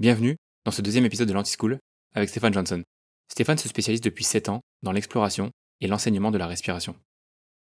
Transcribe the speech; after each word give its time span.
Bienvenue 0.00 0.34
dans 0.64 0.72
ce 0.72 0.82
deuxième 0.82 1.04
épisode 1.04 1.28
de 1.28 1.32
l'Anti-School 1.32 1.78
avec 2.14 2.28
Stéphane 2.28 2.52
Johnson. 2.52 2.82
Stéphane 3.30 3.58
se 3.58 3.68
spécialise 3.68 4.00
depuis 4.00 4.24
7 4.24 4.48
ans 4.48 4.60
dans 4.82 4.90
l'exploration 4.90 5.52
et 5.80 5.86
l'enseignement 5.86 6.32
de 6.32 6.38
la 6.38 6.48
respiration. 6.48 6.96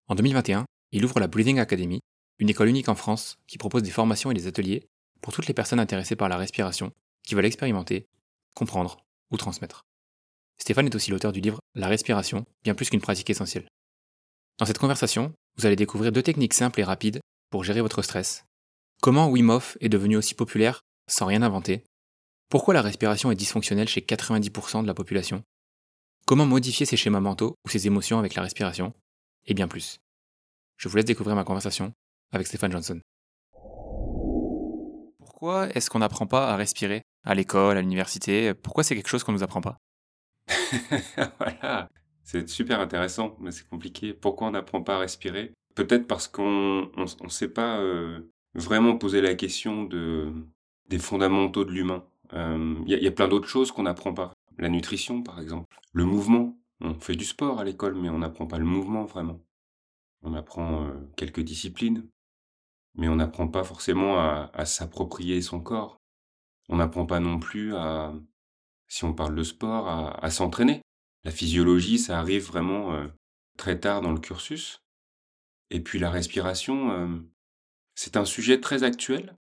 En 0.06 0.14
2021, 0.14 0.64
il 0.92 1.04
ouvre 1.04 1.18
la 1.18 1.26
Breathing 1.26 1.58
Academy, 1.58 1.98
une 2.38 2.48
école 2.48 2.68
unique 2.68 2.88
en 2.88 2.94
France 2.94 3.36
qui 3.48 3.58
propose 3.58 3.82
des 3.82 3.90
formations 3.90 4.30
et 4.30 4.34
des 4.34 4.46
ateliers 4.46 4.86
pour 5.20 5.32
toutes 5.32 5.48
les 5.48 5.54
personnes 5.54 5.80
intéressées 5.80 6.14
par 6.14 6.28
la 6.28 6.36
respiration, 6.36 6.92
qui 7.24 7.34
veulent 7.34 7.46
expérimenter, 7.46 8.06
comprendre 8.54 9.04
ou 9.32 9.36
transmettre. 9.36 9.82
Stéphane 10.56 10.86
est 10.86 10.94
aussi 10.94 11.10
l'auteur 11.10 11.32
du 11.32 11.40
livre 11.40 11.58
La 11.74 11.88
respiration, 11.88 12.44
bien 12.62 12.76
plus 12.76 12.90
qu'une 12.90 13.00
pratique 13.00 13.30
essentielle. 13.30 13.66
Dans 14.58 14.66
cette 14.66 14.78
conversation, 14.78 15.32
vous 15.56 15.66
allez 15.66 15.74
découvrir 15.74 16.12
deux 16.12 16.22
techniques 16.22 16.54
simples 16.54 16.78
et 16.78 16.84
rapides 16.84 17.18
pour 17.50 17.64
gérer 17.64 17.80
votre 17.80 18.02
stress. 18.02 18.44
Comment 19.02 19.28
Wim 19.28 19.50
Hof 19.50 19.76
est 19.80 19.88
devenu 19.88 20.16
aussi 20.16 20.34
populaire 20.34 20.80
sans 21.08 21.26
rien 21.26 21.42
inventer 21.42 21.82
pourquoi 22.50 22.74
la 22.74 22.82
respiration 22.82 23.30
est 23.30 23.36
dysfonctionnelle 23.36 23.86
chez 23.86 24.00
90% 24.00 24.82
de 24.82 24.86
la 24.88 24.92
population? 24.92 25.44
Comment 26.26 26.46
modifier 26.46 26.84
ses 26.84 26.96
schémas 26.96 27.20
mentaux 27.20 27.54
ou 27.64 27.68
ses 27.68 27.86
émotions 27.86 28.18
avec 28.18 28.34
la 28.34 28.42
respiration? 28.42 28.92
Et 29.46 29.54
bien 29.54 29.68
plus. 29.68 30.00
Je 30.76 30.88
vous 30.88 30.96
laisse 30.96 31.04
découvrir 31.04 31.36
ma 31.36 31.44
conversation 31.44 31.92
avec 32.32 32.48
Stéphane 32.48 32.72
Johnson. 32.72 33.00
Pourquoi 35.20 35.68
est-ce 35.76 35.90
qu'on 35.90 36.00
n'apprend 36.00 36.26
pas 36.26 36.48
à 36.48 36.56
respirer 36.56 37.02
à 37.24 37.36
l'école, 37.36 37.76
à 37.76 37.82
l'université? 37.82 38.52
Pourquoi 38.52 38.82
c'est 38.82 38.96
quelque 38.96 39.08
chose 39.08 39.22
qu'on 39.22 39.30
ne 39.30 39.36
nous 39.36 39.44
apprend 39.44 39.60
pas? 39.60 39.78
Voilà, 41.38 41.88
c'est 42.24 42.48
super 42.48 42.80
intéressant, 42.80 43.36
mais 43.38 43.52
c'est 43.52 43.68
compliqué. 43.68 44.12
Pourquoi 44.12 44.48
on 44.48 44.50
n'apprend 44.50 44.82
pas 44.82 44.96
à 44.96 44.98
respirer? 44.98 45.52
Peut-être 45.76 46.08
parce 46.08 46.26
qu'on 46.26 46.90
ne 46.96 47.28
sait 47.28 47.48
pas 47.48 47.78
euh, 47.78 48.28
vraiment 48.54 48.98
poser 48.98 49.20
la 49.20 49.36
question 49.36 49.84
de, 49.84 50.32
des 50.88 50.98
fondamentaux 50.98 51.64
de 51.64 51.70
l'humain. 51.70 52.04
Il 52.32 52.38
euh, 52.38 52.82
y, 52.86 53.06
a 53.06 53.10
plein 53.10 53.28
d'autres 53.28 53.48
choses 53.48 53.72
qu'on 53.72 53.82
n'apprend 53.82 54.14
pas. 54.14 54.32
La 54.58 54.68
nutrition, 54.68 55.22
par 55.22 55.40
exemple. 55.40 55.76
Le 55.92 56.04
mouvement. 56.04 56.56
On 56.80 56.94
fait 56.94 57.16
du 57.16 57.24
sport 57.24 57.58
à 57.60 57.64
l'école, 57.64 57.94
mais 57.94 58.08
on 58.08 58.18
n'apprend 58.18 58.46
pas 58.46 58.58
le 58.58 58.64
mouvement 58.64 59.04
vraiment. 59.04 59.40
On 60.22 60.34
apprend 60.34 60.86
euh, 60.86 60.92
quelques 61.16 61.40
disciplines, 61.40 62.08
mais 62.94 63.08
on 63.08 63.16
n'apprend 63.16 63.48
pas 63.48 63.64
forcément 63.64 64.18
à, 64.18 64.64
s'approprier 64.64 65.42
son 65.42 65.60
corps. 65.60 65.98
On 66.68 66.76
n'apprend 66.76 67.04
pas 67.04 67.20
non 67.20 67.38
plus 67.38 67.74
à, 67.74 68.14
si 68.88 69.04
on 69.04 69.12
parle 69.12 69.34
de 69.34 69.42
sport, 69.42 69.88
à, 69.88 70.30
s'entraîner. 70.30 70.80
La 71.24 71.30
physiologie, 71.30 71.98
ça 71.98 72.18
arrive 72.18 72.46
vraiment 72.46 72.94
euh, 72.94 73.08
très 73.58 73.78
tard 73.78 74.00
dans 74.00 74.12
le 74.12 74.20
cursus. 74.20 74.80
Et 75.70 75.80
puis 75.80 75.98
la 75.98 76.10
respiration, 76.10 77.22
c'est 77.94 78.16
un 78.16 78.24
sujet 78.24 78.60
très 78.60 78.82
actuel. 78.82 79.36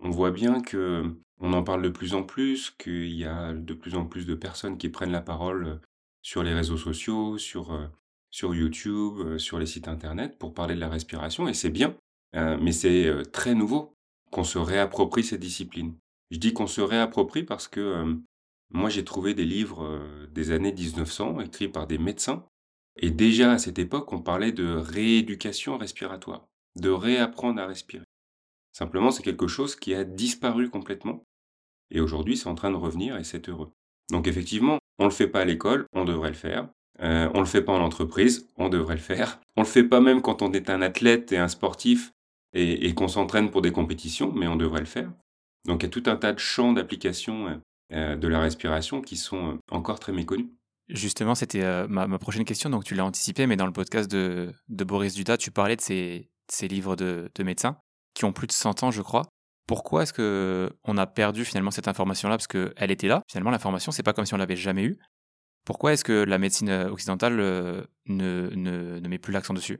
On 0.00 0.10
voit 0.10 0.30
bien 0.30 0.62
que 0.62 1.20
on 1.40 1.54
en 1.54 1.62
parle 1.62 1.82
de 1.82 1.88
plus 1.88 2.14
en 2.14 2.22
plus, 2.22 2.70
qu'il 2.70 3.12
y 3.12 3.24
a 3.24 3.52
de 3.52 3.74
plus 3.74 3.94
en 3.94 4.04
plus 4.04 4.26
de 4.26 4.34
personnes 4.34 4.76
qui 4.78 4.90
prennent 4.90 5.10
la 5.10 5.22
parole 5.22 5.66
euh, 5.66 5.76
sur 6.22 6.42
les 6.42 6.52
réseaux 6.52 6.76
sociaux, 6.76 7.38
sur, 7.38 7.72
euh, 7.72 7.86
sur 8.30 8.54
YouTube, 8.54 9.14
euh, 9.20 9.38
sur 9.38 9.58
les 9.58 9.66
sites 9.66 9.88
internet 9.88 10.38
pour 10.38 10.52
parler 10.52 10.74
de 10.74 10.80
la 10.80 10.90
respiration, 10.90 11.48
et 11.48 11.54
c'est 11.54 11.70
bien, 11.70 11.96
mais 12.32 12.70
c'est 12.70 13.24
très 13.32 13.56
nouveau 13.56 13.96
qu'on 14.30 14.44
se 14.44 14.58
réapproprie 14.58 15.24
ces 15.24 15.36
disciplines. 15.36 15.96
Je 16.30 16.38
dis 16.38 16.52
qu'on 16.52 16.68
se 16.68 16.80
réapproprie 16.80 17.42
parce 17.42 17.66
que 17.66 18.04
moi 18.70 18.88
j'ai 18.88 19.04
trouvé 19.04 19.34
des 19.34 19.44
livres 19.44 20.00
des 20.30 20.52
années 20.52 20.72
1900 20.72 21.40
écrits 21.40 21.66
par 21.66 21.88
des 21.88 21.98
médecins, 21.98 22.46
et 22.96 23.10
déjà 23.10 23.50
à 23.50 23.58
cette 23.58 23.80
époque 23.80 24.12
on 24.12 24.22
parlait 24.22 24.52
de 24.52 24.64
rééducation 24.64 25.76
respiratoire, 25.76 26.46
de 26.76 26.90
réapprendre 26.90 27.60
à 27.60 27.66
respirer. 27.66 28.04
Simplement 28.70 29.10
c'est 29.10 29.24
quelque 29.24 29.48
chose 29.48 29.74
qui 29.74 29.92
a 29.92 30.04
disparu 30.04 30.70
complètement 30.70 31.24
et 31.90 32.00
aujourd'hui, 32.00 32.36
c'est 32.36 32.48
en 32.48 32.54
train 32.54 32.70
de 32.70 32.76
revenir 32.76 33.16
et 33.16 33.24
c'est 33.24 33.48
heureux. 33.48 33.72
Donc 34.10 34.26
effectivement, 34.26 34.78
on 34.98 35.04
ne 35.04 35.08
le 35.08 35.14
fait 35.14 35.28
pas 35.28 35.40
à 35.40 35.44
l'école, 35.44 35.86
on 35.92 36.04
devrait 36.04 36.30
le 36.30 36.34
faire. 36.34 36.68
Euh, 37.00 37.30
on 37.32 37.38
ne 37.38 37.40
le 37.40 37.46
fait 37.46 37.62
pas 37.62 37.72
en 37.72 37.80
entreprise, 37.80 38.48
on 38.56 38.68
devrait 38.68 38.96
le 38.96 39.00
faire. 39.00 39.40
On 39.56 39.62
ne 39.62 39.66
le 39.66 39.70
fait 39.70 39.84
pas 39.84 40.00
même 40.00 40.22
quand 40.22 40.40
on 40.40 40.52
est 40.52 40.70
un 40.70 40.80
athlète 40.80 41.32
et 41.32 41.36
un 41.36 41.48
sportif 41.48 42.12
et, 42.54 42.94
qu'on 42.94 43.08
s'entraîne 43.08 43.50
pour 43.50 43.60
des 43.60 43.72
compétitions, 43.72 44.32
mais 44.32 44.46
on 44.46 44.56
devrait 44.56 44.80
le 44.80 44.86
faire. 44.86 45.12
Donc 45.66 45.82
il 45.82 45.86
y 45.86 45.86
a 45.86 45.90
tout 45.90 46.04
un 46.06 46.16
tas 46.16 46.32
de 46.32 46.38
champs 46.38 46.72
d'application 46.72 47.60
euh, 47.92 48.16
de 48.16 48.28
la 48.28 48.40
respiration 48.40 49.02
qui 49.02 49.18
sont 49.18 49.50
euh, 49.50 49.58
encore 49.70 50.00
très 50.00 50.12
méconnus. 50.12 50.46
Justement, 50.88 51.34
c'était 51.34 51.86
ma, 51.88 52.18
prochaine 52.18 52.46
question, 52.46 52.70
donc 52.70 52.84
tu 52.84 52.94
l'as 52.94 53.04
anticipé, 53.04 53.46
mais 53.46 53.56
dans 53.56 53.66
le 53.66 53.72
podcast 53.72 54.10
de, 54.10 54.54
Boris 54.68 55.14
Duda, 55.14 55.36
tu 55.36 55.50
parlais 55.50 55.76
de 55.76 55.82
ces, 55.82 56.28
livres 56.62 56.96
de, 56.96 57.30
de 57.34 57.42
médecins 57.42 57.76
qui 58.14 58.24
ont 58.24 58.32
plus 58.32 58.46
de 58.46 58.52
100 58.52 58.82
ans, 58.82 58.90
je 58.90 59.02
crois 59.02 59.26
pourquoi 59.70 60.02
est-ce 60.02 60.12
que 60.12 60.68
on 60.82 60.98
a 60.98 61.06
perdu 61.06 61.44
finalement 61.44 61.70
cette 61.70 61.86
information-là 61.86 62.36
parce 62.36 62.48
qu'elle 62.48 62.90
était 62.90 63.06
là 63.06 63.22
Finalement, 63.30 63.52
l'information, 63.52 63.92
c'est 63.92 64.02
pas 64.02 64.12
comme 64.12 64.26
si 64.26 64.34
on 64.34 64.36
l'avait 64.36 64.56
jamais 64.56 64.82
eue. 64.82 64.98
Pourquoi 65.64 65.92
est-ce 65.92 66.02
que 66.02 66.24
la 66.24 66.38
médecine 66.38 66.70
euh, 66.70 66.90
occidentale 66.90 67.38
euh, 67.38 67.84
ne, 68.06 68.98
met 69.08 69.18
plus 69.18 69.32
l'accent 69.32 69.54
dessus? 69.54 69.78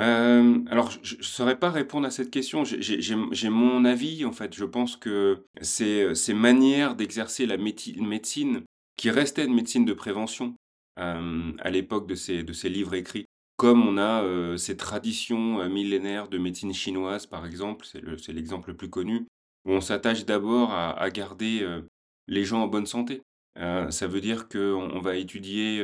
Euh, 0.00 0.58
alors, 0.68 0.90
je 1.04 1.16
ne 1.16 1.22
saurais 1.22 1.60
pas 1.60 1.70
répondre 1.70 2.08
à 2.08 2.10
cette 2.10 2.32
question. 2.32 2.64
J'ai 2.64 3.48
mon 3.50 3.84
avis, 3.84 4.24
en 4.24 4.32
fait. 4.32 4.52
Je 4.52 4.64
pense 4.64 4.96
que 4.96 5.46
ces, 5.60 6.12
ces 6.16 6.34
manières 6.34 6.96
d'exercer 6.96 7.46
la 7.46 7.56
médecine, 7.56 8.62
qui 8.96 9.10
restait 9.10 9.44
une 9.44 9.54
médecine 9.54 9.84
de 9.84 9.92
prévention 9.92 10.56
à 10.96 11.70
l'époque 11.70 12.08
de 12.08 12.16
ces 12.16 12.68
livres 12.68 12.94
écrits, 12.94 13.26
comme 13.64 13.88
on 13.88 13.96
a 13.96 14.22
euh, 14.22 14.58
ces 14.58 14.76
traditions 14.76 15.58
euh, 15.62 15.70
millénaires 15.70 16.28
de 16.28 16.36
médecine 16.36 16.74
chinoise, 16.74 17.24
par 17.24 17.46
exemple, 17.46 17.86
c'est 17.86 18.34
l'exemple 18.34 18.72
le, 18.72 18.76
plus 18.76 18.90
connu, 18.90 19.26
où 19.64 19.70
on 19.72 19.80
s'attache 19.80 20.26
d'abord 20.26 20.70
à, 20.74 21.08
garder 21.08 21.60
euh, 21.62 21.80
les 22.28 22.44
gens 22.44 22.64
en 22.64 22.68
bonne 22.68 22.84
santé. 22.84 23.22
ça 23.56 24.06
veut 24.06 24.20
dire 24.20 24.50
qu'on 24.50 25.00
va 25.00 25.16
étudier 25.16 25.82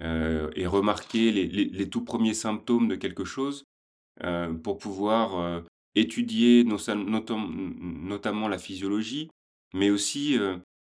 et 0.00 0.66
remarquer 0.66 1.32
les, 1.32 1.90
tout 1.90 2.04
premiers 2.04 2.34
symptômes 2.34 2.86
de 2.86 2.94
quelque 2.94 3.24
chose 3.24 3.64
pour 4.62 4.78
pouvoir 4.78 5.62
étudier 5.96 6.62
notamment 6.62 8.46
la 8.46 8.58
physiologie, 8.58 9.28
mais 9.74 9.90
aussi 9.90 10.38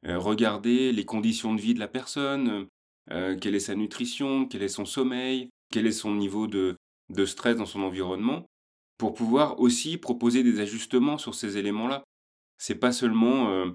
regarder 0.04 0.92
les 0.92 1.06
conditions 1.06 1.56
de 1.56 1.62
vie 1.62 1.74
de 1.74 1.80
la 1.80 1.88
personne, 1.88 2.68
quelle 3.08 3.56
est 3.56 3.60
sa 3.60 3.74
nutrition, 3.76 4.46
quel 4.46 4.62
est 4.62 4.68
son 4.68 4.86
sommeil, 4.86 5.50
quel 5.76 5.88
est 5.88 5.92
son 5.92 6.16
niveau 6.16 6.48
de, 6.48 6.78
stress 7.26 7.58
dans 7.58 7.66
son 7.66 7.82
environnement, 7.82 8.46
pour 8.98 9.14
pouvoir 9.14 9.60
aussi 9.60 9.98
proposer 9.98 10.42
des 10.42 10.62
ajustements 10.62 11.18
sur 11.18 11.36
ces 11.36 11.58
éléments-là. 11.58 12.06
C'est 12.58 12.80
pas 12.80 12.94
seulement 12.94 13.50
euh, 13.50 13.72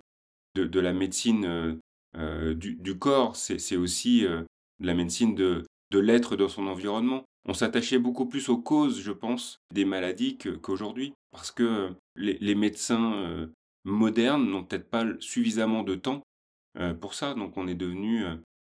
de, 0.54 0.80
la 0.80 0.94
médecine 0.94 1.44
euh, 1.44 1.74
euh, 2.16 2.54
du, 2.54 2.98
corps, 2.98 3.36
c'est 3.36 3.76
aussi 3.76 4.22
de 4.22 4.46
la 4.80 4.94
médecine 4.94 5.34
de, 5.34 5.66
l'être 5.92 6.36
dans 6.36 6.48
son 6.48 6.68
environnement. 6.68 7.22
On 7.46 7.52
s'attachait 7.52 7.98
beaucoup 7.98 8.24
plus 8.24 8.48
aux 8.48 8.56
causes, 8.62 9.02
je 9.02 9.12
pense, 9.12 9.58
des 9.74 9.84
maladies 9.84 10.38
qu'aujourd'hui, 10.38 11.12
parce 11.32 11.50
que 11.50 11.90
les, 12.16 12.54
médecins 12.54 13.46
modernes 13.84 14.48
n'ont 14.48 14.64
peut-être 14.64 14.88
pas 14.88 15.04
suffisamment 15.18 15.82
de 15.82 15.96
temps 15.96 16.22
pour 17.02 17.12
ça, 17.12 17.34
donc 17.34 17.58
on 17.58 17.68
est 17.68 17.74
devenu 17.74 18.24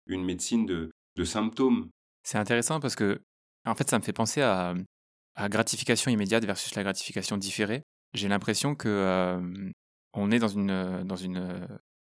une 0.07 0.23
médecine 0.23 0.65
de 0.65 1.23
symptômes. 1.23 1.87
C'est 2.23 2.37
intéressant 2.37 2.79
parce 2.79 2.95
que, 2.95 3.21
en 3.65 3.75
fait, 3.75 3.89
ça 3.89 3.97
me 3.97 4.03
fait 4.03 4.13
penser 4.13 4.41
à, 4.41 4.73
à 5.35 5.49
gratification 5.49 6.11
immédiate 6.11 6.45
versus 6.45 6.75
la 6.75 6.83
gratification 6.83 7.37
différée. 7.37 7.83
J'ai 8.13 8.27
l'impression 8.27 8.75
que 8.75 9.39
on 10.13 10.31
est 10.31 10.39
dans 10.39 10.49
une, 10.49 11.03
dans 11.03 11.15
une, 11.15 11.67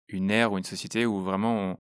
une 0.09 0.31
ère 0.31 0.51
ou 0.51 0.57
une 0.57 0.63
société 0.63 1.05
où 1.05 1.21
vraiment 1.21 1.79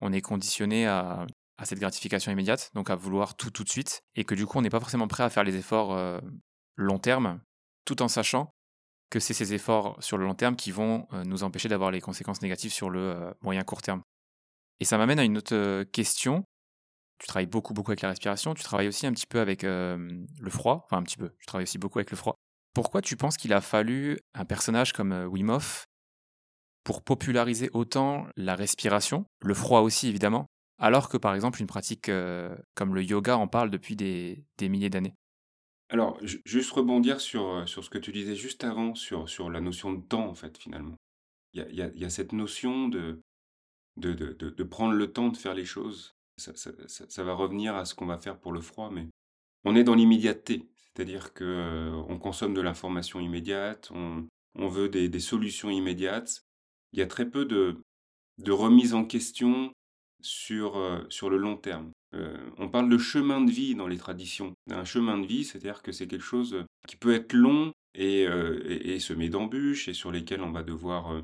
on, 0.00 0.12
est 0.12 0.20
conditionné 0.20 0.86
à, 0.86 1.26
à, 1.56 1.64
cette 1.64 1.78
gratification 1.78 2.30
immédiate, 2.30 2.70
donc 2.74 2.90
à 2.90 2.96
vouloir 2.96 3.36
tout 3.36 3.50
tout 3.50 3.64
de 3.64 3.70
suite, 3.70 4.02
et 4.14 4.24
que 4.24 4.34
du 4.34 4.46
coup 4.46 4.58
on 4.58 4.62
n'est 4.62 4.70
pas 4.70 4.80
forcément 4.80 5.08
prêt 5.08 5.24
à 5.24 5.30
faire 5.30 5.44
les 5.44 5.56
efforts 5.56 6.20
long 6.76 6.98
terme, 6.98 7.40
tout 7.86 8.02
en 8.02 8.08
sachant 8.08 8.50
que 9.10 9.20
c'est 9.20 9.34
ces 9.34 9.54
efforts 9.54 9.96
sur 10.02 10.18
le 10.18 10.24
long 10.24 10.34
terme 10.34 10.56
qui 10.56 10.70
vont 10.70 11.06
nous 11.24 11.44
empêcher 11.44 11.68
d'avoir 11.68 11.90
les 11.90 12.00
conséquences 12.00 12.42
négatives 12.42 12.72
sur 12.72 12.90
le 12.90 13.34
moyen 13.40 13.62
court 13.62 13.80
terme. 13.80 14.02
Et 14.80 14.84
ça 14.84 14.98
m'amène 14.98 15.18
à 15.18 15.24
une 15.24 15.38
autre 15.38 15.84
question 15.84 16.44
tu 17.18 17.26
travailles 17.26 17.46
beaucoup, 17.46 17.74
beaucoup 17.74 17.90
avec 17.90 18.02
la 18.02 18.10
respiration. 18.10 18.54
Tu 18.54 18.62
travailles 18.62 18.88
aussi 18.88 19.06
un 19.06 19.12
petit 19.12 19.26
peu 19.26 19.40
avec 19.40 19.62
le 19.62 20.16
froid. 20.48 20.82
Enfin, 20.84 20.98
un 20.98 21.02
petit 21.02 21.16
peu. 21.16 21.30
Tu 21.38 21.46
travailles 21.46 21.64
aussi 21.64 21.78
beaucoup 21.78 21.98
avec 21.98 22.10
le 22.10 22.16
froid. 22.16 22.36
Pourquoi 22.74 23.02
tu 23.02 23.16
penses 23.16 23.36
qu'il 23.36 23.52
a 23.52 23.60
fallu 23.60 24.18
un 24.34 24.44
personnage 24.44 24.92
comme 24.92 25.12
Wim 25.30 25.48
Hof 25.50 25.86
pour 26.82 27.02
populariser 27.02 27.70
autant 27.72 28.26
la 28.36 28.54
respiration, 28.54 29.26
le 29.40 29.54
froid 29.54 29.80
aussi 29.80 30.08
évidemment, 30.08 30.46
alors 30.78 31.08
que 31.08 31.16
par 31.16 31.34
exemple 31.34 31.60
une 31.60 31.66
pratique 31.66 32.10
comme 32.74 32.94
le 32.94 33.02
yoga 33.02 33.36
en 33.36 33.48
parle 33.48 33.70
depuis 33.70 33.96
des, 33.96 34.44
milliers 34.60 34.90
d'années? 34.90 35.14
Alors, 35.90 36.18
juste 36.22 36.72
rebondir 36.72 37.20
sur, 37.20 37.68
sur 37.68 37.84
ce 37.84 37.90
que 37.90 37.98
tu 37.98 38.10
disais 38.10 38.36
juste 38.36 38.64
avant, 38.64 38.94
sur, 38.94 39.28
sur 39.28 39.50
la 39.50 39.60
notion 39.60 39.92
de 39.92 40.02
temps 40.02 40.26
en 40.28 40.34
fait 40.34 40.58
finalement. 40.58 40.96
Il 41.52 41.62
y 41.72 42.04
a, 42.04 42.10
cette 42.10 42.32
notion 42.32 42.88
de, 42.88 43.20
de, 43.96 44.12
de, 44.12 44.64
prendre 44.64 44.94
le 44.94 45.12
temps 45.12 45.28
de 45.28 45.36
faire 45.36 45.54
les 45.54 45.64
choses 45.64 46.13
ça, 46.36 47.24
va 47.24 47.34
revenir 47.34 47.74
à 47.74 47.84
ce 47.84 47.94
qu'on 47.94 48.06
va 48.06 48.18
faire 48.18 48.38
pour 48.38 48.52
le 48.52 48.60
froid, 48.60 48.90
mais 48.90 49.06
on 49.64 49.76
est 49.76 49.84
dans 49.84 49.94
l'immédiateté, 49.94 50.68
c'est-à-dire 50.78 51.32
que 51.32 51.44
euh, 51.44 52.04
on 52.08 52.18
consomme 52.18 52.54
de 52.54 52.60
l'information 52.60 53.20
immédiate, 53.20 53.90
on, 53.92 54.26
veut 54.68 54.88
des, 54.88 55.20
solutions 55.20 55.70
immédiates, 55.70 56.44
il 56.92 56.98
y 56.98 57.02
a 57.02 57.06
très 57.06 57.28
peu 57.28 57.44
de, 57.44 57.76
remise 58.48 58.94
en 58.94 59.04
question 59.04 59.72
sur, 60.22 61.06
sur 61.08 61.30
le 61.30 61.36
long 61.36 61.56
terme. 61.56 61.90
on 62.58 62.68
parle 62.68 62.88
de 62.88 62.98
chemin 62.98 63.40
de 63.40 63.50
vie 63.50 63.74
dans 63.74 63.88
les 63.88 63.98
traditions. 63.98 64.54
Un 64.70 64.84
chemin 64.84 65.18
de 65.18 65.26
vie, 65.26 65.44
c'est-à-dire 65.44 65.82
que 65.82 65.92
c'est 65.92 66.06
quelque 66.06 66.24
chose 66.24 66.64
qui 66.86 66.96
peut 66.96 67.14
être 67.14 67.32
long 67.32 67.72
et, 67.94 68.22
et, 68.22 68.94
et 68.94 69.00
semé 69.00 69.28
d'embûches 69.28 69.88
et 69.88 69.94
sur 69.94 70.12
lesquels 70.12 70.42
on 70.42 70.52
va 70.52 70.62
devoir 70.62 71.22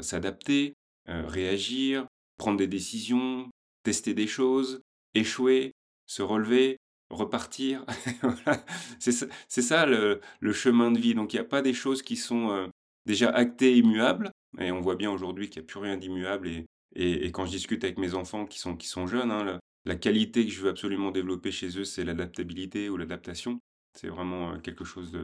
s'adapter, 0.00 0.74
réagir, 1.06 2.06
prendre 2.38 2.58
des 2.58 2.66
décisions, 2.66 3.48
tester 3.88 4.12
des 4.12 4.26
choses, 4.26 4.82
échouer, 5.14 5.72
se 6.06 6.20
relever, 6.20 6.76
repartir. 7.08 7.86
C'est 8.98 9.12
ça, 9.12 9.26
ça 9.48 9.86
le, 9.86 10.20
chemin 10.52 10.90
de 10.90 10.98
vie. 10.98 11.14
Donc 11.14 11.32
il 11.32 11.36
n'y 11.36 11.40
a 11.40 11.44
pas 11.44 11.62
des 11.62 11.72
choses 11.72 12.02
qui 12.02 12.16
sont 12.16 12.70
déjà 13.06 13.30
actées, 13.30 13.78
immuables. 13.78 14.30
Et 14.60 14.70
on 14.72 14.82
voit 14.82 14.96
bien 14.96 15.10
aujourd'hui 15.10 15.48
qu'il 15.48 15.62
n'y 15.62 15.66
a 15.66 15.68
plus 15.68 15.80
rien 15.80 15.96
d'immuable. 15.96 16.48
Et, 16.48 16.66
et, 16.94 17.32
quand 17.32 17.46
je 17.46 17.52
discute 17.52 17.82
avec 17.82 17.96
mes 17.96 18.12
enfants 18.12 18.44
qui 18.44 18.58
sont, 18.58 18.76
qui 18.76 18.88
sont 18.88 19.06
jeunes, 19.06 19.30
hein, 19.30 19.58
la, 19.86 19.96
qualité 19.96 20.44
que 20.44 20.52
je 20.52 20.60
veux 20.60 20.68
absolument 20.68 21.10
développer 21.10 21.50
chez 21.50 21.78
eux, 21.78 21.84
c'est 21.84 22.04
l'adaptabilité 22.04 22.90
ou 22.90 22.98
l'adaptation. 22.98 23.58
C'est 23.98 24.08
vraiment 24.08 24.60
quelque 24.60 24.84
chose 24.84 25.16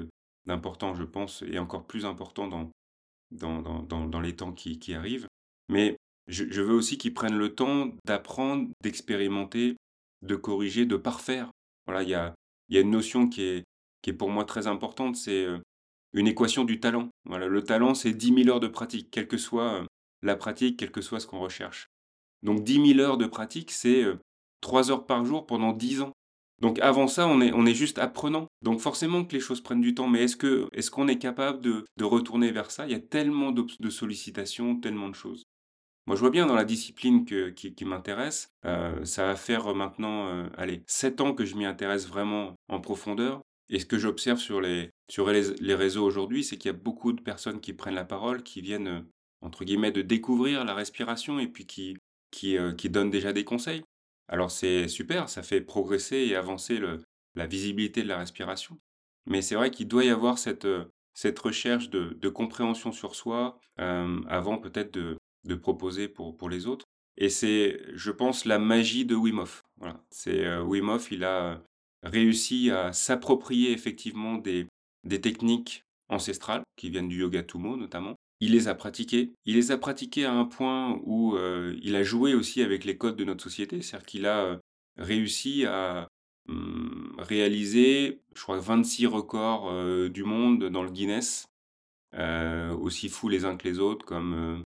d'important, 0.46 0.94
je 0.94 1.04
pense, 1.04 1.42
et 1.42 1.58
encore 1.58 1.86
plus 1.86 2.06
important 2.06 2.48
dans, 2.48 2.70
dans, 3.30 3.60
dans, 3.60 4.06
dans 4.06 4.20
les 4.22 4.34
temps 4.36 4.52
qui, 4.52 4.78
qui 4.78 4.94
arrivent. 4.94 5.28
Mais 5.68 5.98
je, 6.26 6.62
veux 6.62 6.74
aussi 6.74 6.98
qu'ils 6.98 7.14
prennent 7.14 7.36
le 7.36 7.54
temps 7.54 7.90
d'apprendre, 8.04 8.68
d'expérimenter, 8.82 9.76
de 10.22 10.36
corriger, 10.36 10.86
de 10.86 10.96
parfaire. 10.96 11.50
Voilà, 11.86 12.02
il 12.02 12.08
y 12.08 12.14
a, 12.14 12.34
une 12.70 12.90
notion 12.90 13.28
qui 13.28 13.42
est, 13.42 14.12
pour 14.12 14.30
moi 14.30 14.44
très 14.44 14.66
importante, 14.66 15.16
c'est 15.16 15.46
une 16.12 16.26
équation 16.26 16.64
du 16.64 16.80
talent. 16.80 17.08
Voilà, 17.26 17.46
le 17.46 17.62
talent, 17.62 17.94
c'est 17.94 18.12
10 18.12 18.44
000 18.44 18.48
heures 18.48 18.60
de 18.60 18.68
pratique, 18.68 19.10
quelle 19.10 19.28
que 19.28 19.36
soit 19.36 19.84
la 20.22 20.36
pratique, 20.36 20.78
quel 20.78 20.90
que 20.90 21.02
soit 21.02 21.20
ce 21.20 21.26
qu'on 21.26 21.40
recherche. 21.40 21.88
Donc 22.42 22.64
10 22.64 22.94
000 22.94 23.00
heures 23.00 23.18
de 23.18 23.26
pratique, 23.26 23.70
c'est 23.70 24.04
3 24.62 24.90
heures 24.90 25.06
par 25.06 25.24
jour 25.24 25.46
pendant 25.46 25.72
10 25.72 26.02
ans. 26.02 26.12
Donc 26.62 26.78
avant 26.78 27.08
ça, 27.08 27.26
on 27.26 27.40
est, 27.40 27.74
juste 27.74 27.98
apprenant. 27.98 28.46
Donc 28.62 28.80
forcément 28.80 29.24
que 29.24 29.34
les 29.34 29.40
choses 29.40 29.60
prennent 29.60 29.82
du 29.82 29.94
temps, 29.94 30.08
mais 30.08 30.22
est-ce 30.22 30.90
qu'on 30.90 31.08
est, 31.08 31.18
capable 31.18 31.60
de, 31.60 31.84
retourner 32.00 32.50
vers 32.50 32.70
ça? 32.70 32.86
Il 32.86 32.92
y 32.92 32.94
a 32.94 33.00
tellement 33.00 33.52
de 33.52 33.90
sollicitations, 33.90 34.76
tellement 34.80 35.10
de 35.10 35.14
choses. 35.14 35.44
Moi, 36.06 36.16
je 36.16 36.20
vois 36.20 36.30
bien 36.30 36.46
dans 36.46 36.54
la 36.54 36.66
discipline 36.66 37.24
qui, 37.24 37.84
m'intéresse, 37.84 38.52
euh, 38.66 39.04
ça 39.06 39.24
va 39.24 39.36
faire 39.36 39.74
maintenant, 39.74 40.28
euh, 40.28 40.46
allez, 40.58 40.82
sept 40.86 41.20
ans 41.22 41.32
que 41.32 41.46
je 41.46 41.56
m'y 41.56 41.64
intéresse 41.64 42.06
vraiment 42.06 42.54
en 42.68 42.80
profondeur. 42.80 43.40
Et 43.70 43.78
ce 43.78 43.86
que 43.86 43.96
j'observe 43.96 44.38
sur 44.38 44.60
les, 44.60 44.90
sur 45.10 45.30
les, 45.30 45.74
réseaux 45.74 46.04
aujourd'hui, 46.04 46.44
c'est 46.44 46.58
qu'il 46.58 46.70
y 46.70 46.74
a 46.74 46.78
beaucoup 46.78 47.14
de 47.14 47.22
personnes 47.22 47.60
qui 47.60 47.72
prennent 47.72 47.94
la 47.94 48.04
parole, 48.04 48.42
qui 48.42 48.60
viennent, 48.60 48.88
euh, 48.88 49.00
entre 49.40 49.64
guillemets, 49.64 49.92
de 49.92 50.02
découvrir 50.02 50.64
la 50.66 50.74
respiration 50.74 51.38
et 51.38 51.48
puis 51.48 51.64
qui, 51.64 51.96
qui, 52.30 52.58
qui 52.76 52.90
donnent 52.90 53.10
déjà 53.10 53.32
des 53.32 53.44
conseils. 53.44 53.82
Alors 54.28 54.50
c'est 54.50 54.88
super, 54.88 55.28
ça 55.28 55.42
fait 55.42 55.60
progresser 55.60 56.16
et 56.16 56.36
avancer 56.36 56.80
la 57.34 57.46
visibilité 57.46 58.02
de 58.02 58.08
la 58.08 58.18
respiration. 58.18 58.78
Mais 59.26 59.40
c'est 59.40 59.54
vrai 59.54 59.70
qu'il 59.70 59.86
doit 59.86 60.04
y 60.04 60.10
avoir 60.10 60.38
cette, 60.38 60.66
cette 61.14 61.38
recherche 61.38 61.90
de, 61.90 62.16
de 62.20 62.28
compréhension 62.28 62.90
sur 62.90 63.14
soi 63.14 63.58
avant 63.76 64.58
peut-être 64.58 64.92
de, 64.94 65.18
de 65.44 65.54
proposer 65.54 66.08
pour, 66.08 66.36
pour 66.36 66.48
les 66.48 66.66
autres. 66.66 66.86
Et 67.16 67.28
c'est, 67.28 67.80
je 67.94 68.10
pense, 68.10 68.44
la 68.44 68.58
magie 68.58 69.04
de 69.04 69.14
Wim 69.14 69.38
Hof. 69.38 69.62
Voilà. 69.78 70.02
C'est 70.10 70.44
euh, 70.44 70.62
Wim 70.62 70.98
il 71.10 71.24
a 71.24 71.62
réussi 72.02 72.70
à 72.70 72.92
s'approprier 72.92 73.72
effectivement 73.72 74.34
des, 74.34 74.66
des 75.04 75.20
techniques 75.20 75.84
ancestrales 76.08 76.62
qui 76.76 76.90
viennent 76.90 77.08
du 77.08 77.20
yoga 77.20 77.42
Tumo 77.42 77.76
notamment. 77.76 78.14
Il 78.40 78.52
les 78.52 78.68
a 78.68 78.74
pratiquées. 78.74 79.32
Il 79.46 79.54
les 79.54 79.70
a 79.70 79.78
pratiquées 79.78 80.24
à 80.24 80.32
un 80.32 80.44
point 80.44 81.00
où 81.04 81.36
euh, 81.36 81.78
il 81.82 81.96
a 81.96 82.02
joué 82.02 82.34
aussi 82.34 82.62
avec 82.62 82.84
les 82.84 82.98
codes 82.98 83.16
de 83.16 83.24
notre 83.24 83.44
société. 83.44 83.80
C'est-à-dire 83.80 84.06
qu'il 84.06 84.26
a 84.26 84.44
euh, 84.44 84.58
réussi 84.98 85.64
à 85.66 86.08
hum, 86.48 87.14
réaliser, 87.18 88.20
je 88.34 88.42
crois, 88.42 88.58
26 88.58 89.06
records 89.06 90.10
du 90.10 90.24
monde 90.24 90.64
dans 90.64 90.82
le 90.82 90.90
Guinness, 90.90 91.46
aussi 92.12 93.08
fous 93.08 93.28
les 93.28 93.44
uns 93.44 93.56
que 93.56 93.66
les 93.66 93.78
autres, 93.78 94.04
comme 94.04 94.62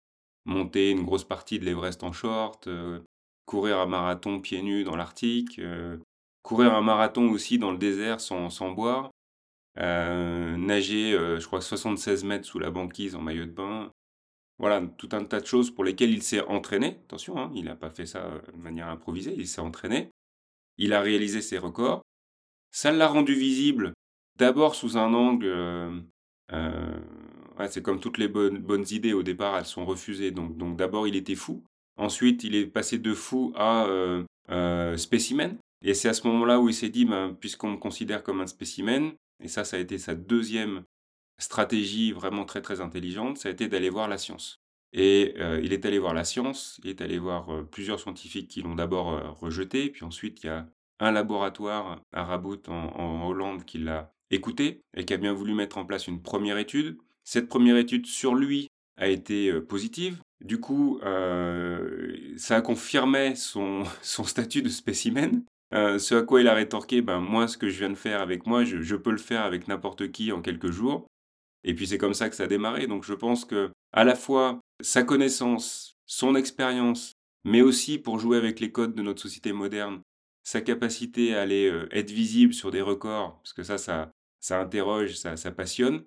monter 0.48 0.92
une 0.92 1.04
grosse 1.04 1.26
partie 1.26 1.60
de 1.60 1.66
l'Everest 1.66 2.04
en 2.04 2.12
short, 2.12 2.68
euh, 2.68 3.00
courir 3.46 3.80
un 3.80 3.86
marathon 3.86 4.40
pieds 4.40 4.62
nus 4.62 4.84
dans 4.84 4.96
l'Arctique, 4.96 5.60
euh, 5.60 5.98
courir 6.42 6.74
un 6.74 6.82
marathon 6.82 7.30
aussi 7.30 7.60
dans 7.60 7.72
le 7.72 7.78
désert 7.78 8.22
sans, 8.22 8.50
sans 8.50 8.72
boire, 8.72 9.12
euh, 9.78 10.58
nager, 10.58 11.12
je 11.12 11.46
crois, 11.46 11.62
76 11.62 12.24
mètres 12.24 12.46
sous 12.46 12.60
la 12.60 12.72
banquise 12.72 13.16
en 13.16 13.22
maillot 13.22 13.46
de 13.46 13.52
bain. 13.52 13.92
Voilà, 14.58 14.82
tout 14.98 15.10
un 15.12 15.24
tas 15.24 15.40
de 15.40 15.46
choses 15.46 15.70
pour 15.70 15.84
lesquelles 15.84 16.12
il 16.12 16.24
s'est 16.24 16.42
entraîné. 16.42 17.00
Attention, 17.06 17.38
hein, 17.38 17.52
il 17.54 17.66
n'a 17.66 17.76
pas 17.76 17.92
fait 17.92 18.08
ça 18.08 18.42
de 18.52 18.60
manière 18.60 18.88
improvisée, 18.88 19.36
il 19.38 19.48
s'est 19.48 19.62
entraîné. 19.62 20.10
Il 20.78 20.94
a 20.94 21.02
réalisé 21.02 21.42
ses 21.42 21.60
records. 21.60 22.02
Ça 22.72 22.92
l'a 22.92 23.08
rendu 23.08 23.36
visible 23.36 23.94
d'abord 24.38 24.74
sous 24.76 24.98
un 24.98 25.14
angle 25.14 26.06
c'est 27.68 27.82
comme 27.82 28.00
toutes 28.00 28.18
les 28.18 28.28
bonnes, 28.28 28.86
idées, 28.92 29.14
au 29.14 29.24
départ, 29.24 29.58
elles 29.58 29.66
sont 29.66 29.86
refusées. 29.86 30.32
Donc, 30.32 30.78
d'abord, 30.78 31.08
il 31.08 31.16
était 31.16 31.36
fou. 31.36 31.64
Ensuite, 31.98 32.44
il 32.44 32.56
est 32.56 32.68
passé 32.68 33.00
de 33.00 33.14
fou 33.14 33.54
à 33.56 33.86
euh, 33.86 34.24
euh, 34.52 34.98
spécimen. 34.98 35.58
Et 35.84 35.94
c'est 35.94 36.10
à 36.10 36.14
ce 36.14 36.28
moment-là 36.28 36.60
où 36.60 36.70
il 36.70 36.76
s'est 36.76 36.90
dit, 36.90 37.06
ben, 37.06 37.36
puisqu'on 37.40 37.72
me 37.72 37.78
considère 37.78 38.24
comme 38.24 38.42
un 38.42 38.48
spécimen, 38.48 39.14
et 39.44 39.48
ça, 39.48 39.64
ça 39.64 39.78
a 39.78 39.80
été 39.80 39.98
sa 39.98 40.16
deuxième 40.16 40.84
stratégie 41.40 42.12
vraiment 42.12 42.46
très 42.46 42.62
très 42.62 42.82
intelligente, 42.82 43.38
ça 43.38 43.50
a 43.50 43.52
été 43.52 43.68
d'aller 43.68 43.90
voir 43.90 44.08
la 44.08 44.18
science. 44.18 44.60
Et 44.94 45.36
euh, 45.38 45.60
il 45.64 45.74
est 45.74 45.86
allé 45.86 46.00
voir 46.00 46.14
la 46.14 46.24
science, 46.24 46.80
il 46.84 46.90
est 46.90 47.02
allé 47.02 47.20
voir 47.20 47.48
plusieurs 47.70 48.00
scientifiques 48.00 48.48
qui 48.48 48.62
l'ont 48.62 48.74
d'abord 48.74 49.38
rejeté, 49.40 49.90
puis 49.90 50.04
ensuite 50.04 50.44
il 50.44 50.48
y 50.48 50.50
a 50.50 50.68
un 51.00 51.12
laboratoire 51.12 52.02
à 52.12 52.24
Rabout 52.24 52.68
en 52.70 53.28
Hollande 53.28 53.66
qui 53.66 53.78
l'a 53.78 54.12
écouté 54.32 54.82
et 54.96 55.06
qui 55.06 55.14
a 55.14 55.18
bien 55.18 55.34
voulu 55.34 55.54
mettre 55.54 55.78
en 55.78 55.86
place 55.86 56.08
une 56.08 56.22
première 56.22 56.58
étude. 56.58 56.98
Cette 57.30 57.50
première 57.50 57.76
étude 57.76 58.06
sur 58.06 58.36
lui 58.36 58.70
a 58.96 59.10
été 59.10 59.52
positive. 59.60 60.22
Du 60.40 60.62
coup, 60.62 61.02
ça 61.02 62.56
a 62.56 62.62
confirmé 62.62 63.36
son, 63.36 63.84
statut 64.02 64.62
de 64.62 64.70
spécimen. 64.70 65.44
ce 65.74 66.16
à 66.16 66.22
quoi 66.22 66.40
il 66.40 66.48
a 66.48 66.54
rétorqué, 66.54 67.02
ben, 67.02 67.20
moi, 67.20 67.50
ce 67.50 67.58
que 67.58 67.68
je 67.68 67.80
viens 67.80 67.90
de 67.90 67.96
faire 67.96 68.22
avec 68.22 68.48
moi, 68.48 68.64
je, 68.64 68.96
peux 68.96 69.12
le 69.12 69.18
faire 69.18 69.42
avec 69.42 69.68
n'importe 69.68 70.10
qui 70.14 70.32
en 70.32 70.42
quelques 70.42 70.72
jours. 70.72 71.06
Et 71.66 71.76
puis 71.76 71.86
c'est 71.86 71.98
comme 71.98 72.14
ça 72.14 72.30
que 72.30 72.36
ça 72.38 72.44
a 72.44 72.48
démarré. 72.48 72.88
Donc 72.88 73.04
je 73.04 73.14
pense 73.14 73.44
que 73.44 73.72
à 73.92 74.06
la 74.06 74.16
fois 74.16 74.62
sa 74.82 75.04
connaissance, 75.04 75.98
son 76.06 76.34
expérience, 76.34 77.12
mais 77.44 77.62
aussi 77.62 78.00
pour 78.00 78.20
jouer 78.20 78.38
avec 78.38 78.62
les 78.62 78.72
codes 78.72 78.96
de 78.96 79.02
notre 79.02 79.22
société 79.22 79.52
moderne, 79.52 80.00
sa 80.46 80.62
capacité 80.62 81.36
à 81.36 81.42
aller 81.42 81.74
être 81.92 82.12
visible 82.12 82.54
sur 82.54 82.72
des 82.72 82.82
records, 82.82 83.38
parce 83.44 83.52
que 83.52 83.64
ça, 83.64 83.78
ça, 83.78 84.12
ça 84.40 84.62
interroge, 84.62 85.16
ça 85.16 85.52
passionne, 85.52 86.04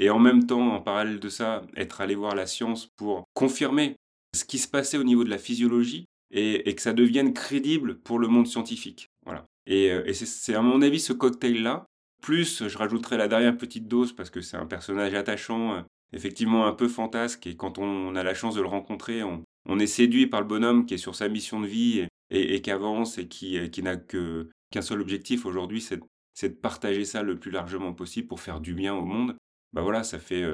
et 0.00 0.08
en 0.08 0.18
même 0.18 0.46
temps, 0.46 0.74
en 0.74 0.80
parallèle 0.80 1.20
de 1.20 1.28
ça, 1.28 1.62
être 1.76 2.00
allé 2.00 2.14
voir 2.14 2.34
la 2.34 2.46
science 2.46 2.88
pour 2.96 3.24
confirmer 3.34 3.96
ce 4.34 4.46
qui 4.46 4.58
se 4.58 4.66
passait 4.66 4.96
au 4.96 5.04
niveau 5.04 5.24
de 5.24 5.30
la 5.30 5.36
physiologie 5.36 6.06
et, 6.32 6.74
que 6.74 6.80
ça 6.80 6.94
devienne 6.94 7.34
crédible 7.34 7.98
pour 7.98 8.18
le 8.18 8.26
monde 8.26 8.46
scientifique. 8.46 9.10
Voilà. 9.26 9.44
Et, 9.66 9.92
euh, 9.92 10.10
c'est 10.14 10.54
à 10.54 10.62
mon 10.62 10.80
avis 10.80 11.00
ce 11.00 11.12
cocktail-là. 11.12 11.84
Plus, 12.22 12.66
je 12.66 12.78
rajouterai 12.78 13.18
la 13.18 13.28
dernière 13.28 13.58
petite 13.58 13.88
dose 13.88 14.14
parce 14.14 14.30
que 14.30 14.40
c'est 14.40 14.56
un 14.56 14.64
personnage 14.64 15.12
attachant, 15.12 15.74
euh, 15.74 15.82
effectivement 16.14 16.66
un 16.66 16.72
peu 16.72 16.88
fantasque, 16.88 17.46
et 17.46 17.56
quand 17.56 17.78
on 17.78 18.16
a 18.16 18.22
la 18.22 18.34
chance 18.34 18.54
de 18.54 18.62
le 18.62 18.68
rencontrer, 18.68 19.22
on, 19.22 19.44
est 19.78 19.86
séduit 19.86 20.26
par 20.26 20.40
le 20.40 20.46
bonhomme 20.46 20.86
qui 20.86 20.94
est 20.94 20.98
sur 20.98 21.14
sa 21.14 21.28
mission 21.28 21.60
de 21.60 21.66
vie 21.66 22.06
et, 22.30 22.62
qui 22.62 22.70
avance 22.70 23.18
et 23.18 23.28
qui, 23.28 23.58
euh, 23.58 23.68
qui 23.68 23.82
n'a 23.82 23.96
qu'un 23.96 24.82
seul 24.82 25.02
objectif 25.02 25.44
aujourd'hui, 25.44 25.82
c'est 25.82 26.48
de 26.48 26.54
partager 26.54 27.04
ça 27.04 27.22
le 27.22 27.38
plus 27.38 27.50
largement 27.50 27.92
possible 27.92 28.28
pour 28.28 28.40
faire 28.40 28.60
du 28.60 28.72
bien 28.72 28.94
au 28.94 29.04
monde 29.04 29.36
bah 29.72 29.82
voilà, 29.82 30.02
ça 30.02 30.18
fait, 30.18 30.44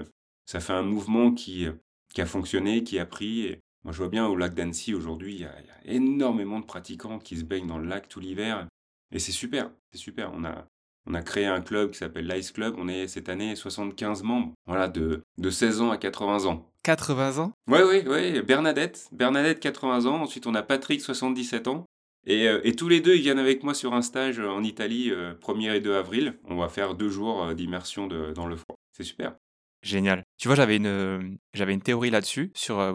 ça 0.47 0.61
fait 0.61 0.73
un 0.73 0.83
mouvement 0.83 1.33
qui, 1.33 1.67
qui 2.15 2.21
a 2.21 2.27
fonctionné, 2.27 2.83
qui 2.83 2.99
a 2.99 3.07
pris. 3.07 3.43
Et 3.43 3.61
moi, 3.85 3.93
je 3.93 3.99
vois 3.99 4.09
bien 4.09 4.27
au 4.27 4.37
lac 4.37 4.55
d'Annecy 4.55 4.95
aujourd'hui, 4.95 5.35
il 5.35 5.41
y, 5.41 5.45
a, 5.45 5.55
énormément 5.85 6.61
de 6.61 6.65
pratiquants 6.65 7.19
qui 7.19 7.37
se 7.37 7.45
baignent 7.45 7.67
dans 7.67 7.79
le 7.79 7.87
lac 7.87 8.09
tout 8.09 8.21
l'hiver. 8.21 8.67
Et 9.13 9.19
c'est 9.19 9.33
super, 9.33 9.71
c'est 9.93 9.99
super. 9.99 10.33
On 10.35 10.45
a, 10.45 10.67
on 11.07 11.15
a 11.15 11.23
créé 11.23 11.47
un 11.47 11.61
club 11.61 11.91
qui 11.91 11.99
s'appelle 11.99 12.27
l'Ice 12.27 12.53
Club. 12.53 12.75
On 12.79 12.89
est 12.89 13.07
cette 13.07 13.29
année 13.29 13.55
75 13.55 14.23
membres, 14.23 14.53
voilà, 14.67 14.89
de, 14.89 15.23
de 15.39 15.51
16 15.51 15.83
ans 15.83 15.91
à 15.91 15.99
80 15.99 16.47
ans. 16.47 16.69
80 16.83 17.39
ans? 17.39 17.53
Oui, 17.69 17.81
oui, 17.87 18.03
oui. 18.07 18.43
Bernadette, 18.43 19.09
Bernadette, 19.13 19.61
80 19.61 20.07
ans. 20.07 20.23
Ensuite, 20.23 20.47
on 20.47 20.55
a 20.55 20.63
Patrick, 20.63 21.01
77 21.01 21.69
ans. 21.69 21.85
Et, 22.29 22.47
et, 22.65 22.75
tous 22.75 22.89
les 22.89 23.01
deux, 23.01 23.15
ils 23.15 23.23
viennent 23.23 23.39
avec 23.39 23.63
moi 23.63 23.73
sur 23.73 23.95
un 23.95 24.03
stage 24.03 24.41
en 24.41 24.65
Italie, 24.65 25.13
1er 25.13 25.77
et 25.77 25.81
2 25.81 25.95
avril. 25.95 26.39
On 26.45 26.57
va 26.57 26.69
faire 26.69 26.95
deux 26.95 27.09
jours 27.09 27.55
d'immersion 27.55 28.09
dans 28.09 28.49
le 28.49 28.57
froid. 28.57 28.77
C'est 28.97 29.05
super. 29.05 29.37
Génial. 29.83 30.25
Tu 30.39 30.49
vois, 30.49 30.57
j'avais 30.57 30.77
une, 30.77 31.37
j'avais 31.53 31.75
une 31.75 31.83
théorie 31.83 32.09
là-dessus, 32.09 32.51
sur 32.55 32.81
euh, 32.81 32.95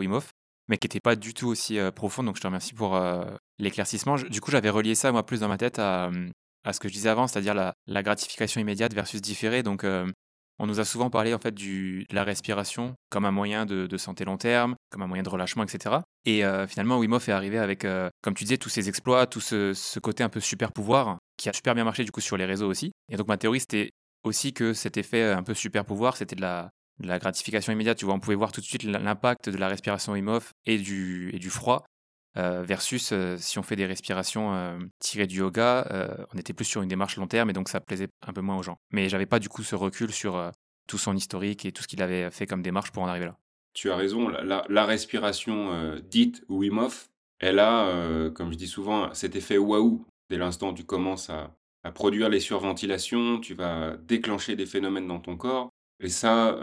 mais 0.68 0.78
qui 0.78 0.86
n'était 0.86 1.00
pas 1.00 1.16
du 1.16 1.36
tout 1.36 1.48
aussi 1.48 1.78
euh, 1.78 1.92
profonde, 1.92 2.26
donc 2.26 2.38
je 2.38 2.42
te 2.42 2.48
remercie 2.48 2.74
pour 2.74 2.96
euh, 2.96 3.24
l'éclaircissement. 3.60 4.16
Du 4.16 4.42
coup, 4.42 4.50
j'avais 4.50 4.72
relié 4.72 4.96
ça, 4.96 5.12
moi, 5.12 5.24
plus 5.24 5.42
dans 5.42 5.48
ma 5.48 5.60
tête 5.60 5.78
à, 5.78 6.10
à 6.64 6.74
ce 6.74 6.80
que 6.80 6.88
je 6.88 6.94
disais 6.94 7.10
avant, 7.10 7.28
c'est-à-dire 7.28 7.54
la, 7.54 8.04
gratification 8.04 8.60
immédiate 8.60 8.96
versus 8.96 9.22
différée. 9.22 9.62
Donc, 9.62 9.86
on 9.86 10.66
nous 10.66 10.80
a 10.80 10.86
souvent 10.86 11.12
parlé, 11.12 11.36
en 11.36 11.40
fait, 11.40 11.54
du, 11.54 12.08
de 12.10 12.16
la 12.16 12.24
respiration 12.24 12.96
comme 13.12 13.26
un 13.26 13.32
moyen 13.32 13.68
de, 13.68 13.86
de 13.86 13.98
santé 13.98 14.26
long 14.26 14.38
terme, 14.38 14.76
comme 14.90 15.04
un 15.04 15.08
moyen 15.08 15.24
de 15.24 15.30
relâchement, 15.30 15.64
etc. 15.64 15.98
Et 16.26 16.42
finalement, 16.68 16.98
Wim 16.98 17.14
est 17.14 17.30
arrivé 17.30 17.60
avec, 17.60 17.86
comme 18.22 18.34
tu 18.34 18.46
disais, 18.46 18.58
tous 18.58 18.70
ces 18.70 18.90
exploits, 18.90 19.28
tout 19.28 19.42
ce, 19.42 19.74
ce, 19.74 20.00
côté 20.00 20.24
un 20.24 20.30
peu 20.30 20.40
super 20.40 20.72
pouvoir 20.72 21.20
qui 21.38 21.50
a 21.50 21.54
super 21.54 21.74
bien 21.74 21.84
marché 21.84 22.04
du 22.04 22.12
coup 22.12 22.22
sur 22.22 22.38
les 22.38 22.46
réseaux 22.46 22.70
aussi. 22.70 22.92
Et 23.10 23.18
donc 23.18 23.28
ma 23.28 23.38
théorie, 23.38 23.60
c'était 23.60 23.92
aussi 24.24 24.54
que 24.54 24.74
cet 24.74 24.98
effet 24.98 25.24
un 25.24 25.44
peu 25.44 25.54
super 25.54 25.86
pouvoir, 25.86 26.18
c'était 26.18 26.36
de 26.36 26.42
la, 26.42 26.72
gratification 27.20 27.74
immédiate. 27.74 27.98
Tu 27.98 28.06
vois, 28.06 28.14
on 28.14 28.20
pouvait 28.20 28.36
voir 28.36 28.52
tout 28.52 28.62
de 28.62 28.66
suite 28.66 28.84
l'impact 28.84 29.50
de 29.50 29.58
la 29.58 29.68
respiration 29.68 30.14
Wim 30.14 30.28
Hof 30.28 30.54
et 30.66 30.78
du, 30.78 31.32
et 31.34 31.40
du 31.40 31.50
froid. 31.50 31.84
Euh, 32.38 32.64
versus 32.64 33.12
euh, 33.12 33.36
si 33.38 33.60
on 33.60 33.64
fait 33.64 33.76
des 33.76 33.86
respirations 33.86 34.54
euh, 34.54 34.80
tirées 35.00 35.28
du 35.28 35.40
yoga, 35.40 35.86
on 36.34 36.38
était 36.38 36.54
plus 36.54 36.66
sur 36.66 36.82
une 36.82 36.88
démarche 36.88 37.18
long 37.18 37.28
terme 37.28 37.50
et 37.50 37.54
donc 37.54 37.68
ça 37.68 37.82
plaisait 37.82 38.08
un 38.26 38.34
peu 38.34 38.42
moins 38.42 38.58
aux 38.58 38.64
gens. 38.64 38.78
Mais 38.92 39.10
j'avais 39.10 39.26
pas 39.26 39.40
du 39.40 39.50
coup 39.50 39.64
ce 39.64 39.76
recul 39.76 40.12
sur 40.12 40.52
tout 40.88 40.98
son 40.98 41.16
historique 41.16 41.66
et 41.66 41.72
tout 41.72 41.84
ce 41.84 41.88
qu'il 41.88 42.02
avait 42.02 42.32
fait 42.32 42.46
comme 42.46 42.62
démarche 42.62 42.92
pour 42.92 43.04
en 43.04 43.08
arriver 43.08 43.26
là. 43.26 43.38
Tu 43.74 43.90
as 43.90 43.96
raison, 43.96 44.28
la, 44.30 44.86
respiration 44.86 45.96
dite 46.10 46.44
Wim 46.50 46.88
elle 47.40 47.60
a, 47.60 48.30
comme 48.36 48.52
je 48.52 48.58
dis 48.58 48.68
souvent, 48.68 49.14
cet 49.14 49.36
effet 49.36 49.58
waouh. 49.58 50.06
Dès 50.30 50.38
l'instant 50.38 50.70
où 50.70 50.74
tu 50.74 50.84
commences 50.86 51.30
à, 51.30 51.52
à 51.84 51.92
produire 51.92 52.30
les 52.30 52.40
surventilations, 52.40 53.40
tu 53.40 53.54
vas 53.54 53.98
déclencher 53.98 54.56
des 54.56 54.66
phénomènes 54.66 55.08
dans 55.08 55.20
ton 55.20 55.38
corps. 55.38 55.70
Et 56.00 56.10
ça, 56.10 56.58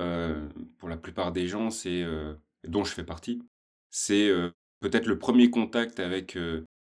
pour 0.78 0.88
la 0.88 0.96
plupart 0.96 1.32
des 1.32 1.46
gens, 1.46 1.70
c'est 1.70 2.04
dont 2.64 2.84
je 2.84 2.92
fais 2.92 3.04
partie, 3.04 3.42
c'est 3.90 4.30
peut-être 4.80 5.06
le 5.06 5.18
premier 5.18 5.50
contact 5.50 6.00
avec 6.00 6.36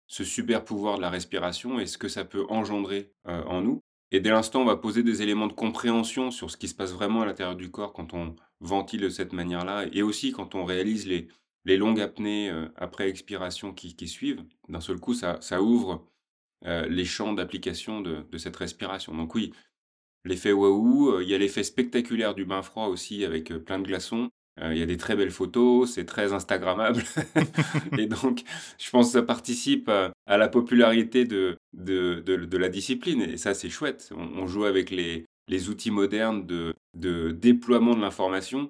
ce 0.06 0.24
super 0.24 0.64
pouvoir 0.64 0.96
de 0.96 1.02
la 1.02 1.10
respiration 1.10 1.78
et 1.78 1.86
ce 1.86 1.98
que 1.98 2.08
ça 2.08 2.24
peut 2.24 2.46
engendrer 2.48 3.12
en 3.24 3.60
nous. 3.60 3.80
Et 4.10 4.20
dès 4.20 4.30
l'instant, 4.30 4.62
on 4.62 4.66
va 4.66 4.76
poser 4.76 5.02
des 5.02 5.20
éléments 5.20 5.46
de 5.46 5.52
compréhension 5.52 6.30
sur 6.30 6.50
ce 6.50 6.56
qui 6.56 6.68
se 6.68 6.74
passe 6.74 6.92
vraiment 6.92 7.22
à 7.22 7.26
l'intérieur 7.26 7.56
du 7.56 7.70
corps 7.70 7.92
quand 7.92 8.14
on 8.14 8.34
ventile 8.60 9.02
de 9.02 9.10
cette 9.10 9.34
manière-là, 9.34 9.86
et 9.92 10.02
aussi 10.02 10.32
quand 10.32 10.54
on 10.54 10.64
réalise 10.64 11.06
les, 11.06 11.28
les 11.66 11.76
longues 11.76 12.00
apnées 12.00 12.50
après 12.76 13.08
expiration 13.08 13.74
qui, 13.74 14.08
suivent. 14.08 14.42
D'un 14.68 14.80
seul 14.80 14.98
coup, 14.98 15.12
ça, 15.12 15.38
ça 15.42 15.60
ouvre 15.60 16.06
les 16.64 17.04
champs 17.04 17.32
d'application 17.32 18.00
de, 18.00 18.24
cette 18.38 18.56
respiration. 18.56 19.14
Donc 19.14 19.34
oui, 19.34 19.52
l'effet 20.24 20.52
waouh, 20.52 21.20
il 21.20 21.28
y 21.28 21.34
a 21.34 21.38
l'effet 21.38 21.62
spectaculaire 21.62 22.34
du 22.34 22.44
bain 22.44 22.62
froid 22.62 22.86
aussi 22.86 23.24
avec 23.24 23.52
plein 23.64 23.78
de 23.78 23.86
glaçons. 23.86 24.30
Euh, 24.60 24.72
il 24.72 24.78
y 24.78 24.82
a 24.82 24.86
des 24.86 24.96
très 24.96 25.16
belles 25.16 25.30
photos, 25.30 25.92
c'est 25.92 26.04
très 26.04 26.32
Instagrammable. 26.32 27.02
et 27.98 28.06
donc, 28.06 28.42
je 28.78 28.90
pense 28.90 29.06
que 29.06 29.12
ça 29.12 29.22
participe 29.22 29.88
à, 29.88 30.36
la 30.36 30.48
popularité 30.48 31.24
de, 31.24 31.56
de, 31.72 32.56
la 32.56 32.68
discipline. 32.68 33.22
Et 33.22 33.36
ça, 33.36 33.54
c'est 33.54 33.70
chouette. 33.70 34.12
On, 34.16 34.46
joue 34.46 34.64
avec 34.64 34.90
les, 34.90 35.26
les 35.48 35.68
outils 35.68 35.90
modernes 35.90 36.46
de, 36.46 36.74
de 36.94 37.30
déploiement 37.30 37.94
de 37.94 38.00
l'information. 38.00 38.68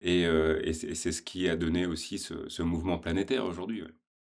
Et, 0.00 0.26
euh, 0.26 0.72
c'est 0.72 1.12
ce 1.12 1.22
qui 1.22 1.48
a 1.48 1.56
donné 1.56 1.86
aussi 1.86 2.18
ce, 2.18 2.62
mouvement 2.62 2.98
planétaire 2.98 3.44
aujourd'hui. 3.44 3.84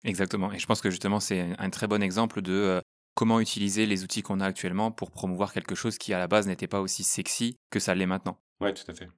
Exactement. 0.05 0.53
Et 0.53 0.59
je 0.59 0.67
pense 0.67 0.81
que 0.81 0.91
justement, 0.91 1.21
c'est 1.21 1.55
un 1.59 1.71
très 1.71 1.87
bon 1.87 2.03
exemple 2.03 2.43
de 2.43 2.53
euh, 2.53 2.81
comment 3.15 3.41
utiliser 3.41 3.87
les 3.87 4.05
outils 4.05 4.23
qu'on 4.23 4.41
a 4.41 4.47
actuellement 4.47 4.91
pour 4.91 5.11
promouvoir 5.11 5.53
quelque 5.53 5.75
chose 5.75 5.99
qui, 5.99 6.15
à 6.15 6.19
la 6.19 6.29
base, 6.29 6.47
n'était 6.47 6.69
pas 6.69 6.81
aussi 6.81 7.05
sexy 7.05 7.57
que 7.71 7.81
ça 7.81 7.95
l'est 7.95 8.07
maintenant. 8.07 8.39
Ouais, 8.61 8.73
tout 8.73 8.91
à 8.91 8.95
fait 8.95 9.09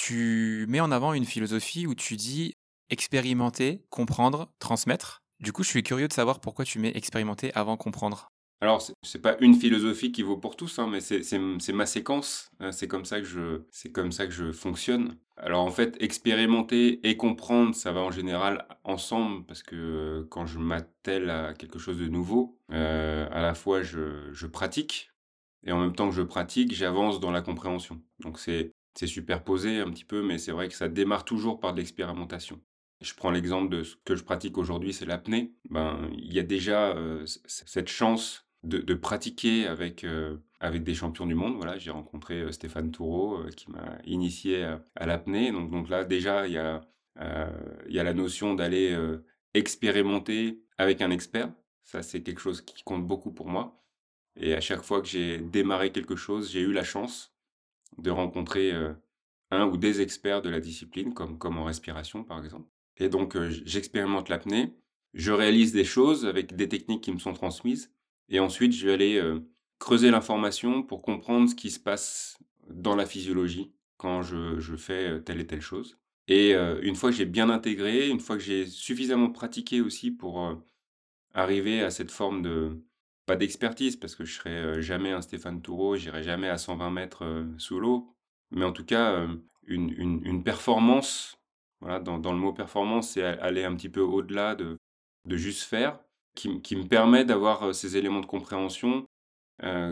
tu 0.00 0.64
mets 0.66 0.80
en 0.80 0.92
avant 0.92 1.12
une 1.12 1.26
philosophie 1.26 1.86
où 1.86 1.94
tu 1.94 2.16
dis 2.16 2.54
expérimenter, 2.88 3.84
comprendre, 3.90 4.50
transmettre. 4.58 5.22
Du 5.40 5.52
coup, 5.52 5.62
je 5.62 5.68
suis 5.68 5.82
curieux 5.82 6.08
de 6.08 6.12
savoir 6.14 6.40
pourquoi 6.40 6.64
tu 6.64 6.78
mets 6.78 6.92
expérimenter 6.94 7.52
avant 7.54 7.76
comprendre. 7.76 8.32
Alors, 8.62 8.82
c'est 9.02 9.22
pas 9.22 9.36
une 9.40 9.54
philosophie 9.54 10.12
qui 10.12 10.22
vaut 10.22 10.36
pour 10.36 10.54
tous, 10.54 10.78
hein, 10.78 10.86
mais 10.86 11.00
c'est 11.00 11.72
ma 11.72 11.86
séquence. 11.86 12.50
Hein, 12.60 12.72
c'est 12.72 12.88
comme 12.88 13.06
ça 13.06 13.20
que 13.20 13.26
je, 13.26 13.62
comme 13.88 14.12
ça 14.12 14.26
que 14.26 14.32
je 14.32 14.52
fonctionne. 14.52 15.16
Alors 15.38 15.64
en 15.64 15.70
fait, 15.70 15.96
expérimenter 16.02 17.00
et 17.08 17.16
comprendre, 17.16 17.74
ça 17.74 17.92
va 17.92 18.00
en 18.00 18.10
général 18.10 18.66
ensemble 18.84 19.46
parce 19.46 19.62
que 19.62 20.26
quand 20.30 20.44
je 20.44 20.58
m'attelle 20.58 21.30
à 21.30 21.54
quelque 21.54 21.78
chose 21.78 21.98
de 21.98 22.08
nouveau, 22.08 22.58
euh, 22.72 23.26
à 23.30 23.40
la 23.40 23.54
fois 23.54 23.82
je, 23.82 24.30
je 24.32 24.46
pratique 24.46 25.10
et 25.64 25.72
en 25.72 25.80
même 25.80 25.94
temps 25.94 26.10
que 26.10 26.14
je 26.14 26.20
pratique, 26.20 26.74
j'avance 26.74 27.20
dans 27.20 27.30
la 27.30 27.40
compréhension. 27.40 28.02
Donc 28.18 28.38
c'est 28.38 28.72
c'est 28.94 29.06
superposé 29.06 29.78
un 29.78 29.90
petit 29.90 30.04
peu, 30.04 30.22
mais 30.22 30.36
c'est 30.36 30.52
vrai 30.52 30.68
que 30.68 30.74
ça 30.74 30.88
démarre 30.88 31.24
toujours 31.24 31.60
par 31.60 31.72
de 31.72 31.78
l'expérimentation. 31.78 32.60
Je 33.00 33.14
prends 33.14 33.30
l'exemple 33.30 33.70
de 33.70 33.82
ce 33.82 33.96
que 34.04 34.16
je 34.16 34.24
pratique 34.24 34.58
aujourd'hui, 34.58 34.92
c'est 34.92 35.06
l'apnée. 35.06 35.54
Ben, 35.70 36.10
il 36.12 36.34
y 36.34 36.38
a 36.38 36.42
déjà 36.42 36.90
euh, 36.90 37.24
cette 37.46 37.88
chance 37.88 38.49
de, 38.62 38.94
pratiquer 38.94 39.66
avec, 39.66 40.04
euh, 40.04 40.36
avec 40.60 40.82
des 40.82 40.94
champions 40.94 41.26
du 41.26 41.34
monde. 41.34 41.56
Voilà, 41.56 41.78
j'ai 41.78 41.90
rencontré 41.90 42.40
euh, 42.40 42.52
Stéphane 42.52 42.90
Toureau 42.90 43.44
qui 43.56 43.70
m'a 43.70 43.98
initié 44.04 44.64
à, 44.96 45.06
l'apnée. 45.06 45.52
Donc, 45.52 45.70
donc 45.70 45.88
là, 45.88 46.04
déjà, 46.04 46.46
il 46.46 46.52
y 46.52 46.58
a, 46.58 46.82
y 47.88 47.98
a 47.98 48.02
la 48.02 48.14
notion 48.14 48.54
d'aller 48.54 48.96
expérimenter 49.54 50.62
avec 50.78 51.00
un 51.00 51.10
expert. 51.10 51.52
Ça, 51.82 52.02
c'est 52.02 52.22
quelque 52.22 52.40
chose 52.40 52.60
qui 52.60 52.82
compte 52.84 53.06
beaucoup 53.06 53.32
pour 53.32 53.48
moi. 53.48 53.82
Et 54.36 54.54
à 54.54 54.60
chaque 54.60 54.82
fois 54.82 55.02
que 55.02 55.08
j'ai 55.08 55.38
démarré 55.38 55.90
quelque 55.92 56.16
chose, 56.16 56.50
j'ai 56.50 56.60
eu 56.60 56.72
la 56.72 56.84
chance 56.84 57.34
de 57.98 58.10
rencontrer 58.10 58.72
un 59.50 59.66
ou 59.66 59.76
des 59.76 60.00
experts 60.00 60.42
de 60.42 60.50
la 60.50 60.60
discipline, 60.60 61.12
comme, 61.14 61.36
comme 61.36 61.58
en 61.58 61.64
respiration 61.64 62.22
par 62.22 62.42
exemple. 62.42 62.68
Et 62.96 63.08
donc 63.08 63.38
j'expérimente 63.64 64.28
l'apnée, 64.28 64.72
je 65.14 65.32
réalise 65.32 65.72
des 65.72 65.84
choses 65.84 66.26
avec 66.26 66.54
des 66.54 66.68
techniques 66.68 67.02
qui 67.02 67.12
me 67.12 67.18
sont 67.18 67.32
transmises, 67.32 67.92
et 68.30 68.40
ensuite 68.40 68.72
je 68.72 68.86
vais 68.86 68.92
aller 68.92 69.22
creuser 69.78 70.10
l'information 70.10 70.82
pour 70.82 71.02
comprendre 71.02 71.48
ce 71.48 71.54
qui 71.54 71.70
se 71.70 71.80
passe 71.80 72.38
dans 72.68 72.96
la 72.96 73.06
physiologie 73.06 73.72
quand 73.96 74.22
je, 74.22 74.76
fais 74.76 75.20
telle 75.22 75.40
et 75.40 75.46
telle 75.46 75.60
chose. 75.60 75.98
Et 76.28 76.52
une 76.54 76.94
fois 76.94 77.10
que 77.10 77.16
j'ai 77.16 77.26
bien 77.26 77.50
intégré, 77.50 78.08
une 78.08 78.20
fois 78.20 78.36
que 78.36 78.42
j'ai 78.42 78.66
suffisamment 78.66 79.30
pratiqué 79.30 79.80
aussi 79.80 80.10
pour 80.10 80.62
arriver 81.34 81.82
à 81.82 81.90
cette 81.90 82.10
forme 82.10 82.42
de, 82.42 82.82
pas 83.26 83.36
d'expertise 83.36 83.96
parce 83.96 84.14
que 84.14 84.24
je 84.24 84.34
serai 84.34 84.82
jamais 84.82 85.12
un 85.12 85.22
Stéphane 85.22 85.60
Toureau, 85.60 85.96
j'irai 85.96 86.22
jamais 86.22 86.48
à 86.48 86.56
120 86.56 86.90
mètres 86.90 87.44
sous 87.58 87.80
l'eau, 87.80 88.14
mais 88.52 88.64
en 88.64 88.72
tout 88.72 88.84
cas 88.84 89.26
une, 89.66 90.22
une, 90.24 90.42
performance. 90.44 91.36
Voilà, 91.80 91.98
dans, 91.98 92.18
dans, 92.18 92.32
le 92.32 92.38
mot 92.38 92.52
performance, 92.52 93.12
c'est 93.12 93.22
aller 93.22 93.64
un 93.64 93.74
petit 93.74 93.88
peu 93.88 94.00
au-delà 94.00 94.54
de, 94.54 94.78
de 95.24 95.36
juste 95.36 95.62
faire, 95.62 95.98
qui, 96.34 96.76
me 96.76 96.86
permet 96.86 97.24
d'avoir 97.24 97.74
ces 97.74 97.96
éléments 97.96 98.20
de 98.20 98.26
compréhension 98.26 99.06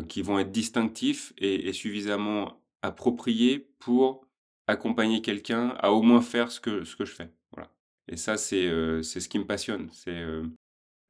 qui 0.08 0.22
vont 0.22 0.38
être 0.38 0.50
distinctifs 0.50 1.34
et, 1.36 1.72
suffisamment 1.72 2.62
appropriés 2.82 3.68
pour 3.78 4.26
accompagner 4.66 5.20
quelqu'un 5.20 5.70
à 5.78 5.92
au 5.92 6.02
moins 6.02 6.22
faire 6.22 6.50
ce 6.50 6.60
que, 6.60 6.84
ce 6.84 6.96
que 6.96 7.04
je 7.04 7.12
fais. 7.12 7.30
Voilà. 7.52 7.70
Et 8.08 8.16
ça, 8.16 8.36
c'est 8.38 8.68
ce 9.02 9.28
qui 9.28 9.38
me 9.38 9.46
passionne. 9.46 9.90
C'est 9.92 10.24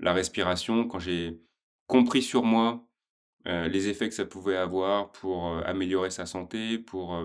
la 0.00 0.12
respiration. 0.12 0.88
Quand 0.88 0.99
j'ai 0.99 1.40
compris 1.87 2.23
sur 2.23 2.42
moi 2.42 2.85
les 3.44 3.88
effets 3.88 4.08
que 4.08 4.14
ça 4.14 4.25
pouvait 4.25 4.56
avoir 4.56 5.12
pour 5.12 5.56
améliorer 5.64 6.11
sa 6.11 6.26
santé, 6.26 6.78
pour 6.78 7.25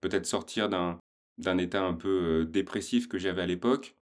peut-être 0.00 0.26
sortir 0.26 0.68
d'un 0.68 1.58
état 1.58 1.82
un 1.82 1.94
peu 1.94 2.44
dépressif 2.44 3.08
que 3.08 3.18
j'avais 3.18 3.42
à 3.42 3.46
l'époque, 3.46 3.96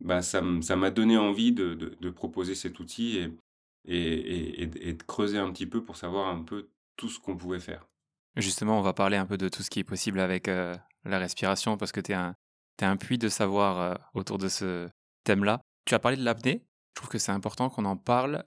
bah, 0.00 0.22
ça, 0.22 0.40
m'a 0.40 0.90
donné 0.90 1.16
envie 1.16 1.52
de, 1.52 1.74
de, 1.74 2.10
proposer 2.10 2.54
cet 2.54 2.80
outil 2.80 3.18
et, 3.18 3.32
et, 3.84 4.62
et, 4.62 4.94
de 4.94 5.02
creuser 5.02 5.38
un 5.38 5.50
petit 5.52 5.66
peu 5.66 5.82
pour 5.82 5.96
savoir 5.96 6.28
un 6.28 6.42
peu 6.42 6.68
tout 6.96 7.08
ce 7.08 7.18
qu'on 7.20 7.36
pouvait 7.36 7.60
faire. 7.60 7.86
Justement, 8.36 8.78
on 8.78 8.82
va 8.82 8.92
parler 8.92 9.16
un 9.16 9.26
peu 9.26 9.36
de 9.36 9.48
tout 9.48 9.62
ce 9.62 9.70
qui 9.70 9.80
est 9.80 9.84
possible 9.84 10.20
avec 10.20 10.46
la 10.46 11.18
respiration 11.18 11.76
parce 11.76 11.92
que 11.92 12.00
tu 12.00 12.12
es 12.12 12.14
un, 12.14 12.34
es 12.80 12.84
un 12.84 12.96
puits 12.96 13.18
de 13.18 13.28
savoir 13.28 13.98
autour 14.14 14.38
de 14.38 14.48
ce 14.48 14.88
thème-là. 15.24 15.60
Tu 15.84 15.94
as 15.94 15.98
parlé 15.98 16.16
de 16.16 16.24
l'apnée. 16.24 16.64
Je 16.94 17.02
trouve 17.02 17.10
que 17.10 17.18
c'est 17.18 17.32
important 17.32 17.70
qu'on 17.70 17.84
en 17.84 17.96
parle 17.96 18.44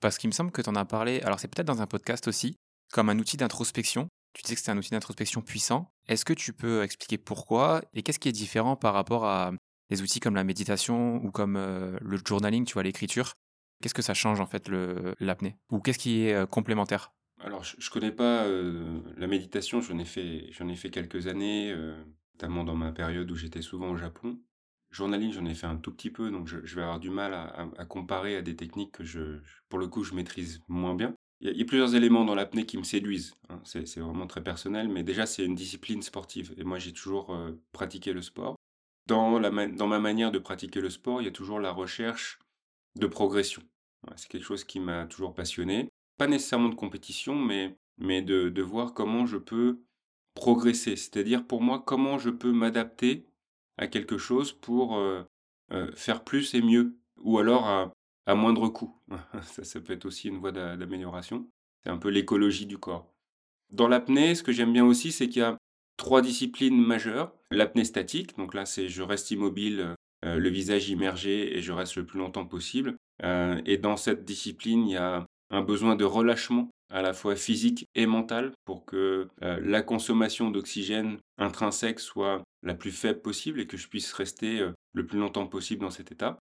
parce 0.00 0.18
qu'il 0.18 0.28
me 0.28 0.32
semble 0.32 0.50
que 0.50 0.62
tu 0.62 0.68
en 0.68 0.74
as 0.74 0.84
parlé, 0.84 1.20
alors 1.20 1.38
c'est 1.38 1.48
peut-être 1.48 1.66
dans 1.66 1.82
un 1.82 1.86
podcast 1.86 2.26
aussi, 2.26 2.56
comme 2.92 3.10
un 3.10 3.18
outil 3.18 3.36
d'introspection. 3.36 4.08
Tu 4.32 4.42
disais 4.42 4.54
que 4.54 4.60
c'était 4.60 4.72
un 4.72 4.78
outil 4.78 4.90
d'introspection 4.90 5.42
puissant. 5.42 5.92
Est-ce 6.08 6.24
que 6.24 6.32
tu 6.32 6.52
peux 6.52 6.82
expliquer 6.82 7.18
pourquoi 7.18 7.82
et 7.92 8.02
qu'est-ce 8.02 8.18
qui 8.18 8.28
est 8.28 8.32
différent 8.32 8.76
par 8.76 8.94
rapport 8.94 9.24
à 9.26 9.52
des 9.90 10.02
outils 10.02 10.20
comme 10.20 10.36
la 10.36 10.44
méditation 10.44 11.16
ou 11.24 11.30
comme 11.30 11.56
euh, 11.56 11.98
le 12.00 12.18
journaling, 12.24 12.64
tu 12.64 12.74
vois, 12.74 12.82
l'écriture 12.82 13.34
Qu'est-ce 13.82 13.94
que 13.94 14.02
ça 14.02 14.12
change 14.12 14.40
en 14.40 14.46
fait 14.46 14.70
l'apnée? 15.20 15.56
Ou 15.70 15.80
qu'est-ce 15.80 15.98
qui 15.98 16.26
est 16.26 16.34
euh, 16.34 16.44
complémentaire? 16.44 17.12
Alors 17.38 17.64
je, 17.64 17.76
ne 17.76 17.90
connais 17.90 18.12
pas 18.12 18.44
euh, 18.44 19.00
la 19.16 19.26
méditation, 19.26 19.80
j'en 19.80 19.98
ai 19.98 20.04
fait 20.04 20.50
ai 20.50 20.76
fait 20.76 20.90
quelques 20.90 21.26
années, 21.26 21.74
notamment 22.34 22.64
dans 22.64 22.76
ma 22.76 22.92
période 22.92 23.30
où 23.30 23.34
j'étais 23.34 23.62
souvent 23.62 23.90
au 23.90 23.96
Japon. 23.96 24.38
Journaling, 24.90 25.32
j'en 25.32 25.46
ai 25.46 25.54
fait 25.54 25.66
un 25.66 25.76
tout 25.76 25.92
petit 25.92 26.10
peu, 26.10 26.30
donc 26.30 26.46
je, 26.48 26.58
vais 26.58 26.82
avoir 26.82 27.00
du 27.00 27.08
mal 27.08 27.32
à, 27.32 27.84
comparer 27.86 28.36
à 28.36 28.42
des 28.42 28.56
techniques 28.56 28.92
que 28.92 29.04
je, 29.04 29.40
pour 29.70 29.78
le 29.78 29.86
coup, 29.86 30.04
je 30.04 30.14
maîtrise 30.14 30.60
moins 30.68 30.94
bien. 30.94 31.14
Il 31.40 31.56
y 31.56 31.62
a, 31.62 31.64
plusieurs 31.64 31.94
éléments 31.94 32.26
dans 32.26 32.34
l'apnée 32.34 32.66
qui 32.66 32.76
me 32.76 32.82
séduisent. 32.82 33.32
Hein. 33.48 33.62
C'est 33.64 34.00
vraiment 34.00 34.26
très 34.26 34.42
personnel, 34.42 34.88
mais 34.88 35.02
déjà, 35.02 35.24
c'est 35.24 35.44
une 35.46 35.54
discipline 35.54 36.02
sportive. 36.02 36.52
Et 36.58 36.64
moi, 36.64 36.78
j'ai 36.78 36.92
toujours 36.92 37.34
pratiqué 37.72 38.12
le 38.12 38.20
sport. 38.20 38.56
Dans, 39.06 39.40
ma 39.40 39.98
manière 39.98 40.30
de 40.30 40.38
pratiquer 40.38 40.80
le 40.80 40.90
sport, 40.90 41.20
il 41.20 41.24
y 41.24 41.28
a 41.28 41.32
toujours 41.32 41.58
la 41.58 41.72
recherche 41.72 42.38
de 42.96 43.06
progression. 43.06 43.62
c'est 44.16 44.28
quelque 44.28 44.44
chose 44.44 44.64
qui 44.64 44.78
m'a 44.78 45.06
toujours 45.06 45.34
passionné. 45.34 45.88
Pas 46.16 46.28
nécessairement 46.28 46.68
de 46.68 46.74
compétition, 46.74 47.34
mais, 47.34 47.76
de, 47.98 48.62
voir 48.62 48.94
comment 48.94 49.26
je 49.26 49.36
peux 49.36 49.80
progresser. 50.34 50.96
C'est-à-dire, 50.96 51.44
pour 51.46 51.60
moi, 51.60 51.82
comment 51.84 52.18
je 52.18 52.30
peux 52.30 52.52
m'adapter 52.52 53.26
à 53.78 53.88
quelque 53.88 54.18
chose 54.18 54.52
pour 54.52 54.96
euh, 54.96 55.24
faire 55.94 56.22
plus 56.22 56.54
et 56.54 56.62
mieux, 56.62 56.96
ou 57.18 57.38
alors 57.38 57.66
à, 57.66 57.92
à 58.26 58.34
moindre 58.34 58.68
coût. 58.68 58.94
ça, 59.42 59.64
ça 59.64 59.80
peut 59.80 59.92
être 59.92 60.06
aussi 60.06 60.28
une 60.28 60.38
voie 60.38 60.52
d'amélioration. 60.52 61.48
C'est 61.82 61.90
un 61.90 61.98
peu 61.98 62.08
l'écologie 62.08 62.66
du 62.66 62.78
corps. 62.78 63.12
Dans 63.70 63.88
l'apnée, 63.88 64.34
ce 64.34 64.42
que 64.42 64.52
j'aime 64.52 64.72
bien 64.72 64.84
aussi, 64.84 65.12
c'est 65.12 65.28
qu'il 65.28 65.40
y 65.40 65.44
a 65.44 65.56
trois 66.00 66.22
disciplines 66.22 66.80
majeures. 66.80 67.30
L'apnée 67.50 67.84
statique, 67.84 68.34
donc 68.38 68.54
là 68.54 68.64
c'est 68.64 68.88
je 68.88 69.02
reste 69.02 69.30
immobile, 69.30 69.94
euh, 70.24 70.36
le 70.36 70.48
visage 70.48 70.88
immergé 70.88 71.56
et 71.56 71.60
je 71.60 71.72
reste 71.72 71.96
le 71.96 72.06
plus 72.06 72.18
longtemps 72.18 72.46
possible. 72.46 72.96
Euh, 73.22 73.60
et 73.66 73.76
dans 73.76 73.98
cette 73.98 74.24
discipline, 74.24 74.88
il 74.88 74.92
y 74.92 74.96
a 74.96 75.26
un 75.50 75.60
besoin 75.60 75.96
de 75.96 76.04
relâchement 76.04 76.70
à 76.90 77.02
la 77.02 77.12
fois 77.12 77.36
physique 77.36 77.86
et 77.94 78.06
mental 78.06 78.52
pour 78.64 78.86
que 78.86 79.28
euh, 79.42 79.60
la 79.62 79.82
consommation 79.82 80.50
d'oxygène 80.50 81.18
intrinsèque 81.36 82.00
soit 82.00 82.42
la 82.62 82.74
plus 82.74 82.92
faible 82.92 83.20
possible 83.20 83.60
et 83.60 83.66
que 83.66 83.76
je 83.76 83.88
puisse 83.88 84.12
rester 84.14 84.66
le 84.94 85.06
plus 85.06 85.18
longtemps 85.18 85.46
possible 85.46 85.82
dans 85.82 85.90
cet 85.90 86.12
état. 86.12 86.38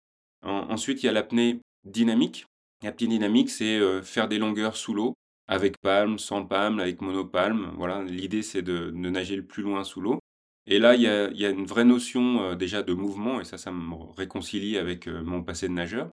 ensuite, 0.43 1.03
il 1.03 1.07
y 1.07 1.09
a 1.09 1.13
l'apnée 1.13 1.61
dynamique. 1.85 2.47
L'apnée 2.83 3.07
dynamique, 3.07 3.51
c'est 3.51 3.81
faire 4.03 4.29
des 4.29 4.39
longueurs 4.39 4.77
sous 4.77 4.95
l'eau 4.95 5.15
avec 5.49 5.79
palme, 5.81 6.19
sans 6.19 6.45
palme, 6.45 6.81
avec 6.81 7.01
monopalme. 7.01 7.73
Voilà, 7.77 8.03
l'idée 8.03 8.43
c'est 8.43 8.63
de, 8.63 8.91
nager 8.91 9.37
le 9.37 9.47
plus 9.47 9.63
loin 9.63 9.85
sous 9.85 10.01
l'eau. 10.01 10.19
Et 10.67 10.79
là, 10.79 10.95
il 10.95 11.03
y 11.03 11.07
a, 11.07 11.51
une 11.51 11.67
vraie 11.67 11.85
notion 11.85 12.43
euh, 12.43 12.55
déjà 12.55 12.83
de 12.83 12.95
mouvement, 12.95 13.41
et 13.41 13.45
ça, 13.45 13.59
ça 13.59 13.71
me 13.71 13.95
réconcilie 14.17 14.79
avec 14.79 15.07
euh, 15.09 15.23
mon 15.23 15.43
passé 15.43 15.69
de 15.69 15.75
nageur. 15.75 16.11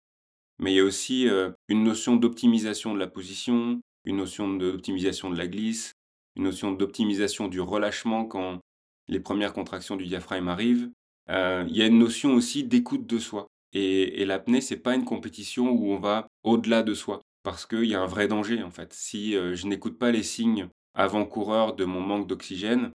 Mais 0.59 0.73
il 0.73 0.76
y 0.76 0.80
a 0.80 0.85
aussi 0.85 1.28
euh, 1.28 1.50
une 1.68 1.83
notion 1.83 2.16
d'optimisation 2.16 2.95
de 2.95 2.99
la 2.99 3.09
position, 3.09 3.80
une 4.04 4.16
notion 4.18 4.49
d'optimisation 4.54 5.30
de 5.30 5.37
la 5.37 5.49
glisse, 5.49 5.95
une 6.37 6.45
notion 6.45 6.71
d'optimisation 6.71 7.49
du 7.49 7.61
relâchement 7.61 8.25
quand 8.25 8.61
les 9.09 9.21
premières 9.21 9.52
contractions 9.52 9.97
du 9.97 10.06
diaphragme 10.06 10.49
arrivent. 10.49 10.90
il 11.28 11.76
y 11.76 11.83
a 11.83 11.87
une 11.87 11.99
notion 11.99 12.35
aussi 12.35 12.64
d'écoute 12.64 13.06
de 13.06 13.18
soi. 13.18 13.49
Et, 13.73 14.23
et 14.23 14.25
l'apnée, 14.25 14.61
c'est 14.61 14.76
pas 14.76 14.95
une 14.95 15.04
compétition 15.04 15.71
où 15.71 15.90
on 15.92 15.99
va 15.99 16.28
au-delà 16.45 16.83
de 16.83 16.95
soi 16.95 17.21
parce 17.47 17.65
qu'il 17.65 17.85
y 17.85 17.95
a 17.95 18.03
un 18.03 18.07
vrai 18.07 18.26
danger 18.26 18.65
en 18.65 18.73
fait. 18.73 18.93
Si 18.93 19.37
euh, 19.37 19.55
je 19.55 19.69
n'écoute 19.69 20.00
pas 20.00 20.11
les 20.11 20.25
signes 20.25 20.69
avant-coureurs 20.95 21.76
de 21.76 21.85
mon 21.85 22.00
manque 22.00 22.26
d'oxygène, 22.26 22.91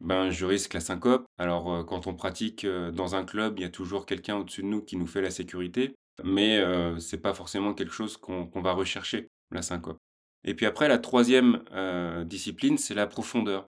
ben 0.00 0.28
je 0.28 0.44
risque 0.44 0.74
la 0.74 0.80
syncope. 0.80 1.24
Alors 1.38 1.72
euh, 1.72 1.82
quand 1.82 2.06
on 2.06 2.14
pratique 2.14 2.66
euh, 2.66 2.90
dans 2.90 3.14
un 3.14 3.24
club, 3.24 3.58
il 3.58 3.62
y 3.62 3.64
a 3.64 3.70
toujours 3.70 4.04
quelqu'un 4.04 4.36
au-dessus 4.36 4.60
de 4.60 4.66
nous 4.66 4.82
qui 4.82 4.98
nous 4.98 5.06
fait 5.06 5.22
la 5.22 5.30
sécurité, 5.30 5.94
mais 6.24 6.62
c'est 6.98 7.22
pas 7.22 7.32
forcément 7.32 7.72
quelque 7.72 7.92
chose 7.92 8.18
qu'on 8.18 8.60
va 8.60 8.72
rechercher, 8.72 9.28
la 9.50 9.62
syncope. 9.62 9.98
Et 10.44 10.54
puis 10.54 10.66
après, 10.66 10.88
la 10.88 10.98
troisième 10.98 11.62
discipline, 12.26 12.78
c'est 12.78 12.94
la 12.94 13.06
profondeur. 13.06 13.66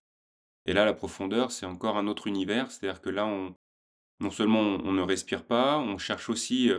Et 0.65 0.73
là, 0.73 0.83
la 0.85 0.93
profondeur, 0.93 1.51
c'est 1.51 1.67
encore 1.67 1.97
un 1.97 2.07
autre 2.07 2.25
univers, 2.25 2.71
c'est-à-dire 2.71 3.01
que 3.01 3.09
là, 3.09 3.27
on, 3.27 3.55
non 4.19 4.31
seulement 4.31 4.61
on 4.61 4.91
ne 4.91 5.01
respire 5.03 5.45
pas, 5.45 5.77
on 5.77 5.99
cherche 5.99 6.29
aussi 6.29 6.71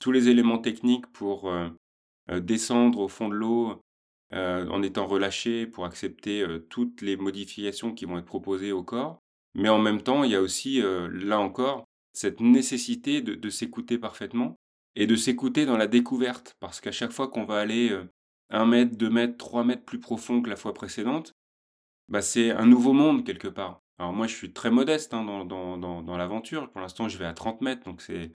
tous 0.00 0.10
les 0.10 0.28
éléments 0.28 0.58
techniques 0.58 1.06
pour 1.12 1.50
euh, 1.50 1.68
descendre 2.38 3.00
au 3.00 3.08
fond 3.08 3.28
de 3.28 3.34
l'eau 3.34 3.80
euh, 4.32 4.68
en 4.68 4.82
étant 4.82 5.06
relâché 5.06 5.66
pour 5.66 5.84
accepter 5.84 6.42
euh, 6.42 6.60
toutes 6.70 7.02
les 7.02 7.16
modifications 7.16 7.92
qui 7.92 8.04
vont 8.04 8.18
être 8.18 8.26
proposées 8.26 8.70
au 8.70 8.84
corps. 8.84 9.18
Mais 9.54 9.68
en 9.68 9.78
même 9.78 10.02
temps, 10.02 10.22
il 10.22 10.30
y 10.30 10.36
a 10.36 10.40
aussi, 10.40 10.80
là 10.80 11.40
encore, 11.40 11.84
cette 12.12 12.38
nécessité 12.38 13.20
de, 13.20 13.50
s'écouter 13.50 13.98
parfaitement 13.98 14.54
et 14.94 15.08
de 15.08 15.16
s'écouter 15.16 15.66
dans 15.66 15.76
la 15.76 15.88
découverte. 15.88 16.54
Parce 16.60 16.80
qu'à 16.80 16.92
chaque 16.92 17.10
fois 17.10 17.26
qu'on 17.26 17.44
va 17.44 17.58
aller 17.58 17.90
un 18.50 18.64
mètre, 18.64 18.96
deux 18.96 19.10
mètres, 19.10 19.36
trois 19.38 19.64
mètres 19.64 19.84
plus 19.84 19.98
profond 19.98 20.40
que 20.40 20.50
la 20.50 20.54
fois 20.54 20.72
précédente, 20.72 21.34
bah 22.08 22.22
c'est 22.22 22.50
un 22.50 22.66
nouveau 22.66 22.92
monde 22.92 23.24
quelque 23.24 23.48
part. 23.48 23.80
Alors 23.98 24.12
moi, 24.12 24.26
je 24.26 24.34
suis 24.34 24.52
très 24.52 24.70
modeste 24.70 25.14
hein, 25.14 25.24
dans, 25.24 25.44
dans, 25.44 26.02
dans, 26.02 26.16
l'aventure. 26.16 26.70
Pour 26.70 26.80
l'instant, 26.80 27.08
je 27.08 27.18
vais 27.18 27.26
à 27.26 27.34
30 27.34 27.60
mètres, 27.60 27.84
donc 27.84 28.00
c'est 28.00 28.32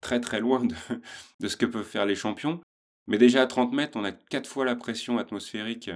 très 0.00 0.20
très 0.20 0.40
loin 0.40 0.64
de, 0.64 0.74
de, 1.40 1.48
ce 1.48 1.56
que 1.56 1.66
peuvent 1.66 1.86
faire 1.86 2.06
les 2.06 2.14
champions. 2.14 2.60
Mais 3.06 3.18
déjà 3.18 3.42
à 3.42 3.46
30 3.46 3.72
mètres, 3.72 3.98
on 3.98 4.04
a 4.04 4.12
quatre 4.12 4.48
fois 4.48 4.64
la 4.64 4.76
pression 4.76 5.18
atmosphérique 5.18 5.90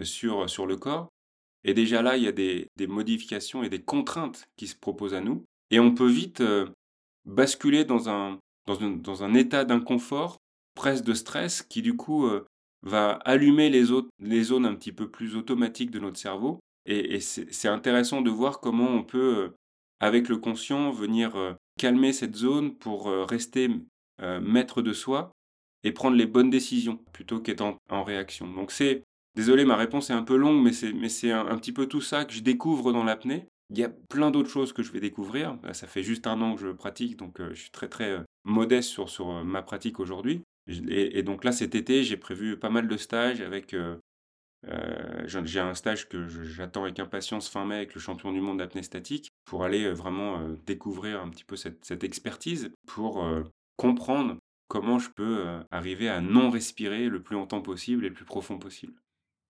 euh, 0.00 0.04
sur, 0.04 0.48
sur 0.48 0.66
le 0.66 0.76
corps. 0.76 1.08
Et 1.64 1.74
déjà 1.74 2.02
là, 2.02 2.16
il 2.16 2.22
y 2.22 2.28
a 2.28 2.32
des, 2.32 2.68
des, 2.76 2.86
modifications 2.86 3.62
et 3.62 3.68
des 3.68 3.82
contraintes 3.82 4.44
qui 4.56 4.66
se 4.66 4.76
proposent 4.76 5.14
à 5.14 5.20
nous. 5.20 5.44
Et 5.70 5.80
on 5.80 5.94
peut 5.94 6.08
vite 6.08 6.40
euh, 6.42 6.68
basculer 7.24 7.84
dans 7.84 8.08
un, 8.08 8.38
dans, 8.66 8.78
dans 8.90 9.24
un 9.24 9.34
état 9.34 9.64
d'inconfort, 9.64 10.36
presque 10.74 11.04
de 11.04 11.14
stress, 11.14 11.62
qui 11.62 11.80
du 11.82 11.96
coup 11.96 12.26
euh, 12.26 12.44
va 12.82 13.12
allumer 13.24 13.70
les, 13.70 13.86
les 14.20 14.42
zones 14.42 14.66
un 14.66 14.74
petit 14.74 14.92
peu 14.92 15.10
plus 15.10 15.36
automatiques 15.36 15.90
de 15.90 16.00
notre 16.00 16.18
cerveau. 16.18 16.60
Et 16.86 17.18
c'est 17.20 17.68
intéressant 17.68 18.20
de 18.20 18.28
voir 18.28 18.60
comment 18.60 18.90
on 18.90 19.02
peut, 19.02 19.54
avec 20.00 20.28
le 20.28 20.36
conscient, 20.36 20.90
venir 20.90 21.56
calmer 21.78 22.12
cette 22.12 22.36
zone 22.36 22.74
pour 22.74 23.06
rester 23.26 23.70
maître 24.20 24.82
de 24.82 24.92
soi 24.92 25.33
et 25.84 25.92
prendre 25.92 26.16
les 26.16 26.26
bonnes 26.26 26.50
décisions 26.50 26.98
plutôt 27.12 27.40
qu'être 27.40 27.62
en, 27.90 28.04
réaction. 28.04 28.48
Donc 28.48 28.72
c'est, 28.72 29.04
désolé, 29.36 29.64
ma 29.64 29.76
réponse 29.76 30.10
est 30.10 30.14
un 30.14 30.22
peu 30.22 30.36
longue, 30.36 30.62
mais 30.62 30.72
c'est, 30.72 30.92
mais 30.92 31.10
c'est 31.10 31.30
un, 31.30 31.56
petit 31.58 31.72
peu 31.72 31.86
tout 31.86 32.00
ça 32.00 32.24
que 32.24 32.32
je 32.32 32.40
découvre 32.40 32.92
dans 32.92 33.04
l'apnée. 33.04 33.46
Il 33.70 33.78
y 33.78 33.84
a 33.84 33.90
plein 34.08 34.30
d'autres 34.30 34.50
choses 34.50 34.72
que 34.72 34.82
je 34.82 34.92
vais 34.92 35.00
découvrir. 35.00 35.58
Ça 35.72 35.86
fait 35.86 36.02
juste 36.02 36.26
un 36.26 36.40
an 36.40 36.54
que 36.54 36.60
je 36.62 36.68
pratique, 36.68 37.16
donc 37.16 37.40
euh, 37.40 37.50
je 37.54 37.60
suis 37.60 37.70
très 37.70 37.88
très 37.88 38.10
euh, 38.10 38.20
modeste 38.44 38.88
sur, 38.88 39.08
sur 39.08 39.30
euh, 39.30 39.44
ma 39.44 39.62
pratique 39.62 40.00
aujourd'hui. 40.00 40.42
Et, 40.88 41.22
donc 41.22 41.44
là, 41.44 41.52
cet 41.52 41.74
été, 41.74 42.02
j'ai 42.04 42.16
prévu 42.16 42.56
pas 42.58 42.70
mal 42.70 42.88
de 42.88 42.96
stages 42.96 43.42
avec... 43.42 43.76
j'ai 45.26 45.60
un 45.60 45.74
stage 45.74 46.08
que 46.08 46.26
j'attends 46.26 46.84
avec 46.84 46.98
impatience 46.98 47.50
fin 47.50 47.66
mai 47.66 47.74
avec 47.74 47.94
le 47.94 48.00
champion 48.00 48.32
du 48.32 48.40
monde 48.40 48.60
d'apnée 48.60 48.82
statique 48.82 49.28
pour 49.44 49.64
aller 49.64 49.92
vraiment 49.92 50.40
découvrir 50.64 51.20
un 51.20 51.28
petit 51.28 51.44
peu 51.44 51.56
cette 51.56 52.02
expertise, 52.02 52.72
pour 52.86 53.22
comprendre 53.76 54.38
comment 54.68 54.98
je 54.98 55.10
peux 55.10 55.60
arriver 55.70 56.08
à 56.08 56.20
non 56.20 56.50
respirer 56.50 57.08
le 57.08 57.22
plus 57.22 57.34
longtemps 57.34 57.62
possible 57.62 58.04
et 58.04 58.08
le 58.08 58.14
plus 58.14 58.24
profond 58.24 58.58
possible. 58.58 58.94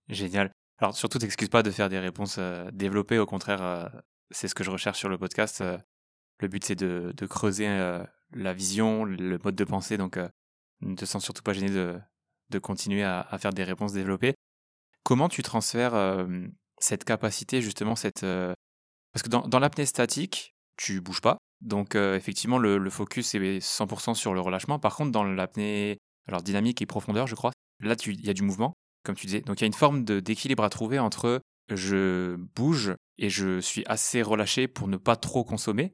Génial. 0.08 0.50
Alors 0.78 0.94
surtout, 0.96 1.18
t'excuses 1.18 1.48
pas 1.48 1.62
de 1.62 1.70
faire 1.70 1.88
des 1.88 1.98
réponses 1.98 2.38
développées, 2.72 3.18
au 3.18 3.26
contraire, 3.26 3.90
c'est 4.30 4.48
ce 4.48 4.54
que 4.54 4.64
je 4.64 4.70
recherche 4.70 4.98
sur 4.98 5.08
le 5.08 5.18
podcast. 5.18 5.62
le 6.40 6.48
but, 6.48 6.64
c'est 6.64 6.74
de, 6.74 7.26
creuser 7.26 7.66
la 8.32 8.52
vision, 8.52 9.04
le 9.04 9.38
mode 9.38 9.54
de 9.54 9.64
pensée, 9.64 9.96
donc 9.96 10.18
ne 10.80 10.94
te 10.94 11.04
sens 11.04 11.22
surtout 11.22 11.42
pas 11.42 11.52
gêné 11.52 11.70
de, 11.70 11.98
de 12.50 12.58
continuer 12.58 13.04
à, 13.04 13.26
faire 13.38 13.52
des 13.52 13.64
réponses 13.64 13.92
développées. 13.92 14.34
Comment 15.04 15.28
tu 15.28 15.42
transfères 15.42 16.26
cette 16.78 17.04
capacité, 17.04 17.62
justement, 17.62 17.96
cette... 17.96 18.22
Parce 18.22 19.22
que 19.22 19.28
dans, 19.28 19.46
dans 19.46 19.60
l'apnée 19.60 19.86
statique, 19.86 20.54
tu 20.76 21.00
bouges 21.00 21.20
pas, 21.20 21.38
donc 21.64 21.94
euh, 21.94 22.14
effectivement, 22.14 22.58
le, 22.58 22.90
focus 22.90 23.34
est 23.34 23.58
100% 23.58 24.14
sur 24.14 24.34
le 24.34 24.40
relâchement. 24.40 24.78
Par 24.78 24.94
contre, 24.94 25.10
dans 25.10 25.24
l'apnée, 25.24 25.98
alors 26.28 26.42
dynamique 26.42 26.82
et 26.82 26.86
profondeur, 26.86 27.26
je 27.26 27.34
crois, 27.34 27.52
là, 27.82 27.96
il 28.06 28.24
y 28.24 28.30
a 28.30 28.34
du 28.34 28.42
mouvement, 28.42 28.74
comme 29.02 29.16
tu 29.16 29.26
disais. 29.26 29.40
Donc 29.40 29.60
il 29.60 29.62
y 29.62 29.64
a 29.64 29.66
une 29.66 29.72
forme 29.72 30.04
d'équilibre 30.04 30.62
à 30.62 30.68
trouver 30.68 30.98
entre 30.98 31.40
je 31.70 32.36
bouge 32.54 32.94
et 33.16 33.30
je 33.30 33.60
suis 33.60 33.84
assez 33.86 34.20
relâché 34.20 34.68
pour 34.68 34.86
ne 34.88 34.98
pas 34.98 35.16
trop 35.16 35.42
consommer. 35.42 35.92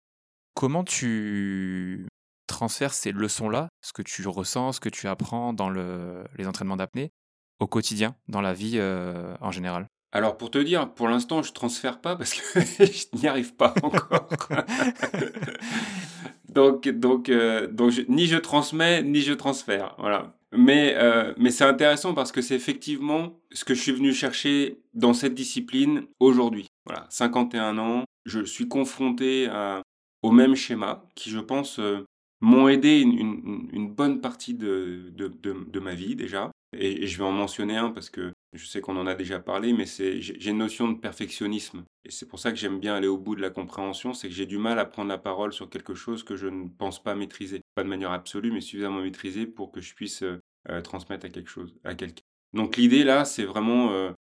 Comment 0.54 0.83
tu 0.83 2.09
transfères 2.48 2.92
ces 2.92 3.12
leçons-là, 3.12 3.68
ce 3.80 3.92
que 3.92 4.02
tu 4.02 4.26
ressens, 4.26 4.72
ce 4.72 4.80
que 4.80 4.88
tu 4.88 5.06
apprends 5.06 5.52
dans 5.52 5.70
les 5.70 6.46
entraînements 6.46 6.76
d'apnée, 6.76 7.12
au 7.61 7.68
quotidien, 7.68 8.16
dans 8.26 8.40
la 8.40 8.52
vie 8.52 8.78
euh, 8.78 9.37
en 9.40 9.52
général? 9.52 9.87
Alors 10.12 10.36
pour 10.36 10.50
te 10.50 10.58
dire, 10.58 10.92
pour 10.92 11.08
l'instant, 11.08 11.42
je 11.42 11.52
transfère 11.52 12.00
pas 12.00 12.16
parce 12.16 12.34
que 12.34 12.60
je 12.60 13.18
n'y 13.20 13.28
arrive 13.28 13.54
pas 13.54 13.74
encore. 13.82 14.28
donc 16.48 16.88
donc 16.88 17.28
euh, 17.28 17.68
donc 17.68 17.92
ni 18.08 18.26
je 18.26 18.36
transmets 18.36 19.02
ni 19.02 19.20
je 19.20 19.32
transfère, 19.32 19.94
voilà. 19.98 20.36
Mais 20.52 20.94
euh, 20.96 21.32
mais 21.36 21.50
c'est 21.50 21.64
intéressant 21.64 22.12
parce 22.12 22.32
que 22.32 22.42
c'est 22.42 22.56
effectivement 22.56 23.38
ce 23.52 23.64
que 23.64 23.74
je 23.74 23.80
suis 23.80 23.92
venu 23.92 24.12
chercher 24.12 24.80
dans 24.94 25.14
cette 25.14 25.34
discipline 25.34 26.06
aujourd'hui. 26.18 26.66
Voilà, 26.86 27.06
51 27.10 27.78
ans, 27.78 28.04
je 28.24 28.44
suis 28.44 28.66
confronté 28.66 29.46
à, 29.46 29.82
au 30.22 30.32
même 30.32 30.56
schéma 30.56 31.04
qui, 31.14 31.30
je 31.30 31.38
pense, 31.38 31.78
euh, 31.78 32.04
m'ont 32.40 32.68
aidé 32.68 33.00
une, 33.00 33.92
bonne 33.94 34.20
partie 34.20 34.55
de, 34.55 35.12
de 35.14 35.81
ma 35.81 35.94
vie 35.94 36.16
déjà. 36.16 36.50
Et, 36.76 37.07
je 37.07 37.18
vais 37.18 37.24
en 37.24 37.33
mentionner 37.33 37.76
un 37.76 37.90
parce 37.90 38.11
que 38.11 38.33
je 38.53 38.66
sais 38.66 38.81
qu'on 38.81 38.96
en 38.96 39.07
a 39.07 39.14
déjà 39.14 39.40
parlé, 39.40 39.72
mais 39.72 39.87
c'est 39.87 40.20
j'ai 40.20 40.50
une 40.50 40.59
notion 40.59 40.90
de 40.90 40.98
perfectionnisme. 40.98 41.85
Et 42.05 42.11
c'est 42.11 42.26
pour 42.26 42.38
ça 42.38 42.53
que 42.53 42.59
j'aime 42.59 42.79
bien 42.79 42.94
aller 42.94 43.09
au 43.09 43.18
bout 43.18 43.35
de 43.35 43.40
la 43.40 43.50
compréhension, 43.50 44.14
c'est 44.14 44.29
que 44.29 44.35
j'ai 44.35 44.46
du 44.46 44.59
mal 44.59 44.79
à 44.79 44.85
prendre 44.85 45.09
la 45.09 45.18
parole 45.18 45.53
sur 45.53 45.68
quelque 45.68 45.94
chose 45.94 46.22
que 46.22 46.37
je 46.37 46.46
ne 46.46 46.68
pense 46.68 47.03
pas 47.03 47.14
maîtriser. 47.14 47.61
Pas 47.74 47.83
de 47.83 47.88
manière 47.88 48.12
absolue, 48.12 48.53
mais 48.53 48.61
suffisamment 48.61 49.00
maîtrisée 49.00 49.46
pour 49.46 49.72
que 49.72 49.81
je 49.81 49.94
puisse 49.94 50.22
euh, 50.22 50.38
euh, 50.68 50.81
transmettre 50.81 51.26
à 51.26 51.29
quelque 51.29 51.50
chose, 51.50 51.74
à 51.85 51.94
quelqu'un. 51.94 52.22
Donc 52.53 52.76
l'idée 52.76 53.05
là, 53.05 53.24
c'est 53.24 53.44
vraiment 53.44 53.90
euh, 53.92 54.12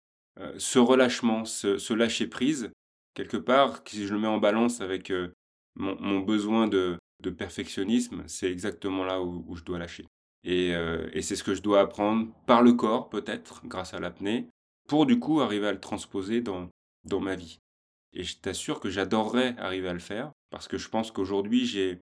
ce 0.57 0.79
relâchement, 0.79 1.45
ce, 1.45 1.93
lâcher 1.93 2.27
prise, 2.27 2.71
quelque 3.13 3.37
part, 3.37 3.81
si 3.85 4.05
je 4.07 4.13
le 4.13 4.19
mets 4.19 4.27
en 4.27 4.37
balance 4.37 4.81
avec 4.81 5.11
mon, 5.75 6.19
besoin 6.19 6.67
de, 6.67 6.97
perfectionnisme, 7.29 8.23
c'est 8.27 8.51
exactement 8.51 9.03
là 9.03 9.21
où 9.21 9.55
je 9.55 9.63
dois 9.63 9.79
lâcher. 9.79 10.05
Euh, 10.47 11.09
et, 11.13 11.21
c'est 11.21 11.35
ce 11.35 11.43
que 11.43 11.53
je 11.53 11.61
dois 11.61 11.81
apprendre 11.81 12.27
par 12.45 12.61
le 12.61 12.73
corps, 12.73 13.09
peut-être, 13.09 13.61
grâce 13.65 13.93
à 13.93 13.99
l'apnée, 13.99 14.47
pour 14.87 15.05
du 15.05 15.19
coup 15.19 15.41
arriver 15.41 15.67
à 15.67 15.73
le 15.73 15.79
transposer 15.79 16.41
dans, 16.41 16.69
dans 17.03 17.19
ma 17.19 17.35
vie. 17.35 17.59
Et 18.13 18.23
je 18.23 18.37
t'assure 18.37 18.79
que 18.79 18.89
j'adorerais 18.89 19.55
arriver 19.57 19.89
à 19.89 19.93
le 19.93 19.99
faire, 19.99 20.31
parce 20.49 20.67
que 20.67 20.77
je 20.77 20.89
pense 20.89 21.11
qu'aujourd'hui, 21.11 21.65
j'ai 21.65 21.99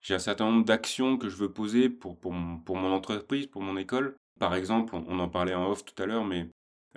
j'ai 0.00 0.14
un 0.14 0.18
certain 0.18 0.50
nombre 0.50 0.64
d'actions 0.64 1.16
que 1.16 1.28
je 1.28 1.36
veux 1.36 1.52
poser 1.52 1.88
pour, 1.88 2.18
pour, 2.18 2.32
mon, 2.32 2.58
pour 2.58 2.74
mon 2.74 2.92
entreprise, 2.92 3.46
pour 3.46 3.62
mon 3.62 3.76
école. 3.76 4.16
Par 4.40 4.56
exemple, 4.56 4.96
on, 4.96 5.20
en 5.20 5.28
parlait 5.28 5.54
en 5.54 5.70
off 5.70 5.84
tout 5.84 6.02
à 6.02 6.06
l'heure, 6.06 6.24
mais 6.24 6.48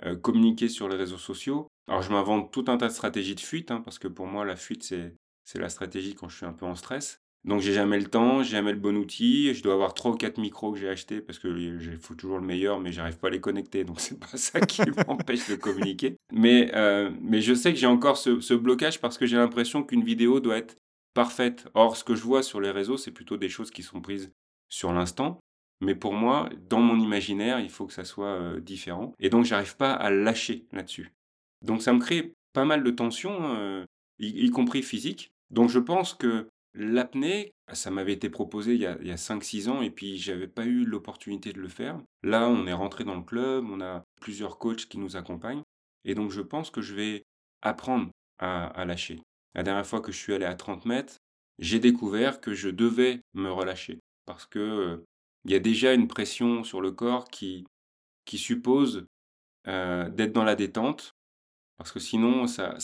euh, 0.04 0.16
communiquer 0.16 0.68
sur 0.68 0.88
les 0.88 0.96
réseaux 0.96 1.16
sociaux. 1.16 1.68
Alors 1.86 2.02
je 2.02 2.10
m'invente 2.10 2.52
tout 2.52 2.64
un 2.66 2.76
tas 2.76 2.88
de 2.88 2.92
stratégies 2.92 3.36
de 3.36 3.40
fuite, 3.40 3.70
hein, 3.70 3.80
parce 3.80 4.00
que 4.00 4.08
pour 4.08 4.26
moi 4.26 4.44
la 4.44 4.56
fuite 4.56 4.82
c'est, 4.82 5.14
c'est 5.44 5.60
la 5.60 5.68
stratégie 5.68 6.16
quand 6.16 6.28
je 6.28 6.38
suis 6.38 6.46
un 6.46 6.52
peu 6.52 6.66
en 6.66 6.74
stress. 6.74 7.20
Donc 7.46 7.60
j'ai 7.60 7.72
jamais 7.72 7.98
le 7.98 8.06
temps, 8.06 8.42
j'ai 8.42 8.50
jamais 8.52 8.72
le 8.72 8.78
bon 8.78 8.96
outil, 8.96 9.54
je 9.54 9.62
dois 9.62 9.74
avoir 9.74 9.94
trois 9.94 10.10
ou 10.10 10.16
quatre 10.16 10.38
micros 10.38 10.72
que 10.72 10.78
j'ai 10.78 10.88
achetés 10.88 11.20
parce 11.20 11.38
que 11.38 11.46
il 11.46 11.96
faut 11.96 12.14
toujours 12.14 12.38
le 12.38 12.44
meilleur, 12.44 12.80
mais 12.80 12.90
j'arrive 12.90 13.18
pas 13.18 13.28
à 13.28 13.30
les 13.30 13.40
connecter, 13.40 13.84
donc 13.84 14.00
c'est 14.00 14.18
pas 14.18 14.36
ça 14.36 14.60
qui 14.60 14.82
m'empêche 15.06 15.48
de 15.48 15.54
communiquer. 15.54 16.16
Mais, 16.32 16.70
euh, 16.74 17.10
mais 17.22 17.40
je 17.40 17.54
sais 17.54 17.72
que 17.72 17.78
j'ai 17.78 17.86
encore 17.86 18.16
ce, 18.16 18.40
ce 18.40 18.52
blocage 18.52 19.00
parce 19.00 19.16
que 19.16 19.26
j'ai 19.26 19.36
l'impression 19.36 19.84
qu'une 19.84 20.02
vidéo 20.02 20.40
doit 20.40 20.58
être 20.58 20.76
parfaite. 21.16 21.66
Or, 21.74 21.96
ce 21.96 22.04
que 22.04 22.14
je 22.14 22.22
vois 22.22 22.42
sur 22.42 22.60
les 22.60 22.70
réseaux, 22.70 22.96
c'est 22.96 23.10
plutôt 23.10 23.36
des 23.36 23.48
choses 23.48 23.70
qui 23.70 23.82
sont 23.82 24.00
prises 24.00 24.30
sur 24.68 24.92
l'instant. 24.92 25.40
Mais 25.80 25.94
pour 25.94 26.12
moi, 26.12 26.48
dans 26.68 26.80
mon 26.80 26.98
imaginaire, 26.98 27.58
il 27.58 27.70
faut 27.70 27.86
que 27.86 27.92
ça 27.92 28.04
soit 28.04 28.38
euh, 28.40 28.60
différent. 28.60 29.12
Et 29.18 29.30
donc, 29.30 29.44
j'arrive 29.44 29.76
pas 29.76 29.92
à 29.92 30.10
lâcher 30.10 30.66
là-dessus. 30.72 31.12
Donc, 31.62 31.82
ça 31.82 31.92
me 31.92 32.00
crée 32.00 32.34
pas 32.52 32.64
mal 32.64 32.82
de 32.82 32.90
tensions, 32.90 33.54
euh, 33.56 33.84
y, 34.18 34.48
compris 34.50 34.82
physique. 34.82 35.32
Donc, 35.50 35.70
je 35.70 35.78
pense 35.78 36.14
que 36.14 36.48
l'apnée, 36.76 37.52
ça 37.72 37.90
m'avait 37.90 38.12
été 38.12 38.30
proposé 38.30 38.74
il 38.74 38.80
y 38.80 38.86
a, 38.86 38.92
a 38.92 39.16
5-6 39.16 39.68
ans 39.68 39.82
et 39.82 39.90
puis 39.90 40.16
j'avais 40.18 40.46
pas 40.46 40.64
eu 40.64 40.84
l'opportunité 40.84 41.52
de 41.52 41.60
le 41.60 41.68
faire. 41.68 41.98
Là, 42.22 42.48
on 42.48 42.66
est 42.66 42.72
rentré 42.72 43.04
dans 43.04 43.16
le 43.16 43.22
club, 43.22 43.66
on 43.68 43.80
a 43.80 44.04
plusieurs 44.20 44.58
coachs 44.58 44.86
qui 44.86 44.98
nous 44.98 45.16
accompagnent. 45.16 45.62
Et 46.04 46.14
donc, 46.14 46.30
je 46.30 46.40
pense 46.40 46.70
que 46.70 46.82
je 46.82 46.94
vais 46.94 47.24
apprendre 47.62 48.10
à 48.38 48.84
lâcher. 48.84 49.20
La 49.56 49.62
dernière 49.62 49.86
fois 49.86 50.02
que 50.02 50.12
je 50.12 50.18
suis 50.18 50.34
allé 50.34 50.44
à 50.44 50.54
30 50.54 50.84
mètres, 50.84 51.16
j'ai 51.58 51.80
découvert 51.80 52.40
que 52.40 52.52
je 52.52 52.68
devais 52.68 53.22
me 53.32 53.50
relâcher 53.50 54.00
parce 54.26 54.44
que 54.44 54.58
euh, 54.58 55.04
il 55.44 55.52
y 55.52 55.54
a 55.54 55.60
déjà 55.60 55.94
une 55.94 56.08
pression 56.08 56.62
sur 56.62 56.82
le 56.82 56.90
corps 56.90 57.28
qui, 57.28 57.64
suppose 58.26 59.06
euh, 59.66 60.10
d'être 60.10 60.32
dans 60.32 60.44
la 60.44 60.56
détente 60.56 61.14
parce 61.78 61.92
que 61.92 62.00
sinon 62.00 62.46
ça, 62.46 62.76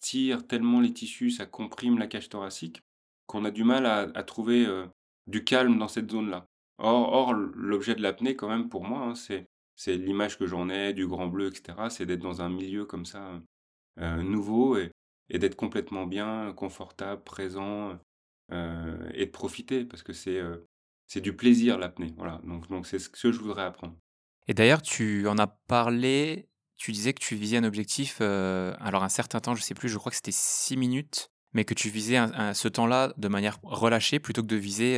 tire 0.00 0.46
tellement 0.46 0.80
les 0.80 0.92
tissus, 0.92 1.30
ça 1.30 1.46
comprime 1.46 1.98
la 1.98 2.06
cage 2.06 2.28
thoracique 2.28 2.82
qu'on 3.30 3.44
a 3.44 3.50
du 3.50 3.64
mal 3.64 3.86
à, 3.86 4.22
trouver 4.22 4.66
euh, 4.66 4.86
du 5.26 5.44
calme 5.44 5.78
dans 5.78 5.88
cette 5.88 6.10
zone-là. 6.10 6.46
Or, 6.78 7.34
l'objet 7.34 7.94
de 7.94 8.02
l'apnée, 8.02 8.36
quand 8.36 8.48
même, 8.48 8.68
pour 8.68 8.84
moi, 8.84 9.00
hein, 9.00 9.14
c'est, 9.14 9.46
l'image 9.86 10.38
que 10.38 10.46
j'en 10.46 10.68
ai, 10.68 10.92
du 10.92 11.06
grand 11.06 11.26
bleu, 11.26 11.48
etc. 11.48 11.88
C'est 11.90 12.06
d'être 12.06 12.20
dans 12.20 12.42
un 12.42 12.48
milieu 12.48 12.84
comme 12.84 13.04
ça, 13.04 13.40
nouveau 13.96 14.78
et, 14.78 14.92
d'être 15.28 15.56
complètement 15.56 16.06
bien, 16.06 16.52
confortable, 16.54 17.22
présent 17.22 17.98
euh, 18.52 19.08
et 19.14 19.26
de 19.26 19.30
profiter 19.30 19.84
parce 19.84 20.02
que 20.02 20.12
c'est 20.12 20.38
euh, 20.38 20.56
du 21.16 21.36
plaisir 21.36 21.78
l'apnée. 21.78 22.12
Voilà, 22.16 22.40
donc 22.44 22.86
c'est 22.86 22.98
ce 22.98 23.08
que 23.08 23.30
je 23.30 23.38
voudrais 23.38 23.62
apprendre. 23.62 23.94
Et 24.48 24.54
d'ailleurs, 24.54 24.82
tu 24.82 25.28
en 25.28 25.38
as 25.38 25.46
parlé. 25.46 26.48
Tu 26.76 26.92
disais 26.92 27.12
que 27.12 27.20
tu 27.20 27.36
visais 27.36 27.58
un 27.58 27.64
objectif, 27.64 28.18
euh, 28.22 28.74
alors 28.80 29.04
un 29.04 29.10
certain 29.10 29.38
temps, 29.38 29.54
je 29.54 29.62
sais 29.62 29.74
plus, 29.74 29.90
je 29.90 29.98
crois 29.98 30.10
que 30.10 30.16
c'était 30.16 30.32
6 30.32 30.78
minutes, 30.78 31.30
mais 31.52 31.64
que 31.64 31.74
tu 31.74 31.88
visais 31.88 32.18
ce 32.54 32.68
temps-là 32.68 33.12
de 33.16 33.28
manière 33.28 33.58
relâchée 33.62 34.18
plutôt 34.20 34.42
que 34.42 34.46
de 34.46 34.56
viser 34.56 34.96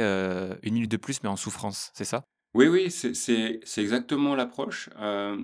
une 0.62 0.74
minute 0.74 0.90
de 0.90 0.96
plus, 0.96 1.22
mais 1.22 1.28
en 1.28 1.36
souffrance, 1.36 1.90
c'est 1.94 2.04
ça? 2.04 2.24
Oui, 2.54 2.66
oui, 2.66 2.90
c'est 2.90 3.60
exactement 3.78 4.34
l'approche. 4.34 4.90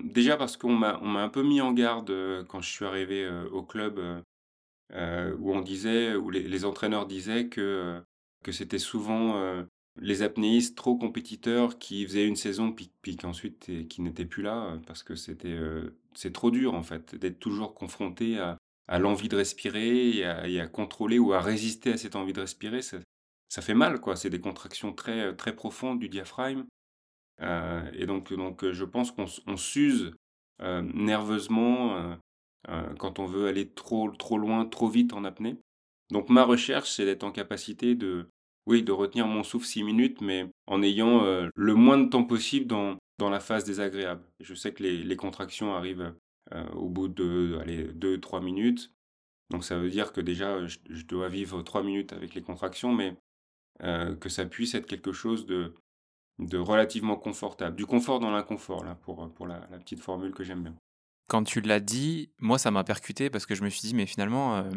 déjà 0.05 0.37
parce 0.37 0.57
qu'on 0.57 0.73
m'a 0.73 0.99
un 0.99 1.29
peu 1.29 1.43
mis 1.43 1.61
en 1.61 1.73
garde 1.73 2.13
quand 2.47 2.61
je 2.61 2.69
suis 2.69 2.85
arrivé 2.85 3.29
au 3.51 3.63
club 3.63 4.23
euh, 4.93 5.35
où 5.37 5.53
on 5.53 5.61
disait, 5.61 6.15
où 6.15 6.31
les, 6.31 6.65
entraîneurs 6.65 7.05
disaient 7.05 7.47
que, 7.47 7.61
euh, 7.61 8.01
que 8.43 8.51
c'était 8.51 8.79
souvent 8.79 9.37
euh, 9.37 9.63
les 9.97 10.23
apnéistes 10.23 10.75
trop 10.75 10.97
compétiteurs 10.97 11.77
qui 11.77 12.05
faisaient 12.07 12.27
une 12.27 12.35
saison 12.35 12.71
puis, 12.71 12.91
puis 13.03 13.15
qu'ensuite 13.15 13.87
qui 13.87 14.01
n'étaient 14.01 14.25
plus 14.25 14.41
là 14.41 14.79
parce 14.87 15.03
que 15.03 15.15
c'était 15.15 15.57
c'est 16.13 16.31
trop 16.31 16.51
dur 16.51 16.73
en 16.73 16.83
fait 16.83 17.15
d'être 17.15 17.39
toujours 17.39 17.75
confronté 17.75 18.39
à, 18.39 18.57
à 18.89 18.99
l'envie 18.99 19.29
de 19.29 19.37
respirer 19.37 20.17
et 20.17 20.59
à, 20.59 20.67
contrôler 20.67 21.19
ou 21.19 21.31
à 21.33 21.39
résister 21.39 21.93
à 21.93 21.97
cette 21.97 22.15
envie 22.15 22.33
de 22.33 22.41
respirer. 22.41 22.81
Ça, 22.81 23.61
fait 23.61 23.73
mal 23.73 24.01
quoi. 24.01 24.15
C'est 24.15 24.29
des 24.29 24.41
contractions 24.41 24.93
très 24.93 25.35
très 25.35 25.55
profondes 25.55 25.99
du 25.99 26.09
diaphragme 26.09 26.65
et 27.41 28.05
donc 28.05 28.33
donc 28.33 28.69
je 28.69 28.83
pense 28.83 29.11
qu'on 29.11 29.57
s'use 29.57 30.13
nerveusement 30.59 32.17
euh, 32.67 32.93
quand 32.97 33.19
on 33.19 33.25
veut 33.25 33.47
aller 33.47 33.69
trop, 33.69 34.11
trop 34.11 34.37
loin, 34.37 34.65
trop 34.65 34.89
vite 34.89 35.13
en 35.13 35.23
apnée. 35.23 35.57
Donc 36.11 36.29
ma 36.29 36.43
recherche, 36.43 36.91
c'est 36.91 37.05
d'être 37.05 37.23
en 37.23 37.31
capacité 37.31 37.95
de, 37.95 38.29
oui, 38.65 38.83
de 38.83 38.91
retenir 38.91 39.27
mon 39.27 39.43
souffle 39.43 39.65
6 39.65 39.83
minutes, 39.83 40.21
mais 40.21 40.47
en 40.67 40.81
ayant 40.81 41.23
euh, 41.23 41.47
le 41.55 41.73
moins 41.75 41.97
de 41.97 42.09
temps 42.09 42.23
possible 42.23 42.65
dans, 42.67 42.97
dans 43.17 43.29
la 43.29 43.39
phase 43.39 43.63
désagréable. 43.63 44.23
Je 44.39 44.53
sais 44.53 44.73
que 44.73 44.83
les, 44.83 45.15
contractions 45.15 45.75
arrivent 45.75 46.01
euh, 46.01 46.11
au 46.73 46.89
bout 46.89 47.07
de 47.07 47.61
2-3 47.99 48.43
minutes. 48.43 48.91
Donc 49.49 49.63
ça 49.63 49.77
veut 49.77 49.89
dire 49.89 50.11
que 50.13 50.21
déjà, 50.21 50.65
je, 50.65 51.05
dois 51.05 51.29
vivre 51.29 51.61
3 51.61 51.83
minutes 51.83 52.13
avec 52.13 52.35
les 52.35 52.41
contractions, 52.41 52.93
mais 52.93 53.15
que 53.79 54.29
ça 54.29 54.45
puisse 54.45 54.75
être 54.75 54.85
quelque 54.85 55.11
chose 55.11 55.45
de, 55.45 55.73
relativement 56.57 57.15
confortable. 57.15 57.75
Du 57.75 57.85
confort 57.85 58.19
dans 58.19 58.31
l'inconfort, 58.31 58.83
là, 58.83 58.95
pour, 58.95 59.31
pour 59.33 59.47
la 59.47 59.59
petite 59.79 59.99
formule 59.99 60.33
que 60.33 60.43
j'aime 60.43 60.63
bien 60.63 60.75
quand 61.29 61.43
tu 61.43 61.61
l'as 61.61 61.79
dit, 61.79 62.33
moi, 62.39 62.57
ça 62.57 62.71
m'a 62.71 62.83
percuté 62.83 63.29
parce 63.29 63.45
que 63.45 63.55
je 63.55 63.63
me 63.63 63.69
suis 63.69 63.81
dit, 63.81 63.95
mais 63.95 64.05
finalement, 64.05 64.57
euh, 64.57 64.69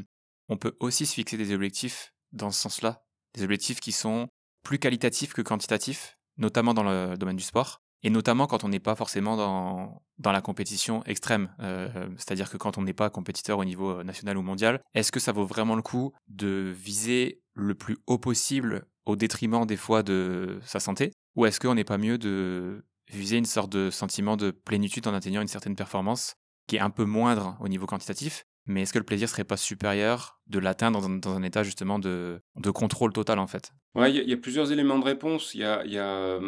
on 0.48 0.56
peut 0.56 0.76
aussi 0.78 1.06
se 1.06 1.14
fixer 1.14 1.36
des 1.36 1.52
objectifs 1.52 2.14
dans 2.30 2.52
ce 2.52 2.60
sens-là. 2.60 3.02
Des 3.34 3.42
objectifs 3.42 3.80
qui 3.80 3.90
sont 3.90 4.28
plus 4.62 4.78
qualitatifs 4.78 5.32
que 5.32 5.42
quantitatifs, 5.42 6.18
notamment 6.36 6.74
dans 6.74 6.84
le 6.84 7.16
domaine 7.16 7.36
du 7.36 7.42
sport. 7.42 7.80
Et 8.02 8.10
notamment 8.10 8.46
quand 8.46 8.64
on 8.64 8.68
n'est 8.68 8.80
pas 8.80 8.96
forcément 8.96 9.36
dans, 9.36 10.02
dans 10.18 10.32
la 10.32 10.40
compétition 10.40 11.04
extrême. 11.04 11.54
Euh, 11.60 12.08
c'est-à-dire 12.16 12.50
que 12.50 12.56
quand 12.56 12.78
on 12.78 12.82
n'est 12.82 12.92
pas 12.92 13.10
compétiteur 13.10 13.58
au 13.58 13.64
niveau 13.64 13.90
euh, 13.90 14.04
national 14.04 14.36
ou 14.36 14.42
mondial, 14.42 14.80
est-ce 14.94 15.12
que 15.12 15.20
ça 15.20 15.32
vaut 15.32 15.46
vraiment 15.46 15.76
le 15.76 15.82
coup 15.82 16.12
de 16.28 16.72
viser 16.74 17.40
le 17.54 17.74
plus 17.74 17.98
haut 18.06 18.18
possible 18.18 18.86
au 19.06 19.16
détriment 19.16 19.66
des 19.66 19.76
fois 19.76 20.02
de 20.02 20.58
sa 20.64 20.80
santé? 20.80 21.12
Ou 21.36 21.46
est-ce 21.46 21.60
qu'on 21.60 21.74
n'est 21.74 21.84
pas 21.84 21.98
mieux 21.98 22.18
de 22.18 22.84
viser 23.10 23.36
une 23.36 23.44
sorte 23.44 23.70
de 23.70 23.90
sentiment 23.90 24.36
de 24.36 24.50
plénitude 24.50 25.06
en 25.06 25.14
atteignant 25.14 25.42
une 25.42 25.48
certaine 25.48 25.76
performance 25.76 26.34
qui 26.66 26.76
est 26.76 26.80
un 26.80 26.90
peu 26.90 27.04
moindre 27.04 27.56
au 27.60 27.68
niveau 27.68 27.86
quantitatif, 27.86 28.44
mais 28.66 28.82
est-ce 28.82 28.92
que 28.92 28.98
le 28.98 29.04
plaisir 29.04 29.28
serait 29.28 29.44
pas 29.44 29.56
supérieur 29.56 30.40
de 30.46 30.58
l'atteindre 30.58 31.00
dans, 31.00 31.34
un, 31.34 31.42
état 31.42 31.62
justement 31.62 31.98
de, 31.98 32.40
de, 32.56 32.70
contrôle 32.70 33.12
total 33.12 33.38
en 33.38 33.46
fait? 33.46 33.72
Ouais, 33.94 34.10
il 34.10 34.28
y, 34.28 34.32
a 34.32 34.36
plusieurs 34.38 34.72
éléments 34.72 34.98
de 34.98 35.04
réponse. 35.04 35.54
Il 35.54 35.60
y 35.60 35.64
a, 35.64 35.84
y, 35.84 35.92
y 35.92 35.98
a, 35.98 36.40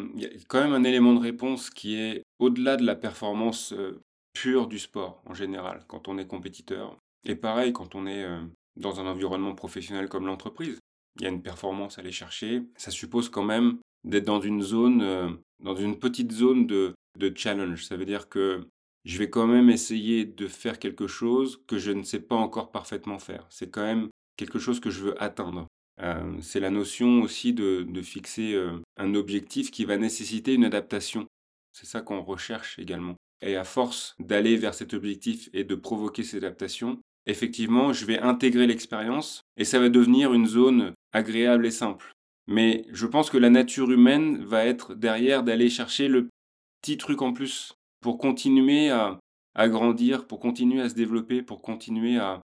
quand 0.48 0.62
même 0.62 0.72
un 0.72 0.84
élément 0.84 1.12
de 1.12 1.20
réponse 1.20 1.68
qui 1.68 1.96
est 1.96 2.22
au-delà 2.38 2.76
de 2.76 2.86
la 2.86 2.96
performance 2.96 3.74
euh, 3.74 4.00
pure 4.32 4.66
du 4.66 4.78
sport 4.78 5.22
en 5.26 5.34
général, 5.34 5.84
quand 5.86 6.08
on 6.08 6.16
est 6.16 6.26
compétiteur. 6.26 6.96
Et 7.26 7.36
pareil, 7.36 7.74
quand 7.74 7.94
on 7.94 8.06
est 8.06 8.24
euh, 8.24 8.40
dans 8.76 8.98
un 8.98 9.06
environnement 9.06 9.54
professionnel 9.54 10.08
comme 10.08 10.26
l'entreprise, 10.26 10.78
il 11.16 11.22
y 11.22 11.26
a 11.26 11.30
une 11.30 11.42
performance 11.42 11.98
à 11.98 12.00
aller 12.00 12.12
chercher. 12.12 12.62
Ça 12.76 12.90
suppose 12.90 13.28
quand 13.28 13.44
même 13.44 13.78
d'être 14.04 14.24
dans 14.24 14.40
une 14.40 14.62
zone, 14.62 15.02
euh, 15.02 15.28
dans 15.62 15.76
une 15.76 15.98
petite 15.98 16.32
zone 16.32 16.66
de, 16.66 16.94
de 17.18 17.32
challenge. 17.36 17.84
Ça 17.84 17.96
veut 17.96 18.06
dire 18.06 18.30
que 18.30 18.66
je 19.04 19.18
vais 19.18 19.28
quand 19.28 19.46
même 19.46 19.68
essayer 19.68 20.24
de 20.24 20.46
faire 20.48 20.78
quelque 20.78 21.06
chose 21.06 21.62
que 21.66 21.78
je 21.78 21.92
ne 21.92 22.02
sais 22.02 22.20
pas 22.20 22.36
encore 22.36 22.72
parfaitement 22.72 23.18
faire. 23.18 23.46
C'est 23.50 23.70
quand 23.70 23.84
même 23.84 24.08
quelque 24.36 24.58
chose 24.58 24.80
que 24.80 24.90
je 24.90 25.04
veux 25.04 25.22
atteindre. 25.22 25.66
Euh, 26.02 26.36
c'est 26.40 26.60
la 26.60 26.70
notion 26.70 27.22
aussi 27.22 27.52
de, 27.52 27.86
fixer 28.02 28.54
euh, 28.54 28.80
un 28.96 29.14
objectif 29.14 29.70
qui 29.70 29.84
va 29.84 29.96
nécessiter 29.96 30.54
une 30.54 30.64
adaptation. 30.64 31.26
C'est 31.72 31.86
ça 31.86 32.00
qu'on 32.00 32.22
recherche 32.22 32.78
également. 32.78 33.16
Et 33.42 33.56
à 33.56 33.64
force 33.64 34.14
d'aller 34.18 34.56
vers 34.56 34.74
cet 34.74 34.94
objectif 34.94 35.48
et 35.52 35.64
de 35.64 35.74
provoquer 35.74 36.22
cette 36.22 36.42
adaptation, 36.42 36.98
effectivement, 37.26 37.92
je 37.92 38.06
vais 38.06 38.18
intégrer 38.18 38.66
l'expérience 38.66 39.42
et 39.56 39.64
ça 39.64 39.78
va 39.78 39.88
devenir 39.88 40.32
une 40.32 40.46
zone 40.46 40.94
agréable 41.12 41.66
et 41.66 41.70
simple. 41.70 42.12
Mais 42.46 42.86
je 42.92 43.06
pense 43.06 43.30
que 43.30 43.38
la 43.38 43.50
nature 43.50 43.90
humaine 43.90 44.44
va 44.44 44.64
être 44.64 44.94
derrière 44.94 45.42
d'aller 45.42 45.70
chercher 45.70 46.08
le 46.08 46.28
petit 46.80 46.98
truc 46.98 47.22
en 47.22 47.32
plus 47.32 47.74
pour 48.00 48.18
continuer 48.18 48.90
à, 48.90 49.18
grandir, 49.68 50.26
pour 50.26 50.40
continuer 50.40 50.82
à 50.82 50.88
se 50.88 50.94
développer, 50.94 51.42
pour 51.42 51.62
continuer 51.62 52.18
à, 52.18 52.40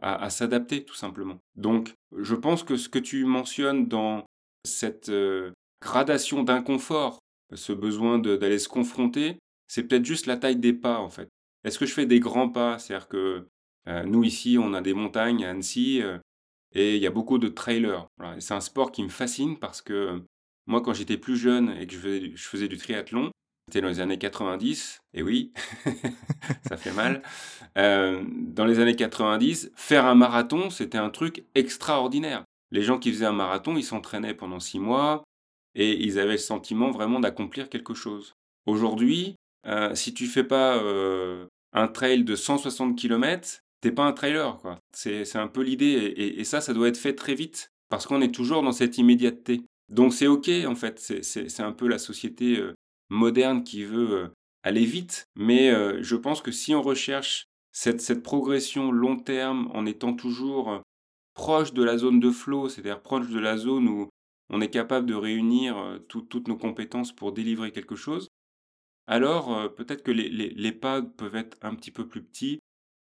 à, 0.00 0.30
s'adapter 0.30 0.84
tout 0.84 0.94
simplement. 0.94 1.38
Donc 1.54 1.94
je 2.16 2.34
pense 2.34 2.62
que 2.62 2.76
ce 2.76 2.88
que 2.88 2.98
tu 2.98 3.24
mentionnes 3.24 3.88
dans 3.88 4.26
cette 4.64 5.08
euh, 5.08 5.52
gradation 5.82 6.42
d'inconfort, 6.42 7.18
ce 7.54 7.72
besoin 7.72 8.18
d'aller 8.18 8.58
se 8.58 8.68
confronter, 8.68 9.38
c'est 9.68 9.84
peut-être 9.84 10.04
juste 10.04 10.26
la 10.26 10.36
taille 10.36 10.56
des 10.56 10.72
pas 10.72 10.98
en 10.98 11.08
fait. 11.08 11.28
Est-ce 11.64 11.78
que 11.78 11.86
je 11.86 11.94
fais 11.94 12.06
des 12.06 12.20
grands 12.20 12.48
pas? 12.48 12.78
C'est-à-dire 12.78 13.08
que 13.08 13.48
euh, 13.88 14.02
nous 14.04 14.24
ici, 14.24 14.58
on 14.60 14.74
a 14.74 14.80
des 14.80 14.94
montagnes 14.94 15.44
à 15.44 15.50
Annecy 15.50 16.02
euh, 16.02 16.18
et 16.74 16.96
il 16.96 17.02
y 17.02 17.06
a 17.06 17.10
beaucoup 17.10 17.38
de 17.38 17.48
trailers. 17.48 18.06
C'est 18.38 18.54
un 18.54 18.60
sport 18.60 18.92
qui 18.92 19.02
me 19.02 19.08
fascine 19.08 19.58
parce 19.58 19.82
que 19.82 20.22
moi, 20.66 20.80
quand 20.80 20.92
j'étais 20.92 21.16
plus 21.16 21.36
jeune 21.36 21.70
et 21.70 21.86
que 21.86 21.94
je 21.94 22.48
faisais 22.48 22.68
du 22.68 22.76
triathlon, 22.76 23.30
c'était 23.68 23.80
dans 23.80 23.88
les 23.88 24.00
années 24.00 24.18
90, 24.18 25.00
et 25.14 25.22
oui, 25.22 25.52
ça 26.68 26.76
fait 26.76 26.92
mal. 26.92 27.22
Euh, 27.76 28.22
dans 28.28 28.64
les 28.64 28.78
années 28.78 28.94
90, 28.94 29.72
faire 29.74 30.06
un 30.06 30.14
marathon, 30.14 30.70
c'était 30.70 30.98
un 30.98 31.10
truc 31.10 31.44
extraordinaire. 31.56 32.44
Les 32.70 32.82
gens 32.82 32.98
qui 32.98 33.10
faisaient 33.12 33.26
un 33.26 33.32
marathon, 33.32 33.76
ils 33.76 33.82
s'entraînaient 33.84 34.34
pendant 34.34 34.60
six 34.60 34.78
mois 34.78 35.24
et 35.74 36.00
ils 36.04 36.18
avaient 36.18 36.32
le 36.32 36.38
sentiment 36.38 36.90
vraiment 36.90 37.18
d'accomplir 37.18 37.68
quelque 37.68 37.94
chose. 37.94 38.34
Aujourd'hui, 38.66 39.34
euh, 39.66 39.94
si 39.94 40.14
tu 40.14 40.26
fais 40.26 40.44
pas 40.44 40.76
euh, 40.76 41.46
un 41.72 41.88
trail 41.88 42.22
de 42.22 42.36
160 42.36 42.96
km, 42.96 43.60
t'es 43.80 43.90
pas 43.90 44.04
un 44.04 44.12
trailer. 44.12 44.58
quoi. 44.58 44.78
C'est 44.92 45.36
un 45.36 45.48
peu 45.48 45.62
l'idée. 45.62 46.14
Et, 46.16 46.44
ça, 46.44 46.60
ça 46.60 46.72
doit 46.72 46.88
être 46.88 46.96
fait 46.96 47.14
très 47.14 47.34
vite 47.34 47.72
parce 47.88 48.06
qu'on 48.06 48.20
est 48.20 48.34
toujours 48.34 48.62
dans 48.62 48.72
cette 48.72 48.96
immédiateté. 48.98 49.62
Donc 49.88 50.12
c'est 50.12 50.26
OK, 50.26 50.50
en 50.66 50.74
fait. 50.74 50.98
C'est 51.00 51.60
un 51.60 51.72
peu 51.72 51.88
la 51.88 51.98
société 51.98 52.60
moderne 53.08 53.64
qui 53.64 53.84
veut 53.84 54.30
aller 54.62 54.84
vite. 54.84 55.28
Mais 55.36 55.70
je 56.02 56.16
pense 56.16 56.42
que 56.42 56.52
si 56.52 56.74
on 56.74 56.82
recherche 56.82 57.46
cette, 57.72 58.22
progression 58.22 58.90
long 58.90 59.16
terme 59.16 59.70
en 59.74 59.86
étant 59.86 60.14
toujours 60.14 60.82
proche 61.34 61.72
de 61.72 61.84
la 61.84 61.98
zone 61.98 62.18
de 62.18 62.30
flow, 62.30 62.68
c'est-à-dire 62.68 63.02
proche 63.02 63.28
de 63.28 63.38
la 63.38 63.56
zone 63.56 63.88
où 63.88 64.08
on 64.48 64.60
est 64.60 64.70
capable 64.70 65.06
de 65.06 65.14
réunir 65.14 65.76
euh, 65.76 65.98
toutes 65.98 66.48
nos 66.48 66.56
compétences 66.56 67.14
pour 67.14 67.32
délivrer 67.32 67.72
quelque 67.72 67.96
chose, 67.96 68.28
alors 69.06 69.56
euh, 69.56 69.68
peut-être 69.68 70.02
que 70.02 70.10
les, 70.10 70.72
pas 70.72 71.02
peuvent 71.02 71.36
être 71.36 71.56
un 71.62 71.74
petit 71.74 71.90
peu 71.90 72.08
plus 72.08 72.22
petits 72.22 72.58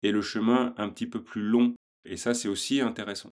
et 0.03 0.12
le 0.12 0.22
chemin 0.22 0.74
un 0.76 0.88
petit 0.88 1.07
peu 1.07 1.22
plus 1.22 1.42
long. 1.42 1.74
Et 2.05 2.16
ça, 2.16 2.35
c'est 2.35 2.48
aussi 2.48 2.81
intéressant. 2.81 3.31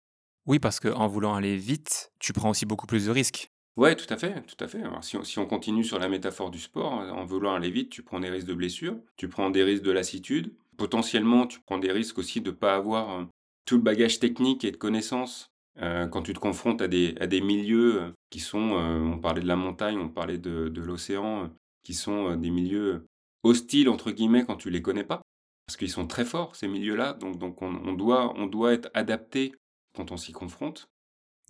Oui, 0.45 0.59
parce 0.59 0.79
qu'en 0.79 1.07
voulant 1.07 1.35
aller 1.35 1.57
vite, 1.57 2.11
tu 2.19 2.33
prends 2.33 2.49
aussi 2.49 2.65
beaucoup 2.65 2.87
plus 2.87 3.05
de 3.05 3.11
risques. 3.11 3.49
Oui, 3.75 3.95
tout 3.95 4.11
à 4.13 4.17
fait, 4.17 4.41
tout 4.43 4.63
à 4.63 4.67
fait. 4.67 4.83
si, 5.01 5.17
on, 5.17 5.23
si, 5.23 5.39
on, 5.39 5.47
continue 5.47 5.83
sur 5.83 5.97
la 5.97 6.07
métaphore 6.07 6.51
du 6.51 6.59
sport, 6.59 6.93
en 6.93 7.25
voulant 7.25 7.55
aller 7.55 7.71
vite, 7.71 7.89
tu 7.89 8.03
prends 8.03 8.19
des 8.19 8.29
risques 8.29 8.47
de 8.47 8.53
blessure, 8.53 8.99
tu 9.17 9.27
prends 9.27 9.49
des 9.49 9.63
risques 9.63 9.83
de 9.83 9.91
lassitude, 9.91 10.53
potentiellement 10.77 11.47
tu 11.47 11.59
prends 11.59 11.79
des 11.79 11.91
risques 11.91 12.19
aussi 12.19 12.39
de 12.41 12.51
ne 12.51 12.55
pas 12.55 12.75
avoir 12.75 13.19
euh, 13.19 13.23
tout 13.65 13.77
le 13.77 13.81
bagage 13.81 14.19
technique 14.19 14.63
et 14.63 14.71
de 14.71 14.77
connaissances, 14.77 15.53
euh, 15.79 16.07
quand 16.07 16.21
tu 16.21 16.33
te 16.33 16.39
confrontes 16.39 16.81
à 16.81 16.87
des, 16.87 17.15
à 17.19 17.27
des 17.27 17.41
milieux 17.41 18.01
euh, 18.01 18.11
qui 18.29 18.39
sont, 18.39 18.73
euh, 18.73 18.99
on 18.99 19.17
parlait 19.17 19.41
de 19.41 19.47
la 19.47 19.55
montagne, 19.55 19.97
on 19.97 20.09
parlait 20.09 20.37
de, 20.37 20.69
de 20.69 20.81
l'océan, 20.81 21.49
qui 21.83 21.93
sont 21.93 22.35
des 22.35 22.51
milieux 22.51 23.07
hostiles, 23.43 23.89
entre 23.89 24.11
guillemets, 24.11 24.45
quand 24.45 24.55
tu 24.55 24.69
les 24.69 24.81
connais 24.81 25.03
pas, 25.03 25.21
parce 25.65 25.77
qu'ils 25.77 25.89
sont 25.89 26.07
très 26.07 26.25
forts, 26.25 26.55
ces 26.55 26.67
milieux-là, 26.67 27.13
donc, 27.13 27.37
donc 27.39 27.61
on, 27.61 27.93
doit, 27.93 28.33
on 28.37 28.45
doit 28.45 28.73
être 28.73 28.89
adapté 28.93 29.53
quand 29.95 30.11
on 30.11 30.17
s'y 30.17 30.31
confronte. 30.31 30.89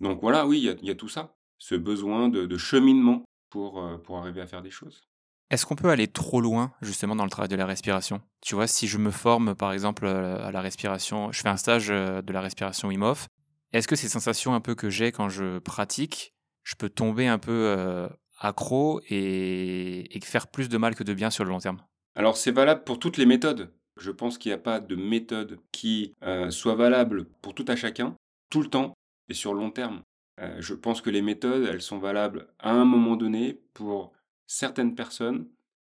Donc 0.00 0.20
voilà, 0.20 0.46
oui, 0.46 0.58
il 0.58 0.84
y 0.84 0.86
y 0.86 0.90
a, 0.90 0.94
tout 0.94 1.08
ça, 1.08 1.36
ce 1.64 1.74
besoin 1.74 2.28
de, 2.28 2.46
de 2.46 2.56
cheminement 2.58 3.24
pour, 3.50 3.82
pour 4.02 4.18
arriver 4.18 4.40
à 4.40 4.46
faire 4.46 4.62
des 4.62 4.70
choses. 4.70 5.00
Est-ce 5.50 5.66
qu'on 5.66 5.76
peut 5.76 5.90
aller 5.90 6.08
trop 6.08 6.40
loin 6.40 6.72
justement 6.82 7.14
dans 7.14 7.24
le 7.24 7.30
travail 7.30 7.48
de 7.48 7.56
la 7.56 7.66
respiration? 7.66 8.20
Tu 8.40 8.54
vois, 8.54 8.66
si 8.66 8.88
je 8.88 8.98
me 8.98 9.10
forme 9.10 9.54
par 9.54 9.72
exemple 9.72 10.06
à 10.06 10.50
la 10.50 10.60
respiration, 10.60 11.30
je 11.32 11.40
fais 11.40 11.48
un 11.48 11.56
stage 11.56 11.90
euh, 11.90 12.22
de 12.22 12.32
la 12.32 12.40
respiration 12.40 12.88
Wim 12.88 13.02
Hof, 13.02 13.28
est-ce 13.72 13.88
que 13.88 13.96
ces 13.96 14.08
sensations 14.08 14.54
un 14.54 14.60
peu 14.60 14.74
que 14.74 14.88
j'ai 14.88 15.12
quand 15.12 15.28
je 15.28 15.58
pratique, 15.58 16.34
je 16.62 16.74
peux 16.76 16.88
tomber 16.88 17.26
un 17.26 17.38
peu 17.38 17.52
euh, 17.52 18.08
accro 18.38 19.00
et, 19.08 20.08
faire 20.24 20.46
plus 20.48 20.68
de 20.68 20.78
mal 20.78 20.94
que 20.94 21.04
de 21.04 21.12
bien 21.12 21.30
sur 21.30 21.44
le 21.44 21.50
long 21.50 21.58
terme? 21.58 21.82
Alors 22.14 22.36
c'est 22.36 22.52
valable 22.52 22.84
pour 22.84 22.98
toutes 22.98 23.16
les 23.16 23.26
méthodes. 23.26 23.72
Je 23.96 24.10
pense 24.10 24.38
qu'il 24.38 24.50
n'y 24.50 24.54
a 24.54 24.58
pas 24.58 24.80
de 24.80 24.96
méthode 24.96 25.58
qui 25.72 26.14
euh, 26.22 26.50
soit 26.50 26.74
valable 26.74 27.26
pour 27.42 27.54
tout 27.54 27.64
à 27.68 27.76
chacun, 27.76 28.16
tout 28.50 28.62
le 28.62 28.68
temps 28.68 28.94
et 29.28 29.34
sur 29.34 29.54
le 29.54 29.60
long 29.60 29.70
terme. 29.70 30.02
Je 30.58 30.74
pense 30.74 31.00
que 31.00 31.10
les 31.10 31.22
méthodes, 31.22 31.68
elles 31.70 31.82
sont 31.82 31.98
valables 31.98 32.48
à 32.58 32.72
un 32.72 32.84
moment 32.84 33.16
donné 33.16 33.60
pour 33.72 34.12
certaines 34.46 34.94
personnes 34.94 35.48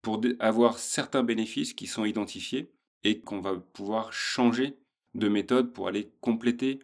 pour 0.05 0.21
avoir 0.37 0.77
certains 0.77 1.23
bénéfices 1.23 1.73
qui 1.73 1.87
sont 1.87 2.05
identifiés 2.05 2.71
et 3.03 3.21
qu'on 3.21 3.39
va 3.39 3.55
pouvoir 3.55 4.13
changer 4.13 4.77
de 5.15 5.27
méthode 5.27 5.73
pour 5.73 5.87
aller 5.87 6.11
compléter 6.21 6.77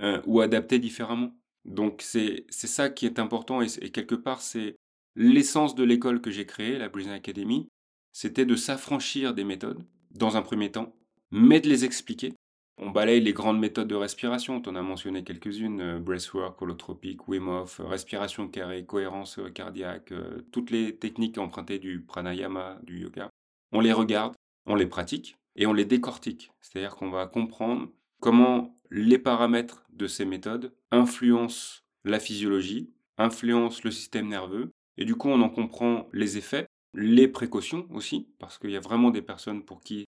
euh, 0.00 0.20
ou 0.26 0.42
adapter 0.42 0.78
différemment. 0.78 1.34
Donc 1.64 2.02
c'est 2.02 2.44
ça 2.50 2.90
qui 2.90 3.06
est 3.06 3.18
important 3.18 3.62
et, 3.62 3.90
quelque 3.90 4.14
part 4.14 4.42
c'est 4.42 4.76
l'essence 5.16 5.74
de 5.76 5.82
l'école 5.82 6.20
que 6.20 6.30
j'ai 6.30 6.44
créée, 6.44 6.76
la 6.76 6.90
Brisbane 6.90 7.14
Academy, 7.14 7.68
c'était 8.12 8.44
de 8.44 8.54
s'affranchir 8.54 9.32
des 9.32 9.44
méthodes 9.44 9.82
dans 10.10 10.36
un 10.36 10.42
premier 10.42 10.70
temps, 10.70 10.94
mais 11.30 11.60
de 11.60 11.70
les 11.70 11.86
expliquer 11.86 12.34
on 12.78 12.90
balaye 12.90 13.20
les 13.20 13.32
grandes 13.32 13.58
méthodes 13.58 13.88
de 13.88 13.94
respiration, 13.94 14.62
en 14.64 14.74
as 14.76 14.82
mentionné 14.82 15.24
quelques-unes, 15.24 15.80
euh, 15.80 15.98
breathwork, 15.98 16.60
holotropique, 16.62 17.26
Wim 17.28 17.48
Hof, 17.48 17.80
euh, 17.80 17.84
respiration 17.84 18.48
carrée, 18.48 18.84
cohérence 18.84 19.38
euh, 19.38 19.50
cardiaque, 19.50 20.12
toutes 20.52 20.70
les 20.70 20.96
techniques 20.96 21.38
empruntées 21.38 21.78
du 21.78 22.00
pranayama, 22.00 22.78
du 22.84 23.00
yoga. 23.00 23.30
On 23.72 23.80
les 23.80 23.92
regarde, 23.92 24.34
on 24.66 24.74
les 24.74 24.86
pratique 24.86 25.36
et 25.56 25.66
on 25.66 25.72
les 25.72 25.84
décortique. 25.84 26.50
C'est-à-dire 26.60 26.96
qu'on 26.96 27.10
va 27.10 27.26
comprendre 27.26 27.88
comment 28.20 28.78
les 28.90 29.18
paramètres 29.18 29.84
de 29.90 30.06
ces 30.06 30.24
méthodes 30.24 30.72
influencent 30.90 31.80
la 32.04 32.20
physiologie, 32.20 32.90
influencent 33.18 33.80
le 33.84 33.90
système 33.90 34.28
nerveux, 34.28 34.70
et 34.96 35.04
du 35.04 35.16
coup 35.16 35.28
on 35.28 35.42
en 35.42 35.50
comprend 35.50 36.08
les 36.12 36.38
effets, 36.38 36.66
les 36.94 37.28
précautions 37.28 37.86
aussi, 37.90 38.28
parce 38.38 38.58
qu'il 38.58 38.70
y 38.70 38.76
a 38.76 38.80
vraiment 38.80 39.10
des 39.10 39.22
personnes 39.22 39.64
pour 39.64 39.82
qui 39.82 40.06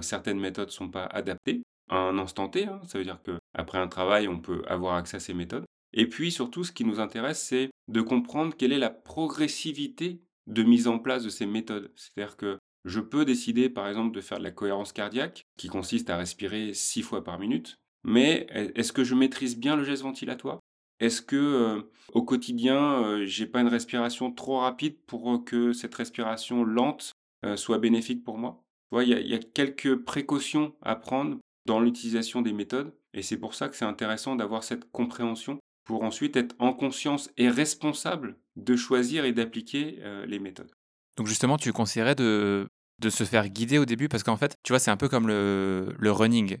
certaines 0.00 0.38
méthodes 0.38 0.68
ne 0.68 0.72
sont 0.72 0.88
pas 0.88 1.06
adaptées 1.06 1.62
un 1.88 2.18
instant 2.18 2.48
T. 2.48 2.66
Hein. 2.66 2.80
Ça 2.86 2.98
veut 2.98 3.04
dire 3.04 3.20
qu'après 3.22 3.78
un 3.78 3.88
travail, 3.88 4.28
on 4.28 4.38
peut 4.38 4.62
avoir 4.66 4.94
accès 4.94 5.16
à 5.16 5.20
ces 5.20 5.34
méthodes. 5.34 5.64
Et 5.92 6.08
puis 6.08 6.30
surtout, 6.32 6.64
ce 6.64 6.72
qui 6.72 6.84
nous 6.84 7.00
intéresse, 7.00 7.42
c'est 7.42 7.70
de 7.88 8.00
comprendre 8.00 8.54
quelle 8.56 8.72
est 8.72 8.78
la 8.78 8.90
progressivité 8.90 10.22
de 10.46 10.62
mise 10.62 10.88
en 10.88 10.98
place 10.98 11.24
de 11.24 11.28
ces 11.28 11.46
méthodes. 11.46 11.92
C'est-à-dire 11.96 12.36
que 12.36 12.58
je 12.84 13.00
peux 13.00 13.24
décider, 13.24 13.68
par 13.68 13.88
exemple, 13.88 14.14
de 14.14 14.20
faire 14.20 14.38
de 14.38 14.42
la 14.42 14.50
cohérence 14.50 14.92
cardiaque, 14.92 15.46
qui 15.56 15.68
consiste 15.68 16.10
à 16.10 16.16
respirer 16.16 16.74
six 16.74 17.02
fois 17.02 17.22
par 17.22 17.38
minute. 17.38 17.78
Mais 18.04 18.46
est-ce 18.74 18.92
que 18.92 19.04
je 19.04 19.14
maîtrise 19.14 19.56
bien 19.56 19.76
le 19.76 19.84
geste 19.84 20.02
ventilatoire? 20.02 20.58
Est-ce 20.98 21.22
que 21.22 21.36
euh, 21.36 21.82
au 22.12 22.22
quotidien, 22.22 23.04
euh, 23.04 23.24
j'ai 23.24 23.46
pas 23.46 23.60
une 23.60 23.68
respiration 23.68 24.32
trop 24.32 24.58
rapide 24.58 24.96
pour 25.06 25.44
que 25.44 25.72
cette 25.72 25.94
respiration 25.94 26.64
lente 26.64 27.12
euh, 27.44 27.56
soit 27.56 27.78
bénéfique 27.78 28.24
pour 28.24 28.38
moi? 28.38 28.62
Il 29.00 29.08
y 29.08 29.34
a 29.34 29.38
quelques 29.38 29.96
précautions 30.04 30.74
à 30.82 30.96
prendre 30.96 31.38
dans 31.66 31.80
l'utilisation 31.80 32.42
des 32.42 32.52
méthodes. 32.52 32.94
Et 33.14 33.22
c'est 33.22 33.36
pour 33.36 33.54
ça 33.54 33.68
que 33.68 33.76
c'est 33.76 33.84
intéressant 33.84 34.36
d'avoir 34.36 34.64
cette 34.64 34.90
compréhension 34.90 35.58
pour 35.84 36.02
ensuite 36.04 36.36
être 36.36 36.54
en 36.58 36.72
conscience 36.72 37.30
et 37.36 37.48
responsable 37.48 38.36
de 38.56 38.76
choisir 38.76 39.24
et 39.24 39.32
d'appliquer 39.32 39.98
euh, 40.00 40.26
les 40.26 40.38
méthodes. 40.38 40.70
Donc 41.16 41.26
justement, 41.26 41.56
tu 41.56 41.72
conseillerais 41.72 42.14
de, 42.14 42.68
de 43.00 43.10
se 43.10 43.24
faire 43.24 43.48
guider 43.48 43.78
au 43.78 43.84
début? 43.84 44.08
Parce 44.08 44.22
qu'en 44.22 44.36
fait, 44.36 44.54
tu 44.62 44.72
vois, 44.72 44.78
c'est 44.78 44.90
un 44.90 44.96
peu 44.96 45.08
comme 45.08 45.26
le, 45.26 45.94
le 45.98 46.12
running. 46.12 46.58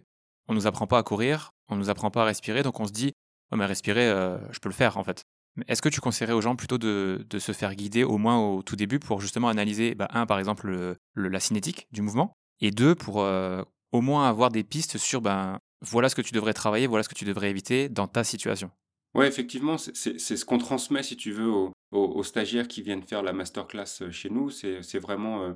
On 0.48 0.54
nous 0.54 0.66
apprend 0.66 0.86
pas 0.86 0.98
à 0.98 1.02
courir, 1.02 1.52
on 1.68 1.76
nous 1.76 1.88
apprend 1.88 2.10
pas 2.10 2.22
à 2.22 2.26
respirer, 2.26 2.62
donc 2.62 2.80
on 2.80 2.86
se 2.86 2.92
dit, 2.92 3.12
oh 3.52 3.56
mais 3.56 3.66
respirer, 3.66 4.08
euh, 4.08 4.36
je 4.52 4.58
peux 4.58 4.68
le 4.68 4.74
faire 4.74 4.98
en 4.98 5.04
fait. 5.04 5.22
Est-ce 5.68 5.82
que 5.82 5.88
tu 5.88 6.00
conseillerais 6.00 6.32
aux 6.32 6.40
gens 6.40 6.56
plutôt 6.56 6.78
de, 6.78 7.26
de, 7.28 7.38
se 7.38 7.52
faire 7.52 7.74
guider 7.74 8.04
au 8.04 8.16
moins 8.16 8.38
au 8.38 8.62
tout 8.62 8.76
début 8.76 8.98
pour 8.98 9.20
justement 9.20 9.48
analyser, 9.48 9.94
bah, 9.94 10.08
un, 10.10 10.24
par 10.24 10.38
exemple, 10.38 10.68
le, 10.68 11.28
la 11.28 11.40
cinétique 11.40 11.86
du 11.92 12.00
mouvement, 12.00 12.32
et 12.60 12.70
deux, 12.70 12.94
pour 12.94 13.20
euh, 13.20 13.62
au 13.92 14.00
moins 14.00 14.28
avoir 14.28 14.50
des 14.50 14.64
pistes 14.64 14.98
sur 14.98 15.20
ben, 15.20 15.58
voilà 15.82 16.08
ce 16.08 16.14
que 16.14 16.22
tu 16.22 16.32
devrais 16.32 16.54
travailler, 16.54 16.86
voilà 16.86 17.02
ce 17.02 17.08
que 17.08 17.14
tu 17.14 17.24
devrais 17.24 17.50
éviter 17.50 17.88
dans 17.88 18.08
ta 18.08 18.24
situation. 18.24 18.70
Oui, 19.14 19.26
effectivement, 19.26 19.76
c'est 19.76 20.18
ce 20.18 20.44
qu'on 20.44 20.58
transmet, 20.58 21.02
si 21.02 21.16
tu 21.16 21.32
veux, 21.32 21.50
aux, 21.90 22.22
stagiaires 22.22 22.68
qui 22.68 22.80
viennent 22.80 23.02
faire 23.02 23.22
la 23.22 23.34
masterclass 23.34 24.00
euh, 24.00 24.10
chez 24.10 24.30
nous. 24.30 24.48
C'est 24.48 24.98
vraiment 24.98 25.42
euh, 25.42 25.52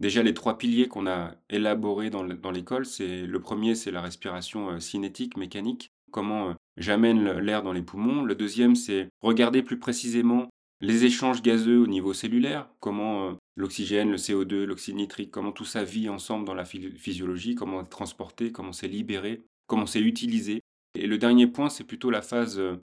déjà 0.00 0.24
les 0.24 0.34
trois 0.34 0.58
piliers 0.58 0.88
qu'on 0.88 1.06
a 1.06 1.34
élaborés 1.48 2.10
dans 2.10 2.24
l'école. 2.24 2.84
Le 2.98 3.38
premier, 3.38 3.76
c'est 3.76 3.92
la 3.92 4.00
respiration 4.00 4.70
euh, 4.70 4.80
cinétique, 4.80 5.36
mécanique. 5.36 5.90
Comment 6.10 6.54
j'amène 6.76 7.38
l'air 7.38 7.62
dans 7.62 7.72
les 7.72 7.82
poumons. 7.82 8.22
Le 8.22 8.34
deuxième, 8.34 8.74
c'est 8.74 9.08
regarder 9.20 9.62
plus 9.62 9.78
précisément 9.78 10.48
les 10.80 11.04
échanges 11.04 11.42
gazeux 11.42 11.78
au 11.78 11.86
niveau 11.86 12.12
cellulaire, 12.12 12.68
comment 12.80 13.36
l'oxygène, 13.56 14.10
le 14.10 14.16
CO2, 14.16 14.64
l'oxyde 14.64 14.96
nitrique, 14.96 15.30
comment 15.30 15.52
tout 15.52 15.64
ça 15.64 15.82
vit 15.82 16.08
ensemble 16.08 16.44
dans 16.44 16.54
la 16.54 16.64
physiologie, 16.64 17.54
comment 17.54 17.82
c'est 17.82 17.90
transporté, 17.90 18.52
comment 18.52 18.72
c'est 18.72 18.88
libéré, 18.88 19.42
comment 19.66 19.86
c'est 19.86 20.00
utilisé. 20.00 20.60
Et 20.94 21.06
le 21.06 21.18
dernier 21.18 21.46
point, 21.46 21.68
c'est 21.68 21.84
plutôt 21.84 22.10
la 22.10 22.22
phase 22.22 22.58
euh, 22.58 22.76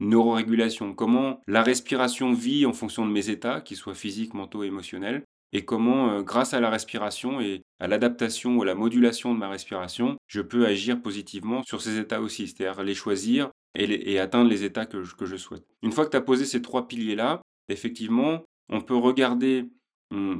neurorégulation, 0.00 0.94
comment 0.94 1.40
la 1.46 1.62
respiration 1.62 2.32
vit 2.32 2.66
en 2.66 2.72
fonction 2.72 3.06
de 3.06 3.12
mes 3.12 3.30
états, 3.30 3.60
qu'ils 3.60 3.76
soient 3.76 3.94
physiques, 3.94 4.34
mentaux, 4.34 4.62
émotionnels, 4.62 5.24
et 5.52 5.64
comment, 5.64 6.10
euh, 6.10 6.22
grâce 6.22 6.54
à 6.54 6.60
la 6.60 6.70
respiration 6.70 7.40
et 7.40 7.62
à 7.78 7.86
l'adaptation 7.86 8.56
ou 8.56 8.62
à 8.62 8.66
la 8.66 8.74
modulation 8.74 9.34
de 9.34 9.38
ma 9.38 9.48
respiration, 9.48 10.16
je 10.26 10.40
peux 10.40 10.66
agir 10.66 11.00
positivement 11.02 11.62
sur 11.62 11.82
ces 11.82 11.98
états 11.98 12.20
aussi, 12.20 12.48
c'est-à-dire 12.48 12.82
les 12.82 12.94
choisir 12.94 13.50
et, 13.74 14.18
atteindre 14.18 14.50
les 14.50 14.64
états 14.64 14.86
que 14.86 15.02
je, 15.02 15.36
souhaite. 15.36 15.64
Une 15.82 15.92
fois 15.92 16.04
que 16.04 16.10
tu 16.10 16.16
as 16.16 16.22
posé 16.22 16.44
ces 16.44 16.62
trois 16.62 16.88
piliers-là, 16.88 17.40
effectivement, 17.68 18.42
on 18.68 18.80
peut 18.80 18.96
regarder 18.96 19.66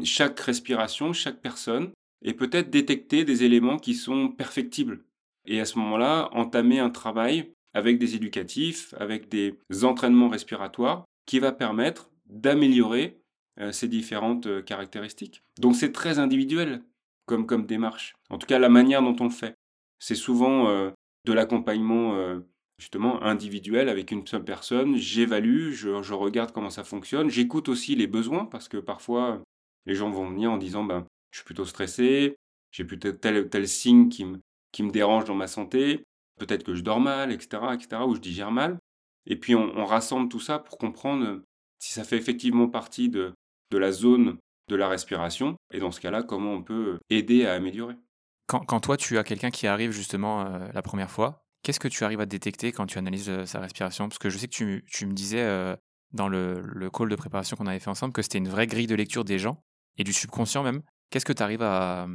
chaque 0.04 0.38
respiration, 0.40 1.12
chaque 1.12 1.40
personne, 1.40 1.90
et 2.24 2.34
peut-être 2.34 2.70
détecter 2.70 3.24
des 3.24 3.44
éléments 3.44 3.78
qui 3.78 3.94
sont 3.94 4.28
perfectibles. 4.28 5.04
Et 5.44 5.60
à 5.60 5.64
ce 5.64 5.78
moment-là, 5.78 6.28
entamer 6.32 6.78
un 6.78 6.90
travail 6.90 7.52
avec 7.74 7.98
des 7.98 8.14
éducatifs, 8.14 8.94
avec 8.98 9.28
des 9.28 9.58
entraînements 9.82 10.28
respiratoires, 10.28 11.04
qui 11.26 11.38
va 11.38 11.52
permettre 11.52 12.10
d'améliorer 12.26 13.18
euh, 13.60 13.72
ces 13.72 13.88
différentes 13.88 14.46
euh, 14.46 14.62
caractéristiques. 14.62 15.42
Donc 15.58 15.76
c'est 15.76 15.92
très 15.92 16.18
individuel 16.18 16.82
comme, 17.26 17.66
démarche. 17.66 18.14
En 18.30 18.38
tout 18.38 18.46
cas, 18.46 18.58
la 18.58 18.68
manière 18.68 19.02
dont 19.02 19.16
on 19.20 19.24
le 19.24 19.30
fait. 19.30 19.54
C'est 19.98 20.14
souvent 20.14 20.68
euh, 20.68 20.90
de 21.24 21.32
l'accompagnement 21.32 22.40
justement 22.78 23.22
individuel 23.22 23.88
avec 23.88 24.10
une 24.10 24.26
seule 24.26 24.44
personne. 24.44 24.96
J'évalue, 24.96 25.70
je, 25.70 26.12
regarde 26.12 26.50
comment 26.52 26.68
ça 26.68 26.82
fonctionne. 26.82 27.30
J'écoute 27.30 27.68
aussi 27.68 27.94
les 27.94 28.08
besoins 28.08 28.44
parce 28.44 28.68
que 28.68 28.76
parfois 28.76 29.40
les 29.86 29.94
gens 29.94 30.10
vont 30.10 30.28
venir 30.28 30.50
en 30.50 30.58
disant 30.58 30.84
ben, 30.84 31.06
je 31.30 31.38
suis 31.38 31.44
plutôt 31.44 31.64
stressé, 31.64 32.36
j'ai 32.70 32.84
plutôt 32.84 33.12
tel 33.12 33.48
tel 33.48 33.68
signe 33.68 34.08
qui 34.08 34.24
me, 34.24 34.38
qui 34.72 34.82
me 34.82 34.90
dérange 34.90 35.24
dans 35.24 35.34
ma 35.34 35.46
santé, 35.46 36.04
peut-être 36.38 36.64
que 36.64 36.74
je 36.74 36.82
dors 36.82 37.00
mal, 37.00 37.32
etc., 37.32 37.62
etc., 37.74 38.02
ou 38.06 38.14
je 38.14 38.20
digère 38.20 38.50
mal. 38.50 38.78
Et 39.26 39.36
puis 39.36 39.54
on, 39.54 39.84
rassemble 39.84 40.28
tout 40.28 40.40
ça 40.40 40.58
pour 40.58 40.78
comprendre 40.78 41.42
si 41.78 41.92
ça 41.92 42.04
fait 42.04 42.16
effectivement 42.16 42.68
partie 42.68 43.08
de, 43.08 43.32
de 43.70 43.78
la 43.78 43.92
zone 43.92 44.38
de 44.68 44.76
la 44.76 44.88
respiration, 44.88 45.56
et 45.72 45.80
dans 45.80 45.90
ce 45.90 46.00
cas-là, 46.00 46.22
comment 46.22 46.52
on 46.52 46.62
peut 46.62 46.98
aider 47.10 47.46
à 47.46 47.54
améliorer. 47.54 47.94
Quand, 48.46 48.60
quand 48.60 48.80
toi, 48.80 48.96
tu 48.96 49.18
as 49.18 49.24
quelqu'un 49.24 49.50
qui 49.50 49.66
arrive 49.66 49.90
justement 49.90 50.46
euh, 50.46 50.68
la 50.72 50.82
première 50.82 51.10
fois, 51.10 51.44
qu'est-ce 51.62 51.80
que 51.80 51.88
tu 51.88 52.04
arrives 52.04 52.20
à 52.20 52.26
détecter 52.26 52.72
quand 52.72 52.86
tu 52.86 52.98
analyses 52.98 53.28
euh, 53.28 53.44
sa 53.44 53.60
respiration? 53.60 54.08
Parce 54.08 54.18
que 54.18 54.30
je 54.30 54.38
sais 54.38 54.48
que 54.48 54.54
tu, 54.54 54.84
tu 54.88 55.06
me 55.06 55.12
disais 55.12 55.40
euh, 55.40 55.76
dans 56.12 56.28
le, 56.28 56.60
le, 56.64 56.90
call 56.90 57.08
de 57.08 57.16
préparation 57.16 57.56
qu'on 57.56 57.66
avait 57.66 57.78
fait 57.80 57.90
ensemble 57.90 58.12
que 58.12 58.22
c'était 58.22 58.38
une 58.38 58.48
vraie 58.48 58.66
grille 58.66 58.86
de 58.86 58.94
lecture 58.94 59.24
des 59.24 59.38
gens, 59.38 59.62
et 59.98 60.04
du 60.04 60.12
subconscient 60.12 60.62
même. 60.62 60.82
Qu'est-ce 61.10 61.24
que 61.24 61.32
tu 61.32 61.42
arrives 61.42 61.62
à, 61.62 62.06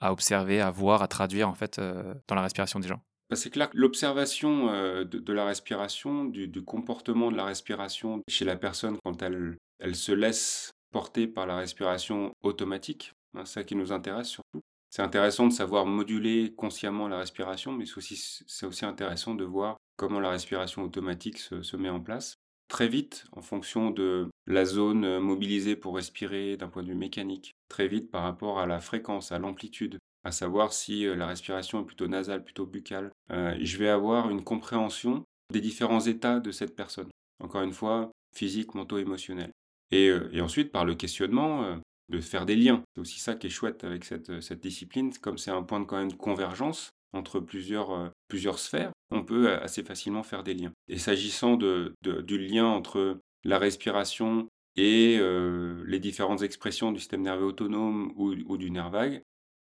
observer, 0.00 0.60
à 0.60 0.70
voir, 0.70 1.02
à 1.02 1.08
traduire 1.08 1.48
en 1.48 1.54
fait 1.54 1.80
dans 2.28 2.34
la 2.34 2.42
respiration 2.42 2.80
des 2.80 2.88
gens? 2.88 3.02
Bah, 3.30 3.36
c'est 3.36 3.50
clair 3.50 3.70
que 3.70 3.76
l'observation 3.76 4.66
de, 4.66 5.04
de, 5.04 5.32
la 5.32 5.44
respiration, 5.44 6.24
du, 6.24 6.64
comportement 6.64 7.30
de 7.30 7.36
la 7.36 7.44
respiration 7.44 8.22
chez 8.28 8.44
la 8.44 8.56
personne 8.56 8.98
quand 9.04 9.22
elle, 9.22 9.56
se 9.94 10.12
laisse 10.12 10.72
porter 10.90 11.26
par 11.26 11.46
la 11.46 11.56
respiration 11.56 12.32
automatique, 12.42 13.12
hein, 13.34 13.44
c'est 13.44 13.54
ça 13.54 13.64
qui 13.64 13.74
nous 13.74 13.92
intéresse 13.92 14.28
surtout. 14.28 14.62
C'est 14.90 15.02
intéressant 15.02 15.46
de 15.46 15.52
savoir 15.52 15.86
moduler 15.86 16.52
consciemment 16.54 17.08
la 17.08 17.16
respiration, 17.16 17.72
mais 17.72 17.86
c'est 17.86 18.66
aussi, 18.66 18.84
intéressant 18.84 19.34
de 19.34 19.44
voir 19.44 19.78
comment 19.96 20.20
la 20.20 20.28
respiration 20.28 20.82
automatique 20.82 21.38
se 21.38 21.76
met 21.78 21.88
en 21.88 22.00
place. 22.00 22.41
Très 22.68 22.88
vite, 22.88 23.26
en 23.32 23.42
fonction 23.42 23.90
de 23.90 24.28
la 24.46 24.64
zone 24.64 25.18
mobilisée 25.18 25.76
pour 25.76 25.96
respirer 25.96 26.56
d'un 26.56 26.68
point 26.68 26.82
de 26.82 26.88
vue 26.88 26.94
mécanique, 26.94 27.52
très 27.68 27.86
vite 27.86 28.10
par 28.10 28.22
rapport 28.22 28.58
à 28.58 28.66
la 28.66 28.80
fréquence, 28.80 29.30
à 29.30 29.38
l'amplitude, 29.38 29.98
à 30.24 30.32
savoir 30.32 30.72
si 30.72 31.04
la 31.04 31.26
respiration 31.26 31.82
est 31.82 31.84
plutôt 31.86 32.06
nasale, 32.06 32.44
plutôt 32.44 32.66
buccale. 32.66 33.10
Euh, 33.30 33.56
je 33.60 33.76
vais 33.78 33.88
avoir 33.88 34.30
une 34.30 34.44
compréhension 34.44 35.24
des 35.52 35.60
différents 35.60 36.00
états 36.00 36.40
de 36.40 36.52
cette 36.52 36.76
personne. 36.76 37.08
Encore 37.42 37.62
une 37.62 37.72
fois, 37.72 38.10
physique, 38.34 38.74
mentaux, 38.74 38.98
émotionnel. 38.98 39.50
Et, 39.90 40.08
euh, 40.08 40.42
ensuite, 40.42 40.72
par 40.72 40.84
le 40.84 40.94
questionnement, 40.94 41.64
euh, 41.64 41.76
de 42.08 42.20
faire 42.20 42.46
des 42.46 42.56
liens. 42.56 42.82
C'est 42.94 43.00
aussi 43.00 43.20
ça 43.20 43.34
qui 43.34 43.46
est 43.46 43.50
chouette 43.50 43.84
avec 43.84 44.04
cette, 44.04 44.30
discipline, 44.60 45.12
comme 45.18 45.38
c'est 45.38 45.50
un 45.50 45.62
point 45.62 45.80
de 45.80 45.86
quand 45.86 45.96
même 45.96 46.14
convergence 46.14 46.90
entre 47.14 47.40
plusieurs, 47.40 48.10
plusieurs 48.28 48.58
sphères, 48.58 48.91
on 49.12 49.24
peut 49.24 49.52
assez 49.52 49.82
facilement 49.82 50.22
faire 50.22 50.42
des 50.42 50.54
liens. 50.54 50.72
Et 50.88 50.98
s'agissant 50.98 51.56
du 51.56 52.38
lien 52.38 52.66
entre 52.66 53.20
la 53.44 53.58
respiration 53.58 54.48
et 54.76 55.18
euh, 55.20 55.82
les 55.86 55.98
différentes 55.98 56.42
expressions 56.42 56.92
du 56.92 56.98
système 56.98 57.22
nerveux 57.22 57.46
autonome 57.46 58.12
ou, 58.16 58.56
du 58.56 58.70
nerf 58.70 58.90
vague, 58.90 59.22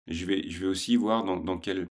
je 0.07 0.25
vais, 0.25 0.65
aussi 0.65 0.95
voir 0.95 1.23
dans, 1.23 1.57
quelle, 1.57 1.87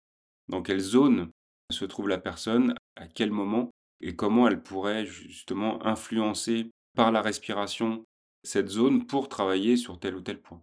dans 0.48 0.62
quelle 0.62 0.80
zone 0.80 1.30
se 1.70 1.84
trouve 1.84 2.08
la 2.08 2.18
personne, 2.18 2.74
à 2.96 3.06
quel 3.08 3.30
moment, 3.30 3.70
et 4.00 4.14
comment 4.14 4.48
elle 4.48 4.62
pourrait 4.62 5.06
justement 5.06 5.84
influencer 5.84 6.70
par 6.94 7.12
la 7.12 7.22
respiration 7.22 8.04
cette 8.42 8.68
zone 8.68 9.06
pour 9.06 9.28
travailler 9.28 9.76
sur 9.76 9.98
tel 9.98 10.14
ou 10.14 10.20
tel 10.20 10.40
point. 10.40 10.62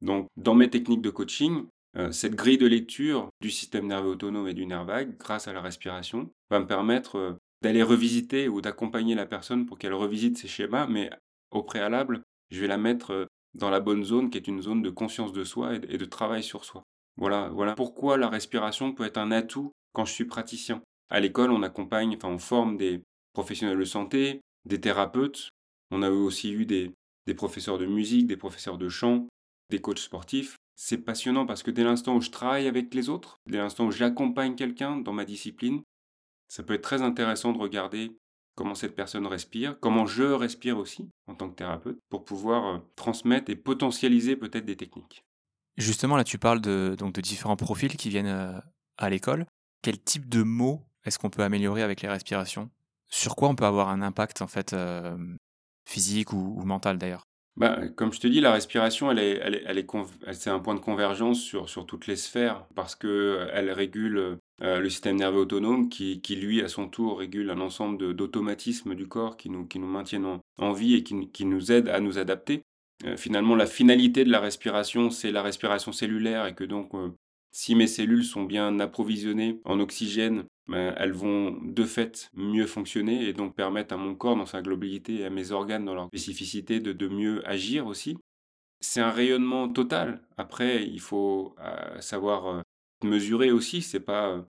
Donc, 0.00 0.26
dans 0.36 0.54
mes 0.54 0.70
techniques 0.70 1.02
de 1.02 1.10
coaching, 1.10 1.54
euh, 1.56 1.66
cette 2.10 2.34
grille 2.34 2.58
de 2.58 2.66
lecture 2.66 3.28
du 3.40 3.50
système 3.50 3.86
nerveux 3.86 4.10
autonome 4.10 4.48
et 4.48 4.54
du 4.54 4.66
nerf 4.66 4.84
vague, 4.84 5.16
grâce 5.16 5.48
à 5.48 5.52
la 5.52 5.60
respiration, 5.60 6.30
va 6.50 6.60
me 6.60 6.66
permettre 6.66 7.16
euh, 7.16 7.32
d'aller 7.62 7.82
revisiter 7.82 8.48
ou 8.48 8.60
d'accompagner 8.60 9.14
la 9.14 9.26
personne 9.26 9.66
pour 9.66 9.78
qu'elle 9.78 9.94
revisite 9.94 10.38
ses 10.38 10.48
schémas, 10.48 10.86
mais 10.86 11.10
au 11.50 11.62
préalable, 11.62 12.22
je 12.50 12.60
vais 12.60 12.66
la 12.66 12.78
mettre 12.78 13.12
euh, 13.12 13.26
dans 13.54 13.70
la 13.70 13.80
bonne 13.80 14.04
zone 14.04 14.30
qui 14.30 14.38
est 14.38 14.48
une 14.48 14.62
zone 14.62 14.82
de 14.82 14.90
conscience 14.90 15.32
de 15.32 15.44
soi 15.44 15.74
et 15.74 15.98
de 15.98 16.04
travail 16.04 16.42
sur 16.42 16.64
soi. 16.64 16.84
Voilà, 17.16 17.48
voilà 17.48 17.74
pourquoi 17.74 18.16
la 18.16 18.28
respiration 18.28 18.92
peut 18.92 19.04
être 19.04 19.18
un 19.18 19.32
atout 19.32 19.72
quand 19.92 20.04
je 20.04 20.12
suis 20.12 20.24
praticien. 20.24 20.82
À 21.10 21.20
l'école, 21.20 21.50
on 21.50 21.62
accompagne, 21.62 22.14
enfin, 22.16 22.28
on 22.28 22.38
forme 22.38 22.76
des 22.76 23.02
professionnels 23.32 23.78
de 23.78 23.84
santé, 23.84 24.40
des 24.64 24.80
thérapeutes. 24.80 25.48
On 25.90 26.02
a 26.02 26.10
aussi 26.10 26.52
eu 26.52 26.66
des, 26.66 26.92
des 27.26 27.34
professeurs 27.34 27.78
de 27.78 27.86
musique, 27.86 28.28
des 28.28 28.36
professeurs 28.36 28.78
de 28.78 28.88
chant, 28.88 29.26
des 29.70 29.80
coachs 29.80 29.98
sportifs. 29.98 30.56
C'est 30.82 30.96
passionnant 30.96 31.44
parce 31.44 31.62
que 31.62 31.70
dès 31.70 31.84
l'instant 31.84 32.16
où 32.16 32.22
je 32.22 32.30
travaille 32.30 32.66
avec 32.66 32.94
les 32.94 33.10
autres, 33.10 33.38
dès 33.46 33.58
l'instant 33.58 33.84
où 33.84 33.90
j'accompagne 33.90 34.54
quelqu'un 34.54 34.96
dans 34.96 35.12
ma 35.12 35.26
discipline, 35.26 35.82
ça 36.48 36.62
peut 36.62 36.72
être 36.72 36.80
très 36.80 37.02
intéressant 37.02 37.52
de 37.52 37.58
regarder 37.58 38.16
comment 38.54 38.74
cette 38.74 38.96
personne 38.96 39.26
respire, 39.26 39.78
comment 39.78 40.06
je 40.06 40.22
respire 40.22 40.78
aussi 40.78 41.10
en 41.26 41.34
tant 41.34 41.50
que 41.50 41.54
thérapeute, 41.54 42.00
pour 42.08 42.24
pouvoir 42.24 42.64
euh, 42.66 42.78
transmettre 42.96 43.50
et 43.50 43.56
potentialiser 43.56 44.36
peut-être 44.36 44.64
des 44.64 44.78
techniques. 44.78 45.22
Justement, 45.76 46.16
là, 46.16 46.24
tu 46.24 46.38
parles 46.38 46.62
de, 46.62 46.96
donc, 46.96 47.12
de 47.12 47.20
différents 47.20 47.56
profils 47.56 47.94
qui 47.98 48.08
viennent 48.08 48.26
euh, 48.26 48.58
à 48.96 49.10
l'école. 49.10 49.44
Quel 49.82 50.02
type 50.02 50.30
de 50.30 50.42
mots 50.42 50.80
est-ce 51.04 51.18
qu'on 51.18 51.28
peut 51.28 51.42
améliorer 51.42 51.82
avec 51.82 52.00
les 52.00 52.08
respirations? 52.08 52.70
Sur 53.10 53.36
quoi 53.36 53.50
on 53.50 53.54
peut 53.54 53.66
avoir 53.66 53.90
un 53.90 54.00
impact 54.00 54.40
en 54.40 54.46
fait 54.46 54.72
euh, 54.72 55.14
physique 55.84 56.32
ou, 56.32 56.58
ou 56.58 56.64
mental 56.64 56.96
d'ailleurs? 56.96 57.26
Bah, 57.60 57.78
comme 57.94 58.10
je 58.10 58.20
te 58.20 58.26
dis, 58.26 58.40
la 58.40 58.52
respiration, 58.52 59.14
c'est 60.32 60.48
un 60.48 60.60
point 60.60 60.74
de 60.74 60.80
convergence 60.80 61.42
sur, 61.42 61.66
toutes 61.86 62.06
les 62.06 62.16
sphères 62.16 62.64
parce 62.74 62.96
que 62.96 63.48
elle 63.52 63.70
régule 63.70 64.38
euh, 64.62 64.80
le 64.80 64.88
système 64.88 65.16
nerveux 65.16 65.40
autonome 65.40 65.90
qui, 65.90 66.22
lui, 66.36 66.62
à 66.62 66.68
son 66.68 66.88
tour, 66.88 67.18
régule 67.18 67.50
un 67.50 67.60
ensemble 67.60 68.14
d'automatismes 68.14 68.94
du 68.94 69.06
corps 69.06 69.36
qui 69.36 69.50
nous, 69.50 69.68
maintiennent 69.76 70.40
en, 70.56 70.72
vie 70.72 70.94
et 70.94 71.02
qui, 71.02 71.44
nous 71.44 71.70
aident 71.70 71.90
à 71.90 72.00
nous 72.00 72.16
adapter. 72.16 72.62
Euh, 73.04 73.18
finalement, 73.18 73.54
la 73.54 73.66
finalité 73.66 74.24
de 74.24 74.30
la 74.30 74.40
respiration, 74.40 75.10
c'est 75.10 75.30
la 75.30 75.42
respiration 75.42 75.92
cellulaire 75.92 76.46
et 76.46 76.54
que 76.54 76.64
donc, 76.64 76.94
euh, 76.94 77.10
si 77.52 77.74
mes 77.74 77.86
cellules 77.86 78.24
sont 78.24 78.44
bien 78.44 78.80
approvisionnées 78.80 79.60
en 79.66 79.80
oxygène, 79.80 80.44
ben, 80.70 80.94
elles 80.98 81.12
vont 81.12 81.58
de 81.62 81.82
fait 81.82 82.30
mieux 82.32 82.66
fonctionner 82.66 83.24
et 83.28 83.32
donc 83.32 83.56
permettre 83.56 83.92
à 83.92 83.96
mon 83.96 84.14
corps 84.14 84.36
dans 84.36 84.46
sa 84.46 84.62
globalité 84.62 85.16
et 85.16 85.24
à 85.24 85.30
mes 85.30 85.50
organes 85.50 85.84
dans 85.84 85.94
leur 85.96 86.06
spécificité 86.06 86.78
de, 86.78 87.08
mieux 87.08 87.46
agir 87.48 87.88
aussi. 87.88 88.16
C'est 88.78 89.00
un 89.00 89.10
rayonnement 89.10 89.68
total. 89.68 90.22
Après, 90.36 90.86
il 90.86 91.00
faut 91.00 91.56
euh, 91.58 92.00
savoir 92.00 92.46
euh, 92.46 92.62
mesurer 93.02 93.50
aussi. 93.50 93.82
C'est 93.82 93.98
pas 93.98 94.46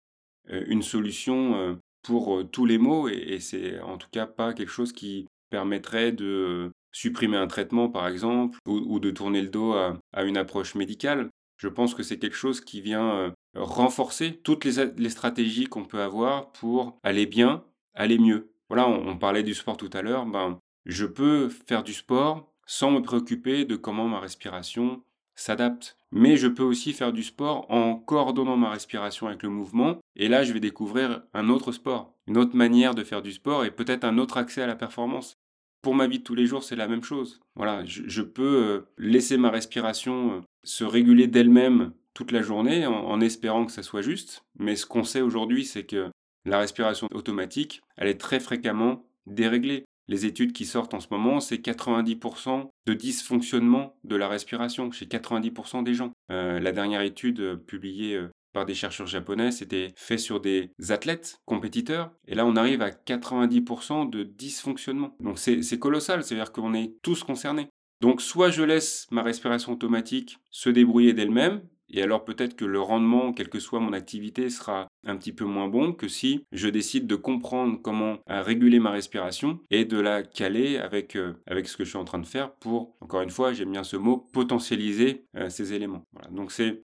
euh, 0.48 0.64
une 0.68 0.83
solution 0.83 1.79
pour 2.02 2.42
tous 2.50 2.64
les 2.64 2.79
maux 2.79 3.11
et, 3.11 3.35
et 3.35 3.40
c'est 3.40 3.79
en 3.81 3.98
tout 3.98 4.09
cas 4.11 4.24
pas 4.24 4.55
quelque 4.55 4.72
chose 4.72 4.94
qui 4.94 5.26
permettrait 5.50 6.12
de 6.12 6.70
supprimer 6.92 7.37
un 7.37 7.46
traitement 7.46 7.90
par 7.90 8.09
exemple 8.09 8.59
ou, 8.66 9.00
de 9.00 9.11
tourner 9.11 9.42
le 9.42 9.48
dos 9.48 9.74
à 9.74 10.24
une 10.24 10.38
approche 10.38 10.76
médicale. 10.76 11.29
Je 11.59 11.68
pense 11.68 11.94
que 11.94 12.02
c'est 12.02 12.18
quelque 12.18 12.37
chose 12.37 12.62
qui 12.62 12.81
vient 12.81 13.35
renforcer 13.57 14.40
toutes 14.42 14.64
les, 14.64 15.09
stratégies 15.09 15.66
qu'on 15.66 15.85
peut 15.85 16.01
avoir 16.01 16.53
pour 16.53 16.99
aller 17.03 17.27
bien, 17.27 17.64
aller 17.95 18.19
mieux. 18.19 18.51
Voilà, 18.69 18.88
on, 18.88 19.16
parlait 19.16 19.42
du 19.42 19.55
sport 19.55 19.77
tout 19.77 19.90
à 19.92 20.03
l'heure. 20.03 20.27
Ben, 20.27 20.59
je 20.85 21.07
peux 21.07 21.49
faire 21.49 21.83
du 21.83 21.95
sport 21.95 22.53
sans 22.66 22.90
me 22.90 23.01
préoccuper 23.01 23.64
de 23.64 23.77
comment 23.77 24.09
ma 24.09 24.21
respiration 24.21 25.03
s'adapte. 25.35 25.97
Mais 26.11 26.37
je 26.37 26.49
peux 26.49 26.62
aussi 26.62 26.92
faire 26.92 27.12
du 27.12 27.23
sport 27.23 27.71
en 27.71 27.97
coordonnant 27.97 28.57
ma 28.57 28.71
respiration 28.71 29.27
avec 29.27 29.42
le 29.42 29.51
mouvement. 29.51 29.99
Et 30.16 30.29
là, 30.29 30.45
je 30.45 30.53
vais 30.53 30.61
découvrir 30.61 31.23
un 31.35 31.49
autre 31.49 31.73
sport, 31.73 32.14
une 32.27 32.38
autre 32.38 32.57
manière 32.57 32.95
de 32.95 33.05
faire 33.05 33.23
du 33.23 33.33
sport 33.33 33.64
et 33.64 33.71
peut-être 33.71 34.05
un 34.05 34.19
autre 34.19 34.37
accès 34.37 34.62
à 34.62 34.66
la 34.66 34.77
performance. 34.77 35.37
Pour 35.83 35.95
ma 35.95 36.07
vie 36.07 36.19
de 36.19 36.25
tous 36.25 36.35
les 36.35 36.47
jours, 36.47 36.64
c'est 36.64 36.75
la 36.75 36.88
même 36.88 37.05
chose. 37.05 37.40
Voilà, 37.55 37.85
je, 37.85 38.03
je 38.07 38.23
peux 38.23 38.87
laisser 38.99 39.37
ma 39.37 39.51
respiration 39.51 40.42
se 40.64 40.85
réguler 40.85 41.29
d'elle-même 41.29 41.92
toute 42.16 42.33
la 42.33 42.40
journée 42.40 42.87
en, 42.87 43.20
espérant 43.20 43.66
que 43.66 43.72
ça 43.72 43.83
soit 43.83 44.00
juste. 44.00 44.42
Mais 44.59 44.74
ce 44.74 44.87
qu'on 44.87 45.05
sait 45.05 45.21
aujourd'hui, 45.21 45.67
c'est 45.67 45.85
que 45.85 46.10
la 46.46 46.58
respiration 46.58 47.08
automatique, 47.12 47.83
elle 47.98 48.08
est 48.08 48.19
très 48.19 48.40
fréquemment 48.40 49.06
déréglée. 49.27 49.85
Les 50.08 50.25
études 50.25 50.54
qui 50.54 50.64
sortent 50.64 50.94
en 50.94 51.00
ce 51.00 51.08
moment, 51.10 51.40
c'est 51.40 51.56
90% 51.56 52.71
de 52.87 52.94
dysfonctionnement 52.94 53.98
de 54.04 54.17
la 54.17 54.29
respiration 54.29 54.90
chez 54.92 55.04
90% 55.04 55.83
des 55.83 55.92
gens. 55.92 56.12
Euh, 56.31 56.58
la 56.58 56.73
dernière 56.73 57.02
étude 57.02 57.40
euh, 57.40 57.56
publiée 57.56 58.14
euh, 58.14 58.31
par 58.54 58.64
des 58.64 58.75
chercheurs 58.75 59.08
japonais, 59.08 59.50
c'était 59.50 59.92
fait 59.96 60.17
sur 60.17 60.40
des 60.40 60.71
athlètes 60.88 61.42
compétiteurs. 61.44 62.12
Et 62.29 62.35
là, 62.35 62.46
on 62.46 62.56
arrive 62.56 62.81
à 62.81 62.92
90% 62.92 64.08
de 64.08 64.23
dysfonctionnement. 64.23 65.14
Donc 65.21 65.38
c'est 65.38 65.79
colossal, 65.79 66.25
c'est-à-dire 66.25 66.52
qu'on 66.52 66.73
est 66.73 66.94
tous 67.02 67.25
concernés. 67.25 67.69
Donc 68.00 68.23
soit 68.23 68.50
je 68.50 68.62
laisse 68.62 69.06
ma 69.10 69.23
respiration 69.23 69.73
automatique 69.73 70.38
se 70.50 70.71
débrouiller 70.71 71.12
d'elle-même, 71.12 71.60
et 71.90 72.02
alors 72.02 72.24
peut-être 72.24 72.56
que 72.56 72.64
le 72.64 72.80
rendement, 72.80 73.32
quelle 73.32 73.48
que 73.48 73.60
soit 73.60 73.80
mon 73.80 73.92
activité, 73.92 74.50
sera 74.50 74.88
un 75.06 75.16
petit 75.16 75.32
peu 75.32 75.44
moins 75.44 75.68
bon 75.68 75.92
que 75.92 76.08
si 76.08 76.44
je 76.52 76.68
décide 76.68 77.06
de 77.06 77.16
comprendre 77.16 77.80
comment 77.82 78.18
réguler 78.26 78.80
ma 78.80 78.90
respiration 78.90 79.60
et 79.70 79.84
de 79.84 79.98
la 79.98 80.22
caler 80.22 80.78
avec, 80.78 81.16
euh, 81.16 81.34
avec 81.46 81.68
ce 81.68 81.76
que 81.76 81.84
je 81.84 81.90
suis 81.90 81.98
en 81.98 82.04
train 82.04 82.18
de 82.18 82.26
faire 82.26 82.52
pour, 82.54 82.96
encore 83.00 83.22
une 83.22 83.30
fois, 83.30 83.52
j'aime 83.52 83.72
bien 83.72 83.84
ce 83.84 83.96
mot, 83.96 84.16
potentialiser 84.32 85.24
euh, 85.37 85.48
ces 85.48 85.72
éléments. 85.72 86.02
Donc 86.30 86.52
c'est 86.52 86.82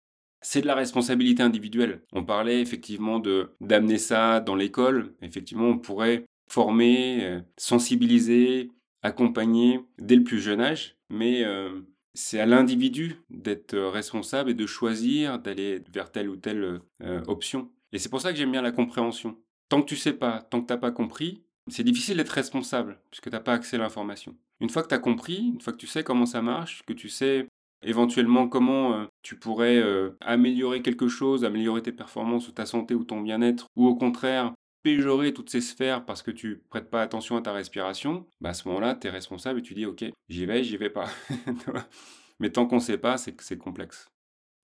c'est 0.43 0.61
de 0.61 0.67
la 0.67 0.75
responsabilité 0.75 1.43
individuelle. 1.43 2.03
On 2.13 2.25
parlait 2.25 2.61
effectivement 2.61 3.19
de 3.19 3.51
d'amener 3.61 3.99
ça 3.99 4.41
dans 4.41 4.55
l'école. 4.55 5.15
Effectivement, 5.23 5.69
on 5.69 5.79
pourrait 5.79 6.25
former, 6.49 7.25
euh, 7.25 7.41
sensibiliser, 7.57 8.71
accompagner 9.03 9.81
dès 9.99 10.17
le 10.17 10.25
plus 10.25 10.41
jeune 10.41 10.61
âge, 10.61 10.97
mais 11.11 11.45
euh, 11.45 11.81
c'est 12.17 12.41
à 12.41 12.47
l'individu 12.47 13.21
d'être 13.31 13.77
responsable 13.77 14.51
et 14.51 14.55
de 14.55 14.67
choisir 14.67 15.39
d'aller 15.39 15.83
vers 15.93 16.11
telle 16.11 16.29
ou 16.29 16.37
telle 16.37 16.81
euh, 17.03 17.23
option. 17.27 17.71
Et 17.93 17.99
c'est 17.99 18.09
pour 18.09 18.21
ça 18.21 18.33
que 18.33 18.39
j'aime 18.39 18.53
bien 18.53 18.63
la 18.63 18.73
compréhension. 18.73 19.37
Tant 19.69 19.83
que 19.83 19.87
tu 19.87 19.97
sais 19.97 20.13
pas, 20.13 20.43
tant 20.43 20.63
que 20.63 20.67
tu 20.67 20.73
n'as 20.73 20.79
pas 20.79 20.91
compris, 20.91 21.43
c'est 21.69 21.85
difficile 21.85 22.17
d'être 22.17 22.31
responsable 22.31 22.99
puisque 23.11 23.25
tu 23.25 23.31
n'as 23.31 23.41
pas 23.41 23.53
accès 23.53 23.77
à 23.77 23.81
l'information. 23.81 24.35
Une 24.61 24.71
fois 24.71 24.83
que 24.83 24.89
tu 24.89 24.95
as 24.95 24.99
compris, 24.99 25.53
une 25.55 25.61
fois 25.61 25.73
que 25.73 25.79
tu 25.79 25.87
sais 25.87 26.03
comment 26.03 26.27
ça 26.27 26.41
marche, 26.43 26.83
que 26.87 26.93
tu 26.93 27.09
sais 27.09 27.47
éventuellement 27.83 28.49
comment 28.49 28.95
euh, 28.95 29.05
tu 29.23 29.37
pourrais 29.37 29.77
euh, 29.77 30.17
améliorer 30.21 30.83
quelque 30.83 31.09
chose, 31.09 31.45
améliorer 31.45 31.83
tes 31.83 31.93
performances 31.93 32.49
ou 32.49 32.53
ta 32.53 32.67
santé 32.67 32.95
ou 32.95 33.05
ton 33.05 33.21
bien-être, 33.21 33.67
ou 33.77 33.87
au 33.87 33.95
contraire 33.95 34.55
péjorer 34.87 35.33
toutes 35.33 35.51
ces 35.51 35.61
sphères 35.61 36.05
parce 36.05 36.23
que 36.23 36.31
tu 36.31 36.63
prêtes 36.71 36.89
pas 36.91 37.03
attention 37.03 37.37
à 37.37 37.43
ta 37.43 37.53
respiration, 37.53 38.25
bah 38.41 38.51
à 38.51 38.55
ce 38.55 38.69
moment-là, 38.69 38.95
tu 38.95 39.09
es 39.09 39.11
responsable 39.11 39.59
et 39.59 39.63
tu 39.63 39.75
dis 39.75 39.85
ok, 39.85 40.05
j'y 40.29 40.47
vais, 40.47 40.63
j'y 40.63 40.77
vais 40.77 40.91
pas. 40.91 41.11
Mais 42.39 42.51
tant 42.51 42.67
qu'on 42.67 42.77
ne 42.77 42.81
sait 42.81 42.97
pas, 42.97 43.17
c'est 43.19 43.59
complexe. 43.59 44.07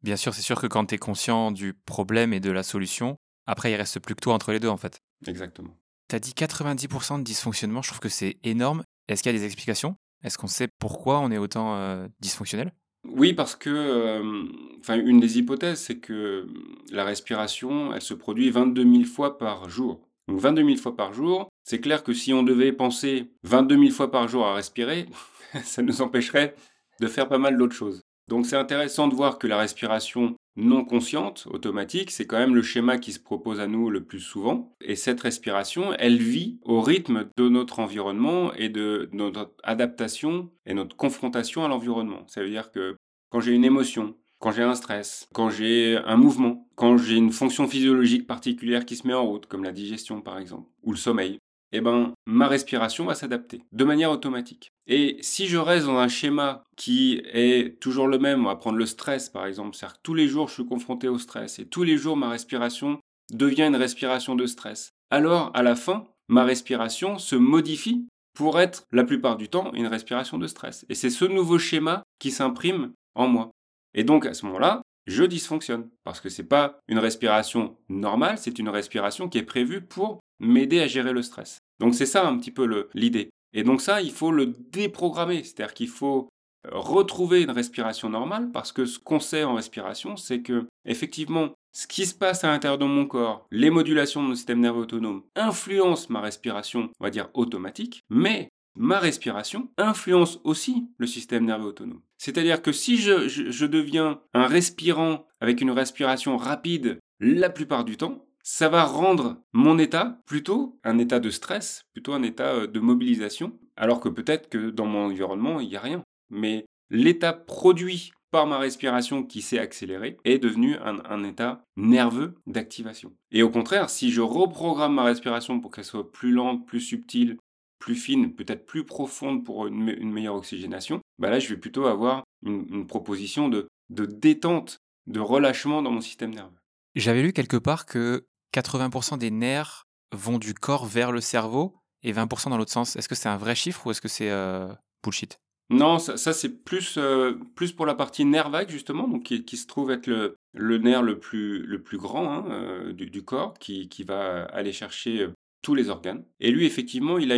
Bien 0.04 0.14
sûr, 0.14 0.32
c'est 0.32 0.42
sûr 0.42 0.60
que 0.60 0.68
quand 0.68 0.86
tu 0.86 0.94
es 0.94 0.98
conscient 0.98 1.50
du 1.50 1.74
problème 1.74 2.32
et 2.32 2.38
de 2.38 2.52
la 2.52 2.62
solution, 2.62 3.16
après 3.46 3.72
il 3.72 3.74
reste 3.74 3.98
plus 3.98 4.14
que 4.14 4.20
toi 4.20 4.34
entre 4.34 4.52
les 4.52 4.60
deux 4.60 4.68
en 4.68 4.76
fait. 4.76 5.00
Exactement. 5.26 5.76
Tu 6.08 6.14
as 6.14 6.20
dit 6.20 6.34
90% 6.36 7.18
de 7.18 7.24
dysfonctionnement, 7.24 7.82
je 7.82 7.88
trouve 7.88 8.00
que 8.00 8.08
c'est 8.08 8.36
énorme. 8.44 8.84
Est-ce 9.08 9.24
qu'il 9.24 9.32
y 9.32 9.34
a 9.34 9.38
des 9.38 9.44
explications? 9.44 9.96
Est-ce 10.22 10.38
qu'on 10.38 10.46
sait 10.46 10.68
pourquoi 10.78 11.18
on 11.18 11.32
est 11.32 11.38
autant 11.38 11.74
euh, 11.74 12.06
dysfonctionnel? 12.20 12.70
Oui, 13.08 13.32
parce 13.32 13.56
que, 13.56 13.70
euh, 13.70 14.44
enfin, 14.78 14.94
une 14.94 15.18
des 15.18 15.38
hypothèses, 15.38 15.80
c'est 15.80 15.98
que 15.98 16.46
la 16.92 17.02
respiration, 17.04 17.92
elle 17.92 18.02
se 18.02 18.14
produit 18.14 18.50
22 18.50 18.84
000 18.84 19.04
fois 19.04 19.36
par 19.36 19.68
jour. 19.68 20.08
Donc 20.28 20.40
22 20.40 20.64
000 20.64 20.76
fois 20.76 20.96
par 20.96 21.12
jour, 21.12 21.48
c'est 21.64 21.80
clair 21.80 22.02
que 22.02 22.12
si 22.12 22.32
on 22.32 22.42
devait 22.42 22.72
penser 22.72 23.30
22 23.44 23.78
000 23.78 23.90
fois 23.90 24.10
par 24.10 24.28
jour 24.28 24.46
à 24.46 24.54
respirer, 24.54 25.06
ça 25.64 25.82
nous 25.82 26.02
empêcherait 26.02 26.54
de 27.00 27.06
faire 27.06 27.28
pas 27.28 27.38
mal 27.38 27.56
d'autres 27.56 27.74
choses. 27.74 28.02
Donc 28.28 28.46
c'est 28.46 28.56
intéressant 28.56 29.08
de 29.08 29.14
voir 29.14 29.38
que 29.38 29.46
la 29.46 29.58
respiration 29.58 30.36
non 30.56 30.84
consciente, 30.84 31.46
automatique, 31.50 32.10
c'est 32.10 32.26
quand 32.26 32.38
même 32.38 32.54
le 32.54 32.62
schéma 32.62 32.98
qui 32.98 33.12
se 33.12 33.18
propose 33.18 33.58
à 33.58 33.66
nous 33.66 33.88
le 33.88 34.04
plus 34.04 34.20
souvent. 34.20 34.76
Et 34.82 34.96
cette 34.96 35.20
respiration, 35.20 35.94
elle 35.98 36.18
vit 36.18 36.58
au 36.62 36.82
rythme 36.82 37.28
de 37.36 37.48
notre 37.48 37.78
environnement 37.78 38.52
et 38.54 38.68
de 38.68 39.08
notre 39.12 39.52
adaptation 39.62 40.50
et 40.66 40.74
notre 40.74 40.94
confrontation 40.94 41.64
à 41.64 41.68
l'environnement. 41.68 42.24
Ça 42.28 42.42
veut 42.42 42.50
dire 42.50 42.70
que 42.70 42.96
quand 43.30 43.40
j'ai 43.40 43.52
une 43.52 43.64
émotion, 43.64 44.14
quand 44.43 44.51
j'ai 44.51 44.64
un 44.64 44.74
stress, 44.74 45.28
quand 45.32 45.51
j'ai 45.51 45.97
un 46.05 46.16
mouvement, 46.16 46.66
quand 46.74 46.99
j'ai 46.99 47.14
une 47.14 47.30
fonction 47.30 47.68
physiologique 47.68 48.26
particulière 48.26 48.84
qui 48.84 48.97
se 48.97 49.07
met 49.07 49.14
en 49.14 49.24
route, 49.24 49.47
comme 49.47 49.62
la 49.62 49.70
digestion 49.70 50.20
par 50.20 50.36
exemple, 50.36 50.68
ou 50.82 50.90
le 50.90 50.97
sommeil, 50.97 51.38
eh 51.70 51.80
ben, 51.80 52.12
ma 52.26 52.49
respiration 52.49 53.05
va 53.05 53.14
s'adapter 53.14 53.62
de 53.70 53.84
manière 53.84 54.11
automatique. 54.11 54.72
Et 54.88 55.16
si 55.20 55.47
je 55.47 55.59
reste 55.59 55.86
dans 55.86 55.99
un 55.99 56.09
schéma 56.09 56.64
qui 56.76 57.22
est 57.32 57.80
toujours 57.80 58.09
le 58.09 58.18
même, 58.18 58.40
on 58.40 58.49
va 58.49 58.57
prendre 58.57 58.78
le 58.78 58.84
stress 58.84 59.28
par 59.28 59.47
exemple, 59.47 59.76
c'est-à-dire 59.76 59.97
que 59.97 60.03
tous 60.03 60.14
les 60.14 60.26
jours 60.26 60.49
je 60.49 60.55
suis 60.55 60.66
confronté 60.66 61.07
au 61.07 61.18
stress 61.18 61.61
et 61.61 61.66
tous 61.66 61.84
les 61.84 61.97
jours 61.97 62.16
ma 62.16 62.28
respiration 62.28 62.99
devient 63.32 63.68
une 63.68 63.76
respiration 63.76 64.34
de 64.34 64.47
stress, 64.47 64.90
alors 65.11 65.53
à 65.55 65.62
la 65.62 65.76
fin, 65.76 66.09
ma 66.26 66.43
respiration 66.43 67.16
se 67.18 67.36
modifie 67.36 68.09
pour 68.34 68.59
être 68.59 68.86
la 68.90 69.05
plupart 69.05 69.36
du 69.36 69.49
temps 69.49 69.72
une 69.72 69.86
respiration 69.86 70.36
de 70.36 70.49
stress. 70.49 70.84
Et 70.88 70.97
c'est 70.97 71.11
ce 71.11 71.26
nouveau 71.26 71.61
schéma 71.61 72.03
qui 72.18 72.32
s'imprime 72.32 72.93
en 73.14 73.28
moi. 73.28 73.53
Et 73.95 74.05
donc 74.05 74.26
à 74.26 74.34
ce 74.34 74.47
moment-là, 74.47 74.82
je 75.07 75.24
dysfonctionne 75.24 75.88
parce 76.05 76.20
que 76.20 76.28
c'est 76.28 76.45
pas 76.45 76.78
une 76.88 76.99
respiration 76.99 77.76
normale, 77.88 78.38
c'est 78.38 78.59
une 78.59 78.68
respiration 78.68 79.28
qui 79.28 79.38
est 79.38 79.43
prévue 79.43 79.80
pour 79.80 80.20
m'aider 80.38 80.80
à 80.80 80.86
gérer 80.86 81.12
le 81.12 81.22
stress. 81.22 81.59
Donc 81.80 81.95
c'est 81.95 82.07
ça 82.07 82.26
un 82.26 82.38
petit 82.38 82.51
peu 82.51 82.88
l'idée. 82.95 83.30
Et 83.53 83.64
donc 83.64 83.80
ça, 83.80 84.01
il 84.01 84.12
faut 84.12 84.30
le 84.30 84.47
déprogrammer, 84.47 85.45
c'est-à-dire 85.45 85.74
qu'il 85.74 85.88
faut 85.88 86.28
euh, 86.66 86.70
retrouver 86.72 87.43
une 87.43 87.51
respiration 87.51 88.09
normale 88.09 88.51
parce 88.53 88.72
que 88.72 88.86
ce 88.86 88.99
qu'on 88.99 89.20
sait 89.20 89.45
en 89.45 89.55
respiration, 89.55 90.16
c'est 90.16 90.43
que 90.43 90.66
effectivement, 90.84 91.51
ce 91.72 91.86
qui 91.86 92.07
se 92.07 92.14
passe 92.14 92.45
à 92.45 92.49
l'intérieur 92.49 92.78
de 92.78 92.84
mon 92.84 93.07
corps, 93.07 93.47
les 93.51 93.70
modulations 93.70 94.22
de 94.22 94.28
mon 94.28 94.34
système 94.34 94.61
nerveux 94.61 94.82
autonome 94.82 95.22
influencent 95.34 96.07
ma 96.11 96.20
respiration, 96.20 96.90
on 97.01 97.05
va 97.05 97.11
dire 97.11 97.28
automatique, 97.34 98.03
mais 98.11 98.49
ma 98.74 98.98
respiration 98.98 99.70
influence 99.76 100.40
aussi 100.44 100.88
le 100.98 101.06
système 101.06 101.44
nerveux 101.44 101.66
autonome. 101.66 102.02
C'est-à-dire 102.18 102.62
que 102.62 102.72
si 102.72 102.96
je 102.96 103.66
deviens 103.66 104.20
un 104.34 104.46
respirant 104.46 105.26
avec 105.40 105.60
une 105.60 105.70
respiration 105.70 106.36
rapide 106.36 106.98
la 107.20 107.50
plupart 107.50 107.84
du 107.84 107.96
temps, 107.96 108.26
ça 108.42 108.68
va 108.68 108.84
rendre 108.84 109.40
mon 109.52 109.78
état 109.78 110.20
plutôt 110.26 110.78
un 110.84 110.98
état 110.98 111.20
de 111.20 111.30
stress, 111.30 111.84
plutôt 111.92 112.12
un 112.12 112.22
état 112.22 112.54
euh, 112.54 112.66
de 112.66 112.80
mobilisation, 112.80 113.58
alors 113.76 114.00
que 114.00 114.08
peut-être 114.08 114.48
que 114.48 114.70
dans 114.70 114.86
mon 114.86 115.06
environnement, 115.06 115.60
il 115.60 115.68
n'y 115.68 115.76
a 115.76 115.80
rien. 115.80 116.02
Mais 116.30 116.66
l'état 116.90 117.32
produit 117.32 118.12
par 118.30 118.46
ma 118.46 118.58
respiration 118.58 119.22
qui 119.22 119.42
s'est 119.42 119.58
accélérée 119.58 120.16
est 120.24 120.38
devenu 120.38 120.76
un, 120.78 121.22
état 121.22 121.62
nerveux 121.76 122.34
d'activation. 122.46 123.12
Et 123.30 123.42
au 123.42 123.50
contraire, 123.50 123.90
si 123.90 124.10
je 124.10 124.22
reprogramme 124.22 124.94
ma 124.94 125.04
respiration 125.04 125.60
pour 125.60 125.70
qu'elle 125.70 125.84
soit 125.84 126.10
plus 126.10 126.32
lente, 126.32 126.66
plus 126.66 126.80
subtile, 126.80 127.36
plus 127.82 127.96
fine, 127.96 128.32
peut-être 128.32 128.64
plus 128.64 128.84
profonde 128.84 129.44
pour 129.44 129.66
une, 129.66 130.12
meilleure 130.12 130.36
oxygénation, 130.36 131.00
bah 131.18 131.30
là 131.30 131.40
je 131.40 131.48
vais 131.48 131.56
plutôt 131.56 131.86
avoir 131.86 132.22
une, 132.46 132.86
proposition 132.86 133.48
de 133.48 133.66
détente, 133.90 134.78
de 135.08 135.18
relâchement 135.18 135.82
dans 135.82 135.90
mon 135.90 136.00
système 136.00 136.32
nerveux. 136.32 136.56
J'avais 136.94 137.22
lu 137.22 137.32
quelque 137.32 137.56
part 137.56 137.84
que 137.84 138.24
80% 138.54 139.18
des 139.18 139.32
nerfs 139.32 139.82
vont 140.12 140.38
du 140.38 140.54
corps 140.54 140.86
vers 140.86 141.10
le 141.10 141.20
cerveau 141.20 141.74
et 142.04 142.12
20% 142.12 142.50
dans 142.50 142.56
l'autre 142.56 142.70
sens. 142.70 142.94
Est-ce 142.94 143.08
que 143.08 143.16
c'est 143.16 143.28
un 143.28 143.36
vrai 143.36 143.56
chiffre 143.56 143.84
ou 143.84 143.90
est-ce 143.90 144.00
que 144.00 144.08
c'est 144.08 144.30
euh, 144.30 144.68
bullshit? 145.02 145.40
Non, 145.70 145.98
ça, 145.98 146.16
c'est 146.32 146.62
plus, 146.64 146.98
euh, 146.98 147.32
plus 147.56 147.72
pour 147.72 147.86
la 147.86 147.94
partie 147.94 148.24
nerf 148.24 148.50
vague 148.50 148.70
justement, 148.70 149.08
donc 149.08 149.24
qui, 149.24 149.56
se 149.56 149.66
trouve 149.66 149.90
être 149.90 150.06
le, 150.06 150.36
le, 150.52 150.78
nerf 150.78 151.02
le 151.02 151.18
plus, 151.18 151.66
le 151.66 151.82
plus 151.82 151.98
grand 151.98 152.30
hein, 152.30 152.44
euh, 152.50 152.92
du, 152.92 153.10
du, 153.10 153.24
corps, 153.24 153.54
qui, 153.54 153.88
qui 153.88 154.04
va 154.04 154.44
aller 154.44 154.72
chercher 154.72 155.28
tous 155.62 155.74
les 155.74 155.88
organes. 155.88 156.24
Et 156.40 156.50
lui, 156.50 156.66
effectivement, 156.66 157.18
il 157.18 157.32
a 157.32 157.36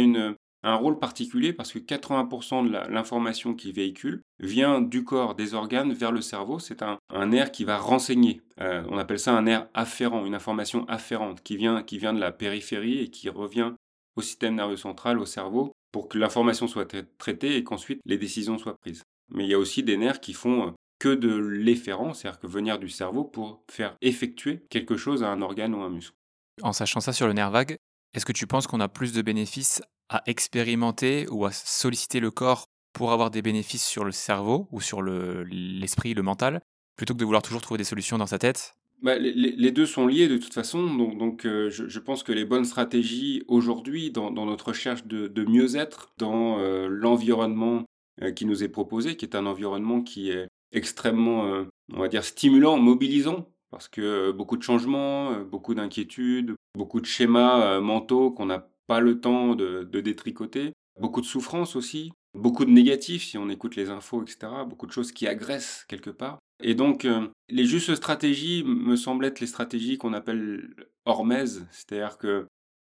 un 0.64 0.75
rôle 0.75 0.99
particulier 0.99 1.53
parce 1.53 1.72
que 1.72 1.79
80% 1.79 2.66
de 2.66 2.93
l'information 2.93 3.55
qu'il 3.55 3.72
véhicule 3.72 4.22
vient 4.41 4.81
du 4.81 5.05
corps, 5.05 5.35
des 5.35 5.55
organes 5.55 5.93
vers 5.93 6.11
le 6.11 6.22
cerveau. 6.22 6.59
C'est 6.59 6.83
un, 6.83 6.99
un, 7.11 7.27
nerf 7.27 7.53
qui 7.53 7.64
va 7.64 7.77
renseigner. 7.77 8.41
Euh, 8.61 8.83
on 8.89 8.99
appelle 8.99 9.18
ça 9.18 9.37
un 9.37 9.43
nerf 9.43 9.68
afférent, 9.75 10.25
une 10.25 10.35
information 10.35 10.87
afférente 10.89 11.43
qui 11.43 11.57
vient, 11.57 11.83
qui 11.83 11.99
vient 11.99 12.14
de 12.14 12.20
la 12.20 12.33
périphérie 12.33 12.99
et 13.01 13.11
qui 13.11 13.29
revient 13.29 13.72
au 14.16 14.22
système 14.22 14.55
nerveux 14.55 14.77
central, 14.77 15.18
au 15.18 15.27
cerveau, 15.27 15.72
pour 15.93 16.09
que 16.09 16.18
l'information 16.18 16.66
soit 16.66 16.93
traitée 17.18 17.57
et 17.57 17.64
qu'ensuite 17.64 18.01
les 18.05 18.18
décisions 18.18 18.59
soient 18.59 18.77
prises. 18.79 19.03
Mais 19.31 19.45
il 19.45 19.51
y 19.51 19.55
a 19.55 19.59
aussi 19.59 19.83
des 19.83 19.97
nerfs 19.97 20.20
qui 20.20 20.33
font 20.33 20.68
euh, 20.68 20.70
que 20.99 21.14
de 21.14 21.35
l'efférent, 21.37 22.14
c'est-à-dire 22.14 22.41
que 22.41 22.47
venir 22.47 22.79
du 22.79 22.89
cerveau 22.89 23.25
pour 23.25 23.62
faire 23.70 23.97
effectuer 24.01 24.64
quelque 24.70 24.97
chose 24.97 25.22
à 25.22 25.29
un 25.29 25.43
organe 25.43 25.75
ou 25.75 25.83
un 25.83 25.91
muscle. 25.91 26.16
En 26.62 26.72
sachant 26.72 27.01
ça 27.01 27.12
sur 27.12 27.27
le 27.27 27.33
nerf 27.33 27.51
vague, 27.51 27.77
est-ce 28.15 28.25
que 28.25 28.33
tu 28.33 28.47
penses 28.47 28.67
qu'on 28.67 28.81
a 28.81 28.89
plus 28.89 29.12
de 29.12 29.23
bénéfices 29.23 29.83
à 30.09 30.23
expérimenter 30.27 31.27
ou 31.31 31.45
à 31.45 31.53
solliciter 31.53 32.21
le 32.21 32.31
corps 32.31 32.67
pour 32.93 33.12
avoir 33.12 33.31
des 33.31 33.43
bénéfices 33.43 33.85
sur 33.85 34.05
le 34.05 34.12
cerveau 34.12 34.69
ou 34.71 34.81
sur 34.81 35.03
l'esprit, 35.03 36.15
le, 36.15 36.23
mental, 36.23 36.61
plutôt 36.97 37.15
que 37.15 37.19
de 37.19 37.25
vouloir 37.25 37.43
toujours 37.43 37.61
trouver 37.61 37.79
des 37.79 37.85
solutions 37.85 38.17
dans 38.17 38.27
sa 38.27 38.39
tête? 38.39 38.77
Bah, 39.03 39.19
les, 39.19 39.71
deux 39.73 39.85
sont 39.85 40.07
liés 40.07 40.29
de 40.29 40.39
toute 40.39 40.55
façon, 40.55 40.95
donc, 40.95 41.45
euh, 41.45 41.69
je, 41.71 41.99
pense 41.99 42.23
que 42.23 42.33
les 42.33 42.45
bonnes 42.45 42.65
stratégies 42.65 43.43
aujourd'hui 43.49 44.12
dans, 44.12 44.31
notre 44.31 44.69
recherche 44.69 45.05
de, 45.07 45.45
mieux-être, 45.45 46.15
dans 46.17 46.61
euh, 46.61 46.87
l'environnement 46.89 47.85
euh, 48.23 48.31
qui 48.31 48.47
nous 48.47 48.62
est 48.62 48.69
proposé, 48.69 49.17
qui 49.17 49.25
est 49.25 49.35
un 49.35 49.47
environnement 49.47 50.01
qui 50.01 50.31
est 50.31 50.47
extrêmement, 50.73 51.65
on 51.93 52.01
va 52.01 52.09
dire, 52.09 52.25
stimulant, 52.25 52.79
mobilisant, 52.79 53.49
parce 53.75 53.89
que 53.89 54.31
beaucoup 54.31 54.57
de 54.57 54.62
changements, 54.62 55.41
beaucoup 55.41 55.75
d'inquiétudes, 55.75 56.55
beaucoup 56.77 57.01
de 57.01 57.07
schémas 57.07 57.81
mentaux 57.81 58.31
qu'on 58.31 58.47
n'a 58.47 58.68
pas 58.87 59.01
le 59.01 59.20
temps 59.20 59.55
de, 59.55 59.85
détricoter. 60.01 60.72
Beaucoup 61.01 61.20
de 61.20 61.27
souffrance 61.27 61.75
aussi, 61.75 62.12
beaucoup 62.35 62.64
de 62.64 62.70
négatifs 62.70 63.25
si 63.25 63.39
on 63.39 63.49
écoute 63.49 63.75
les 63.75 63.91
infos, 63.91 64.22
etc. 64.22 64.53
Beaucoup 64.66 64.87
de 64.87 64.93
choses 64.93 65.11
qui 65.11 65.27
agressent 65.27 65.85
quelque 65.89 66.11
part. 66.11 66.39
Et 66.62 66.75
donc, 66.75 67.05
euh, 67.05 67.27
les 67.49 67.64
justes 67.64 67.95
stratégies 67.97 68.62
me 68.64 68.95
semblent 68.95 69.25
être 69.25 69.41
les 69.41 69.49
stratégies 69.49 69.99
qu'on 69.99 70.12
appelle 70.12 70.75
hormèses, 71.05 71.66
c'est-à-dire 71.72 72.16
que 72.16 72.47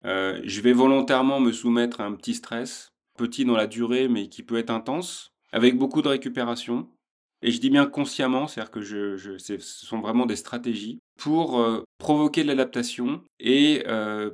euh, 0.04 0.40
je 0.44 0.60
vais 0.60 0.72
volontairement 0.72 1.38
me 1.38 1.52
soumettre 1.52 2.00
à 2.00 2.04
un 2.04 2.12
petit 2.14 2.34
stress, 2.34 2.88
petit 3.16 3.44
dans 3.44 3.56
la 3.56 3.68
durée, 3.68 4.08
mais 4.08 4.28
qui 4.28 4.42
peut 4.42 4.58
être 4.58 4.70
intense, 4.70 5.32
avec 5.52 5.78
beaucoup 5.78 6.02
de 6.02 6.08
récupération. 6.08 6.88
Et 7.42 7.50
je 7.50 7.60
dis 7.60 7.70
bien 7.70 7.86
consciemment, 7.86 8.46
c'est-à-dire 8.46 8.70
que 8.70 8.82
ce 8.82 9.58
sont 9.58 10.00
vraiment 10.00 10.26
des 10.26 10.36
stratégies 10.36 11.00
pour 11.18 11.60
euh, 11.60 11.82
provoquer 11.98 12.42
de 12.42 12.48
l'adaptation 12.48 13.22
et 13.40 13.84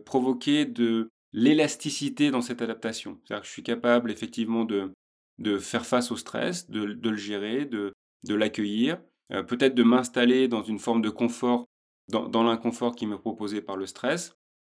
provoquer 0.04 0.66
de, 0.66 1.08
l'élasticité 1.32 2.30
dans 2.30 2.40
cette 2.40 2.62
adaptation. 2.62 3.18
C'est-à-dire 3.24 3.42
que 3.42 3.46
je 3.46 3.52
suis 3.52 3.62
capable 3.62 4.10
effectivement 4.10 4.64
de, 4.64 4.92
de 5.38 5.58
faire 5.58 5.86
face 5.86 6.10
au 6.10 6.16
stress, 6.16 6.70
de, 6.70 6.84
le 6.84 7.16
gérer, 7.16 7.64
de, 7.66 7.92
de 8.24 8.34
l'accueillir, 8.34 9.00
peut-être 9.30 9.74
de 9.74 9.82
m'installer 9.82 10.48
dans 10.48 10.62
une 10.62 10.78
forme 10.78 11.02
de 11.02 11.10
confort, 11.10 11.66
dans, 12.08 12.42
l'inconfort 12.42 12.94
qui 12.94 13.06
m'est 13.06 13.18
proposé 13.18 13.60
par 13.60 13.76
le 13.76 13.86
stress. 13.86 14.34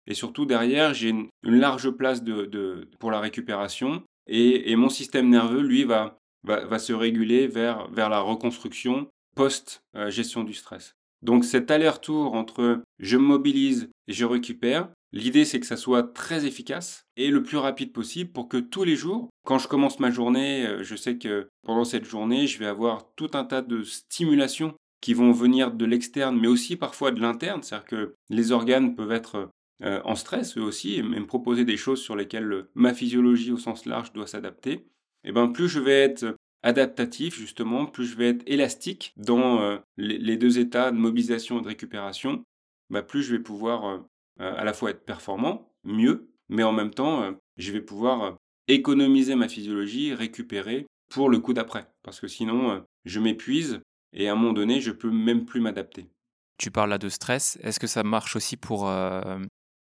Et 0.07 0.13
surtout, 0.13 0.45
derrière, 0.45 0.93
j'ai 0.93 1.09
une, 1.09 1.29
large 1.43 1.89
place 1.91 2.23
de, 2.23 2.89
pour 2.99 3.11
la 3.11 3.19
récupération. 3.19 4.03
Et, 4.27 4.75
mon 4.75 4.89
système 4.89 5.29
nerveux, 5.29 5.61
lui, 5.61 5.83
va, 5.83 6.19
va, 6.43 6.79
se 6.79 6.93
réguler 6.93 7.47
vers, 7.47 7.87
vers 7.91 8.09
la 8.09 8.19
reconstruction 8.19 9.07
post-gestion 9.35 10.43
du 10.43 10.53
stress. 10.53 10.95
Donc 11.21 11.45
cet 11.45 11.69
aller-retour 11.71 12.33
entre 12.33 12.81
je 12.99 13.17
mobilise 13.17 13.89
et 14.07 14.13
je 14.13 14.25
récupère, 14.25 14.89
l'idée 15.13 15.45
c'est 15.45 15.59
que 15.59 15.67
ça 15.67 15.77
soit 15.77 16.13
très 16.13 16.45
efficace 16.45 17.05
et 17.15 17.29
le 17.29 17.43
plus 17.43 17.57
rapide 17.57 17.93
possible 17.93 18.31
pour 18.31 18.49
que 18.49 18.57
tous 18.57 18.83
les 18.83 18.95
jours, 18.95 19.29
quand 19.45 19.59
je 19.59 19.67
commence 19.67 19.99
ma 19.99 20.09
journée, 20.09 20.65
euh, 20.65 20.83
je 20.83 20.95
sais 20.95 21.17
que 21.17 21.47
pendant 21.63 21.85
cette 21.85 22.05
journée, 22.05 22.47
je 22.47 22.59
vais 22.59 22.65
avoir 22.65 23.13
tout 23.15 23.29
un 23.33 23.45
tas 23.45 23.61
de 23.61 23.83
stimulations 23.83 24.73
qui 25.01 25.13
vont 25.13 25.31
venir 25.31 25.71
de 25.71 25.85
l'externe, 25.85 26.39
mais 26.39 26.47
aussi 26.47 26.75
parfois 26.75 27.11
de 27.11 27.21
l'interne, 27.21 27.63
c'est-à-dire 27.63 27.87
que 27.87 28.15
les 28.29 28.51
organes 28.51 28.95
peuvent 28.95 29.11
être 29.11 29.49
euh, 29.83 29.99
en 30.05 30.15
stress 30.15 30.57
eux 30.57 30.61
aussi 30.61 30.95
et 30.95 31.03
me 31.03 31.25
proposer 31.25 31.65
des 31.65 31.77
choses 31.77 32.01
sur 32.01 32.15
lesquelles 32.15 32.65
ma 32.75 32.93
physiologie 32.93 33.51
au 33.51 33.57
sens 33.57 33.85
large 33.85 34.13
doit 34.13 34.27
s'adapter. 34.27 34.85
Eh 35.23 35.31
ben 35.31 35.47
plus 35.47 35.69
je 35.69 35.79
vais 35.79 35.99
être 35.99 36.35
adaptatif 36.63 37.37
justement, 37.37 37.85
plus 37.85 38.05
je 38.05 38.15
vais 38.15 38.29
être 38.29 38.43
élastique 38.45 39.13
dans 39.17 39.61
euh, 39.61 39.77
les, 39.97 40.37
deux 40.37 40.59
états 40.59 40.91
de 40.91 40.97
mobilisation 40.97 41.59
et 41.59 41.61
de 41.61 41.67
récupération, 41.67 42.43
bah, 42.89 43.01
plus 43.01 43.23
je 43.23 43.35
vais 43.35 43.41
pouvoir 43.41 43.85
euh, 43.85 43.97
euh, 44.41 44.55
à 44.55 44.63
la 44.63 44.73
fois 44.73 44.91
être 44.91 45.05
performant, 45.05 45.73
mieux, 45.83 46.29
mais 46.49 46.63
en 46.63 46.71
même 46.71 46.91
temps, 46.91 47.33
je 47.57 47.71
vais 47.71 47.81
pouvoir 47.81 48.37
économiser 48.67 49.35
ma 49.35 49.47
physiologie, 49.47 50.13
récupérer 50.13 50.85
pour 51.09 51.29
le 51.29 51.39
coup 51.39 51.53
d'après. 51.53 51.87
Parce 52.03 52.19
que 52.19 52.27
sinon, 52.27 52.85
je 53.05 53.19
m'épuise 53.19 53.81
et 54.13 54.27
à 54.27 54.33
un 54.33 54.35
moment 54.35 54.53
donné, 54.53 54.81
je 54.81 54.91
peux 54.91 55.09
même 55.09 55.45
plus 55.45 55.61
m'adapter. 55.61 56.09
Tu 56.57 56.69
parles 56.69 56.89
là 56.89 56.97
de 56.97 57.07
stress. 57.07 57.57
Est-ce 57.63 57.79
que 57.79 57.87
ça 57.87 58.03
marche 58.03 58.35
aussi 58.35 58.57
pour 58.57 58.91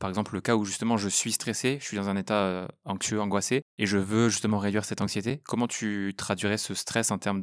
par 0.01 0.09
exemple, 0.09 0.35
le 0.35 0.41
cas 0.41 0.57
où 0.57 0.65
justement 0.65 0.97
je 0.97 1.09
suis 1.09 1.31
stressé, 1.31 1.77
je 1.79 1.85
suis 1.85 1.97
dans 1.99 2.09
un 2.09 2.17
état 2.17 2.43
euh, 2.43 2.67
anxieux, 2.87 3.21
angoissé, 3.21 3.63
et 3.79 3.87
je 3.87 3.99
veux 3.99 4.31
justement 4.31 4.59
réduire 4.59 4.85
cette 4.85 5.03
anxiété, 5.03 5.43
comment 5.45 5.69
tu 5.69 6.15
traduirais 6.17 6.57
ce 6.57 6.73
stress 6.75 7.11
en 7.11 7.19
termes 7.19 7.43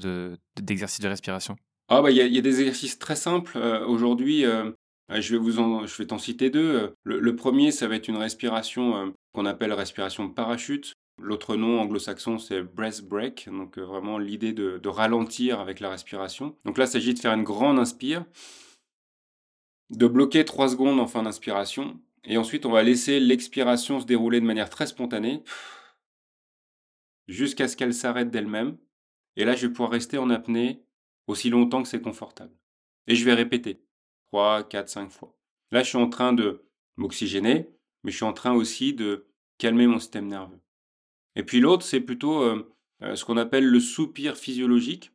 d'exercice 0.59 0.99
de, 0.99 1.07
respiration? 1.07 1.55
Ah 1.87 2.01
bah 2.01 2.09
il 2.11 2.17
y, 2.17 2.37
a 2.37 2.41
des 2.41 2.59
exercices 2.59 2.99
très 2.99 3.15
simples. 3.15 3.57
Euh, 3.57 3.85
aujourd'hui, 3.85 4.43
euh, 4.43 4.71
je 5.09 5.97
vais 5.97 6.07
t'en 6.07 6.17
citer 6.17 6.49
deux. 6.49 6.93
Le, 7.03 7.35
premier, 7.35 7.71
ça 7.71 7.87
va 7.87 7.95
être 7.95 8.07
une 8.07 8.17
respiration 8.17 9.13
qu'on 9.33 9.45
appelle 9.45 9.71
respiration 9.71 10.27
parachute. 10.27 10.93
L'autre 11.21 11.55
nom 11.55 11.79
anglo-saxon, 11.79 12.39
c'est 12.39 12.61
breath 12.61 13.03
break, 13.03 13.49
donc 13.51 13.77
vraiment 13.77 14.17
l'idée 14.17 14.51
de, 14.51 14.79
de 14.79 14.89
ralentir 14.89 15.59
avec 15.59 15.79
la 15.79 15.89
respiration. 15.89 16.55
Donc 16.65 16.77
là, 16.77 16.85
il 16.85 16.89
s'agit 16.89 17.13
de 17.13 17.19
faire 17.19 17.33
une 17.33 17.43
grande 17.43 17.79
inspire, 17.79 18.25
de 19.91 20.07
bloquer 20.07 20.43
trois 20.43 20.69
secondes 20.69 20.99
en 20.99 21.07
fin 21.07 21.23
d'inspiration, 21.23 21.99
et 22.29 22.37
ensuite, 22.37 22.65
on 22.65 22.71
va 22.71 22.83
laisser 22.83 23.21
l'expiration 23.21 24.01
se 24.01 24.05
dérouler 24.05 24.41
de 24.41 24.45
manière 24.45 24.69
très 24.69 24.85
spontanée 24.85 25.43
jusqu'à 27.27 27.69
ce 27.69 27.77
qu'elle 27.77 27.93
s'arrête 27.93 28.29
d'elle-même. 28.29 28.77
Et 29.37 29.45
là, 29.45 29.55
je 29.55 29.65
vais 29.65 29.71
pouvoir 29.71 29.91
rester 29.91 30.17
en 30.17 30.29
apnée 30.29 30.83
aussi 31.27 31.49
longtemps 31.49 31.81
que 31.81 31.87
c'est 31.87 32.01
confortable. 32.01 32.53
Et 33.07 33.15
je 33.15 33.23
vais 33.23 33.33
répéter 33.33 33.81
3, 34.33 34.67
4, 34.67 34.89
5 34.89 35.09
fois. 35.09 35.37
Là, 35.71 35.83
je 35.83 35.87
suis 35.87 35.97
en 35.97 36.09
train 36.09 36.33
de 36.33 36.65
m'oxygéner, 36.97 37.69
mais 38.03 38.11
je 38.11 38.17
suis 38.17 38.25
en 38.25 38.33
train 38.33 38.53
aussi 38.53 38.93
de 38.93 39.27
calmer 39.57 39.87
mon 39.87 39.99
système 39.99 40.27
nerveux. 40.27 40.59
Et 41.37 41.43
puis 41.43 41.61
l'autre, 41.61 41.85
c'est 41.85 42.01
plutôt 42.01 42.41
euh, 42.41 42.75
euh, 43.03 43.15
ce 43.15 43.23
qu'on 43.23 43.37
appelle 43.37 43.65
le 43.65 43.79
soupir 43.79 44.35
physiologique. 44.35 45.13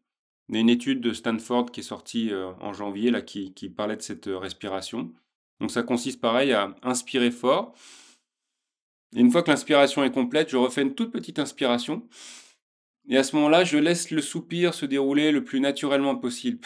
Il 0.48 0.54
y 0.54 0.58
a 0.58 0.60
une 0.62 0.70
étude 0.70 1.02
de 1.02 1.12
Stanford 1.12 1.72
qui 1.72 1.80
est 1.80 1.84
sortie 1.84 2.32
euh, 2.32 2.52
en 2.60 2.72
janvier 2.72 3.10
là, 3.10 3.20
qui 3.20 3.50
parlait 3.76 3.96
de 3.96 4.02
cette 4.02 4.30
respiration. 4.32 5.12
Donc 5.62 5.70
ça 5.70 5.84
consiste 5.84 6.20
pareil 6.20 6.52
à 6.52 6.74
inspirer 6.82 7.30
fort. 7.30 7.72
Et 9.14 9.20
une 9.20 9.30
fois 9.30 9.44
que 9.44 9.50
l'inspiration 9.50 10.02
est 10.02 10.10
complète, 10.10 10.50
je 10.50 10.56
refais 10.56 10.82
une 10.82 10.96
toute 10.96 11.12
petite 11.12 11.38
inspiration. 11.38 12.08
Et 13.08 13.16
à 13.16 13.22
ce 13.22 13.36
moment-là, 13.36 13.62
je 13.62 13.78
laisse 13.78 14.10
le 14.10 14.22
soupir 14.22 14.74
se 14.74 14.86
dérouler 14.86 15.30
le 15.30 15.44
plus 15.44 15.60
naturellement 15.60 16.16
possible. 16.16 16.58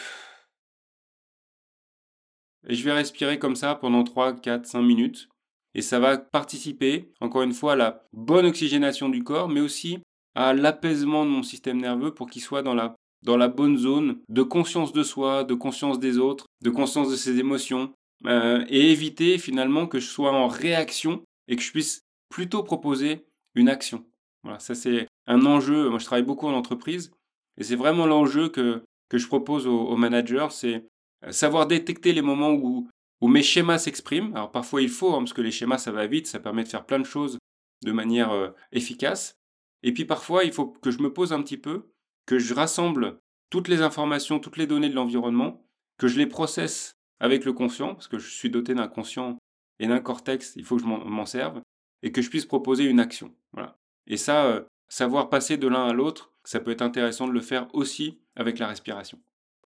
Et 2.67 2.73
je 2.73 2.83
vais 2.83 2.91
respirer 2.91 3.37
comme 3.37 3.55
ça 3.55 3.75
pendant 3.75 4.03
3, 4.03 4.37
4, 4.37 4.65
5 4.65 4.81
minutes. 4.81 5.29
Et 5.75 5.83
ça 5.83 5.99
va 5.99 6.17
participer, 6.17 7.13
encore 7.21 7.43
une 7.43 7.53
fois, 7.53 7.73
à 7.73 7.75
la 7.75 8.03
bonne 8.13 8.47
oxygénation 8.47 9.09
du 9.09 9.23
corps, 9.23 9.47
mais 9.47 9.61
aussi 9.61 9.99
à 10.33 10.55
l'apaisement 10.55 11.23
de 11.23 11.29
mon 11.29 11.43
système 11.43 11.79
nerveux 11.79 12.15
pour 12.15 12.31
qu'il 12.31 12.41
soit 12.41 12.63
dans 12.63 12.73
la, 12.73 12.95
dans 13.21 13.37
la 13.37 13.47
bonne 13.47 13.77
zone 13.77 14.17
de 14.27 14.41
conscience 14.41 14.91
de 14.91 15.03
soi, 15.03 15.43
de 15.43 15.53
conscience 15.53 15.99
des 15.99 16.17
autres, 16.17 16.47
de 16.63 16.71
conscience 16.71 17.11
de 17.11 17.15
ses 17.15 17.37
émotions, 17.37 17.93
euh, 18.25 18.65
et 18.69 18.91
éviter 18.91 19.37
finalement 19.37 19.87
que 19.87 19.99
je 19.99 20.07
sois 20.07 20.33
en 20.33 20.47
réaction 20.47 21.23
et 21.47 21.55
que 21.55 21.61
je 21.61 21.71
puisse 21.71 22.01
plutôt 22.29 22.63
proposer 22.63 23.25
une 23.55 23.69
action. 23.69 24.05
Voilà, 24.43 24.59
ça 24.59 24.75
c'est 24.75 25.07
un 25.27 25.45
enjeu. 25.45 25.89
Moi, 25.89 25.99
je 25.99 26.05
travaille 26.05 26.25
beaucoup 26.25 26.47
en 26.47 26.53
entreprise 26.53 27.11
et 27.57 27.63
c'est 27.63 27.75
vraiment 27.75 28.05
l'enjeu 28.05 28.49
que, 28.49 28.83
que 29.09 29.17
je 29.17 29.27
propose 29.27 29.67
aux, 29.67 29.95
managers, 29.95 30.47
c'est 30.51 30.85
euh, 31.25 31.31
savoir 31.31 31.67
détecter 31.67 32.13
les 32.13 32.21
moments 32.21 32.51
où, 32.51 32.89
où 33.21 33.27
mes 33.27 33.43
schémas 33.43 33.79
s'expriment. 33.79 34.35
Alors 34.35 34.51
parfois 34.51 34.81
il 34.81 34.89
faut, 34.89 35.13
hein, 35.13 35.19
parce 35.19 35.33
que 35.33 35.41
les 35.41 35.51
schémas 35.51 35.77
ça 35.77 35.91
va 35.91 36.07
vite, 36.07 36.27
ça 36.27 36.39
permet 36.39 36.63
de 36.63 36.69
faire 36.69 36.85
plein 36.85 36.99
de 36.99 37.05
choses 37.05 37.37
de 37.83 37.91
manière 37.91 38.31
euh, 38.31 38.49
efficace. 38.71 39.35
Et 39.83 39.93
puis 39.93 40.05
parfois 40.05 40.43
il 40.43 40.51
faut 40.51 40.67
que 40.67 40.91
je 40.91 40.99
me 40.99 41.11
pose 41.11 41.33
un 41.33 41.41
petit 41.41 41.57
peu, 41.57 41.91
que 42.25 42.39
je 42.39 42.53
rassemble 42.53 43.19
toutes 43.49 43.67
les 43.67 43.81
informations, 43.81 44.39
toutes 44.39 44.57
les 44.57 44.67
données 44.67 44.89
de 44.89 44.95
l'environnement, 44.95 45.65
que 45.97 46.07
je 46.07 46.17
les 46.17 46.27
processe 46.27 46.96
avec 47.19 47.45
le 47.45 47.53
conscient, 47.53 47.93
parce 47.93 48.07
que 48.07 48.17
je 48.17 48.29
suis 48.29 48.49
doté 48.49 48.73
d'un 48.73 48.87
conscient 48.87 49.37
et 49.79 49.87
d'un 49.87 49.99
cortex, 49.99 50.53
il 50.55 50.63
faut 50.63 50.77
que 50.77 50.83
je 50.83 50.87
m'en 50.87 51.25
serve, 51.25 51.61
et 52.03 52.11
que 52.11 52.21
je 52.21 52.29
puisse 52.29 52.45
proposer 52.45 52.85
une 52.85 52.99
action. 52.99 53.33
Voilà. 53.53 53.77
Et 54.07 54.17
ça, 54.17 54.45
euh, 54.45 54.63
savoir 54.87 55.29
passer 55.29 55.57
de 55.57 55.67
l'un 55.67 55.87
à 55.87 55.93
l'autre, 55.93 56.31
ça 56.43 56.59
peut 56.59 56.71
être 56.71 56.81
intéressant 56.81 57.27
de 57.27 57.33
le 57.33 57.41
faire 57.41 57.67
aussi 57.73 58.19
avec 58.35 58.59
la 58.59 58.67
respiration. 58.67 59.19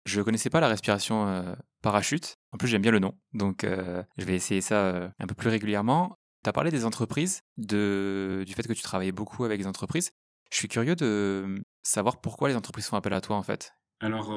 Je 0.05 0.19
ne 0.19 0.23
connaissais 0.23 0.49
pas 0.49 0.59
la 0.59 0.67
respiration 0.67 1.27
euh, 1.27 1.53
parachute. 1.81 2.37
En 2.51 2.57
plus, 2.57 2.67
j'aime 2.67 2.81
bien 2.81 2.91
le 2.91 2.99
nom. 2.99 3.13
Donc, 3.33 3.63
euh, 3.63 4.03
je 4.17 4.25
vais 4.25 4.35
essayer 4.35 4.61
ça 4.61 5.13
un 5.19 5.27
peu 5.27 5.35
plus 5.35 5.49
régulièrement. 5.49 6.17
Tu 6.43 6.49
as 6.49 6.53
parlé 6.53 6.71
des 6.71 6.85
entreprises, 6.85 7.41
de, 7.57 8.43
du 8.47 8.53
fait 8.53 8.67
que 8.67 8.73
tu 8.73 8.81
travaillais 8.81 9.11
beaucoup 9.11 9.45
avec 9.45 9.59
les 9.59 9.67
entreprises. 9.67 10.11
Je 10.51 10.57
suis 10.57 10.67
curieux 10.67 10.95
de 10.95 11.61
savoir 11.83 12.19
pourquoi 12.19 12.49
les 12.49 12.55
entreprises 12.55 12.87
font 12.87 12.97
appel 12.97 13.13
à 13.13 13.21
toi, 13.21 13.35
en 13.35 13.43
fait. 13.43 13.73
Alors, 13.99 14.33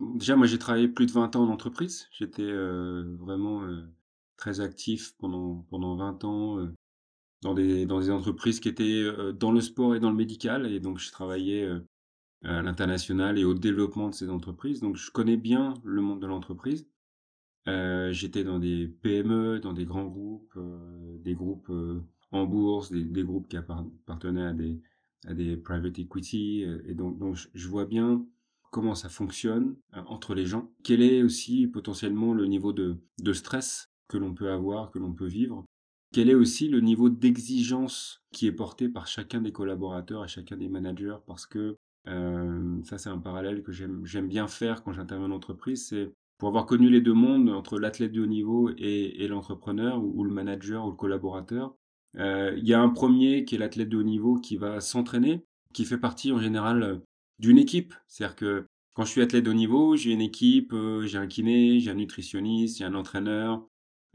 Déjà, 0.00 0.34
moi, 0.34 0.46
j'ai 0.46 0.58
travaillé 0.58 0.88
plus 0.88 1.06
de 1.06 1.12
20 1.12 1.36
ans 1.36 1.42
en 1.44 1.48
entreprise. 1.50 2.08
J'étais 2.12 2.42
euh, 2.42 3.16
vraiment 3.18 3.62
euh, 3.64 3.82
très 4.36 4.60
actif 4.60 5.14
pendant, 5.18 5.66
pendant 5.68 5.94
20 5.96 6.24
ans 6.24 6.58
euh, 6.58 6.74
dans, 7.42 7.52
des, 7.54 7.84
dans 7.84 8.00
des 8.00 8.10
entreprises 8.10 8.60
qui 8.60 8.68
étaient 8.68 9.04
dans 9.34 9.52
le 9.52 9.60
sport 9.60 9.94
et 9.94 10.00
dans 10.00 10.10
le 10.10 10.16
médical. 10.16 10.72
Et 10.72 10.80
donc, 10.80 10.98
je 10.98 11.10
travaillais 11.12 11.68
à 12.44 12.62
l'international 12.62 13.38
et 13.38 13.44
au 13.44 13.52
développement 13.54 14.08
de 14.08 14.14
ces 14.14 14.30
entreprises. 14.30 14.80
Donc, 14.80 14.96
je 14.96 15.10
connais 15.10 15.36
bien 15.36 15.74
le 15.84 16.00
monde 16.00 16.20
de 16.22 16.26
l'entreprise. 16.26 16.86
J'étais 17.66 18.44
dans 18.44 18.58
des 18.58 18.88
PME, 18.88 19.60
dans 19.60 19.74
des 19.74 19.84
grands 19.84 20.06
groupes, 20.06 20.58
des 21.22 21.34
groupes 21.34 21.70
en 22.32 22.46
bourse, 22.46 22.90
des, 22.90 23.22
groupes 23.22 23.48
qui 23.48 23.56
appartenaient 23.56 24.46
à 24.46 24.52
des, 24.52 24.80
à 25.26 25.34
des 25.34 25.56
private 25.56 25.98
equity. 25.98 26.64
et 26.86 26.94
donc 26.94 27.18
je 27.54 27.68
vois 27.68 27.84
bien 27.84 28.24
comment 28.70 28.94
ça 28.94 29.08
fonctionne 29.08 29.76
euh, 29.94 30.02
entre 30.06 30.34
les 30.34 30.46
gens, 30.46 30.70
quel 30.82 31.02
est 31.02 31.22
aussi 31.22 31.66
potentiellement 31.66 32.32
le 32.32 32.46
niveau 32.46 32.72
de, 32.72 32.98
stress 33.32 33.90
que 34.08 34.16
l'on 34.16 34.34
peut 34.34 34.50
avoir, 34.50 34.90
que 34.90 34.98
l'on 34.98 35.12
peut 35.12 35.26
vivre, 35.26 35.64
quel 36.12 36.30
est 36.30 36.34
aussi 36.34 36.68
le 36.68 36.80
niveau 36.80 37.08
d'exigence 37.08 38.22
qui 38.32 38.46
est 38.46 38.52
porté 38.52 38.88
par 38.88 39.06
chacun 39.06 39.40
des 39.40 39.52
collaborateurs 39.52 40.24
et 40.24 40.28
chacun 40.28 40.56
des 40.56 40.68
managers, 40.68 41.18
parce 41.26 41.46
que 41.46 41.76
euh, 42.08 42.82
ça 42.84 42.98
c'est 42.98 43.10
un 43.10 43.18
parallèle 43.18 43.62
que 43.62 43.72
j'aime 43.72 44.28
bien 44.28 44.48
faire 44.48 44.82
quand 44.82 44.92
j'interviens 44.92 45.26
en 45.26 45.32
entreprise, 45.32 45.86
c'est 45.88 46.12
pour 46.38 46.48
avoir 46.48 46.64
connu 46.64 46.88
les 46.88 47.02
deux 47.02 47.12
mondes 47.12 47.50
entre 47.50 47.78
l'athlète 47.78 48.12
de 48.12 48.22
haut 48.22 48.26
niveau 48.26 48.70
et, 48.78 49.28
l'entrepreneur 49.28 50.02
ou, 50.02 50.24
le 50.24 50.32
manager 50.32 50.86
ou 50.86 50.90
le 50.90 50.96
collaborateur, 50.96 51.76
euh, 52.16 52.54
il 52.56 52.66
y 52.66 52.72
a 52.72 52.80
un 52.80 52.88
premier 52.88 53.44
qui 53.44 53.56
est 53.56 53.58
l'athlète 53.58 53.90
de 53.90 53.98
haut 53.98 54.02
niveau 54.02 54.36
qui 54.36 54.56
va 54.56 54.80
s'entraîner, 54.80 55.44
qui 55.74 55.84
fait 55.84 55.98
partie 55.98 56.32
en 56.32 56.38
général 56.38 57.02
d'une 57.40 57.58
équipe. 57.58 57.94
C'est-à-dire 58.06 58.36
que 58.36 58.66
quand 58.94 59.04
je 59.04 59.10
suis 59.10 59.22
athlète 59.22 59.44
de 59.44 59.50
haut 59.50 59.54
niveau, 59.54 59.96
j'ai 59.96 60.12
une 60.12 60.20
équipe, 60.20 60.72
euh, 60.72 61.06
j'ai 61.06 61.18
un 61.18 61.26
kiné, 61.26 61.80
j'ai 61.80 61.90
un 61.90 61.94
nutritionniste, 61.94 62.78
j'ai 62.78 62.84
un 62.84 62.94
entraîneur, 62.94 63.66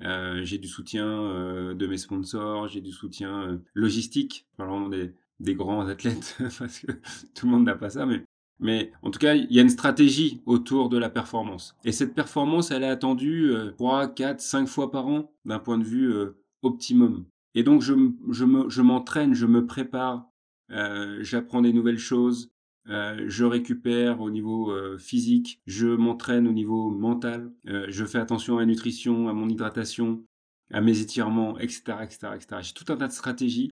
euh, 0.01 0.43
j'ai 0.43 0.57
du 0.57 0.67
soutien 0.67 1.07
euh, 1.07 1.73
de 1.73 1.87
mes 1.87 1.97
sponsors, 1.97 2.67
j'ai 2.67 2.81
du 2.81 2.91
soutien 2.91 3.59
logistique, 3.73 4.45
parlons 4.57 4.89
des, 4.89 5.13
des 5.39 5.55
grands 5.55 5.87
athlètes, 5.87 6.37
parce 6.59 6.79
que 6.79 6.91
tout 7.33 7.45
le 7.45 7.51
monde 7.51 7.63
n'a 7.63 7.75
pas 7.75 7.89
ça, 7.89 8.05
mais, 8.05 8.23
mais 8.59 8.91
en 9.01 9.11
tout 9.11 9.19
cas, 9.19 9.33
il 9.35 9.51
y 9.51 9.59
a 9.59 9.61
une 9.61 9.69
stratégie 9.69 10.41
autour 10.45 10.89
de 10.89 10.97
la 10.97 11.09
performance. 11.09 11.75
Et 11.85 11.91
cette 11.91 12.13
performance, 12.13 12.71
elle 12.71 12.83
est 12.83 12.89
attendue 12.89 13.53
3, 13.77 14.09
4, 14.09 14.41
5 14.41 14.67
fois 14.67 14.91
par 14.91 15.07
an 15.07 15.31
d'un 15.45 15.59
point 15.59 15.77
de 15.77 15.83
vue 15.83 16.13
optimum. 16.61 17.25
Et 17.53 17.63
donc, 17.63 17.81
je, 17.81 17.93
je 18.31 18.81
m'entraîne, 18.81 19.33
je 19.33 19.45
me 19.45 19.65
prépare, 19.65 20.29
j'apprends 20.69 21.61
des 21.61 21.73
nouvelles 21.73 21.97
choses, 21.97 22.49
je 22.87 23.43
récupère 23.43 24.21
au 24.21 24.29
niveau 24.29 24.71
physique, 24.97 25.61
je 25.65 25.87
m'entraîne 25.87 26.47
au 26.47 26.51
niveau 26.51 26.89
mental, 26.91 27.51
je 27.65 28.05
fais 28.05 28.19
attention 28.19 28.57
à 28.57 28.61
la 28.61 28.65
nutrition, 28.65 29.27
à 29.27 29.33
mon 29.33 29.49
hydratation, 29.49 30.23
à 30.71 30.81
mes 30.81 30.99
étirements, 30.99 31.57
etc., 31.59 31.97
etc., 32.03 32.27
etc. 32.35 32.57
J'ai 32.61 32.73
tout 32.73 32.91
un 32.91 32.97
tas 32.97 33.07
de 33.07 33.13
stratégies 33.13 33.71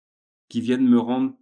qui 0.48 0.60
viennent 0.60 0.86
me 0.86 0.98
rendre 0.98 1.34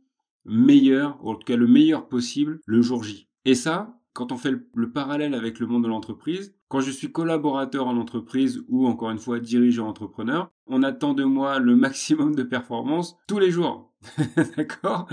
meilleur, 0.45 1.25
ou 1.25 1.31
en 1.31 1.35
tout 1.35 1.45
cas 1.45 1.57
le 1.57 1.67
meilleur 1.67 2.09
possible, 2.09 2.61
le 2.67 2.83
jour 2.83 3.05
J. 3.05 3.29
Et 3.45 3.55
ça, 3.55 4.00
quand 4.13 4.33
on 4.33 4.37
fait 4.37 4.55
le, 4.75 4.91
parallèle 4.91 5.35
avec 5.35 5.61
le 5.61 5.67
monde 5.67 5.85
de 5.85 5.89
l'entreprise, 5.89 6.55
quand 6.69 6.81
je 6.81 6.91
suis 6.91 7.13
collaborateur 7.13 7.87
en 7.87 7.97
entreprise 7.97 8.63
ou 8.69 8.87
encore 8.87 9.11
une 9.11 9.19
fois 9.19 9.41
dirigeant 9.41 9.89
entrepreneur, 9.89 10.51
on 10.67 10.83
attend 10.83 11.15
de 11.15 11.25
moi 11.25 11.59
le 11.59 11.77
maximum 11.87 12.35
de 12.35 12.43
performance 12.43 13.17
tous 13.27 13.39
les 13.39 13.51
jours. 13.51 13.93
D'accord? 14.57 15.09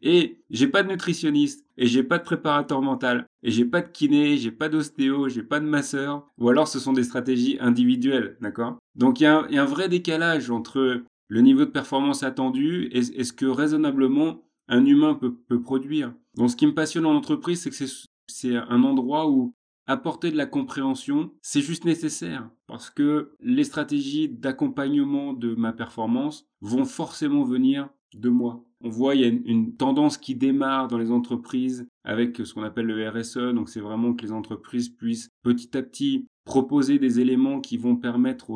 Et 0.00 0.44
j'ai 0.50 0.68
pas 0.68 0.82
de 0.84 0.88
nutritionniste, 0.88 1.66
et 1.76 1.86
j'ai 1.86 2.04
pas 2.04 2.18
de 2.18 2.24
préparateur 2.24 2.82
mental, 2.82 3.26
et 3.42 3.50
j'ai 3.50 3.64
pas 3.64 3.80
de 3.80 3.88
kiné, 3.88 4.36
j'ai 4.36 4.52
pas 4.52 4.68
d'ostéo, 4.68 5.28
j'ai 5.28 5.42
pas 5.42 5.58
de 5.58 5.66
masseur, 5.66 6.24
ou 6.38 6.48
alors 6.48 6.68
ce 6.68 6.78
sont 6.78 6.92
des 6.92 7.02
stratégies 7.02 7.58
individuelles, 7.60 8.36
d'accord? 8.40 8.78
Donc 8.94 9.20
il 9.20 9.24
y, 9.24 9.26
a 9.26 9.40
un 9.40 9.64
vrai 9.64 9.88
décalage 9.88 10.50
entre 10.50 11.02
le 11.28 11.40
niveau 11.40 11.60
de 11.60 11.70
performance 11.70 12.22
attendu 12.22 12.88
et, 12.92 13.02
ce 13.02 13.32
que 13.32 13.46
raisonnablement 13.46 14.42
un 14.68 14.84
humain 14.84 15.14
peut, 15.14 15.60
produire. 15.60 16.12
Donc 16.36 16.50
ce 16.50 16.56
qui 16.56 16.66
me 16.66 16.74
passionne 16.74 17.06
en 17.06 17.14
entreprise, 17.14 17.62
c'est 17.62 17.70
que 17.70 17.76
c'est 18.28 18.56
un 18.56 18.82
endroit 18.84 19.30
où 19.30 19.54
apporter 19.86 20.30
de 20.30 20.36
la 20.36 20.46
compréhension, 20.46 21.32
c'est 21.40 21.62
juste 21.62 21.84
nécessaire 21.84 22.50
parce 22.66 22.90
que 22.90 23.32
les 23.40 23.64
stratégies 23.64 24.28
d'accompagnement 24.28 25.32
de 25.32 25.54
ma 25.54 25.72
performance 25.72 26.46
vont 26.60 26.84
forcément 26.84 27.42
venir 27.42 27.88
de 28.14 28.28
moi. 28.28 28.64
On 28.80 28.90
voit, 28.90 29.14
il 29.14 29.20
y 29.22 29.24
a 29.24 29.28
une, 29.28 29.74
tendance 29.74 30.18
qui 30.18 30.34
démarre 30.34 30.88
dans 30.88 30.98
les 30.98 31.10
entreprises 31.10 31.88
avec 32.04 32.36
ce 32.36 32.54
qu'on 32.54 32.62
appelle 32.62 32.86
le 32.86 33.08
RSE. 33.08 33.52
Donc, 33.54 33.68
c'est 33.68 33.80
vraiment 33.80 34.14
que 34.14 34.24
les 34.24 34.32
entreprises 34.32 34.88
puissent 34.88 35.30
petit 35.42 35.76
à 35.76 35.82
petit 35.82 36.26
proposer 36.44 36.98
des 36.98 37.18
éléments 37.18 37.60
qui 37.60 37.76
vont 37.76 37.96
permettre 37.96 38.50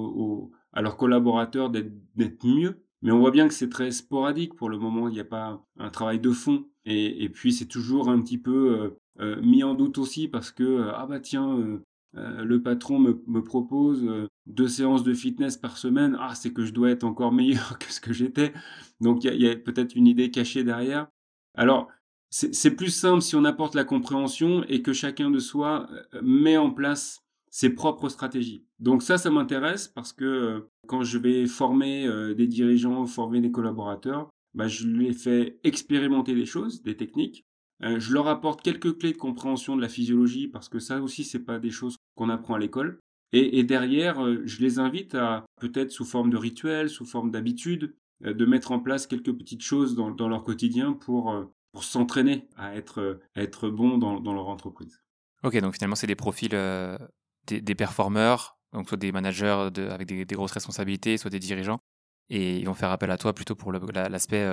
à 0.72 0.82
leurs 0.82 0.96
collaborateurs 0.96 1.70
d'être 1.70 2.46
mieux. 2.46 2.84
Mais 3.02 3.10
on 3.10 3.18
voit 3.18 3.32
bien 3.32 3.48
que 3.48 3.54
c'est 3.54 3.68
très 3.68 3.90
sporadique 3.90 4.54
pour 4.54 4.70
le 4.70 4.78
moment. 4.78 5.08
Il 5.08 5.14
n'y 5.14 5.20
a 5.20 5.24
pas 5.24 5.66
un 5.76 5.90
travail 5.90 6.20
de 6.20 6.30
fond. 6.30 6.66
Et, 6.84 7.28
puis, 7.28 7.52
c'est 7.52 7.66
toujours 7.66 8.08
un 8.08 8.20
petit 8.20 8.38
peu 8.38 8.80
euh, 8.80 8.90
mis 9.20 9.62
en 9.62 9.74
doute 9.74 9.98
aussi 9.98 10.28
parce 10.28 10.50
que, 10.50 10.62
euh, 10.62 10.92
ah 10.94 11.06
bah 11.06 11.20
tiens, 11.20 11.80
euh, 12.16 12.44
le 12.44 12.62
patron 12.62 12.98
me, 12.98 13.42
propose 13.42 14.06
deux 14.46 14.68
séances 14.68 15.02
de 15.02 15.14
fitness 15.14 15.56
par 15.56 15.76
semaine, 15.76 16.16
ah 16.20 16.34
c'est 16.34 16.52
que 16.52 16.64
je 16.64 16.72
dois 16.72 16.90
être 16.90 17.04
encore 17.04 17.32
meilleur 17.32 17.78
que 17.78 17.92
ce 17.92 18.00
que 18.00 18.12
j'étais. 18.12 18.52
Donc 19.00 19.24
il 19.24 19.34
y 19.40 19.48
a, 19.48 19.56
peut-être 19.56 19.94
une 19.94 20.06
idée 20.06 20.30
cachée 20.30 20.64
derrière. 20.64 21.08
Alors 21.54 21.88
c'est 22.30 22.74
plus 22.74 22.88
simple 22.88 23.20
si 23.20 23.36
on 23.36 23.44
apporte 23.44 23.74
la 23.74 23.84
compréhension 23.84 24.64
et 24.64 24.80
que 24.80 24.94
chacun 24.94 25.30
de 25.30 25.38
soi 25.38 25.86
met 26.22 26.56
en 26.56 26.70
place 26.70 27.22
ses 27.50 27.68
propres 27.68 28.08
stratégies. 28.08 28.64
Donc 28.78 29.02
ça, 29.02 29.18
ça 29.18 29.30
m'intéresse 29.30 29.86
parce 29.86 30.14
que 30.14 30.66
quand 30.86 31.02
je 31.02 31.18
vais 31.18 31.46
former 31.46 32.08
des 32.34 32.46
dirigeants, 32.46 33.04
former 33.04 33.42
des 33.42 33.50
collaborateurs, 33.50 34.30
bah, 34.54 34.68
je 34.68 34.86
les 34.86 35.12
fais 35.12 35.58
expérimenter 35.62 36.34
des 36.34 36.46
choses, 36.46 36.82
des 36.82 36.96
techniques, 36.96 37.44
euh, 37.84 37.98
je 37.98 38.12
leur 38.12 38.28
apporte 38.28 38.62
quelques 38.62 38.98
clés 38.98 39.12
de 39.12 39.18
compréhension 39.18 39.76
de 39.76 39.80
la 39.80 39.88
physiologie 39.88 40.48
parce 40.48 40.68
que 40.68 40.78
ça 40.78 41.00
aussi 41.00 41.24
c'est 41.24 41.40
pas 41.40 41.58
des 41.58 41.70
choses 41.70 41.96
qu'on 42.14 42.28
apprend 42.28 42.54
à 42.54 42.58
l'école. 42.58 43.00
Et, 43.34 43.64
derrière, 43.64 44.22
euh, 44.22 44.42
je 44.44 44.60
les 44.60 44.78
invite 44.78 45.14
à 45.14 45.46
peut-être 45.58 45.90
sous 45.90 46.04
forme 46.04 46.28
de 46.28 46.36
rituel, 46.36 46.90
sous 46.90 47.06
forme 47.06 47.30
d'habitude, 47.30 47.94
euh, 48.26 48.34
de 48.34 48.44
mettre 48.44 48.72
en 48.72 48.78
place 48.78 49.06
quelques 49.06 49.32
petites 49.32 49.62
choses 49.62 49.96
dans, 49.96 50.28
leur 50.28 50.44
quotidien 50.44 50.92
pour, 50.92 51.34
pour 51.72 51.82
s'entraîner 51.82 52.46
à 52.56 52.76
être, 52.76 53.20
être 53.34 53.70
bon 53.70 53.96
dans, 53.96 54.34
leur 54.34 54.48
entreprise. 54.48 55.00
Ok, 55.44 55.58
donc 55.60 55.72
finalement 55.72 55.96
c'est 55.96 56.06
des 56.06 56.14
profils 56.14 56.50
des, 57.46 57.74
performeurs, 57.74 58.58
donc 58.74 58.90
soit 58.90 58.98
des 58.98 59.12
managers 59.12 59.70
avec 59.78 60.06
des, 60.06 60.26
grosses 60.26 60.52
responsabilités, 60.52 61.16
soit 61.16 61.30
des 61.30 61.38
dirigeants, 61.38 61.80
et 62.28 62.58
ils 62.58 62.66
vont 62.66 62.74
faire 62.74 62.90
appel 62.90 63.10
à 63.10 63.16
toi 63.16 63.32
plutôt 63.32 63.54
pour 63.54 63.72
l'aspect 63.72 64.46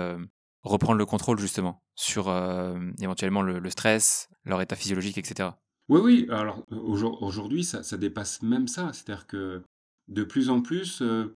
reprendre 0.64 0.98
le 0.98 1.06
contrôle 1.06 1.40
justement 1.40 1.82
sur 1.96 2.30
euh, 2.30 2.78
éventuellement 3.02 3.42
le, 3.42 3.70
stress, 3.70 4.30
leur 4.46 4.62
état 4.62 4.76
physiologique, 4.76 5.18
etc. 5.18 5.50
Oui, 5.88 6.02
oui. 6.04 6.28
Alors 6.30 6.64
aujourd'hui, 6.70 7.64
ça, 7.64 7.98
dépasse 7.98 8.42
même 8.42 8.68
ça. 8.68 8.92
C'est-à-dire 8.94 9.28
que 9.28 9.64
de 10.08 10.24
plus 10.24 10.50
en 10.50 10.62
plus, 10.62 11.02
euh, 11.02 11.36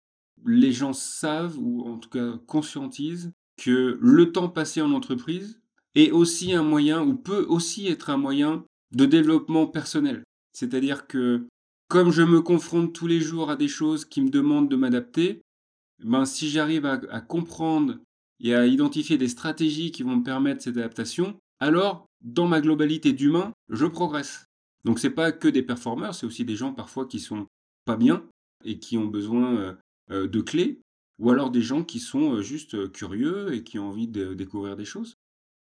les 0.46 0.72
gens 0.72 0.94
savent 0.94 1.58
ou 1.58 1.88
en 1.88 1.98
tout 1.98 2.10
cas 2.10 2.34
conscientisent 2.48 3.32
que 3.58 3.98
le 4.02 4.32
temps 4.32 4.50
passé 4.50 4.82
en 4.82 4.92
entreprise 4.92 5.60
est 5.96 6.12
aussi 6.12 6.54
un 6.54 6.64
moyen 6.64 7.02
ou 7.02 7.16
peut 7.16 7.46
aussi 7.50 7.88
être 7.88 8.10
un 8.10 8.18
moyen 8.18 8.64
de 8.92 9.06
développement 9.06 9.68
personnel. 9.68 10.24
C'est-à-dire 10.54 11.08
que 11.08 11.46
comme 11.88 12.12
je 12.12 12.22
me 12.22 12.42
confronte 12.42 12.94
tous 12.94 13.08
les 13.08 13.20
jours 13.20 13.50
à 13.50 13.56
des 13.56 13.68
choses 13.68 14.06
qui 14.06 14.22
me 14.22 14.30
demandent 14.30 14.70
de 14.70 14.76
m'adapter, 14.76 15.42
ben 16.04 16.26
si 16.26 16.50
j'arrive 16.50 16.86
à 16.86 17.22
comprendre 17.22 17.98
et 18.42 18.56
à 18.56 18.66
identifier 18.66 19.18
des 19.18 19.28
stratégies 19.28 19.92
qui 19.92 20.04
vont 20.04 20.18
me 20.18 20.24
permettre 20.24 20.64
cette 20.64 20.78
adaptation, 20.78 21.38
alors, 21.60 22.06
dans 22.22 22.48
ma 22.48 22.62
globalité 22.62 23.14
d'humain, 23.14 23.54
je 23.70 23.86
progresse. 23.86 24.46
Donc 24.86 25.00
c'est 25.00 25.10
pas 25.10 25.32
que 25.32 25.48
des 25.48 25.64
performeurs, 25.64 26.16
c'est 26.16 26.26
aussi 26.26 26.46
des 26.46 26.56
gens 26.56 26.74
parfois 26.74 27.06
qui 27.06 27.20
sont 27.20 27.48
pas 27.86 27.98
bien 27.98 28.24
et 28.64 28.80
qui 28.80 28.98
ont 28.98 29.08
besoin 29.08 29.56
euh, 29.56 29.74
euh, 30.12 30.28
de 30.28 30.42
clés, 30.42 30.80
ou 31.20 31.32
alors 31.32 31.52
des 31.52 31.62
gens 31.62 31.84
qui 31.84 32.00
sont 32.00 32.36
euh, 32.36 32.42
juste 32.42 32.92
curieux 32.92 33.54
et 33.54 33.64
qui 33.64 33.78
ont 33.78 33.90
envie 33.90 34.08
de 34.08 34.34
découvrir 34.34 34.78
des 34.78 34.86
choses. 34.86 35.16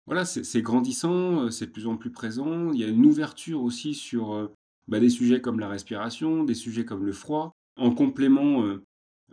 Voilà, 0.06 0.26
c'est 0.26 0.62
grandissant, 0.62 1.50
c'est 1.50 1.68
de 1.68 1.72
plus 1.72 1.88
en 1.88 1.96
plus 1.96 2.12
présent. 2.12 2.74
Il 2.74 2.80
y 2.80 2.84
a 2.84 2.88
une 2.88 3.06
ouverture 3.06 3.64
aussi 3.64 3.94
sur 3.94 4.52
bah, 4.90 5.00
des 5.00 5.10
sujets 5.10 5.40
comme 5.40 5.62
la 5.62 5.70
respiration, 5.70 6.44
des 6.44 6.56
sujets 6.56 6.84
comme 6.84 7.06
le 7.06 7.14
froid, 7.14 7.54
en 7.78 7.96
complément 7.96 8.66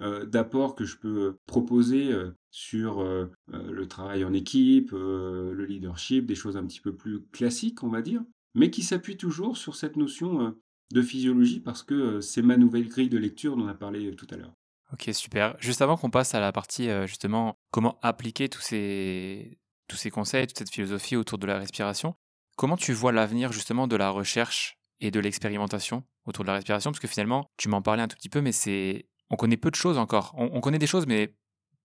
d'apports 0.01 0.75
que 0.75 0.85
je 0.85 0.97
peux 0.97 1.37
proposer 1.47 2.13
sur 2.51 3.03
le 3.03 3.87
travail 3.87 4.25
en 4.25 4.33
équipe, 4.33 4.93
le 4.93 5.65
leadership, 5.65 6.27
des 6.27 6.35
choses 6.35 6.57
un 6.57 6.65
petit 6.65 6.81
peu 6.81 6.95
plus 6.95 7.23
classiques, 7.33 7.83
on 7.83 7.89
va 7.89 8.03
dire, 8.03 8.23
mais 8.55 8.71
qui 8.71 8.83
s'appuient 8.83 9.17
toujours 9.17 9.57
sur 9.57 9.77
cette 9.77 9.97
notion 9.97 10.57
de 10.93 11.03
physiologie 11.03 11.61
parce 11.61 11.83
que 11.83 12.21
c'est 12.21 12.43
ma 12.43 12.57
nouvelle 12.57 12.89
grille 12.89 13.09
de 13.09 13.19
lecture 13.19 13.57
dont 13.57 13.65
on 13.65 13.69
a 13.69 13.75
parlé 13.75 14.15
tout 14.17 14.27
à 14.31 14.37
l'heure. 14.37 14.55
Ok, 14.93 15.11
super. 15.13 15.57
Juste 15.61 15.83
avant 15.83 15.97
qu'on 15.97 16.11
passe 16.11 16.35
à 16.35 16.41
la 16.41 16.51
partie 16.51 16.89
justement 17.07 17.59
comment 17.71 17.99
appliquer 18.03 18.49
tous 18.49 18.63
ces, 18.63 19.61
tous 19.87 19.97
ces 19.97 20.11
conseils, 20.11 20.47
toute 20.47 20.59
cette 20.59 20.71
philosophie 20.71 21.17
autour 21.17 21.39
de 21.39 21.47
la 21.47 21.59
respiration, 21.59 22.15
comment 22.57 22.77
tu 22.77 22.93
vois 22.93 23.13
l'avenir 23.13 23.53
justement 23.53 23.87
de 23.87 23.97
la 23.97 24.11
recherche 24.11 24.79
et 25.01 25.11
de 25.11 25.21
l'expérimentation 25.21 26.05
autour 26.27 26.45
de 26.45 26.49
la 26.49 26.55
respiration? 26.55 26.91
Parce 26.91 27.01
que 27.01 27.09
finalement, 27.09 27.51
tu 27.57 27.69
m'en 27.69 27.83
parlais 27.83 28.03
un 28.03 28.09
tout 28.09 28.17
petit 28.17 28.29
peu, 28.29 28.41
mais 28.41 28.53
c'est 28.53 29.07
on 29.31 29.37
connaît 29.37 29.57
peu 29.57 29.71
de 29.71 29.77
choses 29.77 29.99
encore. 29.99 30.35
on 30.37 30.61
connaît 30.61 30.79
des 30.79 30.87
choses, 30.87 31.07
mais 31.07 31.35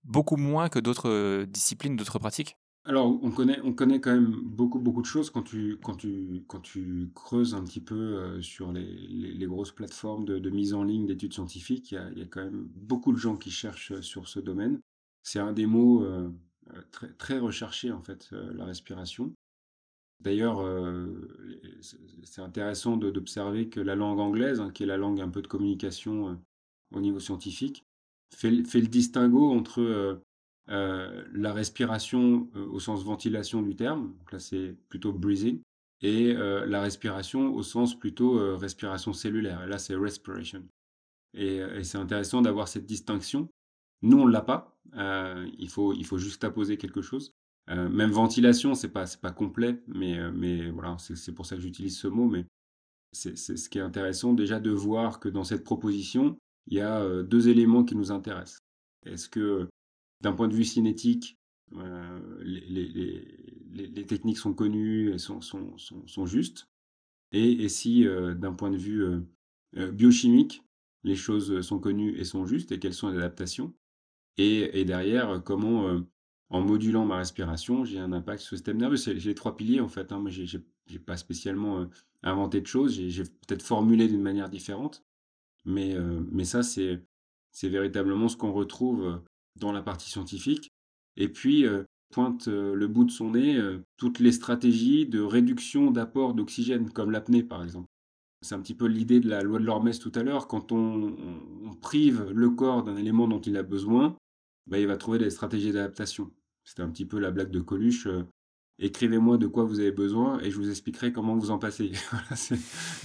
beaucoup 0.05 0.37
moins 0.37 0.69
que 0.69 0.79
d'autres 0.79 1.09
euh, 1.09 1.45
disciplines, 1.45 1.95
d'autres 1.95 2.19
pratiques 2.19 2.57
alors, 2.87 3.07
on 3.23 3.31
connaît, 3.31 3.59
on 3.63 3.73
connaît 3.73 3.99
quand 3.99 4.13
même 4.13 4.39
beaucoup, 4.43 4.77
beaucoup 4.77 5.01
de 5.01 5.07
choses 5.07 5.31
quand 5.31 5.41
tu, 5.41 5.79
quand 5.81 5.95
tu, 5.95 6.43
quand 6.47 6.59
tu 6.59 7.09
creuses 7.15 7.55
un 7.55 7.63
petit 7.63 7.81
peu 7.81 7.95
euh, 7.95 8.43
sur 8.43 8.71
les, 8.71 8.85
les, 8.85 9.45
grosses 9.47 9.71
plateformes 9.71 10.23
de, 10.23 10.49
mise 10.51 10.75
en 10.75 10.83
ligne 10.83 11.07
d'études 11.07 11.33
scientifiques. 11.33 11.93
Il 11.93 12.19
y, 12.19 12.21
a, 12.21 12.25
quand 12.27 12.43
même 12.43 12.67
beaucoup 12.75 13.11
de 13.11 13.17
gens 13.17 13.37
qui 13.37 13.49
cherchent 13.49 13.91
euh, 13.91 14.03
sur 14.03 14.27
ce 14.27 14.39
domaine. 14.39 14.81
C'est 15.23 15.39
un 15.39 15.51
des 15.51 15.65
mots 15.65 16.05
très, 16.91 17.11
très 17.13 17.39
recherchés, 17.39 17.91
en 17.91 18.03
fait, 18.03 18.29
la 18.53 18.65
respiration. 18.65 19.33
D'ailleurs, 20.19 20.63
c'est 22.21 22.41
intéressant 22.43 22.97
d'observer 22.97 23.67
que 23.67 23.79
la 23.79 23.95
langue 23.95 24.19
anglaise, 24.19 24.59
hein, 24.59 24.69
qui 24.69 24.83
est 24.83 24.85
la 24.85 24.97
langue 24.97 25.21
un 25.21 25.29
peu 25.29 25.41
de 25.41 25.47
communication 25.47 26.39
au 26.93 27.01
niveau 27.01 27.19
scientifique, 27.19 27.85
fait, 28.35 28.49
le 28.51 28.87
distinguo 28.87 29.51
entre 29.51 29.81
euh, 29.81 30.15
euh, 30.69 31.23
la 31.33 31.53
respiration 31.53 32.49
euh, 32.55 32.65
au 32.67 32.79
sens 32.79 33.03
ventilation 33.03 33.61
du 33.61 33.75
terme, 33.75 34.13
donc 34.17 34.31
là 34.31 34.39
c'est 34.39 34.75
plutôt 34.89 35.13
breathing, 35.13 35.61
et 36.01 36.33
la 36.33 36.81
respiration 36.81 37.55
au 37.55 37.63
sens 37.63 37.97
plutôt 37.97 38.57
respiration 38.57 39.11
cellulaire, 39.11 39.63
et 39.63 39.67
là 39.67 39.79
c'est 39.79 39.95
respiration. 39.95 40.61
Et, 41.33 41.61
c'est 41.83 41.97
intéressant 41.97 42.43
d'avoir 42.43 42.67
cette 42.67 42.85
distinction. 42.85 43.49
Nous, 44.03 44.19
on 44.19 44.27
ne 44.27 44.31
l'a 44.31 44.41
pas. 44.41 44.77
il, 45.57 45.67
faut, 45.69 45.93
il 45.93 46.05
faut 46.05 46.19
juste 46.19 46.43
apposer 46.43 46.77
quelque 46.77 47.01
chose. 47.01 47.33
même 47.69 48.11
ventilation, 48.11 48.75
c'est 48.75 48.91
pas, 48.91 49.05
pas 49.19 49.31
complet, 49.31 49.81
mais, 49.87 50.31
mais 50.31 50.69
voilà, 50.69 50.97
c'est 50.99 51.33
pour 51.33 51.47
ça 51.47 51.55
que 51.55 51.61
j'utilise 51.61 51.97
ce 51.97 52.07
mot. 52.07 52.27
Mais 52.27 52.45
c'est 53.11 53.35
ce 53.35 53.67
qui 53.67 53.79
est 53.79 53.81
intéressant 53.81 54.33
déjà 54.33 54.59
de 54.59 54.71
voir 54.71 55.19
que 55.19 55.29
dans 55.29 55.45
cette 55.45 55.63
proposition, 55.63 56.37
il 56.67 56.77
y 56.77 56.81
a 56.81 57.23
deux 57.23 57.49
éléments 57.49 57.83
qui 57.83 57.95
nous 57.95 58.11
intéressent. 58.11 58.59
Est-ce 59.05 59.29
que, 59.29 59.69
d'un 60.21 60.33
point 60.33 60.47
de 60.47 60.53
vue 60.53 60.63
cinétique, 60.63 61.37
les, 62.41 64.05
techniques 64.07 64.37
sont 64.37 64.53
connues 64.53 65.13
et 65.13 65.17
sont, 65.17 65.41
sont, 65.41 66.25
justes? 66.25 66.67
Et, 67.31 67.69
si, 67.69 68.05
d'un 68.05 68.53
point 68.53 68.71
de 68.71 68.77
vue 68.77 69.05
biochimique, 69.73 70.63
les 71.03 71.15
choses 71.15 71.61
sont 71.61 71.79
connues 71.79 72.17
et 72.17 72.23
sont 72.23 72.45
justes 72.45 72.71
et 72.71 72.79
quelles 72.79 72.93
sont 72.93 73.09
les 73.09 73.17
adaptations? 73.17 73.73
Et, 74.37 74.85
derrière, 74.85 75.41
comment 75.43 76.01
en 76.49 76.61
modulant 76.61 77.05
ma 77.05 77.17
respiration, 77.17 77.85
j'ai 77.85 77.99
un 77.99 78.11
impact 78.11 78.41
sur 78.41 78.55
le 78.55 78.57
système 78.57 78.77
nerveux? 78.77 78.97
C'est 78.97 79.13
les 79.13 79.35
trois 79.35 79.55
piliers 79.55 79.81
en 79.81 79.89
fait. 79.89 80.11
Hein. 80.11 80.19
Moi, 80.19 80.31
j'ai 80.31 80.47
j'ai 80.87 80.99
pas 80.99 81.17
spécialement 81.17 81.79
euh, 81.81 81.85
inventé 82.23 82.61
de 82.61 82.67
choses. 82.67 82.93
J'ai 82.93 83.23
peut-être 83.23 83.63
formulé 83.63 84.07
d'une 84.07 84.21
manière 84.21 84.49
différente, 84.49 85.03
mais 85.65 85.95
euh, 85.95 86.21
mais 86.31 86.45
ça 86.45 86.63
c'est 86.63 86.99
véritablement 87.63 88.27
ce 88.27 88.37
qu'on 88.37 88.53
retrouve 88.53 89.03
euh, 89.03 89.17
dans 89.59 89.71
la 89.71 89.81
partie 89.81 90.09
scientifique. 90.09 90.71
Et 91.17 91.29
puis 91.29 91.65
pointe 92.11 92.47
le 92.47 92.87
bout 92.87 93.05
de 93.05 93.11
son 93.11 93.31
nez 93.31 93.57
toutes 93.95 94.19
les 94.19 94.33
stratégies 94.33 95.05
de 95.05 95.21
réduction 95.21 95.91
d'apport 95.91 96.33
d'oxygène, 96.33 96.89
comme 96.89 97.09
l'apnée 97.09 97.41
par 97.41 97.63
exemple. 97.63 97.87
C'est 98.41 98.53
un 98.53 98.59
petit 98.59 98.75
peu 98.75 98.85
l'idée 98.85 99.21
de 99.21 99.29
la 99.29 99.41
loi 99.41 99.59
de 99.59 99.63
l'Hormèse 99.63 99.99
tout 99.99 100.11
à 100.13 100.23
l'heure. 100.23 100.47
Quand 100.49 100.73
on, 100.73 101.15
on, 101.63 101.73
prive 101.75 102.29
le 102.31 102.49
corps 102.49 102.83
d'un 102.83 102.97
élément 102.97 103.29
dont 103.29 103.39
il 103.39 103.55
a 103.55 103.63
besoin, 103.63 104.17
bah, 104.67 104.77
il 104.77 104.87
va 104.87 104.97
trouver 104.97 105.19
des 105.19 105.29
stratégies 105.29 105.71
d'adaptation. 105.71 106.31
C'était 106.65 106.81
un 106.81 106.89
petit 106.89 107.05
peu 107.05 107.19
la 107.19 107.31
blague 107.31 107.51
de 107.51 107.61
Coluche. 107.61 108.07
Euh, 108.07 108.23
écrivez-moi 108.79 109.37
de 109.37 109.47
quoi 109.47 109.63
vous 109.63 109.79
avez 109.79 109.91
besoin 109.91 110.39
et 110.41 110.51
je 110.51 110.57
vous 110.57 110.69
expliquerai 110.69 111.11
comment 111.11 111.35
vous 111.35 111.51
en 111.51 111.57
passez. 111.57 111.91
c'est 112.35 112.55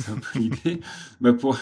un 0.08 0.16
peu 0.16 0.38
l'idée. 0.38 0.80
Bah, 1.20 1.32
pour, 1.32 1.56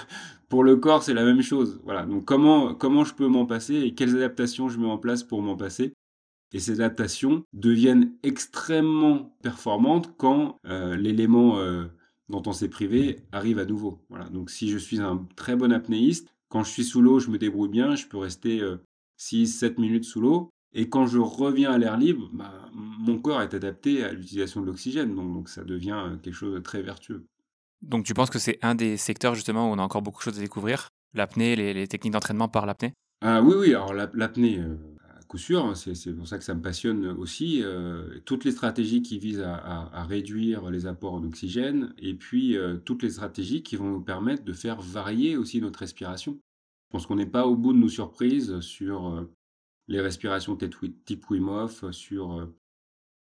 pour 0.49 0.65
le 0.65 0.77
corps, 0.77 1.03
c'est 1.03 1.15
la 1.15 1.25
même 1.25 1.43
chose. 1.43 1.81
Voilà. 1.85 2.05
Donc 2.07 2.25
comment, 2.25 2.75
comment 2.75 3.05
je 3.05 3.15
peux 3.15 3.29
m'en 3.29 3.47
passer 3.47 3.75
et 3.75 3.95
quelles 3.95 4.17
adaptations 4.17 4.69
je 4.69 4.79
mets 4.79 4.87
en 4.87 4.99
place 4.99 5.23
pour 5.23 5.43
m'en 5.43 5.57
passer? 5.57 5.93
Et 6.53 6.61
ces 6.61 6.81
adaptations 6.81 7.45
deviennent 7.53 8.13
extrêmement 8.23 9.37
performantes 9.43 10.15
quand 10.17 10.57
euh, 10.65 10.97
l'élément 10.97 11.59
euh, 11.59 11.85
dont 12.31 12.43
on 12.47 12.53
s'est 12.53 12.71
privé 12.71 13.21
arrive 13.33 13.59
à 13.59 13.67
nouveau. 13.67 14.03
Voilà. 14.09 14.31
Donc 14.31 14.51
si 14.51 14.71
je 14.71 14.79
suis 14.79 15.01
un 15.01 15.27
très 15.37 15.57
bon 15.57 15.73
apnéiste, 15.73 16.35
quand 16.49 16.63
je 16.63 16.71
suis 16.71 16.85
sous 16.85 17.03
l'eau, 17.03 17.19
je 17.19 17.31
me 17.31 17.37
débrouille 17.37 17.69
bien, 17.69 17.95
je 17.95 18.07
peux 18.07 18.17
rester 18.17 18.63
6-7 19.19 19.79
minutes 19.79 20.05
sous 20.05 20.23
l'eau. 20.23 20.49
Et 20.73 20.89
quand 20.89 21.07
je 21.07 21.19
reviens 21.19 21.73
à 21.73 21.79
l'air 21.79 21.97
libre, 21.97 22.31
bah, 22.33 22.68
mon 23.09 23.19
corps 23.19 23.43
est 23.43 23.55
adapté 23.55 24.05
à 24.05 24.13
l'utilisation 24.13 24.61
de 24.61 24.67
l'oxygène, 24.67 25.15
donc, 25.15 25.33
donc, 25.33 25.49
ça 25.49 25.65
devient 25.65 26.03
euh, 26.07 26.17
quelque 26.17 26.35
chose 26.35 26.55
de 26.55 26.61
très 26.61 26.83
vertueux. 26.83 27.27
Donc 27.81 28.05
tu 28.05 28.13
penses 28.13 28.31
que 28.31 28.39
c'est 28.39 28.59
un 28.63 28.75
des 28.75 28.97
secteurs 28.97 29.35
justement 29.35 29.71
où 29.71 29.73
on 29.73 29.79
a 29.79 29.83
encore 29.83 30.03
beaucoup 30.03 30.19
de 30.19 30.25
choses 30.25 30.39
à 30.39 30.43
découvrir? 30.43 30.89
L'apnée, 31.15 31.57
les, 31.57 31.89
techniques 31.89 32.13
d'entraînement 32.13 32.49
par 32.49 32.67
l'apnée? 32.67 32.93
Ah, 33.23 33.41
Oui, 33.41 33.55
oui, 33.57 33.69
alors 33.69 33.95
l'apnée, 33.95 34.59
euh, 34.59 34.77
à 35.17 35.23
coup 35.23 35.39
sûr, 35.39 35.65
hein, 35.65 35.75
c'est 35.75 36.13
pour 36.13 36.27
ça 36.27 36.39
que 36.39 36.45
ça 36.45 36.55
me 36.55 36.61
passionne 36.61 37.07
aussi. 37.07 37.63
Euh, 37.63 38.19
toutes 38.27 38.45
les 38.45 38.51
stratégies 38.51 39.01
qui 39.01 39.19
visent 39.19 39.41
à, 39.41 40.05
réduire 40.05 40.71
les 40.71 40.87
apports 40.87 41.21
d'oxygène, 41.21 41.95
et 41.99 42.15
puis 42.15 42.57
toutes 42.85 43.03
les 43.03 43.11
stratégies 43.11 43.63
qui 43.63 43.77
vont 43.77 43.91
nous 43.91 44.03
permettre 44.03 44.45
de 44.45 44.53
faire 44.53 44.81
varier 44.81 45.37
aussi 45.37 45.61
notre 45.61 45.79
respiration. 45.79 46.33
Je 46.33 46.91
pense 46.91 47.07
qu'on 47.07 47.17
n'est 47.17 47.27
pas 47.27 47.47
au 47.47 47.57
bout 47.57 47.73
de 47.73 47.79
nos 47.79 47.89
surprises 47.89 48.61
sur 48.61 49.27
les 49.87 50.01
respirations 50.01 50.57
type 50.57 51.31
Wim 51.31 51.49
Hof, 51.49 51.91
sur 51.93 52.49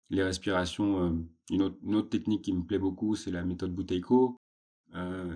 les 0.10 0.24
respirations. 0.24 1.06
Euh, 1.06 1.12
une 1.52 1.62
autre, 1.96 2.10
technique 2.10 2.44
qui 2.44 2.54
me 2.54 2.64
plaît 2.64 2.80
beaucoup, 2.80 3.16
c'est 3.16 3.32
la 3.32 3.44
méthode 3.44 3.76
Buteyko, 3.76 4.36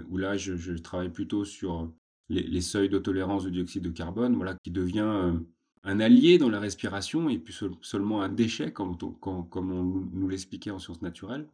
où 0.10 0.18
là, 0.18 0.38
je, 0.38 0.74
travaille 0.78 1.12
plutôt 1.12 1.46
sur 1.46 1.92
les, 2.30 2.62
seuils 2.62 2.90
de 2.90 2.98
tolérance 2.98 3.44
de 3.44 3.52
dioxyde 3.52 3.84
de 3.84 3.90
carbone, 3.92 4.36
voilà, 4.36 4.56
qui 4.64 4.72
devient 4.72 5.36
un 5.84 6.00
allié 6.00 6.40
dans 6.40 6.50
la 6.50 6.60
respiration 6.60 7.30
et 7.30 7.38
puis 7.38 7.56
seulement 7.82 8.24
un 8.24 8.30
déchet, 8.30 8.74
comme, 8.74 8.98
on, 9.22 9.84
nous 10.14 10.28
l'expliquait 10.28 10.72
en 10.72 10.80
sciences 10.80 11.04
naturelles. 11.04 11.48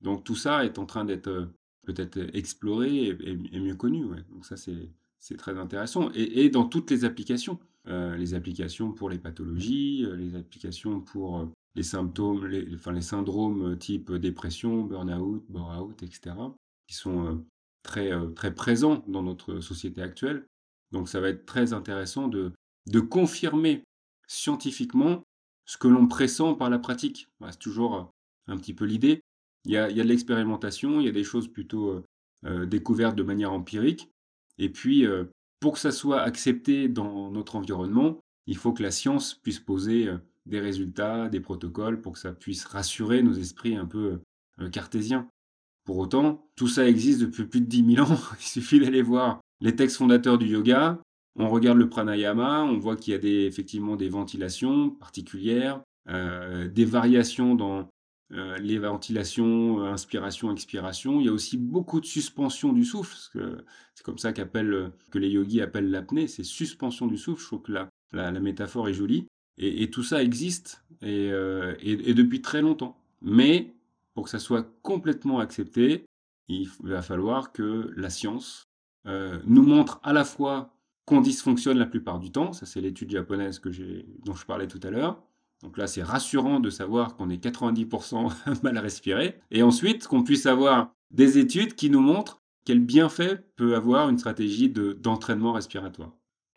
Donc 0.00 0.24
tout 0.24 0.34
ça 0.34 0.64
est 0.64 0.78
en 0.78 0.86
train 0.86 1.04
d'être 1.04 1.48
peut-être 1.82 2.18
exploré 2.34 3.08
et, 3.08 3.60
mieux 3.60 3.74
connu. 3.74 4.04
Donc 4.30 4.44
ça, 4.44 4.56
c'est 4.56 5.36
très 5.36 5.58
intéressant. 5.58 6.10
Et, 6.14 6.48
dans 6.50 6.64
toutes 6.64 6.90
les 6.90 7.04
applications, 7.04 7.58
euh, 7.88 8.16
les 8.16 8.34
applications 8.34 8.92
pour 8.92 9.10
les 9.10 9.18
pathologies, 9.18 10.04
euh, 10.04 10.14
les 10.16 10.36
applications 10.36 11.00
pour 11.00 11.40
euh, 11.40 11.46
les 11.74 11.82
symptômes, 11.82 12.46
les, 12.46 12.74
enfin, 12.74 12.92
les 12.92 13.02
syndromes 13.02 13.78
type 13.78 14.12
dépression, 14.12 14.82
burn-out, 14.82 15.44
bore-out, 15.48 16.02
etc., 16.02 16.36
qui 16.86 16.94
sont 16.94 17.44
très, 17.82 18.12
très 18.34 18.54
présents 18.54 19.02
dans 19.06 19.22
notre 19.22 19.60
société 19.60 20.02
actuelle. 20.02 20.46
Donc 20.90 21.08
ça 21.08 21.20
va 21.20 21.30
être 21.30 21.46
très 21.46 21.72
intéressant 21.72 22.28
de, 22.28 22.52
de 22.86 23.00
confirmer 23.00 23.82
scientifiquement 24.26 25.22
ce 25.64 25.78
que 25.78 25.88
l'on 25.88 26.06
pressent 26.06 26.54
par 26.58 26.68
la 26.68 26.78
pratique. 26.78 27.28
c'est 27.50 27.58
toujours 27.58 28.10
un 28.46 28.56
petit 28.58 28.74
peu 28.74 28.84
l'idée. 28.84 29.20
Il 29.64 29.70
y 29.70 29.76
a, 29.76 29.88
il 29.90 29.96
y 29.96 30.00
a 30.00 30.04
de 30.04 30.08
l'expérimentation, 30.08 31.00
il 31.00 31.06
y 31.06 31.08
a 31.08 31.12
des 31.12 31.24
choses 31.24 31.48
plutôt 31.48 32.02
découvertes 32.66 33.16
de 33.16 33.22
manière 33.22 33.52
empirique, 33.52 34.12
et 34.58 34.68
puis, 34.68 35.06
euh, 35.06 35.24
pour 35.60 35.74
que 35.74 35.78
ça 35.78 35.92
soit 35.92 36.20
accepté 36.20 36.88
dans 36.88 37.30
notre 37.30 37.56
environnement, 37.56 38.20
il 38.46 38.56
faut 38.56 38.72
que 38.72 38.82
la 38.82 38.90
science 38.90 39.34
puisse 39.34 39.60
poser 39.60 40.08
euh, 40.08 40.18
des 40.46 40.60
résultats, 40.60 41.28
des 41.28 41.40
protocoles, 41.40 42.00
pour 42.00 42.12
que 42.12 42.18
ça 42.18 42.32
puisse 42.32 42.64
rassurer 42.64 43.22
nos 43.22 43.34
esprits 43.34 43.76
un 43.76 43.86
peu 43.86 44.20
euh, 44.60 44.68
cartésiens. 44.70 45.28
Pour 45.84 45.98
autant, 45.98 46.46
tout 46.56 46.68
ça 46.68 46.88
existe 46.88 47.20
depuis 47.20 47.44
plus 47.44 47.60
de 47.60 47.66
10 47.66 47.94
000 47.96 48.10
ans. 48.10 48.18
Il 48.40 48.46
suffit 48.46 48.80
d'aller 48.80 49.02
voir 49.02 49.40
les 49.60 49.76
textes 49.76 49.96
fondateurs 49.96 50.38
du 50.38 50.46
yoga. 50.46 51.00
On 51.36 51.48
regarde 51.48 51.78
le 51.78 51.88
pranayama, 51.88 52.62
on 52.62 52.78
voit 52.78 52.96
qu'il 52.96 53.14
y 53.14 53.16
a 53.16 53.46
effectivement 53.46 53.96
des 53.96 54.10
ventilations 54.10 54.90
particulières, 54.90 55.80
des 56.06 56.84
variations 56.84 57.54
dans 57.54 57.88
euh, 58.34 58.56
les 58.58 58.78
ventilations, 58.78 59.84
euh, 59.84 59.92
inspiration, 59.92 60.50
expiration. 60.50 61.20
Il 61.20 61.26
y 61.26 61.28
a 61.28 61.32
aussi 61.32 61.58
beaucoup 61.58 62.00
de 62.00 62.06
suspension 62.06 62.72
du 62.72 62.84
souffle. 62.84 63.14
C'est 63.94 64.04
comme 64.04 64.16
ça 64.16 64.32
que 64.32 65.18
les 65.18 65.28
yogis 65.28 65.60
appellent 65.60 65.90
l'apnée. 65.90 66.28
C'est 66.28 66.44
suspension 66.44 67.06
du 67.06 67.18
souffle. 67.18 67.42
Je 67.42 67.46
trouve 67.46 67.62
que 67.62 67.72
la, 67.72 67.90
la, 68.12 68.40
métaphore 68.40 68.88
est 68.88 68.94
jolie. 68.94 69.26
Et, 69.58 69.90
tout 69.90 70.02
ça 70.02 70.22
existe 70.22 70.82
euh, 71.02 71.74
et, 71.80 72.14
depuis 72.14 72.40
très 72.40 72.62
longtemps. 72.62 72.96
Mais 73.20 73.74
pour 74.14 74.24
que 74.24 74.30
ça 74.30 74.38
soit 74.38 74.66
complètement 74.82 75.38
accepté, 75.38 76.04
il 76.48 76.68
va 76.82 77.02
falloir 77.02 77.52
que 77.52 77.92
la 77.96 78.10
science 78.10 78.68
nous 79.04 79.62
montre 79.62 80.00
à 80.02 80.12
la 80.12 80.24
fois 80.24 80.74
qu'on 81.06 81.20
dysfonctionne 81.20 81.78
la 81.78 81.86
plupart 81.86 82.20
du 82.20 82.30
temps, 82.30 82.52
ça 82.52 82.66
c'est 82.66 82.80
l'étude 82.80 83.10
japonaise 83.10 83.58
que 83.58 83.70
dont 84.24 84.34
je 84.34 84.46
parlais 84.46 84.68
tout 84.68 84.80
à 84.84 84.90
l'heure, 84.90 85.22
donc 85.62 85.78
là, 85.78 85.86
c'est 85.86 86.02
rassurant 86.02 86.60
de 86.60 86.70
savoir 86.70 87.16
qu'on 87.16 87.30
est 87.30 87.42
90% 87.42 88.32
mal 88.62 88.78
respirer. 88.78 89.38
Et 89.50 89.62
ensuite, 89.62 90.06
qu'on 90.06 90.24
puisse 90.24 90.46
avoir 90.46 90.92
des 91.12 91.38
études 91.38 91.74
qui 91.74 91.88
nous 91.88 92.00
montrent 92.00 92.42
quel 92.64 92.80
bienfait 92.80 93.44
peut 93.56 93.74
avoir 93.74 94.08
une 94.08 94.18
stratégie 94.18 94.68
d'entraînement 94.68 95.52
respiratoire. 95.52 96.12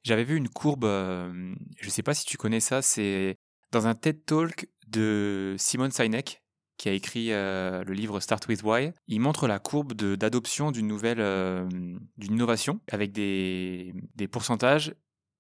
J'avais 0.06 0.24
vu 0.24 0.38
une 0.38 0.50
courbe, 0.50 0.86
euh, 0.86 1.56
je 1.80 1.88
ne 1.88 1.90
sais 1.90 2.04
pas 2.04 2.14
si 2.14 2.26
tu 2.26 2.38
connais 2.38 2.60
ça, 2.60 2.84
c'est 2.84 3.40
dans 3.72 3.88
un 3.88 3.96
TED 3.96 4.24
Talk 4.24 4.68
de 4.88 5.56
Simon 5.58 5.90
Sinek, 5.90 6.44
qui 6.78 6.90
a 6.90 6.92
écrit 6.92 7.34
euh, 7.34 7.84
le 7.84 7.94
livre 7.94 8.20
Start 8.20 8.48
with 8.48 8.62
Why. 8.62 8.92
Il 9.08 9.20
montre 9.20 9.48
la 9.48 9.58
courbe 9.58 9.94
d'adoption 9.94 10.70
d'une 10.70 10.86
nouvelle, 10.88 11.20
euh, 11.20 11.68
d'une 12.18 12.34
innovation 12.34 12.82
avec 12.92 13.14
des, 13.14 13.96
pourcentages. 14.32 14.94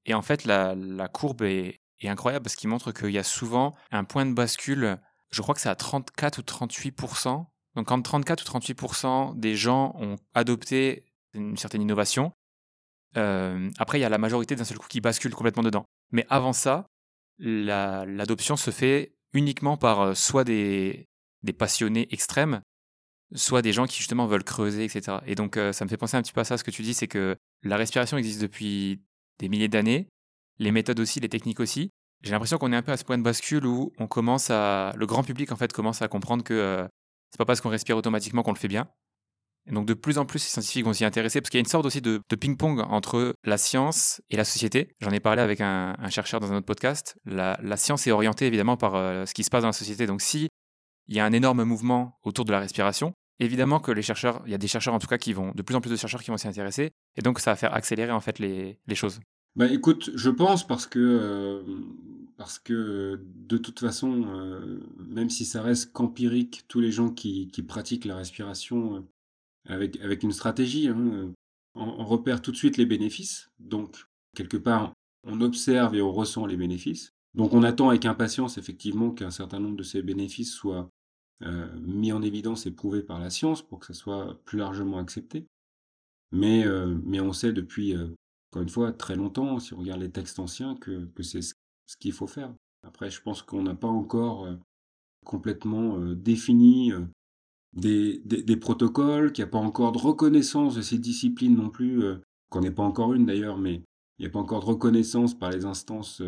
Et 0.08 0.16
en 0.16 0.24
fait, 0.24 0.46
la, 0.46 0.76
courbe 1.14 1.44
est 1.44 1.80
incroyable 2.04 2.42
parce 2.42 2.56
qu'il 2.56 2.70
montre 2.70 2.92
qu'il 2.92 3.12
y 3.12 3.20
a 3.20 3.24
souvent 3.24 3.76
un 3.92 4.04
point 4.04 4.26
de 4.26 4.34
bascule, 4.34 4.98
je 5.30 5.44
crois 5.44 5.54
que 5.54 5.62
c'est 5.62 5.70
à 5.70 5.76
34 5.76 6.40
ou 6.40 6.42
38%. 6.42 7.46
Donc 7.76 7.88
quand 7.88 8.02
34 8.02 8.42
ou 8.42 8.60
38% 8.60 9.40
des 9.40 9.56
gens 9.56 9.94
ont 10.00 10.16
adopté 10.34 11.06
une 11.34 11.56
certaine 11.56 11.84
innovation, 11.84 12.34
euh, 13.18 13.70
après 13.78 13.98
il 14.00 14.02
y 14.02 14.06
a 14.06 14.10
la 14.10 14.18
majorité 14.18 14.56
d'un 14.56 14.64
seul 14.64 14.78
coup 14.78 14.88
qui 14.88 15.02
bascule 15.02 15.34
complètement 15.34 15.64
dedans. 15.64 15.86
Mais 16.12 16.26
avant 16.30 16.54
ça, 16.54 16.88
l'adoption 17.40 18.56
se 18.56 18.72
fait 18.72 19.14
uniquement 19.34 19.78
par 19.78 20.02
euh, 20.02 20.14
soit 20.14 20.44
des, 20.44 21.08
passionnés 21.58 22.08
extrêmes, 22.12 22.62
soit 23.34 23.62
des 23.62 23.74
gens 23.74 23.86
qui 23.86 23.98
justement 23.98 24.26
veulent 24.26 24.44
creuser, 24.44 24.86
etc. 24.86 25.18
Et 25.26 25.36
donc 25.36 25.58
euh, 25.58 25.72
ça 25.74 25.86
me 25.86 25.90
fait 25.90 25.98
penser 25.98 26.18
un 26.18 26.22
petit 26.22 26.34
peu 26.34 26.42
à 26.42 26.46
ça, 26.46 26.58
ce 26.58 26.64
que 26.64 26.72
tu 26.72 26.82
dis, 26.82 26.94
c'est 26.94 27.08
que 27.08 27.36
la 27.64 27.78
respiration 27.78 28.18
existe 28.18 28.42
depuis 28.42 29.02
des 29.40 29.50
milliers 29.50 29.68
d'années, 29.68 30.08
les 30.60 30.72
méthodes 30.72 31.00
aussi, 31.00 31.20
les 31.20 31.30
techniques 31.30 31.60
aussi. 31.60 31.92
J'ai 32.24 32.32
l'impression 32.32 32.58
qu'on 32.58 32.72
est 32.72 32.76
un 32.76 32.82
peu 32.82 32.92
à 32.92 32.98
ce 32.98 33.04
point 33.04 33.18
de 33.18 33.24
bascule 33.24 33.66
où 33.66 33.92
on 34.00 34.08
commence 34.08 34.50
à, 34.50 34.94
le 34.96 35.06
grand 35.06 35.24
public 35.24 35.52
en 35.52 35.56
fait 35.56 35.72
commence 35.74 36.02
à 36.02 36.08
comprendre 36.08 36.44
que 36.44 36.54
euh, 36.54 36.88
c'est 37.30 37.38
pas 37.38 37.46
parce 37.46 37.62
qu'on 37.62 37.70
respire 37.70 37.98
automatiquement 37.98 38.42
qu'on 38.42 38.54
le 38.54 38.58
fait 38.58 38.68
bien. 38.68 38.88
Donc 39.72 39.88
de 39.88 39.94
plus 39.94 40.18
en 40.18 40.26
plus, 40.26 40.44
les 40.44 40.50
scientifiques 40.50 40.86
vont 40.86 40.94
s'y 40.94 41.06
intéresser 41.06 41.42
parce 41.42 41.50
qu'il 41.50 41.58
y 41.58 41.62
a 41.62 41.66
une 41.66 41.70
sorte 41.70 41.86
aussi 41.86 42.02
de, 42.02 42.22
ping-pong 42.40 42.82
entre 42.82 43.34
la 43.44 43.58
science 43.58 44.22
et 44.30 44.38
la 44.38 44.46
société. 44.46 44.96
J'en 45.00 45.12
ai 45.12 45.20
parlé 45.20 45.42
avec 45.42 45.62
un, 45.62 45.96
chercheur 46.10 46.40
dans 46.40 46.52
un 46.52 46.58
autre 46.58 46.66
podcast. 46.66 47.18
La, 47.26 47.58
science 47.78 48.06
est 48.08 48.12
orientée 48.12 48.46
évidemment 48.46 48.78
par 48.78 48.96
euh, 48.96 49.26
ce 49.26 49.34
qui 49.34 49.44
se 49.44 49.50
passe 49.50 49.64
dans 49.64 49.70
la 49.70 49.74
société. 49.74 50.06
Donc 50.06 50.22
si 50.22 50.50
il 51.08 51.16
y 51.16 51.20
a 51.20 51.26
un 51.26 51.34
énorme 51.34 51.64
mouvement 51.64 52.20
autour 52.24 52.46
de 52.46 52.52
la 52.52 52.60
respiration, 52.60 53.14
évidemment 53.40 53.80
que 53.80 53.92
les 53.92 54.02
chercheurs, 54.02 54.42
il 54.46 54.52
y 54.52 54.56
a 54.56 54.58
des 54.58 54.68
chercheurs 54.68 54.94
en 54.94 55.00
tout 55.00 55.08
cas 55.08 55.18
qui 55.18 55.34
vont, 55.34 55.52
de 55.54 55.62
plus 55.62 55.76
en 55.76 55.82
plus 55.82 55.92
de 55.92 55.96
chercheurs 55.96 56.22
qui 56.22 56.32
vont 56.32 56.38
s'y 56.38 56.48
intéresser, 56.48 56.92
et 57.16 57.22
donc 57.22 57.40
ça 57.40 57.52
va 57.52 57.56
faire 57.56 57.74
accélérer 57.74 58.12
en 58.12 58.22
fait 58.22 58.40
les 58.40 58.78
choses. 58.94 59.20
Bah 59.56 59.68
écoute, 59.68 60.12
je 60.16 60.30
pense 60.30 60.68
parce 60.68 60.86
que 60.86 61.00
euh, 61.00 61.64
parce 62.38 62.60
que 62.60 63.22
de 63.36 63.58
toute 63.58 63.80
façon, 63.80 64.26
euh, 64.28 64.82
même 65.08 65.30
si 65.30 65.46
ça 65.46 65.62
reste 65.62 65.94
qu'empirique, 65.94 66.66
tous 66.68 66.82
les 66.82 66.92
gens 66.92 67.10
qui, 67.10 67.50
pratiquent 67.66 68.04
la 68.04 68.18
respiration 68.18 69.08
avec 69.68 70.24
une 70.24 70.32
stratégie, 70.32 70.88
hein, 70.88 71.34
on, 71.76 72.06
repère 72.06 72.42
tout 72.42 72.52
de 72.52 72.58
suite 72.58 72.78
les 72.78 72.86
bénéfices. 72.86 73.50
Donc 73.60 74.06
quelque 74.36 74.58
part, 74.58 74.94
on 75.24 75.42
observe 75.42 75.96
et 75.96 76.02
on 76.02 76.12
ressent 76.12 76.46
les 76.46 76.58
bénéfices. 76.58 77.12
Donc 77.34 77.54
on 77.54 77.64
attend 77.64 77.90
avec 77.90 78.06
impatience 78.06 78.58
effectivement 78.58 79.12
qu'un 79.12 79.32
certain 79.32 79.60
nombre 79.60 79.78
de 79.78 79.84
ces 79.84 80.02
bénéfices 80.02 80.54
soient 80.54 80.90
euh, 81.44 81.68
mis 81.82 82.14
en 82.14 82.22
évidence 82.22 82.66
et 82.66 82.72
prouvés 82.72 83.04
par 83.04 83.20
la 83.20 83.30
science 83.30 83.62
pour 83.62 83.80
que 83.80 83.88
ça 83.88 83.94
soit 83.94 84.40
plus 84.46 84.58
largement 84.58 85.00
accepté. 85.00 85.46
Mais, 86.32 86.66
euh, 86.66 86.98
on 87.22 87.34
sait 87.34 87.52
depuis, 87.52 87.96
euh, 87.96 88.08
encore 88.52 88.64
une 88.64 88.70
fois, 88.70 88.94
très 88.94 89.16
longtemps, 89.16 89.60
si 89.60 89.74
on 89.74 89.80
regarde 89.80 90.02
les 90.02 90.12
textes 90.12 90.40
anciens, 90.40 90.76
que, 90.76 91.06
que 91.14 91.24
c'est 91.24 91.42
ce, 91.42 91.54
qu'il 92.00 92.14
faut 92.14 92.28
faire. 92.28 92.54
Après, 92.84 93.10
je 93.10 93.22
pense 93.22 93.42
qu'on 93.42 93.64
n'a 93.64 93.76
pas 93.76 93.88
encore 93.88 94.48
complètement 95.26 96.00
défini 96.14 96.92
des, 97.76 98.22
des, 98.26 98.58
protocoles, 98.58 99.32
qu'il 99.32 99.44
n'y 99.44 99.50
a 99.50 99.52
pas 99.52 99.58
encore 99.58 99.92
de 99.92 99.98
reconnaissance 99.98 100.76
de 100.76 100.82
ces 100.82 100.98
disciplines 100.98 101.56
non 101.56 101.70
plus, 101.70 102.04
qu'on 102.50 102.62
n'est 102.62 102.72
pas 102.72 102.84
encore 102.84 103.14
une 103.14 103.26
d'ailleurs, 103.26 103.58
mais 103.58 103.82
il 104.18 104.22
n'y 104.22 104.26
a 104.26 104.30
pas 104.30 104.40
encore 104.40 104.62
de 104.62 104.66
reconnaissance 104.66 105.38
par 105.38 105.52
les 105.52 105.66
instances 105.66 106.22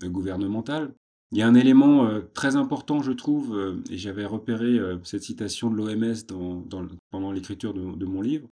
gouvernementales. 0.00 0.92
Il 1.32 1.38
y 1.38 1.42
a 1.42 1.48
un 1.48 1.54
élément 1.54 2.04
euh, 2.04 2.20
très 2.34 2.56
important, 2.56 3.02
je 3.02 3.10
trouve, 3.10 3.56
euh, 3.56 3.82
et 3.90 3.96
j'avais 3.96 4.26
repéré 4.26 4.78
euh, 4.78 4.98
cette 5.02 5.22
citation 5.22 5.70
de 5.70 5.76
l'OMS 5.76 6.26
dans, 6.28 6.86
pendant 7.10 7.32
l'écriture 7.32 7.72
de, 7.72 8.04
mon 8.04 8.20
livre. 8.20 8.46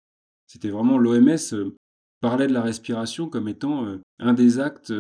C'était 0.46 0.70
vraiment 0.70 1.00
l'OMS 1.00 1.74
parlait 2.22 2.48
de 2.48 2.54
la 2.54 2.62
respiration 2.62 3.30
comme 3.30 3.48
étant 3.48 3.98
un 4.20 4.34
des 4.34 4.60
actes 4.60 4.94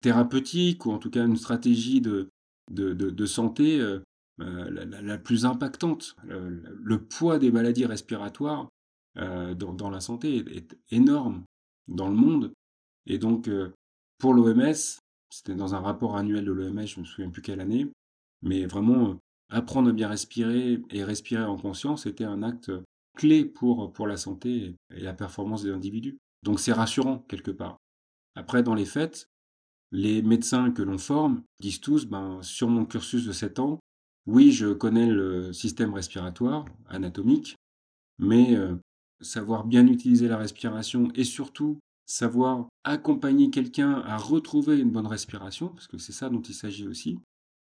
thérapeutiques, 0.00 0.86
ou 0.86 0.92
en 0.92 0.98
tout 0.98 1.10
cas 1.10 1.26
une 1.26 1.36
stratégie 1.36 2.00
de, 2.00 2.30
de, 2.70 3.26
santé 3.26 3.80
la, 4.38 5.18
plus 5.18 5.46
impactante. 5.46 6.16
Le, 6.24 6.98
poids 6.98 7.38
des 7.38 7.52
maladies 7.52 7.86
respiratoires 7.86 8.68
dans, 9.16 9.72
dans, 9.72 9.90
la 9.90 10.00
santé 10.00 10.36
est, 10.36 10.76
énorme 10.90 11.44
dans 11.88 12.08
le 12.08 12.14
monde. 12.14 12.52
Et 13.06 13.18
donc, 13.18 13.48
pour 14.18 14.34
l'OMS, 14.34 14.74
c'était 15.34 15.56
dans 15.56 15.74
un 15.74 15.80
rapport 15.80 16.16
annuel 16.16 16.44
de 16.44 16.52
l'OMS, 16.52 16.86
je 16.86 16.96
ne 16.96 17.00
me 17.00 17.06
souviens 17.06 17.28
plus 17.28 17.42
quelle 17.42 17.60
année. 17.60 17.90
Mais 18.42 18.66
vraiment, 18.66 19.10
euh, 19.10 19.14
apprendre 19.50 19.90
à 19.90 19.92
bien 19.92 20.08
respirer 20.08 20.80
et 20.90 21.02
respirer 21.02 21.42
en 21.42 21.56
conscience 21.56 22.06
était 22.06 22.24
un 22.24 22.42
acte 22.42 22.70
clé 23.16 23.44
pour, 23.44 23.92
pour 23.92 24.06
la 24.06 24.16
santé 24.16 24.76
et 24.94 25.00
la 25.00 25.12
performance 25.12 25.64
des 25.64 25.72
individus. 25.72 26.18
Donc 26.44 26.60
c'est 26.60 26.72
rassurant 26.72 27.18
quelque 27.28 27.50
part. 27.50 27.78
Après, 28.36 28.62
dans 28.62 28.74
les 28.74 28.84
faits, 28.84 29.28
les 29.90 30.22
médecins 30.22 30.70
que 30.70 30.82
l'on 30.82 30.98
forme 30.98 31.42
disent 31.60 31.80
tous, 31.80 32.06
ben, 32.06 32.40
sur 32.42 32.68
mon 32.68 32.84
cursus 32.84 33.26
de 33.26 33.32
7 33.32 33.58
ans, 33.58 33.80
oui, 34.26 34.52
je 34.52 34.72
connais 34.72 35.06
le 35.06 35.52
système 35.52 35.92
respiratoire 35.92 36.64
anatomique, 36.88 37.56
mais 38.18 38.56
euh, 38.56 38.76
savoir 39.20 39.64
bien 39.64 39.86
utiliser 39.86 40.28
la 40.28 40.38
respiration 40.38 41.10
et 41.14 41.24
surtout 41.24 41.78
savoir 42.06 42.68
accompagner 42.84 43.50
quelqu'un 43.50 44.00
à 44.00 44.16
retrouver 44.16 44.78
une 44.78 44.90
bonne 44.90 45.06
respiration, 45.06 45.68
parce 45.68 45.86
que 45.86 45.98
c'est 45.98 46.12
ça 46.12 46.28
dont 46.30 46.42
il 46.42 46.54
s'agit 46.54 46.86
aussi, 46.86 47.18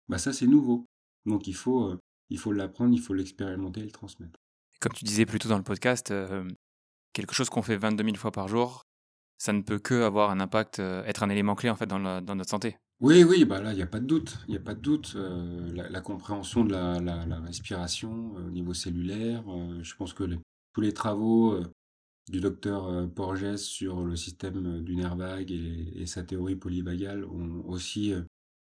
bah 0.10 0.18
ça 0.18 0.34
c'est 0.34 0.48
nouveau. 0.48 0.86
Donc 1.26 1.48
il 1.48 1.56
faut 1.56 1.84
euh, 1.84 2.54
l'apprendre, 2.54 2.94
il 2.94 3.02
faut 3.02 3.14
l'expérimenter 3.14 3.82
et 3.82 3.86
le 3.86 3.92
transmettre. 3.92 4.40
Comme 4.80 4.94
tu 4.94 5.06
disais 5.06 5.26
plus 5.26 5.40
tôt 5.40 5.50
dans 5.50 5.58
le 5.58 5.64
podcast, 5.64 6.12
euh, 6.12 6.48
quelque 7.14 7.34
chose 7.34 7.50
qu'on 7.50 7.64
fait 7.64 7.78
22 7.78 8.04
000 8.04 8.16
fois 8.16 8.32
par 8.32 8.48
jour, 8.48 8.84
ça 9.38 9.54
ne 9.54 9.62
peut 9.62 9.80
que 9.80 10.02
avoir 10.02 10.32
un 10.32 10.40
impact, 10.40 10.80
être 10.80 11.22
un 11.22 11.30
élément 11.30 11.54
clé 11.54 11.70
en 11.70 11.76
fait 11.76 11.86
dans 11.86 12.00
notre 12.00 12.50
santé. 12.50 12.78
Oui, 13.00 13.24
oui, 13.24 13.46
bah 13.46 13.62
là, 13.62 13.74
il 13.74 13.76
n'y 13.76 13.84
a 13.84 13.88
pas 13.88 14.00
de 14.00 14.06
doute. 14.06 14.38
Il 14.48 14.52
n'y 14.52 14.58
a 14.58 14.62
pas 14.62 14.74
de 14.74 14.80
doute. 14.80 15.16
La, 15.16 16.02
compréhension 16.02 16.66
de 16.66 16.72
la, 16.72 17.40
respiration 17.42 18.36
au 18.36 18.50
niveau 18.50 18.74
cellulaire, 18.74 19.44
je 19.82 19.96
pense 19.96 20.14
que 20.14 20.24
tous 20.74 20.82
les 20.82 20.94
travaux 20.94 21.60
du 22.30 22.42
docteur 22.42 22.88
euh, 22.88 23.08
Porges 23.08 23.56
sur 23.56 24.04
le 24.04 24.16
système 24.16 24.78
euh, 24.78 24.82
du 24.82 24.96
nerf 24.96 25.16
vague 25.16 25.52
et, 25.52 26.06
sa 26.06 26.24
théorie 26.24 26.56
polyvagale 26.56 27.26
ont 27.26 27.64
aussi 27.68 28.14
euh, 28.14 28.22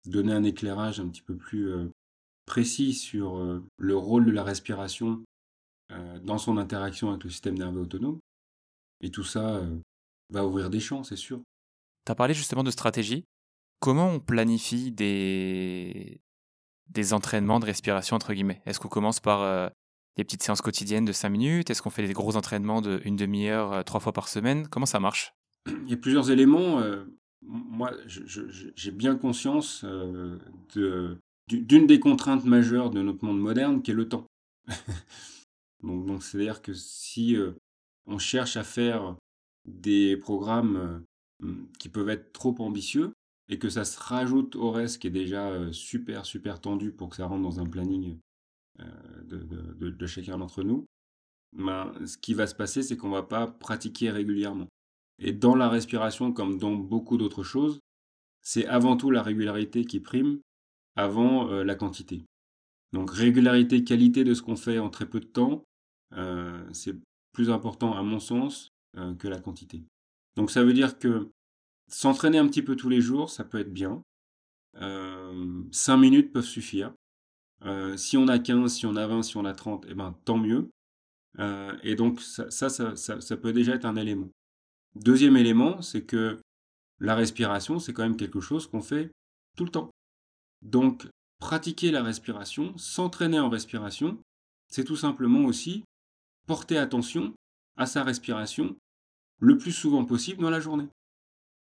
donné 0.06 0.32
un 0.32 0.44
éclairage 0.44 1.00
un 1.00 1.08
petit 1.08 1.22
peu 1.22 1.36
plus 1.36 1.72
précis 2.44 2.92
sur 2.92 3.62
le 3.78 3.96
rôle 3.96 4.26
de 4.26 4.30
la 4.30 4.44
respiration 4.44 5.24
dans 6.22 6.36
son 6.36 6.58
interaction 6.58 7.08
avec 7.08 7.24
le 7.24 7.30
système 7.30 7.56
nerveux 7.56 7.80
autonome. 7.80 8.18
Et 9.00 9.10
tout 9.10 9.24
ça 9.24 9.62
va 10.28 10.46
ouvrir 10.46 10.68
des 10.68 10.78
champs, 10.78 11.04
c'est 11.04 11.16
sûr. 11.16 11.40
Tu 12.04 12.12
as 12.12 12.14
parlé 12.14 12.34
justement 12.34 12.62
de 12.62 12.70
stratégie. 12.70 13.24
Comment 13.80 14.10
on 14.10 14.20
planifie 14.20 14.90
des, 14.92 16.20
des 16.88 17.12
entraînements 17.12 17.60
de 17.60 17.66
respiration, 17.66 18.16
entre 18.16 18.32
guillemets? 18.32 18.62
Est-ce 18.66 18.80
qu'on 18.80 18.88
commence 18.88 19.20
par 19.20 19.70
des 20.16 20.24
petites 20.24 20.42
séances 20.42 20.60
quotidiennes 20.60 21.04
de 21.04 21.12
5 21.12 21.28
minutes? 21.28 21.70
Est-ce 21.70 21.82
qu'on 21.82 21.90
fait 21.90 22.06
des 22.06 22.12
gros 22.12 22.36
entraînements 22.36 22.80
de 22.80 23.00
une 23.04 23.16
demi-heure, 23.16 23.72
euh, 23.72 23.82
trois 23.82 24.00
fois 24.00 24.12
par 24.12 24.28
semaine? 24.28 24.68
Comment 24.68 24.86
ça 24.86 25.00
marche? 25.00 25.34
Il 25.66 25.90
y 25.90 25.94
a 25.94 25.96
plusieurs 25.96 26.30
éléments. 26.30 26.80
Euh, 26.80 27.04
moi, 27.42 27.92
j'ai 28.06 28.90
bien 28.90 29.16
conscience 29.16 29.84
euh, 29.84 30.38
d'une 31.48 31.86
des 31.86 32.00
contraintes 32.00 32.44
majeures 32.44 32.90
de 32.90 33.02
notre 33.02 33.24
monde 33.24 33.40
moderne, 33.40 33.82
qui 33.82 33.90
est 33.90 33.94
le 33.94 34.08
temps. 34.08 34.26
c'est-à-dire 36.20 36.62
que 36.62 36.72
si 36.72 37.36
on 38.06 38.16
cherche 38.18 38.56
à 38.56 38.64
faire 38.64 39.16
des 39.66 40.16
programmes 40.16 41.04
qui 41.78 41.90
peuvent 41.90 42.08
être 42.08 42.32
trop 42.32 42.54
ambitieux, 42.60 43.12
et 43.48 43.58
que 43.58 43.68
ça 43.68 43.84
se 43.84 43.98
rajoute 43.98 44.56
au 44.56 44.70
reste 44.70 45.00
qui 45.00 45.08
est 45.08 45.10
déjà 45.10 45.72
super, 45.72 46.24
super 46.24 46.60
tendu 46.60 46.92
pour 46.92 47.10
que 47.10 47.16
ça 47.16 47.26
rentre 47.26 47.42
dans 47.42 47.60
un 47.60 47.66
planning 47.66 48.18
euh, 48.80 48.86
de, 49.22 50.06
chacun 50.06 50.38
d'entre 50.38 50.62
nous, 50.62 50.86
ben, 51.56 51.92
ce 52.06 52.18
qui 52.18 52.34
va 52.34 52.46
se 52.46 52.54
passer, 52.54 52.82
c'est 52.82 52.96
qu'on 52.96 53.08
ne 53.08 53.14
va 53.14 53.22
pas 53.22 53.46
pratiquer 53.46 54.10
régulièrement. 54.10 54.68
Et 55.18 55.32
dans 55.32 55.54
la 55.54 55.68
respiration, 55.68 56.32
comme 56.32 56.58
dans 56.58 56.74
beaucoup 56.74 57.16
d'autres 57.16 57.44
choses, 57.44 57.80
c'est 58.42 58.66
avant 58.66 58.96
tout 58.96 59.10
la 59.10 59.22
régularité 59.22 59.84
qui 59.84 60.00
prime 60.00 60.40
avant 60.96 61.48
euh, 61.50 61.64
la 61.64 61.74
quantité. 61.74 62.24
Donc 62.92 63.10
régularité, 63.10 63.84
qualité 63.84 64.24
de 64.24 64.34
ce 64.34 64.42
qu'on 64.42 64.56
fait 64.56 64.78
en 64.78 64.90
très 64.90 65.06
peu 65.06 65.20
de 65.20 65.26
temps, 65.26 65.64
euh, 66.12 66.64
c'est 66.72 66.96
plus 67.32 67.50
important 67.50 67.94
à 67.94 68.02
mon 68.02 68.20
sens 68.20 68.70
que 69.18 69.26
la 69.26 69.40
quantité. 69.40 69.82
Donc 70.36 70.52
ça 70.52 70.62
veut 70.62 70.72
dire 70.72 71.00
que 71.00 71.28
s'entraîner 71.88 72.38
un 72.38 72.46
petit 72.46 72.62
peu 72.62 72.76
tous 72.76 72.88
les 72.88 73.00
jours, 73.00 73.30
ça 73.30 73.44
peut 73.44 73.58
être 73.58 73.72
bien. 73.72 74.02
Cinq 75.70 75.96
minutes 75.96 76.32
peuvent 76.32 76.44
suffire. 76.44 76.92
Euh, 77.64 77.96
si 77.96 78.16
on 78.16 78.28
a 78.28 78.38
15, 78.38 78.72
si 78.72 78.86
on 78.86 78.96
a 78.96 79.06
20, 79.06 79.22
si 79.22 79.36
on 79.36 79.44
a 79.44 79.54
30, 79.54 79.86
eh 79.88 79.94
ben, 79.94 80.14
tant 80.24 80.36
mieux. 80.36 80.70
Euh, 81.38 81.76
et 81.82 81.94
donc 81.94 82.20
ça, 82.20 82.50
ça, 82.50 83.36
peut 83.36 83.52
déjà 83.52 83.74
être 83.74 83.84
un 83.84 83.96
élément. 83.96 84.28
Deuxième 84.94 85.36
élément, 85.36 85.82
c'est 85.82 86.04
que 86.04 86.40
la 87.00 87.14
respiration, 87.14 87.78
c'est 87.78 87.92
quand 87.92 88.02
même 88.02 88.16
quelque 88.16 88.40
chose 88.40 88.66
qu'on 88.66 88.82
fait 88.82 89.10
tout 89.56 89.64
le 89.64 89.70
temps. 89.70 89.90
Donc 90.62 91.08
pratiquer 91.40 91.90
la 91.90 92.02
respiration, 92.02 92.76
s'entraîner 92.78 93.40
en 93.40 93.48
respiration, 93.48 94.18
c'est 94.68 94.84
tout 94.84 94.96
simplement 94.96 95.44
aussi 95.44 95.84
porter 96.46 96.78
attention 96.78 97.34
à 97.76 97.86
sa 97.86 98.04
respiration 98.04 98.76
le 99.40 99.58
plus 99.58 99.72
souvent 99.72 100.04
possible 100.04 100.42
dans 100.42 100.50
la 100.50 100.60
journée. 100.60 100.88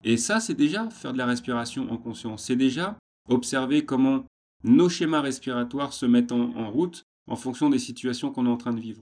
Et 0.02 0.16
ça, 0.16 0.40
c'est 0.40 0.54
déjà 0.54 0.90
faire 0.90 1.12
de 1.12 1.18
la 1.18 1.26
respiration 1.26 1.90
en 1.90 1.96
conscience. 1.96 2.44
C'est 2.44 2.56
déjà 2.56 2.98
observer 3.28 3.84
comment 3.84 4.26
nos 4.62 4.88
schémas 4.88 5.20
respiratoires 5.20 5.92
se 5.92 6.06
mettent 6.06 6.32
en, 6.32 6.70
route 6.70 7.04
en 7.26 7.36
fonction 7.36 7.70
des 7.70 7.78
situations 7.78 8.32
qu'on 8.32 8.46
est 8.46 8.50
en 8.50 8.56
train 8.56 8.72
de 8.72 8.80
vivre. 8.80 9.00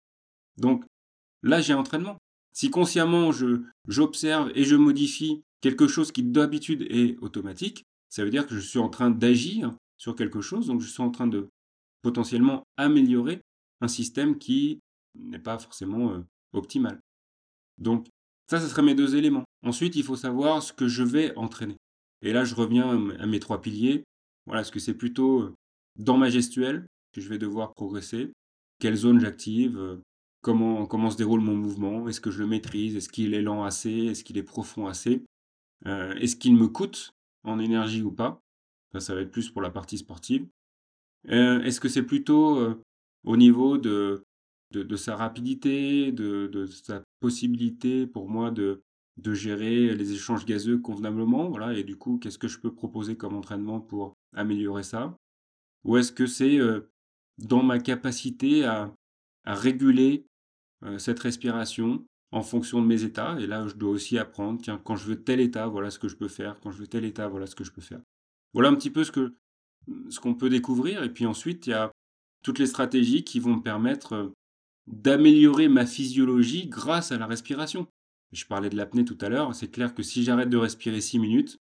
Donc 0.59 0.85
là, 1.43 1.61
j'ai 1.61 1.75
entraînement. 1.75 2.19
Si 2.53 2.71
consciemment 2.71 3.31
j'observe 3.89 4.53
et 4.55 4.65
je 4.65 4.77
modifie 4.77 5.43
quelque 5.61 5.89
chose 5.89 6.13
qui 6.13 6.23
d'habitude 6.23 6.87
est 6.91 7.17
automatique, 7.19 7.85
ça 8.11 8.25
veut 8.25 8.31
dire 8.31 8.47
que 8.47 8.55
je 8.55 8.61
suis 8.61 8.79
en 8.79 8.91
train 8.91 9.11
d'agir 9.11 9.75
sur 9.97 10.15
quelque 10.15 10.41
chose, 10.41 10.67
donc 10.67 10.81
je 10.81 10.89
suis 10.89 11.03
en 11.03 11.11
train 11.11 11.27
de 11.27 11.49
potentiellement 12.03 12.65
améliorer 12.77 13.41
un 13.81 13.89
système 13.89 14.37
qui 14.37 14.81
n'est 15.15 15.39
pas 15.39 15.59
forcément 15.59 16.13
euh, 16.13 16.21
optimal. 16.53 17.01
Donc 17.79 18.09
ça, 18.53 18.61
ce 18.61 18.69
serait 18.69 18.83
mes 18.83 18.95
deux 18.95 19.17
éléments. 19.17 19.45
Ensuite, 19.65 19.97
il 19.97 20.03
faut 20.03 20.15
savoir 20.15 20.63
ce 20.63 20.75
que 20.75 20.87
je 20.87 21.03
vais 21.03 21.35
entraîner. 21.37 21.79
Et 22.21 22.35
là, 22.35 22.45
je 22.45 22.55
reviens 22.55 23.09
à 23.19 23.25
mes 23.25 23.41
trois 23.41 23.63
piliers. 23.63 24.05
Voilà, 24.45 24.61
est-ce 24.61 24.71
que 24.71 24.79
c'est 24.79 24.93
plutôt 24.93 25.41
euh, 25.41 25.55
dans 25.99 26.19
ma 26.19 26.29
gestuelle 26.29 26.85
que 27.15 27.23
je 27.23 27.31
vais 27.31 27.39
devoir 27.39 27.73
progresser 27.73 28.31
Quelle 28.79 28.97
zone 28.97 29.21
j'active 29.21 29.79
euh, 29.79 29.97
comment, 30.43 30.85
comment 30.85 31.09
se 31.09 31.17
déroule 31.17 31.41
mon 31.41 31.57
mouvement 31.57 32.07
Est-ce 32.09 32.21
que 32.21 32.31
je 32.31 32.41
le 32.41 32.47
maîtrise 32.47 32.95
Est-ce 32.95 33.09
qu'il 33.09 33.33
est 33.33 33.41
lent 33.41 33.65
assez 33.65 33.91
Est-ce 33.91 34.23
qu'il 34.23 34.37
est 34.37 34.43
profond 34.43 34.87
assez 34.87 35.25
euh, 35.87 36.13
Est-ce 36.17 36.37
qu'il 36.37 36.55
me 36.55 36.69
coûte 36.69 37.15
en 37.45 37.59
énergie 37.59 38.03
ou 38.03 38.13
pas? 38.13 38.39
Ça, 38.93 39.01
ça 39.01 39.15
va 39.15 39.23
être 39.23 39.31
plus 39.31 39.49
pour 39.49 39.63
la 39.63 39.71
partie 39.71 39.97
sportive. 39.97 40.47
Est-ce 41.27 41.81
que 41.81 41.89
c'est 41.89 42.03
plutôt 42.03 42.77
au 43.25 43.37
niveau 43.39 43.79
de, 43.79 44.25
de, 44.73 44.97
sa 44.97 45.17
rapidité, 45.17 46.13
de, 46.13 46.67
sa 46.67 47.03
possibilité 47.21 48.07
pour 48.07 48.29
moi 48.29 48.51
de, 48.51 48.83
gérer 49.33 49.95
les 49.95 50.13
échanges 50.13 50.45
gazeux 50.47 50.79
convenablement, 50.79 51.49
voilà, 51.49 51.75
et 51.75 51.85
du 51.85 51.97
coup, 51.97 52.19
qu'est-ce 52.19 52.39
que 52.39 52.49
je 52.49 52.59
peux 52.59 52.75
proposer 52.75 53.17
comme 53.17 53.37
entraînement 53.37 53.81
pour 53.81 54.15
améliorer 54.35 54.83
ça? 54.83 55.17
Ou 55.85 55.97
est-ce 55.97 56.13
que 56.13 56.27
c'est 56.27 56.59
euh, 56.59 56.91
dans 57.39 57.63
ma 57.63 57.79
capacité 57.79 58.65
à, 58.65 58.95
à 59.45 59.55
réguler 59.55 60.27
euh, 60.85 60.99
cette 60.99 61.19
respiration 61.21 62.05
en 62.31 62.43
fonction 62.43 62.81
de 62.81 62.87
mes 62.87 63.05
états? 63.05 63.39
Et 63.41 63.47
là, 63.47 63.67
je 63.67 63.75
dois 63.75 63.91
aussi 63.91 64.19
apprendre, 64.19 64.61
tiens, 64.63 64.81
quand 64.83 64.97
je 64.97 65.07
veux 65.07 65.23
tel 65.23 65.41
état, 65.41 65.67
voilà 65.67 65.91
ce 65.91 65.99
que 65.99 66.09
je 66.09 66.17
peux 66.17 66.29
faire, 66.29 66.59
quand 66.61 66.71
je 66.71 66.79
veux 66.79 66.87
tel 66.87 67.05
état, 67.05 67.29
voilà 67.29 67.47
ce 67.47 67.55
que 67.55 67.65
je 67.65 67.73
peux 67.73 67.83
faire. 67.83 68.01
Voilà 68.55 68.69
un 68.69 68.75
petit 68.75 68.91
peu 68.91 69.05
ce 69.05 69.13
que 69.13 69.35
ce 70.11 70.21
qu'on 70.21 70.35
peut 70.35 70.51
découvrir. 70.51 71.03
Et 71.03 71.13
puis 71.13 71.27
ensuite, 71.27 71.67
il 71.67 71.71
y 71.71 71.75
a 71.75 71.91
toutes 72.43 72.59
les 72.59 72.67
stratégies 72.67 73.25
qui 73.25 73.41
vont 73.41 73.57
me 73.57 73.63
permettre 73.63 74.15
euh, 74.15 74.29
d'améliorer 74.87 75.69
ma 75.69 75.87
physiologie 75.87 76.67
grâce 76.67 77.13
à 77.13 77.19
la 77.19 77.27
respiration. 77.27 77.87
Je 78.33 78.47
parlais 78.47 78.71
de 78.71 78.77
l'apnée 78.77 79.05
tout 79.05 79.19
à 79.21 79.29
l'heure. 79.29 79.55
C'est 79.55 79.71
clair 79.71 79.95
que 79.95 80.03
si 80.03 80.25
j'arrête 80.25 80.49
de 80.49 80.57
respirer 80.57 81.01
6 81.01 81.19
minutes, 81.19 81.59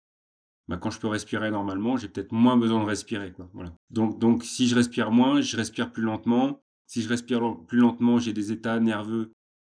bah, 0.69 0.77
quand 0.77 0.91
je 0.91 1.01
peux 1.01 1.09
respirer 1.09 1.51
normalement, 1.51 1.97
j'ai 1.97 2.09
peut-être 2.09 2.33
moins 2.33 2.57
besoin 2.57 2.81
de 2.81 2.87
respirer. 2.87 3.35
Voilà. 3.53 3.75
Donc, 3.91 4.19
donc, 4.19 4.45
si 4.45 4.69
je 4.69 4.77
respire 4.77 5.11
moins, 5.11 5.41
je 5.41 5.57
respire 5.57 5.91
plus 5.93 6.03
lentement. 6.03 6.61
Si 6.87 7.03
je 7.03 7.09
respire 7.09 7.57
plus 7.67 7.79
lentement, 7.79 8.19
j'ai 8.19 8.33
des 8.33 8.53
états 8.53 8.79
nerveux 8.79 9.33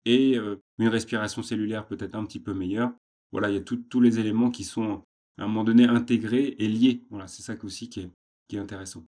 et 0.04 0.36
euh, 0.36 0.56
une 0.78 0.88
respiration 0.88 1.42
cellulaire 1.42 1.86
peut-être 1.86 2.14
un 2.14 2.24
petit 2.24 2.40
peu 2.40 2.52
meilleure. 2.52 2.92
Voilà, 3.32 3.48
il 3.48 3.54
y 3.54 3.58
a 3.58 3.62
tous 3.62 4.00
les 4.00 4.18
éléments 4.18 4.50
qui 4.50 4.64
sont 4.64 5.02
à 5.38 5.44
un 5.44 5.46
moment 5.46 5.64
donné 5.64 5.86
intégrés 5.86 6.56
et 6.58 6.68
liés. 6.68 7.04
Voilà, 7.10 7.26
c'est 7.26 7.42
ça 7.42 7.54
aussi 7.62 7.88
qui 7.88 8.00
est, 8.00 8.10
qui 8.48 8.56
est 8.56 8.58
intéressant. 8.58 9.04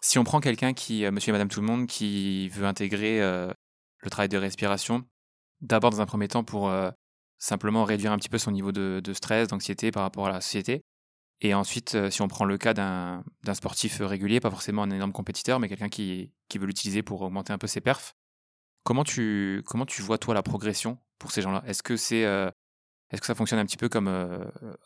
Si 0.00 0.18
on 0.18 0.24
prend 0.24 0.40
quelqu'un 0.40 0.72
qui, 0.72 1.04
euh, 1.04 1.10
monsieur 1.10 1.30
et 1.30 1.32
madame 1.32 1.48
tout 1.48 1.60
le 1.60 1.66
monde, 1.66 1.86
qui 1.86 2.48
veut 2.48 2.66
intégrer 2.66 3.22
euh, 3.22 3.52
le 4.00 4.10
travail 4.10 4.28
de 4.28 4.38
respiration, 4.38 5.04
d'abord 5.60 5.90
dans 5.90 6.00
un 6.00 6.06
premier 6.06 6.28
temps 6.28 6.44
pour 6.44 6.72
simplement 7.38 7.84
réduire 7.84 8.12
un 8.12 8.18
petit 8.18 8.28
peu 8.28 8.38
son 8.38 8.50
niveau 8.50 8.72
de, 8.72 9.12
stress, 9.12 9.48
d'anxiété 9.48 9.90
par 9.90 10.02
rapport 10.02 10.26
à 10.26 10.30
la 10.30 10.40
société, 10.40 10.82
et 11.40 11.54
ensuite, 11.54 12.10
si 12.10 12.20
on 12.20 12.26
prend 12.28 12.44
le 12.44 12.58
cas 12.58 12.74
d'un 12.74 13.22
sportif 13.54 14.00
régulier, 14.00 14.40
pas 14.40 14.50
forcément 14.50 14.82
un 14.82 14.90
énorme 14.90 15.12
compétiteur, 15.12 15.60
mais 15.60 15.68
quelqu'un 15.68 15.88
qui, 15.88 16.32
veut 16.56 16.66
l'utiliser 16.66 17.02
pour 17.02 17.22
augmenter 17.22 17.52
un 17.52 17.58
peu 17.58 17.68
ses 17.68 17.80
perfs, 17.80 18.14
comment 18.84 19.04
tu, 19.04 19.62
vois 20.00 20.18
toi 20.18 20.34
la 20.34 20.42
progression 20.42 20.98
pour 21.18 21.30
ces 21.30 21.42
gens-là? 21.42 21.62
Est-ce 21.66 21.82
que 21.82 21.96
c'est 21.96 22.24
est-ce 23.10 23.22
que 23.22 23.26
ça 23.26 23.34
fonctionne 23.34 23.58
un 23.58 23.64
petit 23.64 23.76
peu 23.78 23.88
comme 23.88 24.08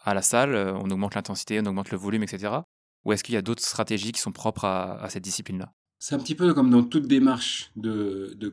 à 0.02 0.14
la 0.14 0.22
salle, 0.22 0.54
on 0.54 0.90
augmente 0.90 1.14
l'intensité, 1.14 1.60
on 1.60 1.66
augmente 1.66 1.90
le 1.90 1.98
volume, 1.98 2.22
etc. 2.22 2.60
Ou 3.04 3.12
est-ce 3.12 3.24
qu'il 3.24 3.34
y 3.34 3.38
a 3.38 3.42
d'autres 3.42 3.62
stratégies 3.62 4.12
qui 4.12 4.20
sont 4.20 4.32
propres 4.32 4.64
à, 4.64 5.08
cette 5.08 5.24
discipline-là? 5.24 5.72
C'est 6.02 6.16
un 6.16 6.18
petit 6.18 6.34
peu 6.34 6.52
comme 6.52 6.68
dans 6.68 6.82
toute 6.82 7.06
démarche 7.06 7.70
de, 7.76 8.34
de, 8.36 8.52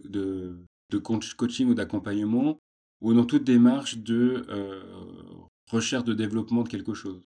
de, 0.92 0.98
coaching 1.00 1.68
ou 1.68 1.74
d'accompagnement, 1.74 2.60
ou 3.02 3.12
dans 3.16 3.26
toute 3.26 3.44
démarche 3.44 3.98
de 3.98 4.46
recherche 5.72 6.04
de 6.04 6.14
développement 6.14 6.62
de 6.62 6.70
quelque 6.70 6.94
chose. 6.94 7.24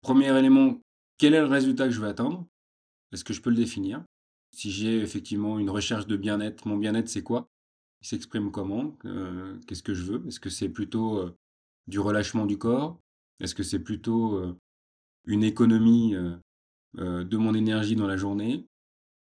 Premier 0.00 0.34
élément, 0.38 0.80
quel 1.18 1.34
est 1.34 1.40
le 1.40 1.46
résultat 1.46 1.84
que 1.84 1.90
je 1.90 2.00
veux 2.00 2.08
atteindre? 2.08 2.46
Est-ce 3.12 3.24
que 3.24 3.34
je 3.34 3.42
peux 3.42 3.50
le 3.50 3.56
définir? 3.56 4.02
Si 4.56 4.70
j'ai 4.70 5.02
effectivement 5.02 5.58
une 5.58 5.68
recherche 5.68 6.06
de 6.06 6.16
bien-être, 6.16 6.66
mon 6.66 6.78
bien-être 6.78 7.10
c'est 7.10 7.22
quoi? 7.22 7.50
Il 8.00 8.08
s'exprime 8.08 8.50
comment? 8.50 8.96
Euh, 9.04 9.58
Qu'est-ce 9.66 9.82
que 9.82 9.92
je 9.92 10.04
veux? 10.04 10.26
Est-ce 10.28 10.40
que 10.40 10.48
c'est 10.48 10.70
plutôt 10.70 11.18
euh, 11.18 11.36
du 11.88 12.00
relâchement 12.00 12.46
du 12.46 12.56
corps? 12.56 12.98
Est-ce 13.38 13.54
que 13.54 13.62
c'est 13.62 13.80
plutôt 13.80 14.34
euh, 14.36 14.56
une 15.26 15.44
économie 15.44 16.14
de 16.94 17.36
mon 17.36 17.52
énergie 17.52 17.96
dans 17.96 18.06
la 18.06 18.16
journée? 18.16 18.66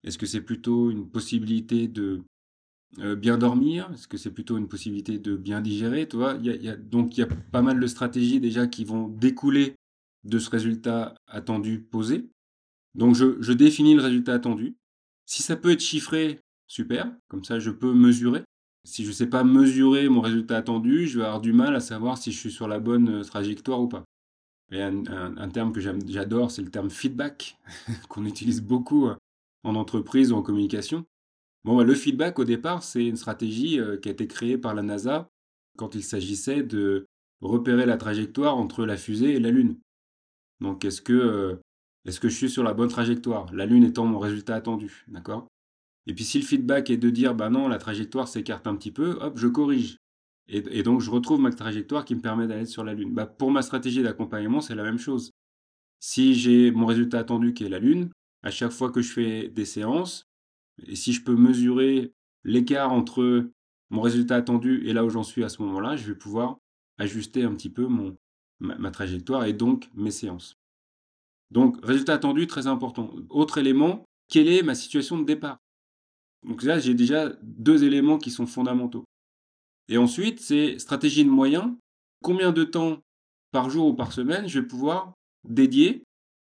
Est-ce 0.03 0.17
que 0.17 0.25
c'est 0.25 0.41
plutôt 0.41 0.89
une 0.89 1.07
possibilité 1.09 1.87
de 1.87 2.21
bien 3.17 3.37
dormir? 3.37 3.89
Est-ce 3.93 4.07
que 4.07 4.17
c'est 4.17 4.31
plutôt 4.31 4.57
une 4.57 4.67
possibilité 4.67 5.19
de 5.19 5.35
bien 5.35 5.61
digérer? 5.61 6.05
Donc 6.05 7.17
il 7.17 7.19
y 7.19 7.23
a 7.23 7.27
pas 7.51 7.61
mal 7.61 7.79
de 7.79 7.87
stratégies 7.87 8.39
déjà 8.39 8.67
qui 8.67 8.83
vont 8.83 9.07
découler 9.07 9.75
de 10.23 10.39
ce 10.39 10.49
résultat 10.49 11.15
attendu 11.27 11.79
posé. 11.79 12.29
Donc 12.95 13.15
je, 13.15 13.53
définis 13.53 13.95
le 13.95 14.01
résultat 14.01 14.33
attendu. 14.33 14.75
Si 15.25 15.43
ça 15.43 15.55
peut 15.55 15.71
être 15.71 15.81
chiffré, 15.81 16.39
super, 16.67 17.11
comme 17.29 17.43
ça 17.43 17.59
je 17.59 17.71
peux 17.71 17.93
mesurer. 17.93 18.43
Si 18.83 19.03
je 19.03 19.09
ne 19.09 19.13
sais 19.13 19.27
pas 19.27 19.43
mesurer 19.43 20.09
mon 20.09 20.21
résultat 20.21 20.57
attendu, 20.57 21.07
je 21.07 21.19
vais 21.19 21.25
avoir 21.25 21.41
du 21.41 21.53
mal 21.53 21.75
à 21.75 21.79
savoir 21.79 22.17
si 22.17 22.31
je 22.31 22.39
suis 22.39 22.51
sur 22.51 22.67
la 22.67 22.79
bonne 22.79 23.19
euh, 23.19 23.23
trajectoire 23.23 23.79
ou 23.79 23.87
pas. 23.87 24.03
Un, 24.71 25.49
terme 25.49 25.73
que 25.73 25.81
j'adore, 25.81 26.49
c'est 26.49 26.61
le 26.61 26.71
terme 26.71 26.89
feedback, 26.89 27.57
qu'on 28.09 28.25
utilise 28.25 28.61
beaucoup 28.61 29.07
euh, 29.07 29.15
en 29.63 29.75
entreprise 29.75 30.31
ou 30.31 30.35
en 30.35 30.41
communication. 30.41 31.05
Bon, 31.63 31.81
le 31.83 31.93
feedback, 31.93 32.39
au 32.39 32.45
départ, 32.45 32.83
c'est 32.83 33.05
une 33.05 33.15
stratégie 33.15 33.79
euh, 33.79 33.97
qui 33.97 34.09
a 34.09 34.11
été 34.11 34.27
créée 34.27 34.57
par 34.57 34.73
la 34.73 34.81
NASA 34.81 35.29
quand 35.77 35.95
il 35.95 36.03
s'agissait 36.03 36.63
de 36.63 37.07
repérer 37.41 37.85
la 37.85 37.97
trajectoire 37.97 38.57
entre 38.57 38.85
la 38.85 38.97
fusée 38.97 39.35
et 39.35 39.39
la 39.39 39.51
Lune. 39.51 39.77
Donc, 40.59 40.85
est-ce 40.85 41.01
que, 41.01 41.13
euh, 41.13 41.55
est-ce 42.05 42.19
que 42.19 42.29
je 42.29 42.35
suis 42.35 42.49
sur 42.49 42.63
la 42.63 42.73
bonne 42.73 42.89
trajectoire? 42.89 43.51
La 43.53 43.65
Lune 43.65 43.83
étant 43.83 44.05
mon 44.05 44.19
résultat 44.19 44.55
attendu, 44.55 45.05
d'accord? 45.07 45.47
Et 46.07 46.13
puis, 46.15 46.23
si 46.23 46.39
le 46.39 46.45
feedback 46.45 46.89
est 46.89 46.97
de 46.97 47.09
dire, 47.09 47.35
bah 47.35 47.49
non, 47.49 47.67
la 47.67 47.77
trajectoire 47.77 48.27
s'écarte 48.27 48.65
un 48.65 48.75
petit 48.75 48.91
peu, 48.91 49.17
hop, 49.21 49.37
je 49.37 49.47
corrige. 49.47 49.97
Et, 50.47 50.83
donc, 50.83 50.99
je 50.99 51.09
retrouve 51.09 51.39
ma 51.39 51.51
trajectoire 51.51 52.03
qui 52.03 52.13
me 52.13 52.19
permet 52.19 52.45
d'aller 52.45 52.65
sur 52.65 52.83
la 52.83 52.93
Lune. 52.93 53.13
Bah, 53.13 53.25
pour 53.25 53.51
ma 53.51 53.61
stratégie 53.61 54.03
d'accompagnement, 54.03 54.59
c'est 54.59 54.75
la 54.75 54.83
même 54.83 54.97
chose. 54.97 55.31
Si 56.01 56.33
j'ai 56.33 56.71
mon 56.71 56.87
résultat 56.87 57.19
attendu 57.19 57.53
qui 57.53 57.63
est 57.63 57.69
la 57.69 57.79
Lune, 57.79 58.09
à 58.43 58.51
chaque 58.51 58.71
fois 58.71 58.91
que 58.91 59.01
je 59.01 59.11
fais 59.11 59.47
des 59.49 59.65
séances, 59.65 60.27
et 60.87 60.95
si 60.95 61.13
je 61.13 61.23
peux 61.23 61.35
mesurer 61.35 62.13
l'écart 62.43 62.91
entre 62.91 63.49
mon 63.89 64.01
résultat 64.01 64.35
attendu 64.35 64.87
et 64.87 64.93
là 64.93 65.05
où 65.05 65.09
j'en 65.09 65.23
suis 65.23 65.43
à 65.43 65.49
ce 65.49 65.61
moment-là, 65.61 65.95
je 65.95 66.07
vais 66.07 66.17
pouvoir 66.17 66.57
ajuster 66.97 67.43
un 67.43 67.53
petit 67.53 67.69
peu 67.69 67.85
mon, 67.85 68.17
ma, 68.59 68.91
trajectoire 68.91 69.45
et 69.45 69.53
donc 69.53 69.89
mes 69.93 70.11
séances. 70.11 70.57
Donc, 71.51 71.77
résultat 71.83 72.13
attendu, 72.13 72.47
très 72.47 72.67
important. 72.67 73.13
Autre 73.29 73.57
élément, 73.57 74.05
quelle 74.29 74.47
est 74.47 74.63
ma 74.63 74.75
situation 74.75 75.19
de 75.19 75.25
départ? 75.25 75.57
Donc 76.43 76.63
là, 76.63 76.79
j'ai 76.79 76.93
déjà 76.93 77.29
deux 77.43 77.83
éléments 77.83 78.17
qui 78.17 78.31
sont 78.31 78.47
fondamentaux. 78.47 79.05
Et 79.89 79.97
ensuite, 79.97 80.39
c'est 80.39 80.79
stratégie 80.79 81.25
de 81.25 81.29
moyens. 81.29 81.75
Combien 82.23 82.51
de 82.51 82.63
temps 82.63 83.01
par 83.51 83.69
jour 83.69 83.87
ou 83.87 83.93
par 83.93 84.13
semaine 84.13 84.47
je 84.47 84.59
vais 84.59 84.67
pouvoir 84.67 85.13
dédier 85.43 86.03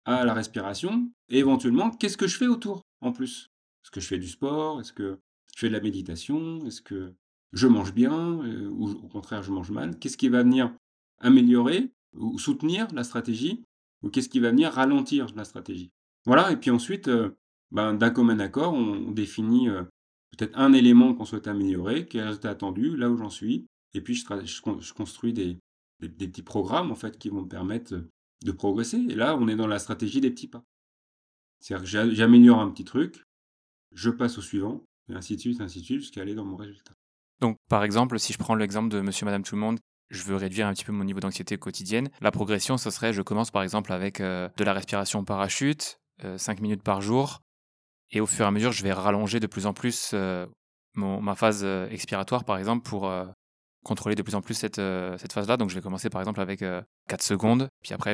à 0.05 0.25
la 0.25 0.33
respiration 0.33 1.11
et 1.29 1.39
éventuellement, 1.39 1.91
qu'est-ce 1.91 2.17
que 2.17 2.27
je 2.27 2.37
fais 2.37 2.47
autour 2.47 2.81
en 3.01 3.11
plus? 3.11 3.49
Est-ce 3.83 3.91
que 3.91 3.99
je 3.99 4.07
fais 4.07 4.17
du 4.17 4.27
sport? 4.27 4.79
Est-ce 4.79 4.93
que 4.93 5.19
je 5.53 5.59
fais 5.59 5.67
de 5.67 5.73
la 5.73 5.81
méditation? 5.81 6.65
Est-ce 6.65 6.81
que 6.81 7.13
je 7.53 7.67
mange 7.67 7.93
bien? 7.93 8.43
Euh, 8.43 8.69
ou 8.69 8.89
au 8.89 9.07
contraire 9.07 9.43
je 9.43 9.51
mange 9.51 9.71
mal? 9.71 9.97
Qu'est-ce 9.99 10.17
qui 10.17 10.29
va 10.29 10.43
venir 10.43 10.73
améliorer 11.19 11.91
ou 12.13 12.37
soutenir 12.39 12.87
la 12.93 13.03
stratégie? 13.03 13.63
Ou 14.03 14.09
qu'est-ce 14.09 14.29
qui 14.29 14.39
va 14.39 14.49
venir 14.49 14.71
ralentir 14.71 15.27
la 15.35 15.43
stratégie? 15.43 15.91
Voilà, 16.25 16.51
et 16.51 16.57
puis 16.57 16.71
ensuite, 16.71 17.07
euh, 17.07 17.37
ben, 17.71 17.93
d'un 17.93 18.09
commun 18.09 18.39
accord, 18.39 18.73
on, 18.73 19.11
définit 19.11 19.69
euh, 19.69 19.83
peut-être 20.31 20.57
un 20.57 20.73
élément 20.73 21.13
qu'on 21.13 21.25
souhaite 21.25 21.47
améliorer, 21.47 22.07
qui 22.07 22.17
est 22.17 22.45
attendu, 22.45 22.95
là 22.95 23.09
où 23.09 23.17
j'en 23.17 23.29
suis, 23.29 23.67
et 23.93 24.01
puis 24.01 24.15
je, 24.15 24.25
je, 24.45 24.93
construis 24.93 25.33
des, 25.33 25.57
des, 25.99 26.27
petits 26.27 26.43
programmes 26.43 26.91
en 26.91 26.95
fait 26.95 27.17
qui 27.17 27.29
vont 27.29 27.41
me 27.41 27.47
permettre 27.47 27.95
de 28.43 28.51
progresser. 28.51 28.97
Et 29.09 29.15
là, 29.15 29.37
on 29.37 29.47
est 29.47 29.55
dans 29.55 29.67
la 29.67 29.79
stratégie 29.79 30.21
des 30.21 30.31
petits 30.31 30.47
pas. 30.47 30.63
C'est-à-dire 31.59 32.09
que 32.09 32.15
j'améliore 32.15 32.59
un 32.59 32.69
petit 32.71 32.85
truc, 32.85 33.23
je 33.91 34.09
passe 34.09 34.37
au 34.37 34.41
suivant, 34.41 34.83
et 35.09 35.13
ainsi 35.13 35.35
de 35.35 35.41
suite, 35.41 35.61
ainsi 35.61 35.81
de 35.81 35.85
suite, 35.85 35.99
jusqu'à 36.01 36.21
aller 36.21 36.33
dans 36.33 36.45
mon 36.45 36.55
résultat. 36.55 36.93
Donc, 37.39 37.57
par 37.69 37.83
exemple, 37.83 38.19
si 38.19 38.33
je 38.33 38.37
prends 38.37 38.55
l'exemple 38.55 38.89
de 38.89 39.01
Monsieur, 39.01 39.25
Madame, 39.25 39.43
tout 39.43 39.55
le 39.55 39.61
monde 39.61 39.79
je 40.11 40.23
veux 40.23 40.35
réduire 40.35 40.67
un 40.67 40.73
petit 40.73 40.83
peu 40.83 40.91
mon 40.91 41.05
niveau 41.05 41.19
d'anxiété 41.19 41.57
quotidienne. 41.57 42.09
La 42.19 42.31
progression, 42.31 42.77
ce 42.77 42.89
serait, 42.91 43.13
je 43.13 43.21
commence 43.21 43.49
par 43.49 43.63
exemple 43.63 43.93
avec 43.93 44.19
euh, 44.19 44.49
de 44.57 44.63
la 44.63 44.73
respiration 44.73 45.23
parachute, 45.23 45.99
5 46.21 46.59
euh, 46.59 46.61
minutes 46.61 46.83
par 46.83 47.01
jour, 47.01 47.41
et 48.11 48.19
au 48.19 48.25
fur 48.25 48.45
et 48.45 48.47
à 48.47 48.51
mesure, 48.51 48.73
je 48.73 48.83
vais 48.83 48.91
rallonger 48.91 49.39
de 49.39 49.47
plus 49.47 49.65
en 49.65 49.73
plus 49.73 50.11
euh, 50.13 50.45
ma 50.95 51.33
phase 51.35 51.63
expiratoire, 51.89 52.43
par 52.43 52.57
exemple, 52.57 52.83
pour 52.83 53.09
contrôler 53.83 54.15
de 54.15 54.21
plus 54.21 54.35
en 54.35 54.41
plus 54.41 54.53
cette, 54.53 54.81
cette 55.17 55.33
phase-là. 55.33 55.57
Donc 55.57 55.69
je 55.69 55.75
vais 55.75 55.81
commencer 55.81 56.09
par 56.09 56.21
exemple 56.21 56.41
avec 56.41 56.63
4 57.07 57.21
secondes, 57.21 57.69
puis 57.81 57.93
après, 57.93 58.13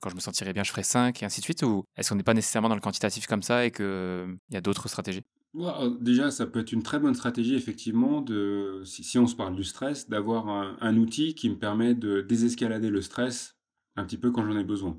quand 0.00 0.10
je 0.10 0.14
me 0.14 0.20
sentirai 0.20 0.52
bien, 0.52 0.62
je 0.62 0.70
ferai 0.70 0.82
5, 0.82 1.22
et 1.22 1.26
ainsi 1.26 1.40
de 1.40 1.44
suite, 1.44 1.62
ou 1.62 1.84
est-ce 1.96 2.10
qu'on 2.10 2.16
n'est 2.16 2.22
pas 2.22 2.34
nécessairement 2.34 2.68
dans 2.68 2.74
le 2.74 2.80
quantitatif 2.80 3.26
comme 3.26 3.42
ça 3.42 3.64
et 3.64 3.70
qu'il 3.70 4.36
y 4.50 4.56
a 4.56 4.60
d'autres 4.60 4.88
stratégies? 4.88 5.22
Euh, 5.56 5.96
déjà, 6.00 6.30
ça 6.30 6.46
peut 6.46 6.60
être 6.60 6.72
une 6.72 6.82
très 6.82 6.98
bonne 6.98 7.14
stratégie, 7.14 7.54
effectivement, 7.54 8.20
de, 8.20 8.82
si, 8.84 9.18
on 9.18 9.26
se 9.26 9.34
parle 9.34 9.56
du 9.56 9.64
stress, 9.64 10.08
d'avoir 10.08 10.48
un, 10.48 10.96
outil 10.96 11.34
qui 11.34 11.50
me 11.50 11.58
permet 11.58 11.94
de 11.94 12.20
désescalader 12.20 12.90
le 12.90 13.02
stress 13.02 13.56
un 13.96 14.04
petit 14.04 14.18
peu 14.18 14.30
quand 14.30 14.44
j'en 14.44 14.56
ai 14.56 14.64
besoin. 14.64 14.98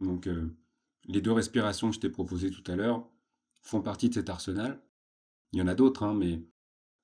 Donc, 0.00 0.26
euh, 0.28 0.56
les 1.06 1.20
deux 1.20 1.32
respirations 1.32 1.88
que 1.88 1.96
je 1.96 2.00
t'ai 2.00 2.10
proposées 2.10 2.50
tout 2.50 2.62
à 2.70 2.76
l'heure 2.76 3.08
font 3.62 3.82
partie 3.82 4.08
de 4.08 4.14
cet 4.14 4.30
arsenal. 4.30 4.80
Il 5.52 5.58
y 5.58 5.62
en 5.62 5.66
a 5.68 5.74
d'autres, 5.74 6.04
hein, 6.04 6.14
mais 6.14 6.42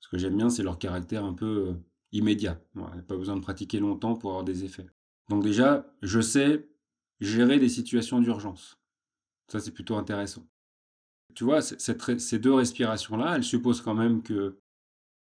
ce 0.00 0.08
que 0.08 0.18
j'aime 0.18 0.36
bien, 0.36 0.50
c'est 0.50 0.62
leur 0.62 0.78
caractère 0.78 1.24
un 1.24 1.34
peu 1.34 1.68
euh, 1.68 1.74
immédiat. 2.14 2.58
a 2.76 3.02
pas 3.02 3.16
besoin 3.16 3.36
de 3.36 3.42
pratiquer 3.42 3.78
longtemps 3.78 4.14
pour 4.14 4.30
avoir 4.30 4.44
des 4.44 4.64
effets. 4.64 4.86
Donc 5.28 5.42
déjà, 5.42 5.86
je 6.00 6.20
sais 6.20 6.66
gérer 7.20 7.58
des 7.58 7.68
situations 7.68 8.20
d'urgence. 8.20 8.78
Ça, 9.48 9.60
c'est 9.60 9.72
plutôt 9.72 9.96
intéressant 9.96 10.46
tu 11.34 11.44
vois, 11.44 11.60
ces 11.60 12.38
deux 12.38 12.54
respirations-là, 12.54 13.34
elles 13.36 13.44
supposent 13.44 13.80
quand 13.80 13.94
même 13.94 14.22
que, 14.22 14.56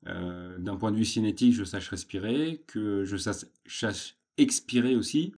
euh, 0.07 0.57
d'un 0.59 0.75
point 0.75 0.91
de 0.91 0.97
vue 0.97 1.05
cinétique, 1.05 1.53
je 1.53 1.63
sache 1.63 1.89
respirer, 1.89 2.63
que 2.67 3.03
je 3.03 3.17
sache, 3.17 4.17
expirer 4.37 4.95
aussi, 4.95 5.33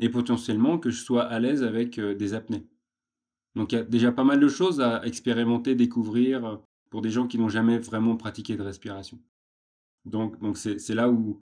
et 0.00 0.08
potentiellement 0.08 0.78
que 0.78 0.90
je 0.90 1.02
sois 1.02 1.24
à 1.24 1.38
l'aise 1.38 1.62
avec 1.62 1.98
euh, 1.98 2.14
des 2.14 2.34
apnées. 2.34 2.66
Donc 3.54 3.72
il 3.72 3.76
y 3.76 3.78
a 3.78 3.84
déjà 3.84 4.12
pas 4.12 4.24
mal 4.24 4.38
de 4.38 4.48
choses 4.48 4.80
à 4.80 5.04
expérimenter, 5.04 5.74
découvrir 5.74 6.44
euh, 6.44 6.56
pour 6.90 7.02
des 7.02 7.10
gens 7.10 7.26
qui 7.26 7.38
n'ont 7.38 7.48
jamais 7.48 7.78
vraiment 7.78 8.16
pratiqué 8.16 8.56
de 8.56 8.62
respiration. 8.62 9.18
Donc 10.08 10.40
donc 10.40 10.56
c'est 10.56 10.94
là 10.94 11.10
où 11.10 11.40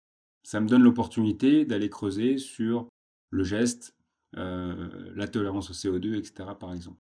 ça 0.43 0.59
me 0.59 0.68
donne 0.68 0.84
l'opportunité 0.84 1.66
d'aller 1.66 1.89
creuser 1.89 2.38
sur 2.38 2.88
le 3.30 3.43
geste, 3.43 3.95
la 4.34 5.28
tolérance 5.28 5.70
au 5.70 5.74
CO2, 5.74 6.18
etc. 6.18 6.49
par 6.59 6.74
exemple. 6.74 6.99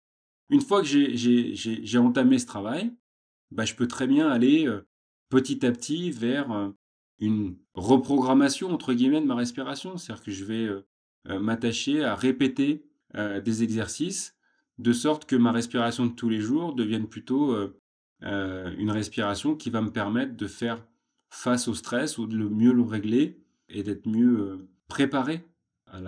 Une 0.50 0.60
fois 0.60 0.82
que 0.82 0.88
j'ai 0.88 1.98
entamé 1.98 2.38
ce 2.38 2.46
travail, 2.46 2.92
bah, 3.50 3.64
je 3.64 3.74
peux 3.74 3.86
très 3.86 4.06
bien 4.06 4.28
aller 4.28 4.68
petit 5.28 5.64
à 5.64 5.72
petit 5.72 6.10
vers 6.10 6.72
une 7.18 7.56
reprogrammation 7.74 8.70
entre 8.72 8.92
guillemets 8.94 9.20
de 9.20 9.26
ma 9.26 9.36
respiration, 9.36 9.96
c'est-à-dire 9.96 10.24
que 10.24 10.30
je 10.32 10.44
vais 10.44 10.68
m'attacher 11.38 12.02
à 12.02 12.14
répéter 12.14 12.84
des 13.14 13.62
exercices 13.62 14.36
de 14.78 14.92
sorte 14.92 15.26
que 15.26 15.36
ma 15.36 15.52
respiration 15.52 16.06
de 16.06 16.12
tous 16.12 16.28
les 16.28 16.40
jours 16.40 16.74
devienne 16.74 17.06
plutôt 17.06 17.54
une 18.22 18.90
respiration 18.90 19.54
qui 19.54 19.70
va 19.70 19.82
me 19.82 19.90
permettre 19.90 20.36
de 20.36 20.46
faire 20.46 20.86
face 21.30 21.68
au 21.68 21.74
stress 21.74 22.18
ou 22.18 22.26
de 22.26 22.36
mieux 22.36 22.72
le 22.72 22.82
régler 22.82 23.40
et 23.68 23.82
d'être 23.82 24.06
mieux 24.06 24.68
préparé 24.88 25.44
à 25.86 26.00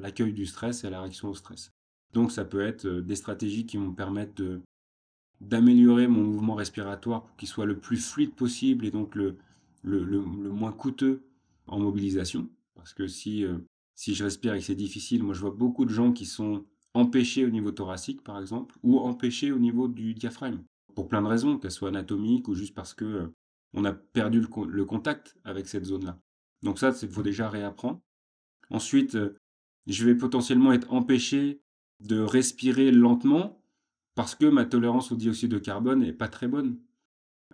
l'accueil 0.00 0.32
du 0.32 0.46
stress 0.46 0.84
et 0.84 0.86
à 0.86 0.90
la 0.90 1.00
réaction 1.00 1.28
au 1.28 1.34
stress. 1.34 1.72
Donc 2.12 2.32
ça 2.32 2.44
peut 2.44 2.60
être 2.60 2.88
des 2.88 3.16
stratégies 3.16 3.66
qui 3.66 3.76
vont 3.76 3.92
permettre 3.92 4.34
de 4.34 4.60
d'améliorer 5.40 6.08
mon 6.08 6.24
mouvement 6.24 6.54
respiratoire 6.54 7.22
pour 7.22 7.36
qu'il 7.36 7.48
soit 7.48 7.66
le 7.66 7.78
plus 7.78 7.96
fluide 7.96 8.34
possible 8.34 8.84
et 8.84 8.90
donc 8.90 9.14
le, 9.14 9.36
le, 9.82 10.04
le, 10.04 10.20
moins 10.20 10.72
coûteux 10.72 11.22
en 11.66 11.78
mobilisation. 11.78 12.48
Parce 12.74 12.92
que 12.92 13.06
si, 13.06 13.44
euh, 13.44 13.58
si 13.94 14.14
je 14.14 14.24
respire 14.24 14.54
et 14.54 14.58
que 14.58 14.64
c'est 14.64 14.74
difficile, 14.74 15.22
moi 15.22 15.34
je 15.34 15.40
vois 15.40 15.50
beaucoup 15.50 15.84
de 15.84 15.92
gens 15.92 16.12
qui 16.12 16.26
sont 16.26 16.64
empêchés 16.94 17.44
au 17.44 17.50
niveau 17.50 17.70
thoracique 17.70 18.22
par 18.24 18.40
exemple, 18.40 18.76
ou 18.82 18.98
empêchés 18.98 19.52
au 19.52 19.58
niveau 19.58 19.86
du 19.88 20.14
diaphragme, 20.14 20.62
pour 20.94 21.08
plein 21.08 21.22
de 21.22 21.28
raisons, 21.28 21.58
qu'elles 21.58 21.70
soient 21.70 21.90
anatomiques 21.90 22.48
ou 22.48 22.54
juste 22.54 22.74
parce 22.74 22.94
que 22.94 23.04
euh, 23.04 23.34
on 23.74 23.84
a 23.84 23.92
perdu 23.92 24.40
le, 24.40 24.84
contact 24.84 25.36
avec 25.44 25.68
cette 25.68 25.84
zone-là. 25.84 26.18
Donc 26.62 26.78
ça, 26.78 26.92
il 27.02 27.08
faut 27.08 27.22
déjà 27.22 27.48
réapprendre. 27.48 28.00
Ensuite, 28.70 29.14
euh, 29.14 29.38
je 29.86 30.04
vais 30.04 30.14
potentiellement 30.14 30.72
être 30.72 30.92
empêché 30.92 31.60
de 32.00 32.20
respirer 32.20 32.90
lentement 32.90 33.62
parce 34.14 34.34
que 34.34 34.46
ma 34.46 34.64
tolérance 34.64 35.12
au 35.12 35.16
dioxyde 35.16 35.50
de 35.50 35.58
carbone 35.58 36.00
n'est 36.00 36.12
pas 36.12 36.28
très 36.28 36.48
bonne. 36.48 36.78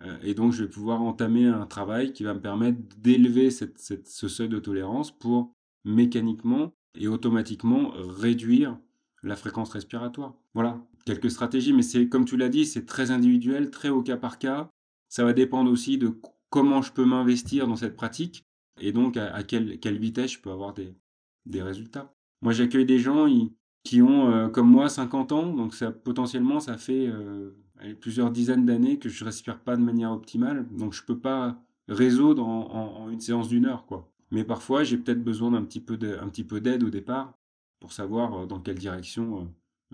Euh, 0.01 0.17
et 0.23 0.33
donc, 0.33 0.51
je 0.51 0.63
vais 0.63 0.69
pouvoir 0.69 1.01
entamer 1.01 1.45
un 1.45 1.65
travail 1.65 2.13
qui 2.13 2.23
va 2.23 2.33
me 2.33 2.41
permettre 2.41 2.79
d'élever 2.97 3.49
ce 3.51 4.27
seuil 4.27 4.49
de 4.49 4.59
tolérance 4.59 5.17
pour 5.17 5.53
mécaniquement 5.83 6.73
et 6.95 7.07
automatiquement 7.07 7.91
réduire 7.95 8.77
la 9.23 9.35
fréquence 9.35 9.71
respiratoire. 9.71 10.35
Voilà, 10.53 10.79
quelques 11.05 11.31
stratégies, 11.31 11.73
mais 11.73 11.81
c'est 11.81 12.07
comme 12.07 12.25
tu 12.25 12.37
l'as 12.37 12.49
dit, 12.49 12.65
c'est 12.65 12.85
très 12.85 13.11
individuel, 13.11 13.71
très 13.71 13.89
au 13.89 14.01
cas 14.01 14.17
par 14.17 14.39
cas. 14.39 14.69
Ça 15.15 15.23
va 15.23 15.31
dépendre 15.31 15.71
aussi 15.71 15.97
de 15.97 16.19
comment 16.49 16.81
je 16.81 16.91
peux 16.91 17.05
m'investir 17.05 17.67
dans 17.69 17.77
cette 17.77 17.95
pratique 17.95 18.45
et 18.81 18.91
donc 18.91 19.15
à, 19.15 19.43
quelle, 19.43 19.97
vitesse 19.97 20.33
je 20.33 20.39
peux 20.41 20.51
avoir 20.51 20.73
des, 20.73 20.93
des 21.45 21.61
résultats. 21.61 22.13
Moi, 22.41 22.51
j'accueille 22.51 22.85
des 22.85 22.99
gens, 22.99 23.25
qui 23.85 24.01
ont, 24.01 24.29
euh, 24.29 24.49
comme 24.49 24.69
moi, 24.69 24.89
50 24.89 25.31
ans. 25.31 25.53
Donc 25.53 25.73
ça, 25.73 25.93
potentiellement, 25.93 26.59
ça 26.59 26.77
fait 26.77 27.07
euh, 27.07 27.51
plusieurs 28.01 28.29
dizaines 28.29 28.65
d'années 28.65 28.99
que 28.99 29.07
je 29.07 29.23
respire 29.23 29.61
pas 29.61 29.77
de 29.77 29.81
manière 29.81 30.11
optimale. 30.11 30.67
Donc 30.75 30.91
je 30.91 31.01
peux 31.01 31.17
pas 31.17 31.63
résoudre 31.87 32.45
en, 32.45 33.09
une 33.09 33.21
séance 33.21 33.47
d'une 33.47 33.67
heure. 33.67 33.85
quoi. 33.85 34.11
Mais 34.31 34.43
parfois, 34.43 34.83
j'ai 34.83 34.97
peut-être 34.97 35.23
besoin 35.23 35.51
d'un 35.51 35.63
petit 35.63 35.79
peu 35.79 36.59
d'aide 36.59 36.83
au 36.83 36.89
départ 36.89 37.39
pour 37.79 37.93
savoir 37.93 38.33
euh, 38.33 38.45
dans 38.47 38.59
quelle 38.59 38.79
direction 38.79 39.49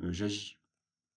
j'agis. 0.09 0.57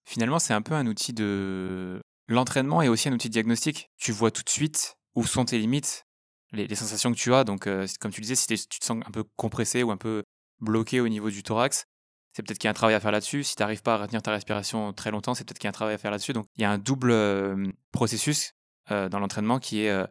Finalement, 0.04 0.38
c'est 0.38 0.52
un 0.52 0.60
peu 0.60 0.74
un 0.74 0.86
outil 0.86 1.14
de... 1.14 2.02
L'entraînement 2.28 2.82
est 2.82 2.88
aussi 2.88 3.08
un 3.08 3.12
outil 3.12 3.28
de 3.28 3.32
diagnostic. 3.32 3.90
Tu 3.96 4.12
vois 4.12 4.30
tout 4.30 4.42
de 4.42 4.50
suite 4.50 4.96
où 5.14 5.24
sont 5.24 5.44
tes 5.44 5.58
limites, 5.58 6.06
les, 6.52 6.74
sensations 6.74 7.12
que 7.12 7.18
tu 7.18 7.32
as. 7.34 7.44
Donc, 7.44 7.68
comme 8.00 8.12
tu 8.12 8.20
disais, 8.20 8.34
si 8.34 8.46
tu 8.68 8.78
te 8.78 8.84
sens 8.84 9.02
un 9.06 9.10
peu 9.10 9.24
compressé 9.36 9.82
ou 9.82 9.90
un 9.90 9.96
peu 9.96 10.24
bloqué 10.60 11.00
au 11.00 11.08
niveau 11.08 11.30
du 11.30 11.42
thorax, 11.42 11.86
c'est 12.34 12.42
peut-être 12.42 12.58
qu'il 12.58 12.66
y 12.66 12.68
a 12.68 12.72
un 12.72 12.74
travail 12.74 12.96
à 12.96 13.00
faire 13.00 13.12
là-dessus. 13.12 13.44
Si 13.44 13.54
tu 13.54 13.62
n'arrives 13.62 13.82
pas 13.82 13.94
à 13.94 13.98
retenir 13.98 14.20
ta 14.20 14.32
respiration 14.32 14.92
très 14.92 15.12
longtemps, 15.12 15.34
c'est 15.34 15.44
peut-être 15.44 15.58
qu'il 15.58 15.66
y 15.66 15.68
a 15.68 15.70
un 15.70 15.72
travail 15.72 15.94
à 15.94 15.98
faire 15.98 16.10
là-dessus. 16.10 16.32
Donc 16.32 16.46
il 16.56 16.62
y 16.62 16.64
a 16.64 16.70
un 16.70 16.78
double 16.78 17.12
euh, 17.12 17.70
processus 17.92 18.52
euh, 18.90 19.08
dans 19.08 19.20
l'entraînement 19.20 19.60
qui 19.60 19.84
est 19.84 19.90
euh, 19.90 20.04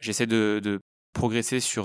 j'essaie 0.00 0.26
de, 0.26 0.80
progresser 1.12 1.60
sur 1.60 1.84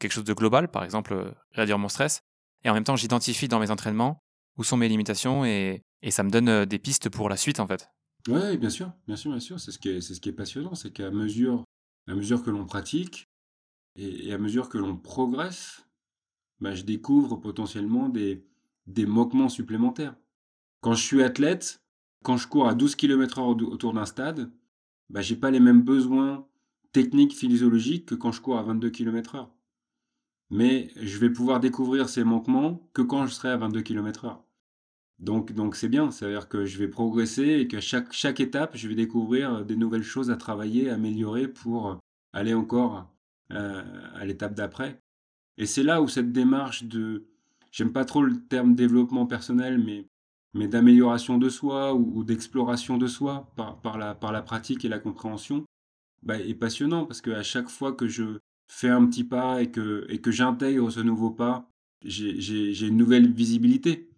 quelque 0.00 0.10
chose 0.10 0.24
de 0.24 0.32
global, 0.32 0.68
par 0.68 0.82
exemple 0.82 1.32
réduire 1.52 1.78
mon 1.78 1.88
stress, 1.88 2.22
et 2.64 2.68
en 2.68 2.74
même 2.74 2.82
temps 2.82 2.96
j'identifie 2.96 3.46
dans 3.46 3.60
mes 3.60 3.70
entraînements 3.70 4.24
où 4.58 4.64
sont 4.64 4.76
mes 4.76 4.88
limitations 4.88 5.44
et, 5.44 5.84
ça 6.10 6.24
me 6.24 6.30
donne 6.30 6.64
des 6.64 6.78
pistes 6.80 7.08
pour 7.08 7.28
la 7.28 7.36
suite 7.36 7.60
en 7.60 7.68
fait. 7.68 7.88
Oui, 8.28 8.56
bien 8.58 8.70
sûr, 8.70 8.92
bien 9.06 9.16
sûr, 9.16 9.30
bien 9.30 9.40
sûr. 9.40 9.60
C'est 9.60 9.70
ce 9.72 9.78
qui 9.78 9.88
est, 9.88 10.00
c'est 10.00 10.32
passionnant, 10.32 10.74
c'est 10.74 10.92
qu'à 10.92 11.10
mesure, 11.10 11.64
à 12.08 12.14
mesure 12.14 12.42
que 12.42 12.50
l'on 12.50 12.66
pratique 12.66 13.28
et, 13.96 14.32
à 14.32 14.38
mesure 14.38 14.68
que 14.68 14.78
l'on 14.78 14.96
progresse, 14.96 15.86
bah, 16.60 16.74
je 16.74 16.82
découvre 16.82 17.36
potentiellement 17.36 18.08
des, 18.08 18.44
des 18.86 19.06
moquements 19.06 19.48
supplémentaires. 19.48 20.16
Quand 20.80 20.94
je 20.94 21.04
suis 21.04 21.22
athlète, 21.22 21.82
quand 22.24 22.36
je 22.36 22.48
cours 22.48 22.68
à 22.68 22.74
12 22.74 22.96
km 22.96 23.40
h 23.40 23.64
autour 23.64 23.92
d'un 23.94 24.06
stade, 24.06 24.50
bah, 25.10 25.22
j'ai 25.22 25.36
pas 25.36 25.50
les 25.50 25.60
mêmes 25.60 25.82
besoins 25.82 26.46
techniques, 26.92 27.34
physiologiques 27.34 28.06
que 28.06 28.14
quand 28.14 28.32
je 28.32 28.40
cours 28.40 28.58
à 28.58 28.62
22 28.62 28.90
km 28.90 29.36
h 29.36 29.48
Mais 30.50 30.90
je 30.96 31.18
vais 31.18 31.30
pouvoir 31.30 31.60
découvrir 31.60 32.08
ces 32.08 32.24
manquements 32.24 32.88
que 32.92 33.02
quand 33.02 33.26
je 33.26 33.32
serai 33.34 33.50
à 33.50 33.56
22 33.56 33.82
km 33.82 34.26
h 34.26 34.45
Donc, 35.18 35.52
donc 35.52 35.76
c'est 35.76 35.88
bien, 35.88 36.10
c'est-à-dire 36.10 36.48
que 36.48 36.66
je 36.66 36.78
vais 36.78 36.88
progresser 36.88 37.60
et 37.60 37.68
qu'à 37.68 37.80
chaque, 37.80 38.12
chaque 38.12 38.40
étape, 38.40 38.76
je 38.76 38.86
vais 38.86 38.94
découvrir 38.94 39.64
des 39.64 39.76
nouvelles 39.76 40.02
choses 40.02 40.30
à 40.30 40.36
travailler, 40.36 40.90
améliorer 40.90 41.48
pour 41.48 41.98
aller 42.34 42.52
encore 42.52 43.10
euh, 43.52 43.82
à 44.14 44.24
l'étape 44.26 44.54
d'après. 44.54 45.00
Et 45.56 45.64
c'est 45.64 45.82
là 45.82 46.02
où 46.02 46.08
cette 46.08 46.32
démarche 46.32 46.84
de, 46.84 47.24
j'aime 47.70 47.92
pas 47.92 48.04
trop 48.04 48.22
le 48.22 48.36
terme 48.46 48.74
développement 48.74 49.24
personnel, 49.24 49.82
mais, 49.82 50.06
mais 50.52 50.68
d'amélioration 50.68 51.38
de 51.38 51.48
soi 51.48 51.94
ou, 51.94 52.22
d'exploration 52.24 52.98
de 52.98 53.06
soi 53.06 53.50
par, 53.56 53.80
par, 53.80 53.96
la, 53.96 54.14
par 54.14 54.32
la 54.32 54.42
pratique 54.42 54.84
et 54.84 54.88
la 54.88 54.98
compréhension, 54.98 55.64
bah, 56.22 56.38
est 56.38 56.54
passionnant 56.54 57.06
parce 57.06 57.22
qu'à 57.22 57.42
chaque 57.42 57.68
fois 57.68 57.92
que 57.92 58.08
je 58.08 58.38
fais 58.68 58.88
un 58.88 59.06
petit 59.06 59.24
pas 59.24 59.62
et 59.62 59.70
que, 59.70 60.04
et 60.08 60.20
que 60.20 60.30
j'intègre 60.30 60.90
ce 60.90 61.00
nouveau 61.00 61.30
pas, 61.30 61.70
j'ai 62.04 62.86
une 62.86 62.96
nouvelle 62.96 63.32
visibilité. 63.32 64.10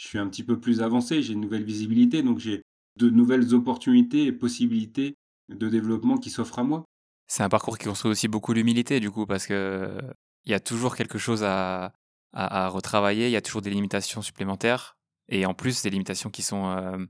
Je 0.00 0.06
suis 0.06 0.18
un 0.18 0.26
petit 0.28 0.44
peu 0.44 0.58
plus 0.58 0.80
avancé, 0.80 1.20
j'ai 1.20 1.34
une 1.34 1.42
nouvelle 1.42 1.62
visibilité, 1.62 2.22
donc 2.22 2.38
j'ai 2.38 2.62
de 2.96 3.10
nouvelles 3.10 3.52
opportunités 3.54 4.24
et 4.24 4.32
possibilités 4.32 5.14
de 5.50 5.68
développement 5.68 6.16
qui 6.16 6.30
s'offrent 6.30 6.58
à 6.58 6.64
moi. 6.64 6.84
C'est 7.26 7.42
un 7.42 7.50
parcours 7.50 7.76
qui 7.76 7.86
construit 7.86 8.10
aussi 8.10 8.26
beaucoup 8.26 8.54
l'humilité, 8.54 8.98
du 8.98 9.10
coup, 9.10 9.26
parce 9.26 9.46
que 9.46 10.00
il 10.46 10.52
y 10.52 10.54
a 10.54 10.60
toujours 10.60 10.96
quelque 10.96 11.18
chose 11.18 11.44
à, 11.44 11.92
à, 12.32 12.68
retravailler. 12.68 13.26
Il 13.26 13.32
y 13.32 13.36
a 13.36 13.42
toujours 13.42 13.60
des 13.60 13.68
limitations 13.68 14.22
supplémentaires. 14.22 14.96
Et 15.28 15.44
en 15.44 15.52
plus, 15.52 15.82
des 15.82 15.90
limitations 15.90 16.30
qui 16.30 16.42
sont. 16.42 16.70
Euh, 16.70 17.04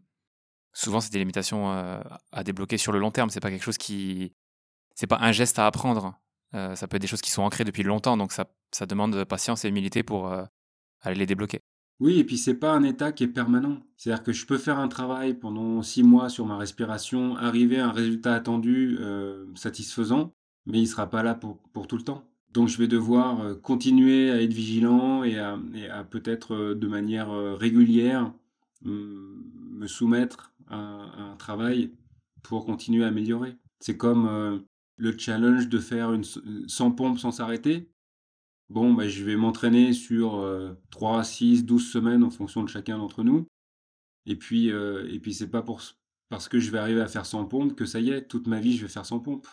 souvent, 0.73 1.01
c'est 1.01 1.13
des 1.13 1.21
limitations 1.21 1.73
euh, 1.73 2.01
à 2.33 2.43
débloquer 2.43 2.77
sur 2.77 2.91
le 2.91 2.99
long 2.99 3.13
terme. 3.13 3.31
C'est 3.31 3.39
pas 3.39 3.51
quelque 3.51 3.63
chose 3.63 3.79
qui. 3.79 4.33
C'est 4.97 5.07
pas 5.07 5.19
un 5.21 5.31
geste 5.31 5.61
à 5.61 5.67
apprendre. 5.67 6.19
Euh, 6.55 6.75
ça 6.75 6.89
peut 6.89 6.97
être 6.97 7.03
des 7.03 7.09
choses 7.09 7.23
qui 7.23 7.31
sont 7.31 7.43
ancrées 7.43 7.63
depuis 7.63 7.85
longtemps. 7.85 8.17
Donc, 8.17 8.33
ça, 8.33 8.47
ça 8.73 8.85
demande 8.85 9.25
patience 9.25 9.65
et 9.65 9.69
humilité 9.69 10.03
pour 10.03 10.35
aller 11.03 11.15
les 11.15 11.27
débloquer. 11.27 11.61
Oui, 12.01 12.19
et 12.19 12.25
puis 12.25 12.39
c'est 12.39 12.55
pas 12.55 12.73
un 12.73 12.83
état 12.83 13.13
qui 13.13 13.25
est 13.25 13.29
permanent. 13.29 13.79
C'est-à-dire 13.97 14.25
que 14.25 14.33
je 14.33 14.47
peux 14.47 14.59
faire 14.59 14.79
un 14.79 14.89
travail 14.89 15.35
pendant 15.35 15.83
six 15.83 16.03
mois 16.03 16.31
sur 16.31 16.47
ma 16.47 16.57
respiration, 16.57 17.37
arriver 17.37 17.79
à 17.79 17.89
un 17.89 17.93
résultat 17.93 18.35
attendu 18.35 18.99
satisfaisant, 19.55 20.33
mais 20.67 20.81
il 20.81 20.87
sera 20.87 21.09
pas 21.09 21.23
là 21.23 21.35
pour, 21.35 21.87
tout 21.87 21.97
le 21.97 22.03
temps. 22.03 22.25
Donc 22.53 22.69
je 22.69 22.79
vais 22.79 22.89
devoir 22.89 23.41
euh, 23.43 23.55
continuer 23.55 24.31
à 24.31 24.43
être 24.43 24.53
vigilant 24.53 25.23
et 25.23 25.39
à, 25.39 25.57
peut-être 26.11 26.55
euh, 26.55 26.75
de 26.75 26.89
manière 26.89 27.31
euh, 27.31 27.55
régulière 27.55 28.33
me 28.83 29.87
soumettre 29.87 30.53
à, 30.69 30.77
un 30.77 31.37
travail 31.37 31.93
pour 32.43 32.65
continuer 32.65 33.05
à 33.05 33.09
améliorer. 33.09 33.57
C'est 33.79 33.99
comme 33.99 34.65
le 34.97 35.19
challenge 35.19 35.69
de 35.69 35.79
faire 35.79 36.15
une 36.15 36.25
100 36.25 36.93
pompes 36.93 37.19
sans 37.19 37.31
s'arrêter. 37.31 37.91
Bon, 38.71 38.95
bah, 38.95 39.09
je 39.09 39.25
vais 39.25 39.37
m'entraîner 39.37 39.93
sur 39.93 40.43
3, 40.91 41.25
6, 41.25 41.65
12 41.65 41.91
semaines 41.91 42.25
en 42.25 42.31
fonction 42.31 42.63
de 42.63 42.69
chacun 42.69 42.99
d'entre 42.99 43.25
nous. 43.25 43.47
Et 44.27 44.37
puis, 44.37 44.69
et 44.69 45.21
puis 45.21 45.35
c'est 45.35 45.51
pas 45.51 45.63
pour, 45.63 45.83
parce 46.29 46.49
que 46.49 46.61
je 46.61 46.71
vais 46.71 46.79
arriver 46.79 47.01
à 47.01 47.09
faire 47.09 47.27
100 47.27 47.47
pompes 47.47 47.75
que 47.75 47.85
ça 47.85 48.01
y 48.01 48.11
est, 48.11 48.29
toute 48.29 48.47
ma 48.47 48.61
vie 48.61 48.77
je 48.77 48.83
vais 48.83 48.93
faire 48.93 49.07
100 49.07 49.21
pompes 49.21 49.49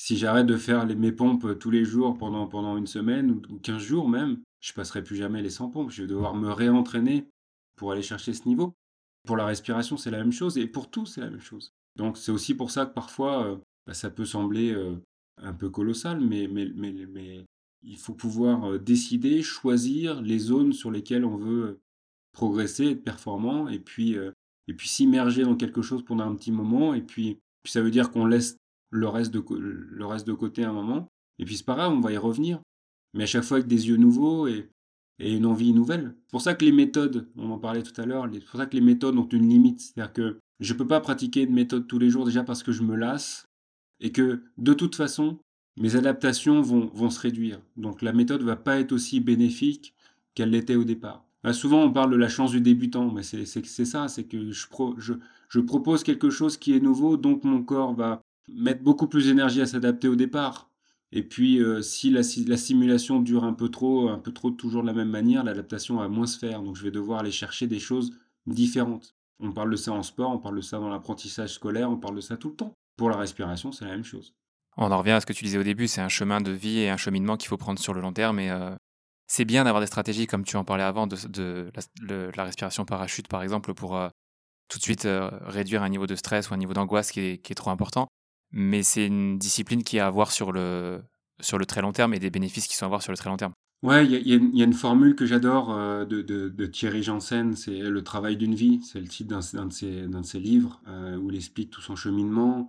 si 0.00 0.16
j'arrête 0.16 0.46
de 0.46 0.56
faire 0.56 0.86
mes 0.86 1.12
pompes 1.12 1.44
euh, 1.44 1.54
tous 1.54 1.70
les 1.70 1.84
jours 1.84 2.16
pendant, 2.16 2.46
pendant 2.46 2.78
une 2.78 2.86
semaine 2.86 3.32
ou, 3.32 3.58
15 3.58 3.82
jours 3.82 4.08
même, 4.08 4.40
je 4.60 4.72
passerai 4.72 5.04
plus 5.04 5.16
jamais 5.16 5.42
les 5.42 5.50
100 5.50 5.68
pompes. 5.68 5.90
Je 5.90 6.00
vais 6.00 6.08
devoir 6.08 6.34
me 6.34 6.50
réentraîner 6.50 7.28
pour 7.76 7.92
aller 7.92 8.00
chercher 8.00 8.32
ce 8.32 8.48
niveau. 8.48 8.72
Pour 9.26 9.36
la 9.36 9.44
respiration, 9.44 9.98
c'est 9.98 10.10
la 10.10 10.16
même 10.16 10.32
chose 10.32 10.56
et 10.56 10.66
pour 10.66 10.90
tout, 10.90 11.04
c'est 11.04 11.20
la 11.20 11.28
même 11.28 11.42
chose. 11.42 11.74
Donc 11.96 12.16
c'est 12.16 12.32
aussi 12.32 12.54
pour 12.54 12.70
ça 12.70 12.86
que 12.86 12.94
parfois, 12.94 13.44
euh, 13.44 13.56
bah, 13.86 13.92
ça 13.92 14.08
peut 14.08 14.24
sembler 14.24 14.72
euh, 14.72 14.96
un 15.36 15.52
peu 15.52 15.68
colossal, 15.68 16.18
mais, 16.18 16.48
mais, 16.48 16.70
mais 16.74 17.44
il 17.82 17.96
faut 17.96 18.14
pouvoir 18.14 18.78
décider, 18.78 19.42
choisir 19.42 20.20
les 20.22 20.38
zones 20.38 20.72
sur 20.72 20.90
lesquelles 20.90 21.24
on 21.24 21.36
veut 21.36 21.80
progresser, 22.32 22.90
être 22.90 23.04
performant, 23.04 23.68
et 23.68 23.78
puis, 23.78 24.16
et 24.68 24.74
puis 24.74 24.88
s'immerger 24.88 25.42
dans 25.42 25.56
quelque 25.56 25.82
chose 25.82 26.04
pendant 26.04 26.30
un 26.30 26.34
petit 26.34 26.52
moment, 26.52 26.94
et 26.94 27.00
puis, 27.00 27.38
puis 27.62 27.72
ça 27.72 27.82
veut 27.82 27.90
dire 27.90 28.10
qu'on 28.10 28.26
laisse 28.26 28.56
le 28.90 29.08
reste 29.08 29.32
de, 29.32 29.42
le 29.58 30.06
reste 30.06 30.26
de 30.26 30.32
côté 30.32 30.64
un 30.64 30.72
moment. 30.72 31.08
Et 31.38 31.44
puis 31.44 31.56
c'est 31.56 31.64
pas 31.64 31.74
grave, 31.74 31.92
on 31.92 32.00
va 32.00 32.12
y 32.12 32.16
revenir. 32.16 32.60
Mais 33.14 33.24
à 33.24 33.26
chaque 33.26 33.44
fois 33.44 33.58
avec 33.58 33.68
des 33.68 33.88
yeux 33.88 33.96
nouveaux 33.96 34.46
et, 34.46 34.68
et 35.18 35.34
une 35.34 35.46
envie 35.46 35.72
nouvelle. 35.72 36.14
C'est 36.26 36.30
pour 36.30 36.42
ça 36.42 36.54
que 36.54 36.64
les 36.64 36.72
méthodes, 36.72 37.28
on 37.36 37.50
en 37.50 37.58
parlait 37.58 37.82
tout 37.82 37.98
à 38.00 38.06
l'heure, 38.06 38.28
c'est 38.32 38.44
pour 38.44 38.60
ça 38.60 38.66
que 38.66 38.74
les 38.74 38.82
méthodes 38.82 39.16
ont 39.16 39.28
une 39.28 39.48
limite. 39.48 39.80
C'est-à-dire 39.80 40.12
que 40.12 40.38
je 40.60 40.74
peux 40.74 40.86
pas 40.86 41.00
pratiquer 41.00 41.42
une 41.42 41.54
méthode 41.54 41.86
tous 41.86 41.98
les 41.98 42.10
jours 42.10 42.24
déjà 42.24 42.42
parce 42.42 42.62
que 42.62 42.72
je 42.72 42.82
me 42.82 42.96
lasse 42.96 43.46
et 44.00 44.12
que 44.12 44.42
de 44.58 44.72
toute 44.72 44.96
façon, 44.96 45.38
mes 45.76 45.96
adaptations 45.96 46.60
vont, 46.62 46.90
vont 46.94 47.10
se 47.10 47.20
réduire. 47.20 47.60
Donc 47.76 48.02
la 48.02 48.12
méthode 48.12 48.42
va 48.42 48.56
pas 48.56 48.80
être 48.80 48.92
aussi 48.92 49.20
bénéfique 49.20 49.94
qu'elle 50.34 50.50
l'était 50.50 50.76
au 50.76 50.84
départ. 50.84 51.24
Bah, 51.42 51.52
souvent 51.52 51.82
on 51.82 51.92
parle 51.92 52.10
de 52.10 52.16
la 52.16 52.28
chance 52.28 52.50
du 52.50 52.60
débutant, 52.60 53.10
mais 53.10 53.22
c'est 53.22 53.44
ça, 53.46 54.08
c'est 54.08 54.24
que 54.24 54.50
je, 54.50 54.66
je, 55.48 55.60
propose 55.60 56.02
quelque 56.04 56.30
chose 56.30 56.56
qui 56.56 56.74
est 56.74 56.80
nouveau, 56.80 57.16
donc 57.16 57.44
mon 57.44 57.62
corps 57.62 57.94
va 57.94 58.22
mettre 58.48 58.82
beaucoup 58.82 59.06
plus 59.06 59.26
d'énergie 59.26 59.62
à 59.62 59.66
s'adapter 59.66 60.08
au 60.08 60.16
départ. 60.16 60.70
Et 61.12 61.22
puis, 61.22 61.60
euh, 61.60 61.82
si 61.82 62.10
la, 62.10 62.20
la, 62.46 62.56
simulation 62.56 63.20
dure 63.20 63.44
un 63.44 63.52
peu 63.52 63.68
trop, 63.68 64.08
un 64.08 64.18
peu 64.18 64.32
trop 64.32 64.50
toujours 64.50 64.82
de 64.82 64.86
la 64.86 64.92
même 64.92 65.08
manière, 65.08 65.42
l'adaptation 65.42 65.96
va 65.96 66.08
moins 66.08 66.26
se 66.26 66.38
faire. 66.38 66.62
Donc, 66.62 66.76
je 66.76 66.84
vais 66.84 66.92
devoir 66.92 67.20
aller 67.20 67.32
chercher 67.32 67.66
des 67.66 67.80
choses 67.80 68.12
différentes. 68.46 69.16
On 69.40 69.52
parle 69.52 69.70
de 69.70 69.76
ça 69.76 69.92
en 69.92 70.04
sport, 70.04 70.30
on 70.30 70.38
parle 70.38 70.56
de 70.56 70.60
ça 70.60 70.78
dans 70.78 70.88
l'apprentissage 70.88 71.54
scolaire, 71.54 71.90
on 71.90 71.96
parle 71.96 72.16
de 72.16 72.20
ça 72.20 72.36
tout 72.36 72.50
le 72.50 72.54
temps. 72.54 72.74
Pour 72.96 73.10
la 73.10 73.16
respiration, 73.16 73.72
c'est 73.72 73.86
la 73.86 73.92
même 73.92 74.04
chose. 74.04 74.34
On 74.80 74.90
en 74.90 74.98
revient 74.98 75.12
à 75.12 75.20
ce 75.20 75.26
que 75.26 75.32
tu 75.32 75.44
disais 75.44 75.58
au 75.58 75.62
début, 75.62 75.86
c'est 75.86 76.00
un 76.00 76.08
chemin 76.08 76.40
de 76.40 76.50
vie 76.50 76.80
et 76.80 76.90
un 76.90 76.96
cheminement 76.96 77.36
qu'il 77.36 77.48
faut 77.48 77.56
prendre 77.56 77.78
sur 77.78 77.94
le 77.94 78.00
long 78.00 78.12
terme. 78.12 78.38
Euh, 78.40 78.74
c'est 79.26 79.44
bien 79.44 79.64
d'avoir 79.64 79.80
des 79.80 79.86
stratégies, 79.86 80.26
comme 80.26 80.44
tu 80.44 80.56
en 80.56 80.64
parlais 80.64 80.82
avant, 80.82 81.06
de, 81.06 81.70
la, 82.34 82.44
respiration 82.44 82.84
parachute, 82.84 83.28
par 83.28 83.42
exemple, 83.42 83.74
pour 83.74 83.96
euh, 83.96 84.08
tout 84.68 84.78
de 84.78 84.82
suite 84.82 85.06
réduire 85.42 85.82
un 85.82 85.88
niveau 85.88 86.06
de 86.06 86.16
stress 86.16 86.50
ou 86.50 86.54
un 86.54 86.56
niveau 86.56 86.72
d'angoisse 86.72 87.12
qui 87.12 87.20
est 87.20 87.54
trop 87.54 87.70
important 87.70 88.08
mais 88.52 88.82
c'est 88.82 89.06
une 89.06 89.38
discipline 89.38 89.82
qui 89.82 89.98
a 89.98 90.06
à 90.06 90.10
voir 90.10 90.32
sur 90.32 90.52
le, 90.52 91.02
sur 91.40 91.58
le 91.58 91.66
très 91.66 91.82
long 91.82 91.92
terme 91.92 92.14
et 92.14 92.18
des 92.18 92.30
bénéfices 92.30 92.66
qui 92.66 92.76
sont 92.76 92.86
à 92.86 92.88
voir 92.88 93.02
sur 93.02 93.12
le 93.12 93.16
très 93.16 93.30
long 93.30 93.36
terme. 93.36 93.52
Ouais, 93.82 94.04
il 94.04 94.28
y, 94.28 94.62
a 94.62 94.64
une 94.64 94.74
formule 94.74 95.16
que 95.16 95.24
j'adore 95.24 95.72
euh, 95.72 96.04
de, 96.04 96.66
Thierry 96.66 97.02
Janssen, 97.02 97.56
c'est 97.56 97.78
le 97.78 98.04
travail 98.04 98.36
d'une 98.36 98.54
vie. 98.54 98.80
C'est 98.82 99.00
le 99.00 99.08
titre 99.08 99.30
d'un 99.30 99.38
de, 99.38 100.06
de 100.06 100.22
ses 100.22 100.38
livres 100.38 100.82
euh, 100.86 101.16
où 101.16 101.30
il 101.30 101.36
explique 101.36 101.70
tout 101.70 101.80
son 101.80 101.96
cheminement 101.96 102.68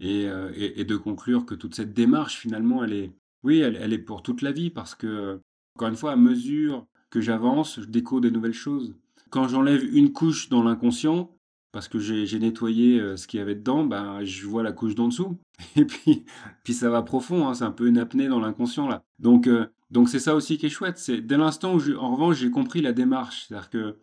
et, 0.00 0.26
euh, 0.26 0.52
et, 0.54 0.84
de 0.84 0.96
conclure 0.96 1.46
que 1.46 1.54
toute 1.54 1.74
cette 1.74 1.94
démarche, 1.94 2.36
finalement, 2.38 2.84
elle 2.84 2.92
est, 2.92 3.12
oui, 3.42 3.60
elle, 3.60 3.92
est 3.92 3.98
pour 3.98 4.22
toute 4.22 4.42
la 4.42 4.52
vie 4.52 4.70
parce 4.70 4.94
que, 4.94 5.40
encore 5.74 5.88
une 5.88 5.96
fois, 5.96 6.12
à 6.12 6.16
mesure 6.16 6.86
que 7.10 7.20
j'avance, 7.20 7.80
je 7.80 7.86
découvre 7.86 8.20
des 8.20 8.30
nouvelles 8.30 8.52
choses. 8.52 8.94
Quand 9.30 9.48
j'enlève 9.48 9.82
une 9.94 10.12
couche 10.12 10.48
dans 10.48 10.62
l'inconscient, 10.62 11.36
parce 11.72 11.88
que 11.88 11.98
j'ai 11.98 12.38
nettoyé 12.38 12.98
euh, 12.98 13.16
ce 13.16 13.26
qu'il 13.26 13.38
y 13.38 13.42
avait 13.42 13.54
dedans, 13.54 13.84
ben, 13.84 14.24
je 14.24 14.46
vois 14.46 14.62
la 14.62 14.72
couche 14.72 14.94
d'en 14.94 15.08
dessous. 15.08 15.38
Et 15.76 15.84
puis, 15.84 16.24
puis 16.64 16.72
ça 16.72 16.88
va 16.90 17.02
profond, 17.02 17.46
hein, 17.46 17.54
c'est 17.54 17.64
un 17.64 17.70
peu 17.70 17.86
une 17.86 17.98
apnée 17.98 18.28
dans 18.28 18.40
l'inconscient 18.40 18.88
là. 18.88 19.04
Donc, 19.18 19.46
euh, 19.46 19.66
donc 19.90 20.08
c'est 20.08 20.18
ça 20.18 20.34
aussi 20.34 20.58
qui 20.58 20.66
est 20.66 20.70
chouette. 20.70 20.98
C'est 20.98 21.20
dès 21.20 21.36
l'instant 21.36 21.74
où, 21.74 21.80
en 21.98 22.12
revanche, 22.14 22.36
j'ai 22.38 22.50
compris 22.50 22.80
la 22.80 22.92
démarche, 22.92 23.46
c'est-à-dire 23.46 23.70
que 23.70 23.96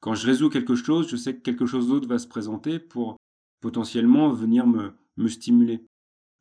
quand 0.00 0.14
je 0.14 0.26
résous 0.26 0.50
quelque 0.50 0.76
chose, 0.76 1.08
je 1.08 1.16
sais 1.16 1.34
que 1.34 1.40
quelque 1.40 1.66
chose 1.66 1.88
d'autre 1.88 2.08
va 2.08 2.18
se 2.18 2.28
présenter 2.28 2.78
pour 2.78 3.16
potentiellement 3.60 4.30
venir 4.30 4.66
me, 4.66 4.92
me 5.16 5.28
stimuler. 5.28 5.84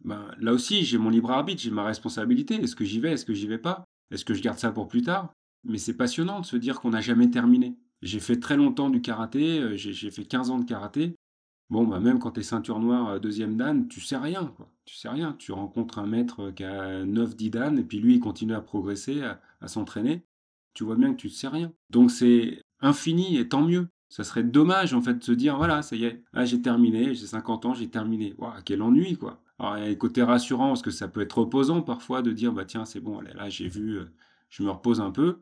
Ben, 0.04 0.32
là 0.40 0.54
aussi, 0.54 0.84
j'ai 0.84 0.98
mon 0.98 1.10
libre 1.10 1.32
arbitre, 1.32 1.62
j'ai 1.62 1.72
ma 1.72 1.84
responsabilité. 1.84 2.56
Est-ce 2.56 2.76
que 2.76 2.86
j'y 2.86 3.00
vais, 3.00 3.14
est-ce 3.14 3.26
que 3.26 3.34
j'y 3.34 3.48
vais 3.48 3.58
pas? 3.58 3.86
Est-ce 4.12 4.26
que 4.26 4.34
je 4.34 4.42
garde 4.42 4.60
ça 4.60 4.72
pour 4.72 4.88
plus 4.88 5.02
tard? 5.02 5.34
Mais 5.64 5.78
c'est 5.78 5.98
passionnant 5.98 6.42
de 6.42 6.46
se 6.46 6.58
dire 6.58 6.80
qu'on 6.80 6.92
n'a 6.92 7.02
jamais 7.02 7.30
terminé. 7.30 7.76
J'ai 8.02 8.20
fait 8.20 8.40
très 8.40 8.58
longtemps 8.58 8.90
du 8.90 9.02
karaté, 9.02 9.60
euh, 9.60 9.76
j'ai 9.76 10.12
fait 10.12 10.26
15 10.26 10.52
ans 10.52 10.60
de 10.60 10.66
karaté. 10.66 11.16
Bon, 11.72 11.88
bah 11.88 12.00
même 12.00 12.20
quand 12.20 12.32
tu 12.32 12.42
es 12.42 12.44
ceinture 12.44 12.80
noire 12.80 13.10
euh, 13.10 13.20
deuxième 13.20 13.58
dan, 13.58 13.88
tu 13.88 14.00
sais 14.00 14.18
rien, 14.18 14.46
quoi. 14.56 14.72
Tu 14.86 14.96
sais 14.96 15.10
rien. 15.10 15.34
Tu 15.40 15.52
rencontres 15.52 15.98
un 15.98 16.06
maître 16.06 16.42
euh, 16.42 16.52
qui 16.52 16.64
a 16.64 17.04
9-10 17.04 17.50
dan, 17.50 17.80
et 17.80 17.84
puis 17.84 18.00
lui, 18.00 18.16
il 18.16 18.20
continue 18.20 18.54
à 18.54 18.62
progresser, 18.62 19.24
à, 19.24 19.68
s'entraîner. 19.68 20.24
Tu 20.76 20.84
vois 20.84 20.96
bien 20.96 21.14
que 21.14 21.18
tu 21.18 21.28
ne 21.28 21.32
sais 21.32 21.48
rien. 21.48 21.74
Donc 21.90 22.12
c'est 22.12 22.62
infini, 22.82 23.38
et 23.38 23.50
tant 23.50 23.64
mieux. 23.64 23.88
Ça 24.10 24.24
serait 24.24 24.44
dommage, 24.44 24.94
en 24.94 25.02
fait, 25.02 25.16
de 25.16 25.24
se 25.24 25.32
dire, 25.32 25.58
voilà, 25.58 25.82
ça 25.82 25.96
y 25.96 26.06
est, 26.06 26.24
ah, 26.34 26.46
j'ai 26.46 26.62
terminé, 26.62 27.14
j'ai 27.16 27.26
50 27.28 27.66
ans, 27.66 27.74
j'ai 27.74 27.90
terminé. 27.90 28.34
Waouh, 28.38 28.54
quel 28.64 28.82
ennui, 28.82 29.18
quoi. 29.18 29.42
Alors, 29.60 29.78
il 29.78 29.84
y 29.84 29.86
a 29.86 29.90
les 29.90 29.98
côtés 29.98 30.24
rassurants, 30.24 30.70
parce 30.70 30.82
que 30.82 30.92
ça 30.92 31.08
peut 31.08 31.22
être 31.22 31.40
reposant 31.40 31.82
parfois 31.82 32.22
de 32.22 32.32
dire, 32.32 32.54
bah 32.54 32.66
tiens, 32.66 32.86
c'est 32.86 33.00
bon, 33.00 33.22
là, 33.22 33.50
j'ai 33.50 33.68
vu, 33.68 34.00
je 34.50 34.64
me 34.64 34.70
repose 34.70 35.02
un 35.02 35.12
peu. 35.12 35.40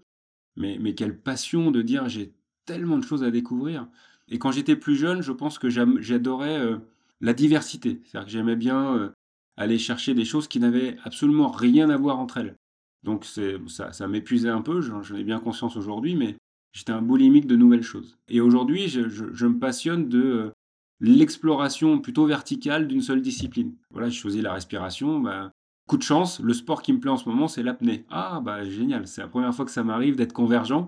Mais, 0.56 0.78
mais 0.80 0.96
quelle 0.96 1.20
passion 1.20 1.72
de 1.72 1.82
dire, 1.82 2.08
j'ai 2.10 2.34
tellement 2.66 2.98
de 2.98 3.04
choses 3.04 3.24
à 3.24 3.32
découvrir. 3.32 3.88
Et 4.28 4.40
quand 4.40 4.52
j'étais 4.52 4.76
plus 4.76 4.96
jeune, 4.96 5.22
je 5.22 5.32
pense 5.32 5.60
que 5.60 5.70
j'adorais 5.70 6.60
euh, 6.60 6.78
la 7.22 7.34
diversité. 7.34 8.02
C'est-à-dire 8.06 8.26
que 8.26 8.32
j'aimais 8.32 8.56
bien 8.56 8.96
euh, 8.96 9.10
aller 9.58 9.78
chercher 9.78 10.14
des 10.14 10.26
choses 10.26 10.48
qui 10.48 10.60
n'avaient 10.60 10.98
absolument 11.04 11.50
rien 11.50 11.90
à 11.90 11.98
voir 11.98 12.20
entre 12.20 12.38
elles. 12.38 12.56
Donc 13.04 13.26
ça, 13.26 13.92
ça 13.92 14.08
m'épuisait 14.08 14.50
un 14.50 14.62
peu, 14.62 14.80
j'en 14.80 15.04
ai 15.16 15.24
bien 15.26 15.40
conscience 15.40 15.76
aujourd'hui, 15.76 16.16
mais 16.16 16.38
j'étais 16.74 16.92
un 16.92 17.02
boulimique 17.02 17.48
de 17.48 17.56
nouvelles 17.56 17.84
choses. 17.84 18.18
Et 18.28 18.42
aujourd'hui, 18.42 18.90
je, 18.90 19.46
me 19.46 19.60
passionne 19.60 20.10
de 20.10 20.22
euh, 20.22 20.52
l'exploration 21.00 22.00
plutôt 22.00 22.26
verticale 22.26 22.88
d'une 22.88 23.02
seule 23.02 23.22
discipline. 23.22 23.74
Voilà, 23.92 24.10
je 24.10 24.20
choisis 24.20 24.42
la 24.42 24.54
respiration. 24.54 25.20
Bah, 25.20 25.52
coup 25.88 25.98
de 25.98 26.04
chance, 26.04 26.40
le 26.40 26.54
sport 26.54 26.82
qui 26.82 26.92
me 26.92 27.00
plaît 27.00 27.12
en 27.12 27.18
ce 27.18 27.30
moment, 27.30 27.48
c'est 27.48 27.64
l'apnée. 27.64 28.06
Ah, 28.10 28.42
bah 28.44 28.66
génial, 28.66 29.08
c'est 29.08 29.22
la 29.22 29.28
première 29.28 29.54
fois 29.54 29.66
que 29.66 29.72
ça 29.72 29.84
m'arrive 29.84 30.16
d'être 30.16 30.34
convergent. 30.34 30.88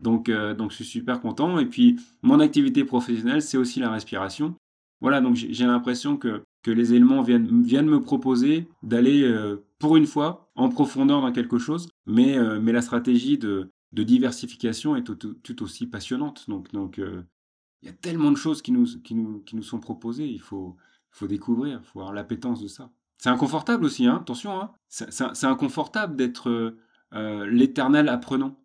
Donc, 0.00 0.28
euh, 0.28 0.54
donc 0.54 0.70
je 0.70 0.76
suis 0.76 0.84
super 0.84 1.20
content. 1.20 1.58
Et 1.58 1.66
puis, 1.66 1.96
mon 2.22 2.40
activité 2.40 2.84
professionnelle, 2.84 3.42
c'est 3.42 3.58
aussi 3.58 3.80
la 3.80 3.90
respiration. 3.90 4.54
Voilà, 5.00 5.20
donc 5.20 5.36
j'ai 5.36 5.66
l'impression 5.66 6.16
que, 6.16 6.42
que 6.64 6.70
les 6.72 6.92
éléments 6.94 7.22
viennent, 7.22 7.62
viennent 7.62 7.86
me 7.86 8.00
proposer 8.00 8.66
d'aller, 8.82 9.22
euh, 9.22 9.64
pour 9.78 9.96
une 9.96 10.06
fois, 10.06 10.50
en 10.56 10.68
profondeur 10.70 11.20
dans 11.20 11.30
quelque 11.30 11.58
chose. 11.58 11.88
Mais, 12.06 12.36
mais 12.60 12.72
la 12.72 12.82
stratégie 12.82 13.38
de, 13.38 13.70
de 13.92 14.02
diversification 14.02 14.96
est 14.96 15.04
tout, 15.04 15.62
aussi 15.62 15.86
passionnante. 15.86 16.48
Donc, 16.48 16.72
donc 16.72 16.98
il 16.98 17.86
y 17.86 17.88
a 17.88 17.94
tellement 17.94 18.30
de 18.30 18.36
choses 18.36 18.62
qui 18.62 18.72
nous, 18.72 19.62
sont 19.62 19.80
proposées. 19.80 20.28
Il 20.28 20.40
faut, 20.40 20.76
découvrir, 21.22 21.80
il 21.82 21.86
faut 21.86 22.00
avoir 22.00 22.14
l'appétence 22.14 22.60
de 22.60 22.68
ça. 22.68 22.90
C'est 23.16 23.30
inconfortable 23.30 23.84
aussi, 23.84 24.06
hein, 24.06 24.18
attention. 24.20 24.60
Hein. 24.60 24.72
C'est 24.88 25.44
inconfortable 25.44 26.16
d'être 26.16 26.76
l'éternel 27.12 28.08
apprenant. 28.08 28.58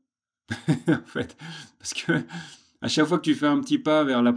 en 0.88 1.06
fait. 1.06 1.38
Parce 1.80 1.94
que 1.94 2.24
à 2.84 2.90
chaque 2.90 3.06
fois 3.06 3.18
que 3.18 3.24
tu 3.24 3.34
fais 3.34 3.48
un 3.48 3.62
petit 3.62 3.80
pas 3.80 4.04
vers 4.04 4.22
la, 4.22 4.34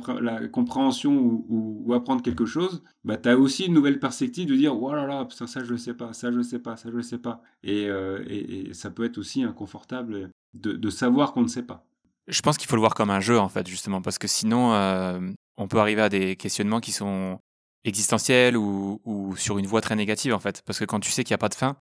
compréhension 0.46 1.44
ou, 1.48 1.92
apprendre 1.92 2.22
quelque 2.22 2.46
chose, 2.46 2.80
bah, 3.04 3.16
tu 3.16 3.28
as 3.28 3.36
aussi 3.36 3.66
une 3.66 3.74
nouvelle 3.74 3.98
perspective 3.98 4.48
de 4.48 4.54
dire 4.54 4.80
Oh 4.80 4.94
là 4.94 5.04
là, 5.04 5.26
ça, 5.30 5.64
je 5.64 5.72
ne 5.72 5.76
sais 5.76 5.94
pas, 5.94 6.12
ça 6.12 6.30
je 6.30 6.38
ne 6.38 6.44
sais 6.44 6.60
pas, 6.60 6.76
ça 6.76 6.88
je 6.92 6.96
ne 6.96 7.02
sais 7.02 7.18
pas. 7.18 7.42
Euh, 7.66 8.24
et, 8.28 8.72
ça 8.72 8.90
peut 8.90 9.04
être 9.04 9.18
aussi 9.18 9.42
inconfortable 9.42 10.30
de, 10.61 10.73
de 10.73 10.91
savoir 10.91 11.33
qu'on 11.33 11.43
ne 11.43 11.49
sait 11.49 11.62
pas. 11.65 11.87
Je 12.28 12.41
pense 12.41 12.57
qu'il 12.59 12.69
faut 12.69 12.77
le 12.77 12.81
voir 12.81 12.95
comme 12.95 13.11
un 13.11 13.20
jeu, 13.20 13.39
en 13.39 13.49
fait, 13.49 13.66
justement, 13.66 14.03
parce 14.03 14.19
que 14.19 14.27
sinon, 14.27 14.74
euh, 14.74 15.20
on 15.57 15.69
peut 15.69 15.78
arriver 15.78 16.03
à 16.03 16.09
des 16.09 16.37
questionnements 16.37 16.81
qui 16.81 16.91
sont 16.93 17.39
existentiels 17.85 18.57
ou, 18.57 19.35
sur 19.37 19.59
une 19.59 19.66
voie 19.66 19.81
très 19.81 19.95
négative, 19.95 20.35
en 20.35 20.41
fait. 20.41 20.62
Parce 20.66 20.78
que 20.81 20.85
quand 20.85 20.99
tu 20.99 21.12
sais 21.12 21.23
qu'il 21.23 21.33
n'y 21.33 21.37
a 21.37 21.39
pas 21.39 21.49
de 21.49 21.55
fin, 21.55 21.77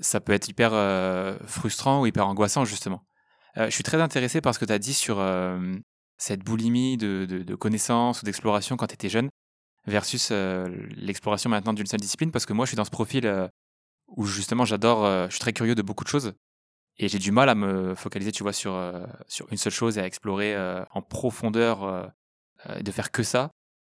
ça 0.00 0.20
peut 0.20 0.32
être 0.32 0.48
hyper 0.48 0.70
euh, 0.72 1.38
frustrant 1.46 2.00
ou 2.00 2.06
hyper 2.06 2.26
angoissant, 2.26 2.64
justement. 2.64 3.04
Euh, 3.58 3.66
je 3.66 3.70
suis 3.70 3.84
très 3.84 4.00
intéressé 4.00 4.40
par 4.40 4.54
ce 4.54 4.58
que 4.58 4.64
tu 4.64 4.72
as 4.72 4.78
dit 4.78 4.94
sur 4.94 5.24
cette 6.18 6.40
boulimie 6.40 6.96
de, 6.96 7.24
de, 7.26 7.54
connaissances 7.54 8.22
ou 8.22 8.24
d'exploration 8.24 8.76
quand 8.76 8.88
tu 8.88 8.94
étais 8.94 9.08
jeune 9.08 9.30
versus 9.86 10.30
l'exploration 10.96 11.48
maintenant 11.48 11.72
d'une 11.72 11.86
seule 11.86 12.00
discipline 12.00 12.30
parce 12.30 12.44
que 12.44 12.52
moi 12.52 12.66
je 12.66 12.70
suis 12.70 12.76
dans 12.76 12.84
ce 12.84 12.90
profil 12.90 13.48
où 14.08 14.26
justement 14.26 14.66
j'adore, 14.66 15.06
je 15.28 15.30
suis 15.30 15.40
très 15.40 15.54
curieux 15.54 15.74
de 15.74 15.80
beaucoup 15.80 16.04
de 16.04 16.10
choses 16.10 16.34
et 17.02 17.08
j'ai 17.08 17.18
du 17.18 17.32
mal 17.32 17.48
à 17.48 17.54
me 17.54 17.94
focaliser, 17.94 18.30
tu 18.30 18.42
vois, 18.42 18.52
sur, 18.52 18.78
sur 19.26 19.50
une 19.50 19.56
seule 19.56 19.72
chose 19.72 19.98
et 19.98 20.00
à 20.00 20.06
explorer 20.06 20.56
en 20.90 21.02
profondeur, 21.02 22.12
de 22.80 22.90
faire 22.90 23.10
que 23.10 23.22
ça. 23.22 23.50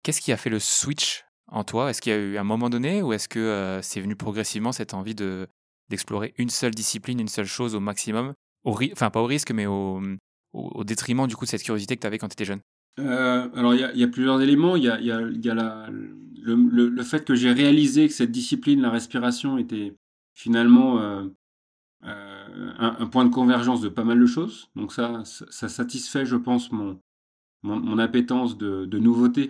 Qu'est-ce 0.02 0.20
qui 0.20 0.32
a 0.32 0.36
fait 0.36 0.50
le 0.50 0.60
switch 0.60 1.24
en 1.48 1.64
toi? 1.64 1.90
Est-ce 1.90 2.00
qu'il 2.00 2.12
y 2.12 2.14
a 2.14 2.18
eu 2.18 2.38
un 2.38 2.44
moment 2.44 2.70
donné 2.70 3.02
ou 3.02 3.12
est-ce 3.12 3.28
que 3.28 3.80
c'est 3.82 4.00
venu 4.00 4.14
progressivement 4.14 4.72
cette 4.72 4.94
envie 4.94 5.14
de 5.14 5.48
d'explorer 5.90 6.32
une 6.38 6.48
seule 6.48 6.74
discipline, 6.74 7.20
une 7.20 7.28
seule 7.28 7.44
chose 7.44 7.74
au 7.74 7.80
maximum? 7.80 8.34
Enfin 8.64 9.10
pas 9.10 9.20
au 9.20 9.26
risque, 9.26 9.50
mais 9.50 9.66
au, 9.66 10.00
au, 10.52 10.84
détriment 10.84 11.26
du 11.26 11.36
coup 11.36 11.44
de 11.44 11.50
cette 11.50 11.62
curiosité 11.62 11.96
que 11.96 12.00
tu 12.00 12.06
avais 12.06 12.18
quand 12.18 12.28
tu 12.28 12.34
étais 12.34 12.44
jeune? 12.44 12.60
Euh, 12.98 13.48
Alors 13.54 13.74
il 13.74 13.80
y, 13.80 14.04
a 14.04 14.08
plusieurs 14.08 14.40
éléments. 14.40 14.76
Il 14.76 14.84
y 14.84 14.90
a, 14.90 14.98
le, 15.90 17.02
fait 17.02 17.24
que 17.24 17.34
j'ai 17.34 17.52
réalisé 17.52 18.06
que 18.06 18.14
cette 18.14 18.30
discipline, 18.30 18.80
la 18.82 18.90
respiration, 18.90 19.58
était 19.58 19.94
finalement 20.34 20.98
euh, 20.98 21.22
euh, 21.22 21.28
un, 22.78 23.06
point 23.06 23.24
de 23.24 23.30
convergence 23.30 23.80
de 23.80 23.88
pas 23.88 24.04
mal 24.04 24.20
de 24.20 24.26
choses. 24.26 24.68
Donc 24.76 24.92
ça, 24.92 25.22
ça, 25.24 25.68
satisfait, 25.68 26.26
je 26.26 26.36
pense, 26.36 26.72
mon, 26.72 26.98
mon, 27.62 27.98
appétence 27.98 28.56
de, 28.58 28.98
nouveauté. 28.98 29.48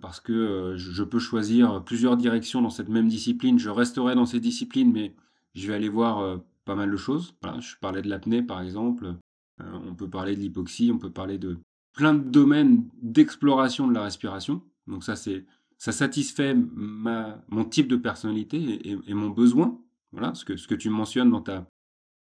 Parce 0.00 0.20
que 0.20 0.32
euh, 0.32 0.76
je 0.76 1.04
peux 1.04 1.20
choisir 1.20 1.82
plusieurs 1.84 2.16
directions 2.16 2.60
dans 2.60 2.70
cette 2.70 2.88
même 2.88 3.08
discipline. 3.08 3.58
Je 3.58 3.70
resterai 3.70 4.14
dans 4.14 4.26
cette 4.26 4.42
discipline, 4.42 4.92
mais 4.92 5.14
je 5.54 5.68
vais 5.68 5.74
aller 5.74 5.88
voir 5.88 6.18
euh, 6.18 6.38
pas 6.64 6.74
mal 6.74 6.90
de 6.90 6.96
choses. 6.96 7.34
je 7.60 7.76
parlais 7.80 8.02
de 8.02 8.08
l'apnée 8.08 8.42
par 8.42 8.62
exemple, 8.62 9.14
euh, 9.60 9.78
on 9.88 9.94
peut 9.94 10.08
parler 10.08 10.34
de 10.34 10.40
l'hypoxie, 10.40 10.90
on 10.92 10.98
peut 10.98 11.10
parler 11.10 11.38
de 11.38 11.58
plein 11.92 12.14
de 12.14 12.28
domaines 12.28 12.88
d'exploration 13.00 13.86
de 13.86 13.94
la 13.94 14.02
respiration. 14.02 14.62
Donc 14.86 15.04
ça, 15.04 15.14
c'est 15.14 15.44
ça 15.78 15.92
satisfait 15.92 16.54
ma, 16.54 17.42
mon 17.48 17.64
type 17.64 17.88
de 17.88 17.96
personnalité 17.96 18.80
et, 18.88 19.14
mon 19.14 19.30
besoin. 19.30 19.80
Voilà, 20.12 20.32
ce 20.34 20.44
que, 20.44 20.56
ce 20.56 20.68
que 20.68 20.76
tu 20.76 20.90
mentionnes 20.90 21.30
dans 21.30 21.40
ta 21.40 21.66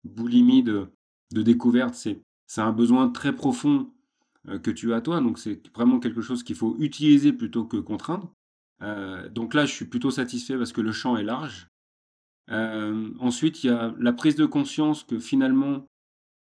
boulimie 0.05 0.62
de, 0.62 0.89
de 1.32 1.43
découverte, 1.43 1.94
c'est 1.94 2.22
un 2.56 2.72
besoin 2.72 3.09
très 3.09 3.35
profond 3.35 3.90
que 4.62 4.70
tu 4.70 4.94
as 4.94 5.02
toi, 5.02 5.20
donc 5.20 5.39
c'est 5.39 5.68
vraiment 5.74 6.01
quelque 6.01 6.22
chose 6.22 6.43
qu'il 6.43 6.56
faut 6.56 6.74
utiliser 6.78 7.32
plutôt 7.32 7.64
que 7.64 7.77
contraindre. 7.77 8.32
donc 9.31 9.52
là, 9.55 9.66
je 9.66 9.72
suis 9.72 9.85
plutôt 9.85 10.10
satisfait 10.10 10.56
parce 10.56 10.72
que 10.72 10.81
le 10.81 10.93
champ 10.93 11.16
est 11.16 11.22
large. 11.22 11.68
ensuite, 12.48 13.62
il 13.62 13.66
y 13.66 13.70
a 13.70 13.94
la 13.98 14.12
prise 14.12 14.36
de 14.36 14.47
conscience 14.47 15.05
que 15.05 15.18
finalement, 15.18 15.85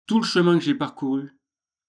tout 0.10 0.20
le 0.20 0.26
chemin 0.26 0.58
que 0.58 0.64
j'ai 0.64 0.74
parcouru 0.74 1.30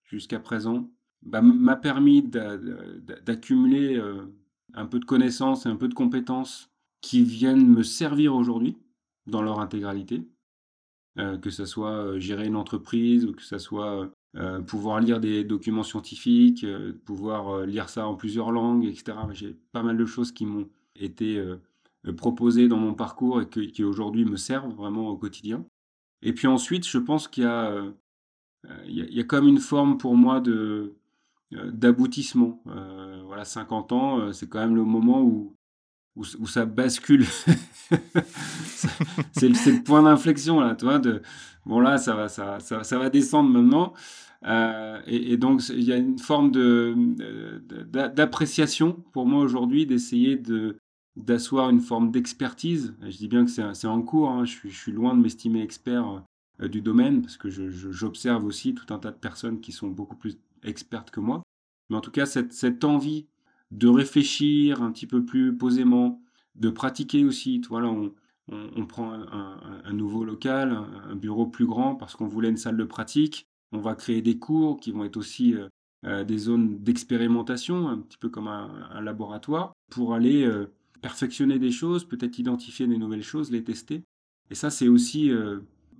jusqu'à 0.05 0.41
présent 0.41 0.91
bah, 1.23 1.41
m'a 1.41 1.77
permis 1.77 2.23
d'accumuler 2.23 3.97
euh, 3.97 4.27
un 4.75 4.87
peu 4.87 4.99
de 4.99 5.05
connaissances 5.05 5.65
et 5.65 5.69
un 5.69 5.77
peu 5.77 5.89
de 5.89 5.95
compétences 5.95 6.71
qui 7.01 7.23
viennent 7.23 7.67
me 7.67 7.83
servir 7.83 8.35
aujourd'hui 8.35 8.77
dans 9.27 9.43
leur 9.43 9.61
intégralité. 9.61 10.29
Euh, 11.19 11.37
que 11.39 11.51
ce 11.51 11.65
soit 11.65 11.91
euh, 11.91 12.19
gérer 12.21 12.47
une 12.47 12.55
entreprise 12.55 13.27
ou 13.27 13.33
que 13.33 13.43
ce 13.43 13.59
soit 13.59 14.11
pouvoir 14.69 15.01
lire 15.01 15.19
des 15.19 15.43
documents 15.43 15.83
scientifiques, 15.83 16.65
pouvoir 17.05 17.67
lire 17.67 17.89
ça 17.89 18.07
en 18.07 18.15
plusieurs 18.15 18.53
langues, 18.53 18.85
etc. 18.85 19.19
J'ai 19.33 19.57
pas 19.73 19.83
mal 19.83 19.97
de 19.97 20.07
choses 20.07 20.31
qui 20.31 20.47
m'ont 20.47 20.69
été 20.95 21.45
proposées 22.17 22.69
dans 22.69 22.77
mon 22.77 22.95
parcours 22.95 23.43
et 23.43 23.49
qui 23.49 23.83
aujourd'hui 23.83 24.25
me 24.25 24.37
servent 24.37 24.73
vraiment 24.73 25.09
au 25.09 25.17
quotidien. 25.17 25.67
Et 26.23 26.33
puis 26.33 26.47
ensuite, 26.47 26.87
je 26.87 26.99
pense 26.99 27.27
qu'il 27.27 27.43
y 27.43 27.47
a, 27.47 27.93
il 28.87 29.13
y, 29.13 29.19
a, 29.19 29.25
comme 29.25 29.49
une 29.49 29.59
forme 29.59 29.99
pour 29.99 30.15
moi 30.15 30.39
de, 30.39 30.95
euh, 31.55 31.71
d'aboutissement. 31.73 32.63
Euh, 32.69 33.23
voilà, 33.27 33.45
50 33.45 33.91
ans, 33.93 34.21
euh, 34.21 34.33
c'est 34.33 34.49
quand 34.49 34.61
même 34.61 34.77
le 34.77 34.85
moment 34.85 35.21
où, 35.21 35.57
où, 36.17 36.47
ça 36.47 36.67
bascule. 36.67 37.27
c'est 39.33 39.49
le 39.49 39.83
point 39.83 40.03
d'inflexion, 40.03 40.61
là, 40.61 40.75
toi, 40.75 40.99
de, 40.99 41.23
bon, 41.67 41.81
là, 41.81 41.99
ça 41.99 42.15
va, 42.15 42.29
ça, 42.29 42.61
ça, 42.61 42.85
ça 42.85 42.99
va 42.99 43.11
descendre 43.11 43.51
maintenant. 43.51 43.95
et, 45.07 45.37
donc, 45.37 45.69
il 45.69 45.85
y 45.85 45.93
a 45.93 45.97
une 45.97 46.19
forme 46.19 46.51
d'appréciation 47.93 48.93
pour 49.13 49.27
moi 49.27 49.43
aujourd'hui 49.43 49.87
d'essayer 49.87 50.37
de 50.37 50.79
d'asseoir 51.17 51.71
une 51.71 51.81
forme 51.81 52.11
d'expertise. 52.11 52.95
Je 53.03 53.17
dis 53.17 53.29
bien 53.29 53.45
que 53.45 53.51
c'est 53.51 53.87
en 53.87 54.03
cours, 54.03 54.31
hein. 54.31 54.45
je, 54.45 54.69
suis, 54.69 54.93
loin 54.93 55.15
de 55.15 55.21
m'estimer 55.21 55.61
expert 55.61 56.23
du 56.61 56.81
domaine 56.81 57.21
parce 57.21 57.37
que 57.37 57.51
j'observe 57.51 58.45
aussi 58.45 58.75
tout 58.75 58.95
un 58.95 58.99
tas 58.99 59.11
de 59.11 59.17
personnes 59.17 59.61
qui 59.61 59.73
sont 59.73 59.89
beaucoup 59.89 60.17
plus 60.17 60.39
experte 60.63 61.11
que 61.11 61.21
moi. 61.21 61.43
Mais 61.89 61.97
en 61.97 62.01
tout 62.01 62.13
cas, 62.13 62.27
cette 62.27 62.85
envie 62.85 63.27
de 63.71 63.89
réfléchir 63.89 64.83
un 64.83 64.91
petit 64.91 65.07
peu 65.07 65.25
plus 65.25 65.57
posément, 65.57 66.21
de 66.55 66.71
pratiquer 66.71 67.25
aussi. 67.25 67.61
Voilà, 67.69 67.89
on, 67.89 68.13
on, 68.51 68.87
prend 68.87 69.13
un, 69.13 69.93
nouveau 69.93 70.25
local, 70.25 70.77
un, 71.09 71.15
bureau 71.15 71.47
plus 71.47 71.67
grand 71.67 71.95
parce 71.95 72.17
qu'on 72.17 72.27
voulait 72.27 72.49
une 72.49 72.57
salle 72.57 72.77
de 72.77 72.85
pratique. 72.85 73.47
On 73.73 73.79
va 73.79 73.95
créer 73.95 74.23
des 74.23 74.39
cours 74.39 74.81
qui 74.81 74.91
vont 74.91 75.05
être 75.05 75.17
aussi 75.17 75.55
euh, 75.55 75.69
euh, 76.07 76.25
des 76.25 76.39
zones 76.39 76.79
d'expérimentation, 76.83 77.89
un 77.89 77.99
petit 77.99 78.19
peu 78.19 78.29
comme 78.29 78.49
un, 78.49 79.01
laboratoire, 79.01 79.73
pour 79.91 80.15
aller 80.15 80.45
euh, 80.45 80.67
perfectionner 81.01 81.59
des 81.59 81.71
choses, 81.71 82.05
peut-être 82.05 82.39
identifier 82.39 82.87
des 82.87 82.99
nouvelles 82.99 83.23
choses, 83.23 83.51
les 83.51 83.63
tester. 83.63 84.03
Et 84.51 84.55
ça, 84.55 84.71
c'est 84.71 84.89
aussi, 84.89 85.31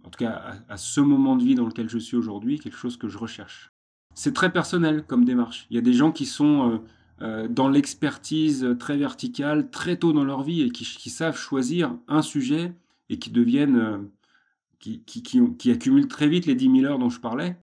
en 0.03 0.11
tout 0.11 0.19
cas 0.19 0.57
à, 0.69 0.77
ce 0.77 1.01
moment 1.01 1.37
de 1.37 1.45
vie 1.45 1.55
dans 1.55 1.67
lequel 1.67 1.89
je 1.89 1.99
suis 1.99 2.17
aujourd'hui, 2.17 2.59
quelque 2.59 2.77
chose 2.77 2.97
que 2.97 3.09
je 3.09 3.19
recherche 3.19 3.71
c'est 4.17 4.35
très 4.35 4.53
personnel 4.53 5.05
comme 5.07 5.25
démarche. 5.25 5.69
Il 5.71 5.77
y 5.77 5.79
a 5.79 5.83
des 5.83 5.93
gens 5.93 6.11
qui 6.11 6.27
sont 6.27 6.83
dans 7.21 7.69
l'expertise 7.69 8.77
très 8.79 8.97
verticale 8.97 9.71
très 9.71 9.97
tôt 9.97 10.13
dans 10.13 10.25
leur 10.25 10.43
vie 10.43 10.63
et 10.63 10.71
qui, 10.71 11.11
savent 11.11 11.37
choisir 11.37 11.95
un 12.09 12.23
sujet 12.23 12.73
et 13.11 13.19
qui 13.19 13.31
deviennent, 13.31 13.77
euh, 13.77 13.99
qui, 14.79 15.03
qui, 15.03 15.71
accumulent 15.71 16.09
très 16.09 16.29
vite 16.29 16.47
les 16.47 16.55
10 16.55 16.81
000 16.81 16.91
heures 16.91 16.99
dont 16.99 17.11
je 17.11 17.21
parlais. 17.21 17.57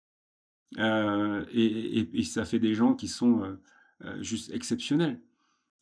Et, 0.77 2.23
ça 2.25 2.45
fait 2.45 2.59
des 2.59 2.75
gens 2.75 2.95
qui 2.95 3.07
sont 3.07 3.57
juste 4.21 4.51
exceptionnels. 4.53 5.21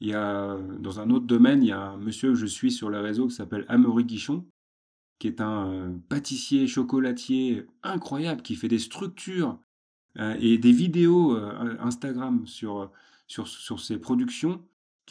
Il 0.00 0.08
y 0.08 0.14
a, 0.14 0.58
dans 0.80 1.00
un 1.00 1.08
autre 1.10 1.26
domaine, 1.26 1.62
il 1.62 1.68
y 1.68 1.72
a 1.72 1.80
un 1.80 1.96
monsieur 1.96 2.30
que 2.30 2.34
je 2.34 2.46
suis 2.46 2.72
sur 2.72 2.90
le 2.90 3.00
réseau 3.00 3.28
qui 3.28 3.34
s'appelle 3.34 3.64
Amaury 3.68 4.04
Guichon, 4.04 4.44
qui 5.18 5.28
est 5.28 5.40
un 5.40 5.94
pâtissier 6.08 6.66
chocolatier 6.66 7.64
incroyable, 7.84 8.42
qui 8.42 8.56
fait 8.56 8.66
des 8.66 8.80
structures 8.80 9.60
euh, 10.18 10.36
et 10.40 10.58
des 10.58 10.72
vidéos 10.72 11.36
euh, 11.36 11.76
Instagram 11.78 12.44
sur, 12.46 12.90
sur, 13.32 13.48
sur 13.48 13.80
ses 13.80 13.98
productions. 13.98 14.62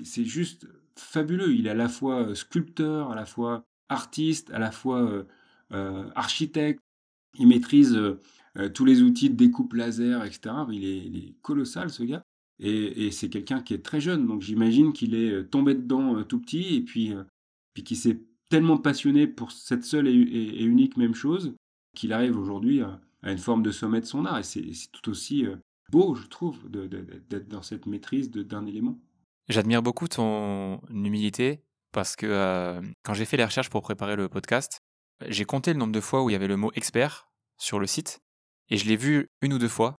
C'est 0.03 0.25
juste 0.25 0.67
fabuleux. 0.95 1.53
Il 1.53 1.67
est 1.67 1.71
à 1.71 1.75
la 1.75 1.89
fois 1.89 2.27
euh, 2.27 2.35
sculpteur, 2.35 3.11
à 3.11 3.15
la 3.15 3.25
fois 3.25 3.65
artiste, 3.89 4.51
à 4.51 4.59
la 4.59 4.71
fois 4.71 5.25
architecte. 6.15 6.81
Il 7.39 7.47
maîtrise 7.47 7.97
tous 8.73 8.85
les 8.85 9.01
outils 9.01 9.29
de 9.29 9.35
découpe 9.35 9.73
laser, 9.73 10.23
etc. 10.25 10.55
Il 10.69 10.85
est, 10.85 11.33
colossal, 11.41 11.89
ce 11.89 12.03
gars. 12.03 12.23
Et, 12.59 13.07
et 13.07 13.11
c'est 13.11 13.29
quelqu'un 13.29 13.61
qui 13.61 13.73
est 13.73 13.83
très 13.83 13.99
jeune, 13.99 14.27
donc 14.27 14.41
j'imagine 14.41 14.93
qu'il 14.93 15.15
est 15.15 15.49
tombé 15.49 15.73
dedans 15.73 16.23
tout 16.23 16.39
petit 16.39 16.75
et 16.75 16.81
puis, 16.81 17.13
puis 17.73 17.83
qu'il 17.83 17.97
s'est 17.97 18.21
tellement 18.51 18.77
passionné 18.77 19.27
pour 19.27 19.51
cette 19.51 19.85
seule 19.85 20.07
et, 20.07 20.63
unique 20.63 20.97
même 20.97 21.15
chose 21.15 21.55
qu'il 21.95 22.13
arrive 22.13 22.37
aujourd'hui 22.37 22.81
à, 22.81 22.99
une 23.23 23.37
forme 23.37 23.63
de 23.63 23.71
sommet 23.71 24.01
de 24.01 24.05
son 24.05 24.25
art. 24.25 24.39
Et 24.39 24.43
c'est 24.43 24.91
tout 24.91 25.09
aussi 25.09 25.45
euh, 25.45 25.55
beau, 25.91 26.15
je 26.15 26.27
trouve, 26.27 26.69
d'être 26.69 27.47
dans 27.47 27.61
cette 27.61 27.85
maîtrise 27.85 28.31
d'un 28.31 28.65
élément. 28.65 28.97
J'admire 29.49 29.83
beaucoup 29.83 30.07
ton 30.07 30.81
humilité 30.89 31.63
parce 31.91 32.15
que 32.15 32.25
euh, 32.25 32.81
quand 33.03 33.13
j'ai 33.13 33.25
fait 33.25 33.37
les 33.37 33.45
recherches 33.45 33.69
pour 33.69 33.81
préparer 33.81 34.15
le 34.15 34.29
podcast, 34.29 34.79
j'ai 35.27 35.45
compté 35.45 35.73
le 35.73 35.79
nombre 35.79 35.91
de 35.91 35.99
fois 35.99 36.23
où 36.23 36.29
il 36.29 36.33
y 36.33 36.35
avait 36.35 36.47
le 36.47 36.57
mot 36.57 36.71
expert 36.73 37.27
sur 37.57 37.79
le 37.79 37.85
site 37.85 38.21
et 38.69 38.77
je 38.77 38.85
l'ai 38.87 38.95
vu 38.95 39.27
une 39.41 39.53
ou 39.53 39.59
deux 39.59 39.67
fois 39.67 39.95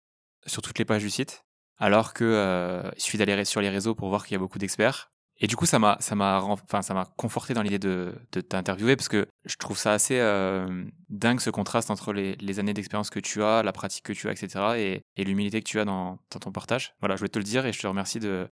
sur 0.47 0.63
toutes 0.63 0.79
les 0.79 0.85
pages 0.85 1.03
du 1.03 1.11
site. 1.11 1.45
Alors 1.77 2.15
que 2.15 2.25
euh, 2.25 2.91
il 2.97 3.03
suffit 3.03 3.19
d'aller 3.19 3.45
sur 3.45 3.61
les 3.61 3.69
réseaux 3.69 3.95
pour 3.95 4.09
voir 4.09 4.25
qu'il 4.25 4.35
y 4.35 4.37
a 4.37 4.39
beaucoup 4.39 4.59
d'experts. 4.59 5.12
Et 5.43 5.49
du 5.49 5.57
coup, 5.57 5.67
ça 5.67 5.81
m'a, 5.81 5.97
ça 5.99 6.15
m'a, 6.15 6.41
enfin, 6.41 6.83
ça 6.83 6.95
m'a 6.95 7.05
conforté 7.17 7.53
dans 7.53 7.63
l'idée 7.63 7.81
de, 7.81 8.15
t'interviewer 8.49 8.95
parce 8.95 9.09
que 9.09 9.27
je 9.45 9.57
trouve 9.57 9.77
ça 9.77 9.93
assez 9.93 10.21
euh, 10.21 10.85
dingue 11.11 11.41
ce 11.41 11.51
contraste 11.51 11.91
entre 11.91 12.13
les, 12.13 12.61
années 12.61 12.73
d'expérience 12.73 13.11
que 13.11 13.19
tu 13.19 13.43
as, 13.43 13.65
la 13.65 13.73
pratique 13.73 14.05
que 14.05 14.13
tu 14.13 14.29
as, 14.29 14.33
etc. 14.33 15.03
et, 15.17 15.25
l'humilité 15.25 15.61
que 15.61 15.69
tu 15.69 15.81
as 15.81 15.85
dans, 15.85 16.19
ton 16.41 16.53
partage. 16.53 16.95
Voilà, 17.01 17.17
je 17.17 17.21
voulais 17.21 17.29
te 17.29 17.41
le 17.41 17.45
dire 17.45 17.67
et 17.67 17.73
je 17.73 17.81
te 17.81 17.87
remercie 17.89 18.21
de, 18.21 18.49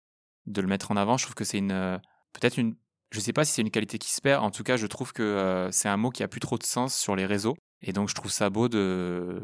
de 0.46 0.60
le 0.60 0.66
mettre 0.66 0.90
en 0.90 0.96
avant. 0.96 1.16
Je 1.16 1.26
trouve 1.26 1.36
que 1.36 1.44
c'est 1.44 1.58
une, 1.58 1.70
euh, 1.70 1.96
peut-être 2.32 2.58
une, 2.58 2.74
je 3.12 3.20
sais 3.20 3.32
pas 3.32 3.44
si 3.44 3.52
c'est 3.52 3.62
une 3.62 3.70
qualité 3.70 3.98
qui 3.98 4.10
se 4.10 4.20
perd. 4.20 4.42
En 4.42 4.50
tout 4.50 4.64
cas, 4.64 4.76
je 4.76 4.88
trouve 4.88 5.12
que 5.12 5.22
euh, 5.22 5.70
c'est 5.70 5.88
un 5.88 5.96
mot 5.96 6.10
qui 6.10 6.24
a 6.24 6.28
plus 6.28 6.40
trop 6.40 6.58
de 6.58 6.64
sens 6.64 6.96
sur 6.96 7.14
les 7.14 7.24
réseaux. 7.24 7.56
Et 7.82 7.92
donc, 7.92 8.08
je 8.08 8.16
trouve 8.16 8.32
ça 8.32 8.50
beau 8.50 8.68
de 8.68 9.40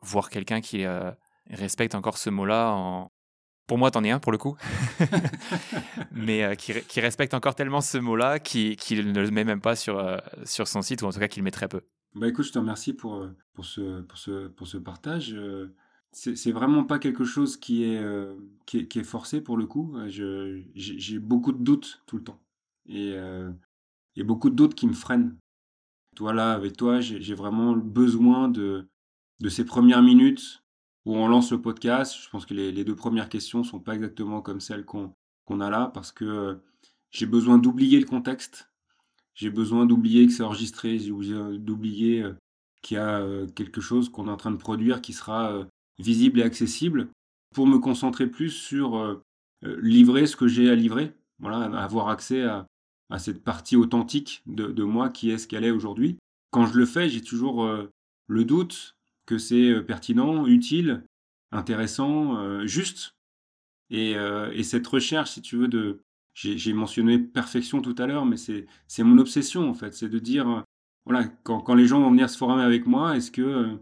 voir 0.00 0.30
quelqu'un 0.30 0.62
qui 0.62 0.86
respecte 1.50 1.94
encore 1.94 2.16
ce 2.16 2.30
mot-là 2.30 2.72
en, 2.72 3.10
pour 3.66 3.78
moi, 3.78 3.90
t'en 3.90 4.04
es 4.04 4.10
un 4.10 4.20
pour 4.20 4.32
le 4.32 4.38
coup, 4.38 4.56
mais 6.12 6.44
euh, 6.44 6.54
qui, 6.54 7.00
respecte 7.00 7.34
encore 7.34 7.54
tellement 7.54 7.80
ce 7.80 7.98
mot-là 7.98 8.38
qu'il 8.38 9.12
ne 9.12 9.20
le 9.20 9.30
met 9.30 9.44
même 9.44 9.60
pas 9.60 9.74
sur, 9.74 9.98
euh, 9.98 10.18
sur 10.44 10.68
son 10.68 10.82
site, 10.82 11.02
ou 11.02 11.06
en 11.06 11.12
tout 11.12 11.18
cas 11.18 11.28
qu'il 11.28 11.42
met 11.42 11.50
très 11.50 11.68
peu. 11.68 11.80
Bah 12.14 12.28
écoute, 12.28 12.46
je 12.46 12.52
te 12.52 12.58
remercie 12.58 12.92
pour, 12.92 13.16
euh, 13.16 13.36
pour, 13.52 13.64
ce, 13.64 14.02
pour, 14.02 14.18
ce, 14.18 14.48
pour 14.48 14.66
ce 14.66 14.78
partage. 14.78 15.36
C'est 16.12 16.52
vraiment 16.52 16.84
pas 16.84 16.98
quelque 16.98 17.24
chose 17.24 17.58
qui 17.58 17.84
est, 17.84 18.02
qui 18.64 18.78
est, 18.78 19.04
forcé 19.04 19.42
pour 19.42 19.58
le 19.58 19.66
coup. 19.66 19.94
J'ai 20.06 21.18
beaucoup 21.18 21.52
de 21.52 21.62
doutes 21.62 22.02
tout 22.06 22.16
le 22.16 22.24
temps. 22.24 22.40
Et 22.86 23.14
a 23.18 24.24
beaucoup 24.24 24.48
de 24.48 24.54
doutes 24.54 24.74
qui 24.74 24.86
me 24.86 24.94
freinent. 24.94 25.36
Toi 26.14 26.32
là, 26.32 26.52
avec 26.52 26.74
toi, 26.78 27.00
j'ai 27.00 27.34
vraiment 27.34 27.76
besoin 27.76 28.48
de, 28.48 28.88
de 29.40 29.48
ces 29.50 29.66
premières 29.66 30.02
minutes 30.02 30.62
où 31.06 31.16
on 31.16 31.28
lance 31.28 31.52
le 31.52 31.62
podcast. 31.62 32.14
Je 32.22 32.28
pense 32.28 32.44
que 32.44 32.52
les, 32.52 32.84
deux 32.84 32.96
premières 32.96 33.30
questions 33.30 33.64
sont 33.64 33.78
pas 33.78 33.94
exactement 33.94 34.42
comme 34.42 34.60
celles 34.60 34.84
qu'on 34.84 35.14
a 35.60 35.70
là 35.70 35.90
parce 35.94 36.12
que 36.12 36.24
euh, 36.24 36.54
j'ai 37.10 37.26
besoin 37.26 37.56
d'oublier 37.56 37.98
le 37.98 38.06
contexte. 38.06 38.68
J'ai 39.34 39.50
besoin 39.50 39.86
d'oublier 39.86 40.26
que 40.26 40.32
c'est 40.32 40.42
enregistré, 40.42 40.98
j'ai 40.98 41.12
d'oublier 41.58 42.22
euh, 42.22 42.34
qu'il 42.82 42.96
y 42.96 43.00
a 43.00 43.20
euh, 43.20 43.46
quelque 43.46 43.80
chose 43.80 44.08
qu'on 44.08 44.26
est 44.26 44.30
en 44.30 44.36
train 44.36 44.50
de 44.50 44.56
produire 44.56 45.00
qui 45.00 45.12
sera 45.12 45.66
visible 45.98 46.40
et 46.40 46.42
accessible 46.42 47.08
pour 47.54 47.66
me 47.66 47.78
concentrer 47.78 48.26
plus 48.26 48.50
sur 48.50 49.22
livrer 49.62 50.26
ce 50.26 50.36
que 50.36 50.48
j'ai 50.48 50.68
à 50.68 50.74
livrer. 50.74 51.14
Voilà, 51.38 51.64
avoir 51.80 52.08
accès 52.08 52.42
à, 52.42 52.66
cette 53.18 53.44
partie 53.44 53.76
authentique 53.76 54.42
de, 54.46 54.66
de 54.66 54.82
moi 54.82 55.08
qui 55.08 55.30
est 55.30 55.38
ce 55.38 55.46
qu'elle 55.46 55.64
est 55.64 55.70
aujourd'hui. 55.70 56.18
Quand 56.50 56.66
je 56.66 56.76
le 56.76 56.84
fais, 56.86 57.08
j'ai 57.08 57.22
toujours 57.22 57.66
le 58.26 58.44
doute 58.44 58.95
que 59.26 59.38
c'est 59.38 59.70
euh, 59.70 59.82
pertinent, 59.82 60.46
utile, 60.46 61.04
intéressant, 61.52 62.38
euh, 62.38 62.66
juste. 62.66 63.14
Euh, 63.92 64.50
et, 64.52 64.62
cette 64.62 64.86
recherche, 64.86 65.32
si 65.32 65.42
tu 65.42 65.56
veux, 65.56 65.68
de... 65.68 66.00
J'ai 66.34 66.74
mentionné 66.74 67.18
perfection 67.18 67.80
tout 67.80 67.94
à 67.96 68.06
l'heure, 68.06 68.26
mais 68.26 68.36
c'est 68.36 69.02
mon 69.02 69.16
obsession, 69.16 69.70
en 69.70 69.74
fait. 69.74 69.94
C'est 69.94 70.10
de 70.10 70.18
dire, 70.18 70.64
voilà, 71.06 71.24
quand, 71.44 71.74
les 71.74 71.86
gens 71.86 72.00
vont 72.00 72.10
venir 72.10 72.28
se 72.28 72.36
former 72.36 72.62
avec 72.62 72.86
moi, 72.86 73.16
est-ce 73.16 73.30
que 73.30 73.78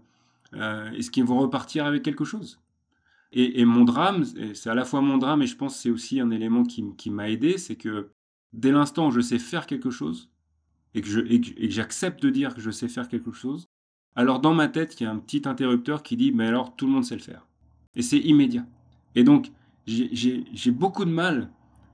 est-ce 0.53 1.11
qu'ils 1.11 1.25
vont 1.25 1.41
repartir 1.41 1.85
avec 1.85 2.05
quelque 2.05 2.25
chose? 2.25 2.61
Et, 3.33 3.61
et, 3.61 3.65
mon 3.65 3.83
drame, 3.85 4.25
c'est 4.55 4.71
à 4.71 4.75
la 4.77 4.85
fois 4.85 5.01
mon 5.01 5.19
drame, 5.19 5.43
et 5.43 5.49
je 5.49 5.57
pense 5.57 5.77
c'est 5.77 5.91
aussi 5.91 6.21
un 6.21 6.31
élément 6.31 6.63
qui, 6.63 6.85
qui 6.97 7.11
m'a 7.11 7.29
aidé, 7.29 7.59
c'est 7.59 7.75
que 7.75 8.13
dès 8.53 8.71
l'instant 8.71 9.09
où 9.09 9.11
je 9.11 9.21
sais 9.21 9.41
faire 9.41 9.67
quelque 9.67 9.91
chose, 9.91 10.31
et 10.95 11.03
que 11.03 11.11
j'accepte 11.71 12.23
de 12.23 12.31
dire 12.31 12.55
que 12.55 12.61
je 12.61 12.71
sais 12.71 12.87
faire 12.87 13.09
quelque 13.09 13.33
chose, 13.33 13.67
alors 14.17 14.41
dans 14.41 14.55
ma 14.55 14.69
tête, 14.69 15.01
il 15.01 15.05
y 15.05 15.07
a 15.07 15.11
un 15.11 15.19
petit 15.19 15.43
interrupteur 15.49 16.03
qui 16.03 16.17
dit, 16.17 16.33
mais 16.33 16.47
alors 16.47 16.77
tout 16.77 16.87
le 16.87 16.93
monde 16.93 17.05
sait 17.05 17.17
le 17.17 17.23
faire. 17.23 17.47
Et 17.97 18.03
c'est 18.03 18.19
immédiat. 18.19 18.67
Et 19.15 19.25
donc, 19.25 19.51
j'ai 19.87 20.71
beaucoup 20.71 21.05
de 21.05 21.11
mal 21.11 21.51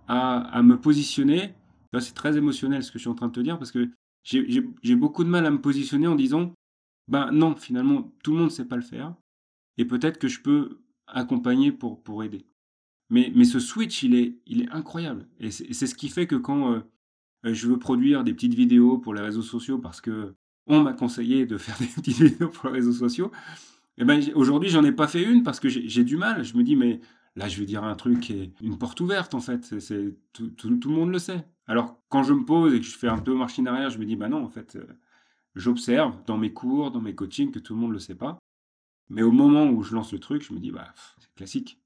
à, 0.08 0.62
me 0.62 0.78
positionner. 0.78 1.54
C'est 1.98 2.14
très 2.14 2.36
émotionnel 2.36 2.82
ce 2.82 2.90
que 2.90 2.98
je 2.98 3.02
suis 3.02 3.10
en 3.10 3.14
train 3.14 3.28
de 3.28 3.32
te 3.32 3.40
dire, 3.40 3.58
parce 3.58 3.72
que 3.72 3.90
j'ai 4.22 4.96
beaucoup 4.96 5.24
de 5.24 5.28
mal 5.28 5.46
à 5.46 5.50
me 5.50 5.60
positionner 5.60 6.06
en 6.06 6.14
disant, 6.14 6.52
ben 7.08 7.30
non, 7.32 7.56
finalement, 7.56 8.12
tout 8.22 8.32
le 8.32 8.38
monde 8.38 8.46
ne 8.46 8.54
sait 8.54 8.66
pas 8.66 8.76
le 8.76 8.82
faire. 8.82 9.14
Et 9.78 9.84
peut-être 9.84 10.18
que 10.18 10.28
je 10.28 10.40
peux 10.40 10.80
accompagner 11.06 11.72
pour, 11.72 12.22
aider. 12.22 12.44
Mais, 13.08 13.44
ce 13.44 13.58
switch, 13.58 14.02
il 14.02 14.14
est, 14.14 14.68
incroyable. 14.70 15.26
Et 15.38 15.50
c'est 15.50 15.86
ce 15.86 15.94
qui 15.94 16.08
fait 16.08 16.26
que 16.26 16.36
quand 16.36 16.72
euh, 16.72 16.80
je 17.44 17.66
veux 17.66 17.78
produire 17.78 18.24
des 18.24 18.34
petites 18.34 18.54
vidéos 18.54 18.98
pour 18.98 19.14
les 19.14 19.22
réseaux 19.22 19.42
sociaux, 19.42 19.78
parce 19.78 20.00
que 20.00 20.34
on 20.66 20.82
m'a 20.82 20.92
conseillé 20.92 21.46
de 21.46 21.58
faire 21.58 21.76
des 21.80 21.86
petites 21.86 22.20
vidéos 22.20 22.48
pour 22.48 22.68
les 22.68 22.76
réseaux 22.76 22.92
sociaux, 22.92 23.30
et 23.98 24.02
eh 24.02 24.06
ben, 24.06 24.22
aujourd'hui, 24.34 24.70
j'en 24.70 24.82
ai 24.82 24.92
pas 24.92 25.08
fait 25.08 25.22
une 25.22 25.42
parce 25.42 25.60
que 25.60 25.68
j'ai 25.68 26.04
du 26.04 26.16
mal. 26.16 26.42
Je 26.42 26.56
me 26.56 26.62
dis, 26.62 26.74
mais 26.74 27.00
là, 27.36 27.48
je 27.48 27.60
vais 27.60 27.66
dire 27.66 27.84
un 27.84 27.94
truc 27.94 28.20
qui 28.20 28.32
est 28.32 28.60
une 28.62 28.78
porte 28.78 28.98
ouverte, 29.00 29.34
en 29.34 29.40
fait. 29.40 29.78
C'est 29.78 30.16
tout, 30.32 30.48
tout, 30.48 30.70
le 30.70 30.94
monde 30.94 31.10
le 31.10 31.18
sait. 31.18 31.44
Alors, 31.66 32.00
quand 32.08 32.22
je 32.22 32.32
me 32.32 32.46
pose 32.46 32.72
et 32.72 32.80
que 32.80 32.86
je 32.86 32.96
fais 32.96 33.08
un 33.08 33.18
peu 33.18 33.34
machine 33.34 33.68
arrière, 33.68 33.90
je 33.90 33.98
me 33.98 34.06
dis, 34.06 34.16
bah 34.16 34.30
non, 34.30 34.42
en 34.42 34.48
fait, 34.48 34.76
euh, 34.76 34.86
j'observe 35.54 36.16
dans 36.24 36.38
mes 36.38 36.54
cours, 36.54 36.92
dans 36.92 37.02
mes 37.02 37.14
coachings, 37.14 37.50
que 37.50 37.58
tout 37.58 37.74
le 37.74 37.80
monde 37.80 37.92
le 37.92 37.98
sait 37.98 38.14
pas. 38.14 38.38
Mais 39.10 39.22
au 39.22 39.32
moment 39.32 39.66
où 39.68 39.82
je 39.82 39.94
lance 39.94 40.12
le 40.12 40.18
truc, 40.18 40.42
je 40.42 40.54
me 40.54 40.60
dis, 40.60 40.70
bah, 40.70 40.94
c'est 41.18 41.34
classique. 41.34 41.78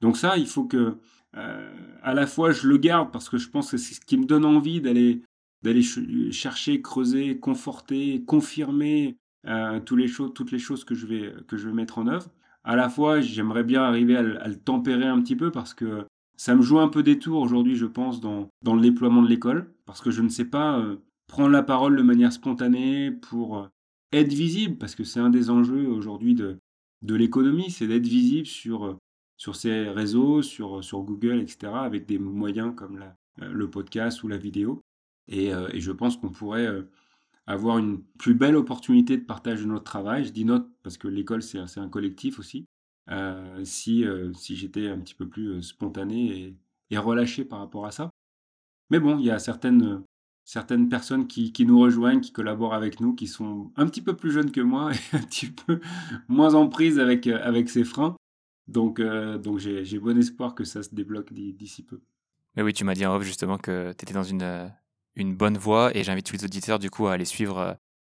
Donc 0.00 0.16
ça, 0.16 0.36
il 0.36 0.46
faut 0.46 0.66
que, 0.66 0.98
euh, 1.36 1.96
à 2.02 2.14
la 2.14 2.26
fois, 2.28 2.52
je 2.52 2.68
le 2.68 2.76
garde 2.76 3.10
parce 3.10 3.28
que 3.28 3.38
je 3.38 3.48
pense 3.48 3.70
que 3.72 3.76
c'est 3.76 3.94
ce 3.94 4.00
qui 4.00 4.18
me 4.18 4.26
donne 4.26 4.44
envie 4.44 4.80
d'aller 4.80 5.22
d'aller 5.64 5.82
chercher, 6.30 6.82
creuser, 6.82 7.38
conforter, 7.38 8.22
confirmer 8.26 9.16
euh, 9.46 9.80
toutes, 9.80 9.98
les 9.98 10.10
toutes 10.34 10.52
les 10.52 10.58
choses 10.58 10.84
que 10.84 10.94
je, 10.94 11.06
vais, 11.06 11.32
que 11.48 11.56
je 11.56 11.68
vais 11.68 11.74
mettre 11.74 11.98
en 11.98 12.06
œuvre. 12.06 12.28
À 12.64 12.76
la 12.76 12.90
fois, 12.90 13.22
j'aimerais 13.22 13.64
bien 13.64 13.82
arriver 13.82 14.14
à, 14.16 14.22
le 14.22 14.56
tempérer 14.56 15.06
un 15.06 15.20
petit 15.22 15.36
peu 15.36 15.50
parce 15.50 15.72
que 15.72 16.04
ça 16.36 16.54
me 16.54 16.60
joue 16.60 16.78
un 16.80 16.88
peu 16.88 17.02
des 17.02 17.18
tours 17.18 17.40
aujourd'hui, 17.40 17.76
je 17.76 17.86
pense, 17.86 18.20
dans, 18.20 18.50
dans 18.62 18.74
le 18.74 18.82
déploiement 18.82 19.22
de 19.22 19.28
l'école, 19.28 19.72
parce 19.86 20.02
que 20.02 20.10
je 20.10 20.20
ne 20.20 20.28
sais 20.28 20.44
pas 20.44 20.78
euh, 20.78 20.96
prendre 21.28 21.50
la 21.50 21.62
parole 21.62 21.96
de 21.96 22.02
manière 22.02 22.32
spontanée 22.32 23.10
pour 23.10 23.58
euh, 23.58 23.66
être 24.12 24.32
visible, 24.32 24.76
parce 24.76 24.94
que 24.94 25.04
c'est 25.04 25.20
un 25.20 25.30
des 25.30 25.48
enjeux 25.48 25.88
aujourd'hui 25.88 26.34
de, 26.34 26.58
de 27.00 27.14
l'économie, 27.14 27.70
c'est 27.70 27.86
d'être 27.86 28.06
visible 28.06 28.46
sur, 28.46 28.98
sur 29.38 29.56
ces 29.56 29.88
réseaux, 29.88 30.42
sur, 30.42 30.84
sur 30.84 31.00
Google, 31.00 31.40
etc., 31.40 31.72
avec 31.74 32.04
des 32.04 32.18
moyens 32.18 32.74
comme 32.76 33.00
le 33.38 33.70
podcast 33.70 34.22
ou 34.22 34.28
la 34.28 34.36
vidéo. 34.36 34.83
Et, 35.28 35.46
et 35.48 35.80
je 35.80 35.92
pense 35.92 36.16
qu'on 36.16 36.30
pourrait 36.30 36.68
avoir 37.46 37.78
une 37.78 38.02
plus 38.18 38.34
belle 38.34 38.56
opportunité 38.56 39.16
de 39.16 39.24
partage 39.24 39.60
de 39.60 39.66
notre 39.66 39.84
travail. 39.84 40.24
Je 40.24 40.32
dis 40.32 40.44
notre 40.44 40.68
parce 40.82 40.98
que 40.98 41.08
l'école, 41.08 41.42
c'est 41.42 41.78
un 41.78 41.88
collectif 41.88 42.38
aussi. 42.38 42.66
Euh, 43.10 43.62
si 43.64 44.04
euh, 44.06 44.32
si 44.32 44.56
j'étais 44.56 44.88
un 44.88 44.98
petit 44.98 45.14
peu 45.14 45.28
plus 45.28 45.48
euh, 45.48 45.60
spontané 45.60 46.56
et, 46.90 46.96
relâché 46.96 47.44
par 47.44 47.58
rapport 47.58 47.86
à 47.86 47.90
ça. 47.90 48.08
Mais 48.88 49.00
bon, 49.00 49.18
il 49.18 49.24
y 49.24 49.30
a 49.32 49.40
certaines, 49.40 50.04
certaines 50.44 50.88
personnes 50.88 51.26
qui, 51.26 51.52
qui, 51.52 51.66
nous 51.66 51.80
rejoignent, 51.80 52.20
qui 52.20 52.30
collaborent 52.30 52.72
avec 52.72 53.00
nous, 53.00 53.16
qui 53.16 53.26
sont 53.26 53.72
un 53.74 53.86
petit 53.86 54.00
peu 54.00 54.14
plus 54.14 54.30
jeunes 54.30 54.52
que 54.52 54.60
moi 54.60 54.92
et 55.12 55.16
un 55.16 55.22
petit 55.22 55.48
peu 55.48 55.80
moins 56.28 56.54
en 56.54 56.68
prise 56.68 57.00
avec, 57.00 57.26
avec 57.26 57.68
ces 57.68 57.82
freins. 57.82 58.14
Donc, 58.68 59.00
donc 59.00 59.58
j'ai 59.58 59.98
bon 59.98 60.16
espoir 60.16 60.54
que 60.54 60.62
ça 60.62 60.84
se 60.84 60.94
débloque 60.94 61.32
d'ici 61.32 61.82
peu. 61.82 62.00
Mais 62.54 62.62
oui, 62.62 62.72
tu 62.72 62.84
m'as 62.84 62.94
dit 62.94 63.04
en 63.04 63.16
off 63.16 63.24
justement 63.24 63.58
que 63.58 63.92
tu 63.98 64.04
étais 64.04 64.14
dans 64.14 64.22
une, 64.22 64.70
une 65.16 65.34
bonne 65.34 65.58
voie 65.58 65.96
et 65.96 66.04
j'invite 66.04 66.26
tous 66.26 66.34
les 66.34 66.44
auditeurs 66.44 66.78
du 66.78 66.90
coup 66.90 67.06
à 67.06 67.14
aller 67.14 67.24
suivre 67.24 67.58
euh, 67.58 67.72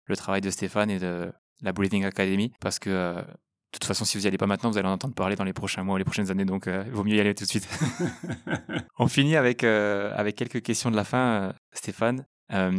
le 0.06 0.16
travail 0.16 0.40
de 0.40 0.50
Stéphane 0.50 0.90
et 0.90 0.98
de 0.98 1.32
la 1.62 1.72
Breathing 1.72 2.04
Academy 2.04 2.52
parce 2.60 2.78
que 2.78 2.90
euh, 2.90 3.14
de 3.14 3.72
toute 3.72 3.84
façon, 3.84 4.04
si 4.04 4.16
vous 4.16 4.22
n'y 4.22 4.28
allez 4.28 4.38
pas 4.38 4.46
maintenant, 4.46 4.70
vous 4.70 4.78
allez 4.78 4.88
en 4.88 4.92
entendre 4.92 5.14
parler 5.14 5.36
dans 5.36 5.44
les 5.44 5.52
prochains 5.52 5.84
mois 5.84 5.96
ou 5.96 5.98
les 5.98 6.04
prochaines 6.04 6.30
années, 6.30 6.46
donc 6.46 6.66
euh, 6.66 6.84
il 6.86 6.92
vaut 6.92 7.04
mieux 7.04 7.16
y 7.16 7.20
aller 7.20 7.34
tout 7.34 7.44
de 7.44 7.48
suite. 7.48 7.68
On 8.98 9.08
finit 9.08 9.36
avec, 9.36 9.62
avec 9.62 10.36
quelques 10.36 10.62
questions 10.62 10.90
de 10.90 10.96
la 10.96 11.04
fin, 11.04 11.52
Stéphane. 11.74 12.24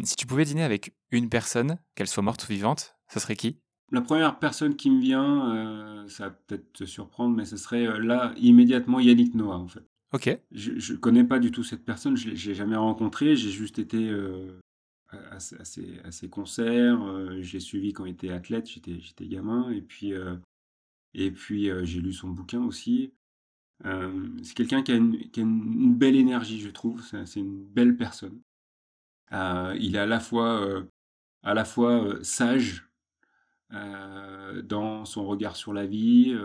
si 0.04 0.16
tu 0.16 0.26
pouvais 0.26 0.46
dîner 0.46 0.64
avec 0.64 0.96
une 1.12 1.30
personne, 1.30 1.78
qu'elle 1.94 2.08
soit 2.08 2.24
morte 2.24 2.44
ou 2.44 2.48
vivante, 2.48 2.96
ce 3.14 3.20
serait 3.20 3.36
qui? 3.36 3.60
La 3.92 4.02
première 4.02 4.40
personne 4.40 4.76
qui 4.76 4.90
me 4.90 5.00
vient, 5.00 6.06
ça 6.08 6.26
va 6.26 6.32
peut-être 6.32 6.74
te 6.74 6.86
surprendre, 6.86 7.36
mais 7.36 7.46
ce 7.46 7.56
serait 7.56 7.86
là 8.00 8.34
immédiatement 8.38 9.00
Yannick 9.00 9.36
Noah 9.36 9.58
en 9.58 9.68
fait. 9.68 9.89
Ok. 10.12 10.40
Je 10.52 10.94
ne 10.94 10.98
connais 10.98 11.24
pas 11.24 11.40
du 11.40 11.52
tout 11.52 11.64
cette 11.64 11.86
personne, 11.86 12.18
je 12.18 12.30
l'ai 12.30 12.56
jamais 12.56 12.76
rencontré, 12.76 13.36
j'ai 13.36 13.52
juste 13.52 13.78
été 13.78 14.10
euh, 14.10 14.60
à, 15.14 15.40
ses, 15.40 16.30
concerts, 16.30 17.04
euh, 17.04 17.42
j'ai 17.42 17.60
suivi 17.60 17.94
quand 17.94 18.06
il 18.06 18.14
était 18.14 18.32
athlète, 18.32 18.68
j'étais 18.68 19.28
gamin, 19.28 19.70
et 19.70 19.82
puis, 19.82 20.14
euh, 20.14 20.36
et 21.14 21.30
puis 21.32 21.70
j'ai 21.84 22.02
lu 22.02 22.12
son 22.12 22.30
bouquin 22.30 22.64
aussi. 22.64 23.14
c'est 23.84 24.56
quelqu'un 24.56 24.82
qui, 24.82 24.92
a 24.94 24.96
une 24.96 25.96
belle 25.96 26.16
énergie, 26.16 26.60
je 26.60 26.70
trouve, 26.70 27.04
c'est 27.04 27.40
une 27.40 27.64
belle 27.66 27.96
personne. 27.96 28.42
il 29.32 29.96
est 29.96 30.00
à 30.00 30.08
la 30.08 30.20
fois, 30.20 30.84
à 31.44 31.54
la 31.54 31.66
fois 31.66 32.18
sage 32.24 32.90
dans 33.70 35.06
son 35.06 35.28
regard 35.28 35.56
sur 35.56 35.72
la 35.74 35.86
vie, 35.86 36.36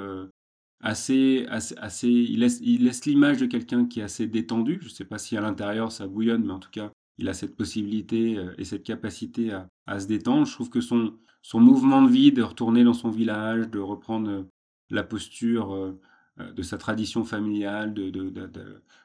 assez, 0.80 1.46
assez, 1.48 2.08
il 2.08 2.40
laisse, 2.40 2.60
il 2.62 2.84
laisse 2.84 3.04
l'image 3.06 3.38
de 3.38 3.46
quelqu'un 3.46 3.86
qui 3.86 4.00
est 4.00 4.04
assez 4.04 4.26
détendu. 4.26 4.78
Je 4.80 4.86
ne 4.86 4.90
sais 4.90 5.04
pas 5.04 5.18
si 5.18 5.36
à 5.36 5.40
l'intérieur 5.40 5.92
ça 5.92 6.06
bouillonne, 6.06 6.44
mais 6.44 6.52
en 6.52 6.58
tout 6.58 6.70
cas, 6.70 6.90
il 7.18 7.28
a 7.28 7.34
cette 7.34 7.56
possibilité 7.56 8.36
euh, 8.36 8.54
et 8.58 8.64
cette 8.64 8.82
capacité 8.82 9.52
à, 9.52 9.68
à, 9.86 10.00
se 10.00 10.06
détendre. 10.06 10.46
Je 10.46 10.52
trouve 10.52 10.70
que 10.70 10.80
son, 10.80 11.14
son 11.42 11.60
mouvement 11.60 12.02
de 12.02 12.10
vie, 12.10 12.32
de 12.32 12.42
retourner 12.42 12.84
dans 12.84 12.94
son 12.94 13.10
village, 13.10 13.68
de 13.68 13.78
reprendre 13.78 14.30
euh, 14.30 14.42
la 14.90 15.04
posture 15.04 15.74
euh, 15.74 16.00
de 16.38 16.62
sa 16.62 16.78
tradition 16.78 17.24
familiale, 17.24 17.94
de, 17.94 18.10
de, 18.10 18.30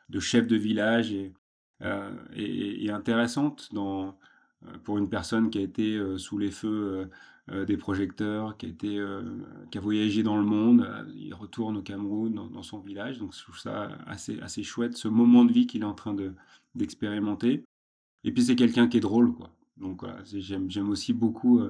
de, 0.10 0.20
chef 0.20 0.48
de 0.48 0.56
village, 0.56 1.14
est, 1.14 1.34
est, 2.36 2.90
intéressante 2.90 3.70
dans, 3.72 4.18
pour 4.84 4.98
une 4.98 5.10
personne 5.10 5.50
qui 5.50 5.60
a 5.60 5.62
été 5.62 6.00
sous 6.18 6.38
les 6.38 6.52
feux 6.52 6.94
euh, 6.94 7.06
des 7.66 7.78
projecteurs, 7.78 8.58
qui 8.58 8.66
a, 8.66 8.70
été, 8.70 8.98
euh, 8.98 9.22
qui 9.72 9.78
a 9.78 9.82
voyagé 9.82 10.24
dans 10.24 10.38
le 10.38 10.44
monde. 10.44 10.82
Euh, 10.82 11.04
il 11.16 11.34
retourne 11.34 11.78
au 11.78 11.82
Cameroun, 11.82 12.34
dans, 12.34 12.64
son 12.64 12.80
village. 12.80 13.20
Donc 13.20 13.34
je 13.36 13.44
trouve 13.44 13.58
ça 13.58 13.90
assez, 14.08 14.40
assez 14.42 14.64
chouette, 14.64 14.98
ce 14.98 15.08
moment 15.08 15.46
de 15.46 15.52
vie 15.52 15.68
qu'il 15.68 15.82
est 15.82 15.86
en 15.86 15.94
train 15.94 16.16
d'expérimenter. 16.76 17.64
Et 18.24 18.32
puis 18.32 18.44
c'est 18.44 18.56
quelqu'un 18.56 18.88
qui 18.88 18.98
est 18.98 19.02
drôle, 19.02 19.34
quoi. 19.34 19.52
Donc 19.78 20.02
voilà, 20.02 20.20
j'aime 20.26 20.90
aussi 20.90 21.14
beaucoup, 21.14 21.62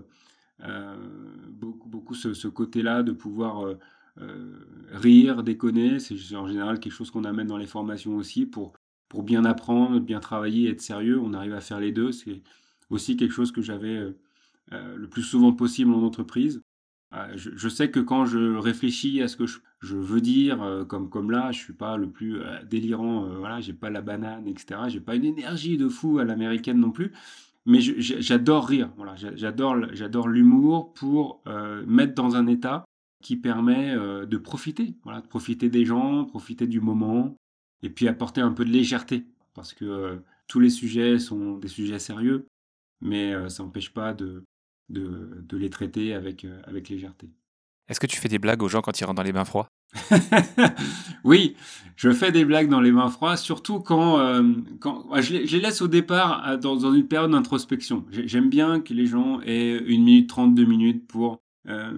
beaucoup, 1.52 1.88
beaucoup 1.88 2.16
ce, 2.16 2.48
côté-là 2.48 3.04
de 3.04 3.12
pouvoir 3.12 3.76
rire, 4.92 5.44
déconner. 5.44 6.00
C'est 6.00 6.36
en 6.36 6.48
général 6.48 6.80
quelque 6.80 6.92
chose 6.92 7.12
qu'on 7.12 7.24
amène 7.24 7.46
dans 7.46 7.58
les 7.58 7.68
formations 7.68 8.16
aussi 8.16 8.48
pour, 8.48 8.74
pour 9.10 9.24
bien 9.24 9.46
apprendre, 9.46 10.00
bien 10.00 10.20
travailler, 10.20 10.70
être 10.70 10.82
sérieux. 10.82 11.20
On 11.20 11.34
arrive 11.34 11.54
à 11.54 11.62
faire 11.62 11.80
les 11.80 11.92
deux. 11.92 12.12
C'est 12.12 12.42
aussi 12.90 13.18
quelque 13.18 13.34
chose 13.34 13.52
que 13.52 13.62
j'avais 13.62 13.98
euh, 13.98 14.18
le 14.72 15.08
plus 15.08 15.24
souvent 15.24 15.54
possible 15.54 15.94
en 15.94 16.04
entreprise. 16.04 16.62
Euh, 17.16 17.28
je, 17.36 17.70
sais 17.70 17.90
que 17.90 18.00
quand 18.00 18.26
je 18.26 18.56
réfléchis 18.58 19.22
à 19.22 19.28
ce 19.28 19.36
que 19.36 19.46
je, 19.48 19.96
veux 19.96 20.22
dire, 20.22 20.62
euh, 20.62 20.86
comme, 20.86 21.10
comme 21.10 21.32
là, 21.32 21.52
je 21.52 21.58
suis 21.58 21.74
pas 21.74 21.98
le 21.98 22.10
plus 22.10 22.40
délirant, 22.70 23.28
voilà, 23.40 23.60
j'ai 23.62 23.74
pas 23.74 23.90
la 23.90 24.02
banane, 24.02 24.48
etc. 24.48 24.82
J'ai 24.90 25.00
pas 25.00 25.16
une 25.16 25.26
énergie 25.26 25.78
de 25.78 25.90
fou 25.90 26.20
à 26.20 26.24
l'américaine 26.24 26.78
non 26.78 26.92
plus, 26.92 27.12
mais 27.66 27.80
j'adore 27.82 28.68
rire. 28.68 28.92
Voilà, 28.98 29.16
j'adore, 29.16 29.78
j'adore 29.94 30.28
l'humour 30.28 30.94
pour 30.94 31.42
mettre 31.88 32.14
dans 32.14 32.36
un 32.36 32.48
état 32.48 32.86
qui 33.24 33.36
permet 33.36 33.96
de 33.96 34.38
profiter, 34.38 34.96
voilà, 35.04 35.22
de 35.22 35.28
profiter 35.28 35.70
des 35.70 35.86
gens, 35.86 36.26
profiter 36.26 36.68
du 36.68 36.80
moment, 36.80 37.36
et 37.82 37.90
puis 37.90 38.08
apporter 38.08 38.42
un 38.42 38.52
peu 38.52 38.66
de 38.66 38.72
légèreté, 38.72 39.26
parce 39.56 39.74
que 39.74 40.22
tous 40.48 40.60
les 40.60 40.70
sujets 40.70 41.18
sont 41.18 41.58
des 41.58 41.68
sujets 41.68 42.00
sérieux, 42.00 42.48
mais 43.02 43.50
ça 43.50 43.64
n'empêche 43.64 43.92
pas 43.94 44.14
de, 44.14 44.44
de, 44.90 45.58
les 45.58 45.70
traiter 45.70 46.14
avec, 46.14 46.46
euh, 46.46 46.62
avec 46.66 46.90
légèreté. 46.90 47.30
Est-ce 47.88 48.00
que 48.00 48.08
tu 48.08 48.18
fais 48.18 48.30
des 48.30 48.40
blagues 48.40 48.62
aux 48.62 48.70
gens 48.70 48.82
quand 48.82 49.00
ils 49.00 49.04
rentrent 49.04 49.18
dans 49.18 49.24
les 49.24 49.34
bains 49.34 49.46
froids? 49.46 49.68
Oui, 51.26 51.56
je 51.96 52.12
fais 52.12 52.32
des 52.32 52.46
blagues 52.46 52.70
dans 52.70 52.80
les 52.80 52.92
bains 52.92 53.10
froids, 53.10 53.36
surtout 53.36 53.80
quand, 53.80 54.20
euh, 54.20 54.54
quand 54.80 55.06
je, 55.20 55.34
les, 55.34 55.60
laisse 55.60 55.82
au 55.82 55.88
départ 55.88 56.58
dans, 56.60 56.94
une 56.94 57.08
période 57.08 57.32
d'introspection. 57.32 58.06
J'aime 58.12 58.50
bien 58.50 58.80
que 58.80 58.94
les 58.94 59.06
gens 59.06 59.42
aient 59.42 59.78
une 59.78 60.04
minute 60.04 60.30
trente, 60.30 60.56
deux 60.56 60.66
minutes 60.66 61.08
pour 61.08 61.42
euh, 61.68 61.92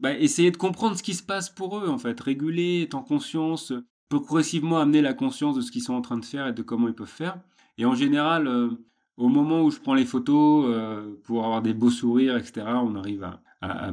bah, 0.00 0.12
essayer 0.18 0.50
de 0.50 0.56
comprendre 0.56 0.96
ce 0.96 1.02
qui 1.02 1.14
se 1.14 1.22
passe 1.22 1.48
pour 1.48 1.78
eux, 1.78 1.88
en 1.88 1.98
fait, 1.98 2.20
réguler, 2.20 2.82
être 2.82 2.94
en 2.94 3.02
conscience, 3.02 3.72
progressivement 4.10 4.78
amener 4.78 5.00
la 5.00 5.14
conscience 5.14 5.56
de 5.56 5.62
ce 5.62 5.72
qu'ils 5.72 5.82
sont 5.82 5.94
en 5.94 6.02
train 6.02 6.18
de 6.18 6.24
faire 6.24 6.48
et 6.48 6.52
de 6.52 6.62
comment 6.62 6.88
ils 6.88 6.94
peuvent 6.94 7.06
faire. 7.08 7.38
Et 7.78 7.86
en 7.86 7.94
général, 7.94 8.46
au 9.16 9.28
moment 9.28 9.62
où 9.62 9.70
je 9.70 9.78
prends 9.78 9.94
les 9.94 10.04
photos 10.04 10.66
euh, 10.68 11.14
pour 11.24 11.44
avoir 11.44 11.62
des 11.62 11.74
beaux 11.74 11.90
sourires, 11.90 12.36
etc., 12.36 12.66
on 12.66 12.94
arrive 12.96 13.24
à, 13.24 13.40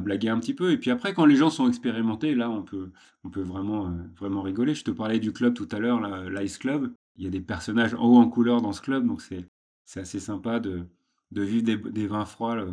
blaguer 0.00 0.28
un 0.28 0.38
petit 0.38 0.52
peu. 0.52 0.70
Et 0.70 0.76
puis 0.76 0.90
après, 0.90 1.14
quand 1.14 1.24
les 1.24 1.36
gens 1.36 1.48
sont 1.48 1.66
expérimentés, 1.66 2.34
là, 2.34 2.50
on 2.50 2.62
peut, 2.62 2.90
on 3.24 3.30
peut 3.30 3.40
vraiment, 3.40 3.86
euh, 3.86 3.90
vraiment 4.18 4.42
rigoler. 4.42 4.74
Je 4.74 4.84
te 4.84 4.90
parlais 4.90 5.18
du 5.18 5.32
club 5.32 5.54
tout 5.54 5.68
à 5.72 5.78
l'heure, 5.78 6.00
l'Ice 6.28 6.58
Club. 6.58 6.92
Il 7.16 7.24
y 7.24 7.26
a 7.26 7.30
des 7.30 7.40
personnages 7.40 7.94
en 7.94 8.04
haut 8.04 8.16
en 8.16 8.28
couleur 8.28 8.60
dans 8.60 8.72
ce 8.72 8.82
club, 8.82 9.06
donc 9.06 9.22
c'est 9.22 9.48
assez 9.98 10.20
sympa 10.20 10.60
de, 10.60 10.86
de 11.30 11.42
vivre 11.42 11.64
des, 11.64 12.06
vins 12.06 12.26
froids 12.26 12.66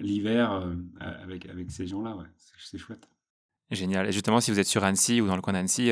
l'hiver 0.00 0.62
avec, 1.00 1.46
avec 1.48 1.70
ces 1.70 1.86
gens-là. 1.86 2.16
Ouais. 2.16 2.26
C'est 2.58 2.78
chouette. 2.78 3.10
Génial. 3.70 4.06
Et 4.06 4.12
justement, 4.12 4.40
si 4.40 4.50
vous 4.50 4.58
êtes 4.58 4.66
sur 4.66 4.84
Annecy 4.84 5.20
ou 5.20 5.26
dans 5.26 5.36
le 5.36 5.42
coin 5.42 5.52
d'Annecy, 5.52 5.90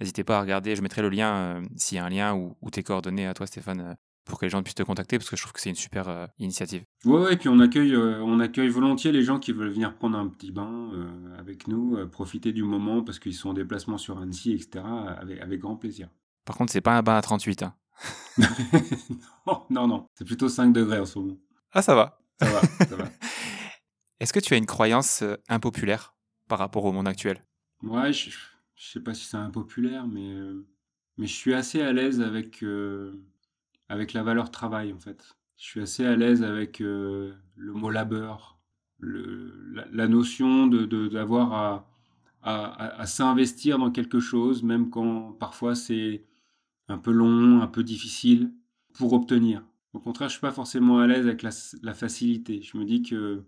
n'hésitez 0.00 0.22
pas 0.22 0.38
à 0.38 0.40
regarder. 0.40 0.76
Je 0.76 0.82
mettrai 0.82 1.02
le 1.02 1.08
lien, 1.08 1.62
s'il 1.76 1.96
y 1.96 1.98
a 1.98 2.04
un 2.04 2.08
lien 2.08 2.34
ou, 2.34 2.70
tes 2.70 2.84
coordonnées 2.84 3.26
à 3.26 3.34
toi, 3.34 3.46
Stéphane, 3.46 3.96
pour 4.26 4.38
que 4.38 4.44
les 4.44 4.50
gens 4.50 4.62
puissent 4.62 4.74
te 4.74 4.82
contacter, 4.82 5.16
parce 5.16 5.30
que 5.30 5.36
je 5.36 5.42
trouve 5.42 5.52
que 5.52 5.60
c'est 5.60 5.70
une 5.70 5.76
super 5.76 6.28
initiative. 6.38 6.84
Ouais, 7.04 7.32
et 7.32 7.36
puis 7.36 7.48
on 7.48 7.58
accueille, 7.60 7.96
on 7.96 8.38
accueille 8.40 8.68
volontiers 8.68 9.12
les 9.12 9.22
gens 9.22 9.38
qui 9.38 9.52
veulent 9.52 9.72
venir 9.72 9.94
prendre 9.94 10.18
un 10.18 10.28
petit 10.28 10.50
bain 10.50 10.90
avec 11.38 11.68
nous, 11.68 11.96
profiter 12.08 12.52
du 12.52 12.64
moment 12.64 13.02
parce 13.02 13.18
qu'ils 13.18 13.34
sont 13.34 13.50
en 13.50 13.54
déplacement 13.54 13.96
sur 13.98 14.18
Annecy, 14.18 14.52
etc., 14.52 14.84
avec, 15.18 15.40
avec 15.40 15.60
grand 15.60 15.76
plaisir. 15.76 16.08
Par 16.44 16.56
contre, 16.56 16.72
c'est 16.72 16.80
pas 16.80 16.96
un 16.98 17.02
bain 17.02 17.16
à 17.16 17.22
38. 17.22 17.62
Hein. 17.62 17.74
non, 19.70 19.86
non, 19.88 20.08
c'est 20.14 20.24
plutôt 20.24 20.48
5 20.48 20.72
degrés 20.72 20.98
en 20.98 21.06
ce 21.06 21.18
moment. 21.18 21.36
Ah, 21.72 21.82
ça 21.82 21.94
va. 21.94 22.18
Ça 22.40 22.46
va, 22.46 22.60
ça 22.60 22.96
va. 22.96 23.04
Est-ce 24.20 24.32
que 24.32 24.40
tu 24.40 24.54
as 24.54 24.56
une 24.56 24.66
croyance 24.66 25.22
euh, 25.22 25.36
impopulaire 25.48 26.14
par 26.48 26.58
rapport 26.58 26.84
au 26.84 26.92
monde 26.92 27.08
actuel? 27.08 27.44
Ouais, 27.82 28.12
je, 28.12 28.30
je 28.30 28.90
sais 28.90 29.00
pas 29.00 29.14
si 29.14 29.24
c'est 29.24 29.36
impopulaire, 29.36 30.06
mais, 30.06 30.32
euh, 30.32 30.66
mais 31.18 31.26
je 31.26 31.34
suis 31.34 31.54
assez 31.54 31.82
à 31.82 31.92
l'aise 31.92 32.20
avec, 32.20 32.62
euh, 32.62 33.22
avec 33.88 34.12
la 34.12 34.22
valeur 34.22 34.50
travail, 34.50 34.92
en 34.92 34.98
fait. 34.98 35.36
Je 35.56 35.64
suis 35.64 35.80
assez 35.80 36.04
à 36.04 36.16
l'aise 36.16 36.42
avec 36.42 36.80
le 36.80 37.34
mot 37.56 37.90
labeur, 37.90 38.58
la, 39.00 40.08
notion 40.08 40.66
de, 40.66 41.08
d'avoir 41.08 41.52
à, 41.52 41.88
à, 42.42 43.00
à 43.00 43.06
s'investir 43.06 43.78
dans 43.78 43.90
quelque 43.90 44.20
chose, 44.20 44.62
même 44.62 44.90
quand 44.90 45.32
parfois 45.32 45.74
c'est 45.74 46.24
un 46.88 46.98
peu 46.98 47.12
long, 47.12 47.62
un 47.62 47.66
peu 47.66 47.82
difficile, 47.82 48.52
pour 48.94 49.12
obtenir. 49.12 49.62
Au 49.92 49.98
contraire, 49.98 50.28
je 50.28 50.34
suis 50.34 50.40
pas 50.40 50.52
forcément 50.52 50.98
à 50.98 51.06
l'aise 51.06 51.26
avec 51.26 51.42
la, 51.42 51.94
facilité. 51.94 52.62
Je 52.62 52.76
me 52.76 52.84
dis 52.84 53.02
que 53.02 53.44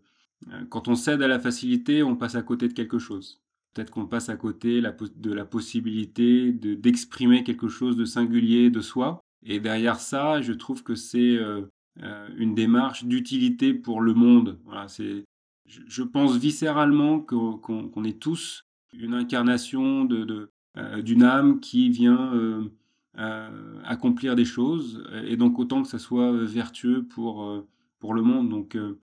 euh, 0.48 0.64
quand 0.70 0.88
on 0.88 0.94
cède 0.94 1.22
à 1.22 1.28
la 1.28 1.38
facilité, 1.38 2.02
on 2.02 2.16
passe 2.16 2.34
à 2.36 2.42
côté 2.42 2.68
de 2.68 2.72
quelque 2.72 2.98
chose. 2.98 3.42
Peut-être 3.74 3.90
qu'on 3.90 4.06
passe 4.06 4.28
à 4.28 4.36
côté 4.36 4.80
de 4.80 5.32
la 5.32 5.44
possibilité 5.44 6.52
d'exprimer 6.52 7.44
quelque 7.44 7.68
chose 7.68 7.96
de 7.96 8.04
singulier 8.04 8.70
de 8.70 8.80
soi. 8.80 9.20
Et 9.44 9.60
derrière 9.60 10.00
ça, 10.00 10.40
je 10.40 10.52
trouve 10.52 10.82
que 10.82 10.94
c'est 10.94 11.36
euh, 11.36 11.62
euh, 12.02 12.28
une 12.36 12.54
démarche 12.54 13.04
d'utilité 13.04 13.74
pour 13.74 14.00
le 14.00 14.14
monde. 14.14 14.58
Voilà, 14.64 14.88
c'est, 14.88 15.24
je, 15.66 16.02
pense 16.02 16.36
viscéralement 16.36 17.20
qu'on 17.20 18.04
est 18.04 18.20
tous 18.20 18.64
une 18.92 19.14
incarnation 19.14 20.04
de, 20.04 20.50
d'une 21.02 21.22
âme 21.22 21.60
qui 21.60 21.90
vient 21.90 22.32
accomplir 23.84 24.36
des 24.36 24.44
choses, 24.44 25.04
et 25.24 25.36
donc 25.36 25.58
autant 25.58 25.82
que 25.82 25.88
ça 25.88 25.98
soit 25.98 26.32
euh, 26.32 26.44
vertueux 26.44 27.04
pour, 27.04 27.44
euh, 27.44 27.66
pour 27.98 28.14
le 28.14 28.22
monde. 28.22 28.48
Donc 28.48 28.76
euh, 28.76 29.00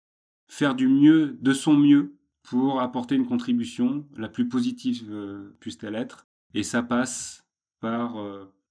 faire 0.47 0.75
du 0.75 0.87
mieux, 0.87 1.37
de 1.41 1.53
son 1.53 1.75
mieux, 1.75 2.13
pour 2.43 2.81
apporter 2.81 3.15
une 3.15 3.25
contribution, 3.25 4.05
la 4.17 4.27
plus 4.27 4.49
positive 4.49 5.09
puisse-t-elle 5.61 5.95
être, 5.95 6.27
et 6.53 6.61
ça 6.61 6.83
passe 6.83 7.45
par 7.79 8.17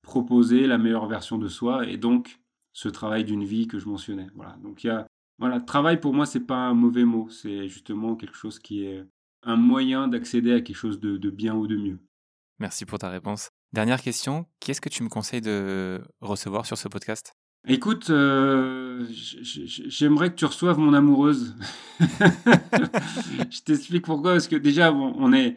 proposer 0.03 0.67
la 0.67 0.79
meilleure 0.79 1.07
version 1.07 1.39
de 1.39 1.49
soi, 1.49 1.87
et 1.89 1.97
donc 1.97 2.41
ce 2.73 2.89
travail 2.89 3.25
d'une 3.25 3.45
vie 3.45 3.67
que 3.67 3.79
je 3.79 3.89
mentionnais. 3.89 4.29
Voilà. 4.35 4.57
Donc 4.63 4.85
il 4.85 4.89
y 4.89 4.91
a, 4.91 5.07
voilà, 5.39 5.61
travail 5.61 6.01
pour 6.01 6.15
moi 6.15 6.27
c'est 6.27 6.41
pas 6.47 6.57
un 6.57 6.75
mauvais 6.75 7.05
mot, 7.05 7.29
c'est 7.31 7.69
justement 7.69 8.17
quelque 8.17 8.37
chose 8.37 8.59
qui 8.59 8.85
est 8.85 9.05
un 9.43 9.57
moyen 9.57 10.09
d'accéder 10.09 10.53
à 10.53 10.61
quelque 10.61 10.77
chose 10.77 11.01
de, 11.01 11.17
de 11.17 11.31
bien 11.31 11.55
ou 11.55 11.67
de 11.67 11.77
mieux. 11.77 11.99
Merci 12.59 12.85
pour 12.85 12.99
ta 12.99 13.09
réponse. 13.09 13.51
Dernière 13.73 14.01
question, 14.01 14.47
qui 14.61 14.71
est-ce 14.71 14.81
que 14.81 14.89
tu 14.89 15.03
me 15.03 15.09
conseilles 15.09 15.41
de 15.41 16.01
recevoir 16.21 16.67
sur 16.67 16.77
ce 16.77 16.89
podcast? 16.89 17.33
Écoute, 17.67 18.11
euh, 18.11 19.07
j'aimerais 19.09 20.31
que 20.31 20.35
tu 20.35 20.45
reçoives 20.45 20.79
mon 20.79 20.95
amoureuse. 20.95 21.57
je 22.01 23.63
t'explique 23.65 24.05
pourquoi, 24.05 24.33
parce 24.33 24.49
que 24.49 24.57
déjà, 24.57 24.93
on 24.93 25.33
est, 25.33 25.57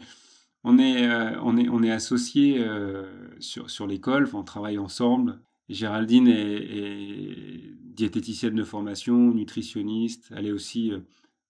on 0.66 0.80
est, 0.80 1.08
euh, 1.08 1.40
on 1.44 1.58
est, 1.58 1.70
on 1.70 1.84
est 1.84 1.92
associés 1.92 2.58
euh, 2.60 3.06
sur, 3.40 3.70
sur 3.70 3.86
l'école, 3.86 4.28
on 4.34 4.44
travaille 4.44 4.80
ensemble. 4.80 5.40
Géraldine 5.70 6.28
est, 6.28 7.62
diététicienne 7.84 8.56
de 8.56 8.64
formation, 8.64 9.32
nutritionniste. 9.34 10.34
Elle 10.36 10.48
est 10.48 10.52
aussi 10.52 10.92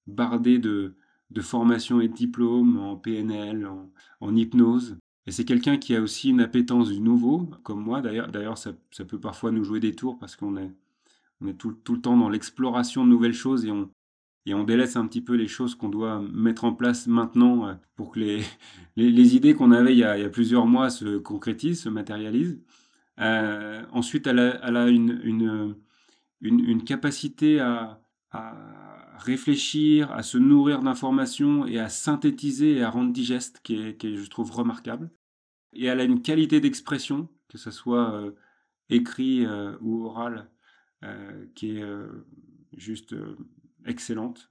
bardée 0.05 0.59
de, 0.59 0.95
de 1.31 1.41
formation 1.41 2.01
et 2.01 2.07
de 2.07 2.13
diplômes 2.13 2.77
en 2.77 2.97
PNL, 2.97 3.67
en 4.19 4.35
hypnose. 4.35 4.97
Et 5.27 5.31
c'est 5.31 5.45
quelqu'un 5.45 5.77
qui 5.77 5.95
a 5.95 6.01
aussi 6.01 6.29
une 6.29 6.41
appétence 6.41 6.89
du 6.89 6.99
nouveau, 6.99 7.49
comme 7.63 7.81
moi 7.81 8.01
d'ailleurs. 8.01 8.27
D'ailleurs, 8.27 8.57
ça, 8.57 8.73
ça, 8.91 9.05
peut 9.05 9.19
parfois 9.19 9.51
nous 9.51 9.63
jouer 9.63 9.79
des 9.79 9.95
tours 9.95 10.19
parce 10.19 10.35
qu'on 10.35 10.55
est, 10.57 10.71
on 11.41 11.47
est 11.47 11.55
tout, 11.55 11.71
tout, 11.71 11.95
le 11.95 12.01
temps 12.01 12.17
dans 12.17 12.29
l'exploration 12.29 13.05
de 13.05 13.09
nouvelles 13.09 13.33
choses 13.33 13.65
et 13.65 13.71
on, 13.71 13.89
et 14.45 14.53
on 14.53 14.63
délaisse 14.63 14.95
un 14.95 15.07
petit 15.07 15.21
peu 15.21 15.33
les 15.33 15.47
choses 15.47 15.75
qu'on 15.75 15.89
doit 15.89 16.21
mettre 16.31 16.65
en 16.65 16.73
place 16.73 17.07
maintenant 17.07 17.67
euh, 17.67 17.73
pour 17.95 18.11
que 18.11 18.19
les, 18.19 18.43
les, 18.95 19.35
idées 19.35 19.55
qu'on 19.55 19.71
avait 19.71 19.93
il 19.93 19.99
y, 19.99 20.03
a, 20.03 20.29
plusieurs 20.29 20.67
mois 20.67 20.89
se 20.89 21.17
concrétisent, 21.17 21.81
se 21.81 21.89
matérialisent. 21.89 22.59
Euh, 23.19 23.83
ensuite, 23.91 24.27
elle 24.27 24.39
a, 24.39 24.87
une, 24.89 25.19
une, 25.23 25.75
une, 26.41 26.83
capacité 26.83 27.59
à, 27.59 28.01
à 28.31 29.17
réfléchir, 29.17 30.11
à 30.11 30.21
se 30.21 30.37
nourrir 30.37 30.81
d'informations 30.81 31.65
et 31.65 31.79
à 31.79 31.89
synthétiser 31.89 32.77
et 32.77 32.83
à 32.83 32.89
rendre 32.89 33.13
digeste 33.13 33.61
qui 33.63 33.81
est, 33.81 33.97
qui 33.97 34.17
je 34.17 34.29
trouve, 34.29 34.51
remarquable. 34.51 35.09
Et 35.73 35.85
elle 35.85 36.01
a 36.01 36.03
une 36.03 36.21
qualité 36.21 36.59
d'expression, 36.59 37.29
que 37.47 37.57
ce 37.57 37.71
soit 37.71 38.13
euh, 38.13 38.31
écrit 38.89 39.45
ou 39.81 40.05
oral, 40.05 40.49
qui 41.55 41.77
est 41.77 41.83
juste 42.75 43.15
excellente. 43.85 44.49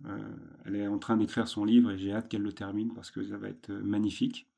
elle 0.65 0.77
est 0.77 0.87
en 0.87 0.99
train 0.99 1.17
d'écrire 1.17 1.49
son 1.49 1.65
livre 1.65 1.91
et 1.91 1.99
j'ai 1.99 2.13
hâte 2.13 2.29
qu'elle 2.29 2.43
le 2.43 2.53
termine 2.53 2.93
parce 2.95 3.11
que 3.11 3.23
ça 3.23 3.37
va 3.37 3.49
être 3.49 3.71
magnifique. 3.71 4.49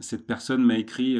cette 0.00 0.26
personne 0.26 0.62
m'a 0.62 0.78
écrit 0.78 1.18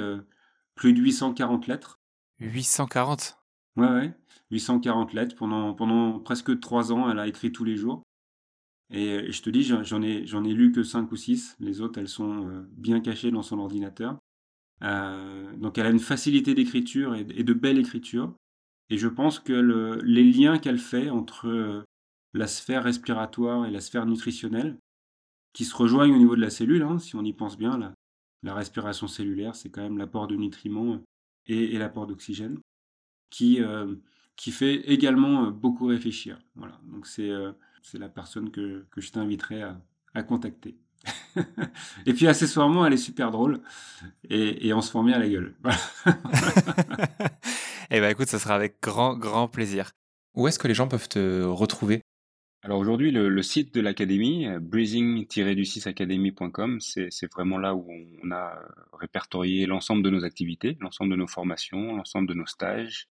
plus 0.74 0.92
de 0.92 1.00
840 1.00 1.66
lettres. 1.66 2.00
840 2.40 3.38
Ouais, 3.76 3.88
ouais. 3.88 4.14
840 4.50 5.12
lettres 5.12 5.36
pendant, 5.36 5.74
pendant 5.74 6.18
presque 6.20 6.58
trois 6.60 6.92
ans. 6.92 7.10
Elle 7.10 7.18
a 7.18 7.26
écrit 7.26 7.52
tous 7.52 7.64
les 7.64 7.76
jours. 7.76 8.02
Et, 8.90 9.32
je 9.32 9.42
te 9.42 9.50
dis, 9.50 9.62
j'en 9.62 10.02
ai, 10.02 10.26
j'en 10.26 10.44
ai 10.44 10.54
lu 10.54 10.72
que 10.72 10.82
cinq 10.82 11.10
ou 11.12 11.16
six. 11.16 11.56
Les 11.60 11.80
autres, 11.80 11.98
elles 11.98 12.08
sont 12.08 12.48
euh, 12.48 12.62
bien 12.72 13.00
cachées 13.00 13.30
dans 13.30 13.42
son 13.42 13.58
ordinateur. 13.58 14.18
Euh, 14.82 15.54
donc, 15.56 15.78
elle 15.78 15.86
a 15.86 15.90
une 15.90 15.98
facilité 15.98 16.54
d'écriture 16.54 17.14
et, 17.14 17.24
de 17.24 17.52
belle 17.52 17.78
écriture. 17.78 18.34
Et 18.88 18.98
je 18.98 19.08
pense 19.08 19.40
que 19.40 19.52
le, 19.52 20.00
les 20.04 20.22
liens 20.22 20.58
qu'elle 20.58 20.78
fait 20.78 21.10
entre 21.10 21.48
euh, 21.48 21.82
la 22.36 22.46
sphère 22.46 22.84
respiratoire 22.84 23.66
et 23.66 23.70
la 23.70 23.80
sphère 23.80 24.06
nutritionnelle, 24.06 24.78
qui 25.52 25.64
se 25.64 25.74
rejoignent 25.74 26.14
au 26.14 26.18
niveau 26.18 26.36
de 26.36 26.40
la 26.40 26.50
cellule, 26.50 26.82
hein, 26.82 26.98
si 26.98 27.16
on 27.16 27.24
y 27.24 27.32
pense 27.32 27.56
bien, 27.56 27.78
la, 27.78 27.94
la 28.42 28.54
respiration 28.54 29.08
cellulaire, 29.08 29.54
c'est 29.54 29.70
quand 29.70 29.82
même 29.82 29.98
l'apport 29.98 30.26
de 30.26 30.36
nutriments 30.36 31.00
et, 31.46 31.74
et 31.74 31.78
l'apport 31.78 32.06
d'oxygène 32.06 32.58
qui, 33.30 33.62
euh, 33.62 33.94
qui 34.36 34.50
fait 34.52 34.76
également 34.90 35.46
euh, 35.46 35.50
beaucoup 35.50 35.86
réfléchir. 35.86 36.38
Voilà, 36.54 36.78
donc 36.84 37.06
c'est 37.06 37.30
euh, 37.30 37.52
la 37.94 38.08
personne 38.08 38.50
que, 38.50 38.86
que 38.90 39.00
je 39.00 39.10
t'inviterai 39.12 39.62
à, 39.62 39.80
à 40.14 40.22
contacter. 40.22 40.76
et 42.06 42.14
puis 42.14 42.26
accessoirement, 42.26 42.86
elle 42.86 42.92
est 42.92 42.98
super 42.98 43.30
drôle 43.30 43.60
et, 44.28 44.72
on 44.72 44.80
se 44.80 44.90
forme 44.90 45.06
bien 45.06 45.16
à 45.16 45.20
la 45.20 45.28
gueule. 45.28 45.54
eh 47.90 48.00
ben 48.00 48.10
écoute, 48.10 48.28
ça 48.28 48.38
sera 48.38 48.54
avec 48.54 48.80
grand, 48.82 49.16
grand 49.16 49.46
plaisir. 49.46 49.90
Où 50.34 50.48
est-ce 50.48 50.58
que 50.58 50.68
les 50.68 50.74
gens 50.74 50.88
peuvent 50.88 51.08
te 51.08 51.42
retrouver? 51.44 52.02
Alors 52.66 52.80
aujourd'hui, 52.80 53.12
le, 53.12 53.28
le, 53.28 53.42
site 53.42 53.72
de 53.74 53.80
l'académie, 53.80 54.48
breathing-du6academy.com, 54.58 56.80
c'est 56.80 57.32
vraiment 57.32 57.58
là 57.58 57.76
où 57.76 57.88
on 58.24 58.32
a 58.32 58.60
répertorié 58.92 59.66
l'ensemble 59.66 60.02
de 60.02 60.10
nos 60.10 60.24
activités, 60.24 60.76
l'ensemble 60.80 61.12
de 61.12 61.16
nos 61.16 61.28
formations, 61.28 61.94
l'ensemble 61.94 62.26
de 62.26 62.34
nos 62.34 62.46
stages, 62.46 63.08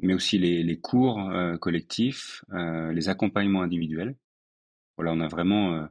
mais 0.00 0.14
aussi 0.14 0.38
les, 0.38 0.62
les 0.62 0.80
cours 0.80 1.20
euh, 1.20 1.58
collectifs, 1.58 2.42
euh, 2.54 2.90
les 2.94 3.10
accompagnements 3.10 3.60
individuels. 3.60 4.16
Voilà, 4.96 5.12
on 5.12 5.20
a 5.20 5.28
vraiment 5.28 5.74
euh, 5.74 5.84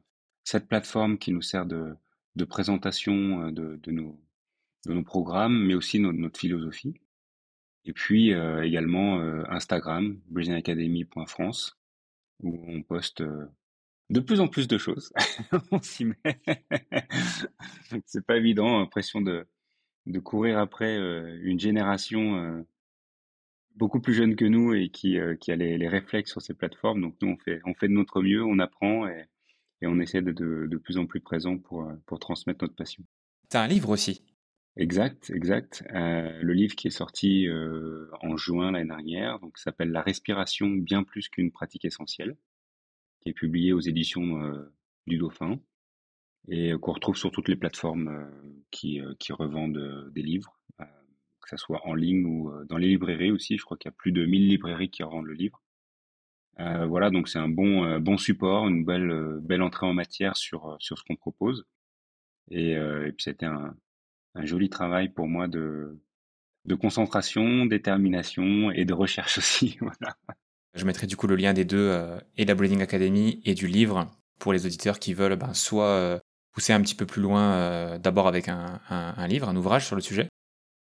cette 0.44 0.68
plateforme 0.68 1.20
qui 1.20 1.32
nous 1.32 1.44
sert 1.44 1.68
de, 1.68 1.94
de 2.36 2.46
présentation 2.46 3.52
de, 3.52 3.76
de, 3.76 3.92
nos, 3.92 4.20
de 4.88 4.94
nos 4.96 5.04
programmes, 5.04 5.68
mais 5.68 5.76
aussi 5.76 6.00
notre, 6.00 6.18
notre 6.18 6.40
philosophie. 6.40 6.96
Et 7.86 7.94
puis 7.94 8.32
également 8.64 9.22
Instagram, 9.50 10.20
bridgingacademy.france, 10.30 11.77
où 12.42 12.60
on 12.68 12.82
poste 12.84 13.24
de 14.10 14.20
plus 14.20 14.40
en 14.40 14.48
plus 14.48 14.68
de 14.68 14.78
choses. 14.78 15.12
on 15.72 15.82
s'y 15.82 16.06
met. 16.06 16.18
C'est 18.06 18.26
pas 18.26 18.38
évident, 18.38 18.80
impression 18.80 19.22
de, 19.22 19.48
de 20.06 20.20
courir 20.20 20.60
après 20.60 20.96
une 21.42 21.60
génération 21.60 22.66
beaucoup 23.76 24.00
plus 24.00 24.14
jeunes 24.14 24.36
que 24.36 24.46
nous 24.46 24.74
et 24.74 24.90
qui, 24.90 25.18
qui 25.40 25.52
a 25.52 25.56
les, 25.56 25.78
les, 25.78 25.88
réflexes 25.88 26.32
sur 26.32 26.42
ces 26.42 26.54
plateformes. 26.54 27.02
Donc 27.02 27.16
nous, 27.22 27.30
on 27.30 27.38
fait, 27.38 27.60
on 27.66 27.74
fait 27.74 27.88
de 27.88 27.94
notre 27.94 28.22
mieux, 28.22 28.44
on 28.44 28.60
apprend 28.60 29.08
et, 29.08 29.26
et 29.82 29.88
on 29.88 30.00
essaie 30.00 30.22
de, 30.22 30.32
de, 30.32 30.68
de, 30.68 30.78
plus 30.78 30.98
en 30.98 31.06
plus 31.06 31.20
présent 31.20 31.58
pour, 31.58 31.92
pour 32.06 32.20
transmettre 32.20 32.64
notre 32.64 32.76
passion. 32.76 33.04
Tu 33.50 33.58
as 33.58 33.62
un 33.62 33.68
livre 33.68 33.90
aussi? 33.90 34.24
Exact, 34.78 35.32
exact. 35.32 35.84
Euh, 35.96 36.40
le 36.40 36.54
livre 36.54 36.76
qui 36.76 36.88
est 36.88 36.92
sorti 36.92 37.48
euh, 37.48 38.10
en 38.22 38.38
juin 38.38 38.72
l'année 38.72 38.88
dernière, 38.88 39.40
donc 39.40 39.58
s'appelle 39.58 39.90
La 39.90 40.04
respiration 40.04 40.68
bien 40.68 41.04
plus 41.04 41.30
qu'une 41.30 41.52
pratique 41.52 41.84
essentielle, 41.84 42.38
qui 43.22 43.30
est 43.30 43.34
publié 43.34 43.74
aux 43.74 43.80
éditions 43.80 44.54
du 45.08 45.18
Dauphin 45.18 45.60
et 46.48 46.74
qu'on 46.80 46.94
retrouve 46.94 47.18
sur 47.18 47.32
toutes 47.32 47.48
les 47.48 47.56
plateformes 47.56 48.32
qui, 48.70 49.02
qui 49.18 49.34
revendent 49.34 50.12
des 50.14 50.22
livres, 50.22 50.60
que 50.78 51.50
ce 51.50 51.58
soit 51.58 51.82
en 51.88 51.96
ligne 51.96 52.26
ou 52.26 52.52
dans 52.66 52.78
les 52.78 52.88
librairies 52.88 53.32
aussi. 53.32 53.58
Je 53.58 53.66
crois 53.66 53.78
qu'il 53.78 53.90
y 53.90 53.94
a 53.94 53.98
plus 53.98 54.12
de 54.12 54.26
1000 54.26 54.48
librairies 54.48 54.92
qui 54.92 55.02
revendent 55.02 55.26
le 55.26 55.34
livre. 55.34 55.64
voilà, 56.60 57.10
donc 57.10 57.30
c'est 57.30 57.40
un 57.40 57.50
bon, 57.50 58.00
bon 58.00 58.18
support, 58.20 58.68
une 58.68 58.86
belle, 58.86 59.40
belle 59.42 59.64
entrée 59.64 59.88
en 59.88 59.94
matière 59.94 60.38
sur, 60.38 60.78
sur 60.80 61.00
ce 61.00 61.04
qu'on 61.04 61.16
propose. 61.16 61.66
Et 62.52 62.76
puis 63.18 63.24
c'était 63.24 63.48
un, 63.48 63.76
un 64.38 64.46
joli 64.46 64.70
travail 64.70 65.10
pour 65.10 65.28
moi 65.28 65.48
de, 65.48 66.00
de 66.68 66.76
concentration, 66.76 67.66
détermination 67.66 68.72
et 68.72 68.86
de 68.86 68.94
recherche 68.94 69.38
aussi. 69.38 69.78
voilà. 69.82 70.16
Je 70.74 70.86
mettrai 70.86 71.08
du 71.08 71.18
coup 71.18 71.28
le 71.28 71.36
lien 71.36 71.54
des 71.54 71.66
deux, 71.66 71.78
euh, 71.78 72.20
et 72.36 72.46
la 72.46 72.54
Breeding 72.54 72.82
Academy 72.82 73.42
et 73.46 73.56
du 73.56 73.68
livre, 73.68 74.08
pour 74.40 74.54
les 74.54 74.66
auditeurs 74.66 75.00
qui 75.00 75.14
veulent 75.14 75.36
ben, 75.36 75.54
soit 75.54 75.88
euh, 75.88 76.20
pousser 76.52 76.74
un 76.74 76.82
petit 76.82 76.94
peu 76.94 77.06
plus 77.06 77.22
loin, 77.22 77.54
euh, 77.54 77.98
d'abord 77.98 78.28
avec 78.28 78.48
un, 78.48 78.80
un, 78.90 79.28
livre, 79.28 79.50
un 79.50 79.56
ouvrage 79.56 79.88
sur 79.88 79.96
le 79.96 80.02
sujet, 80.02 80.28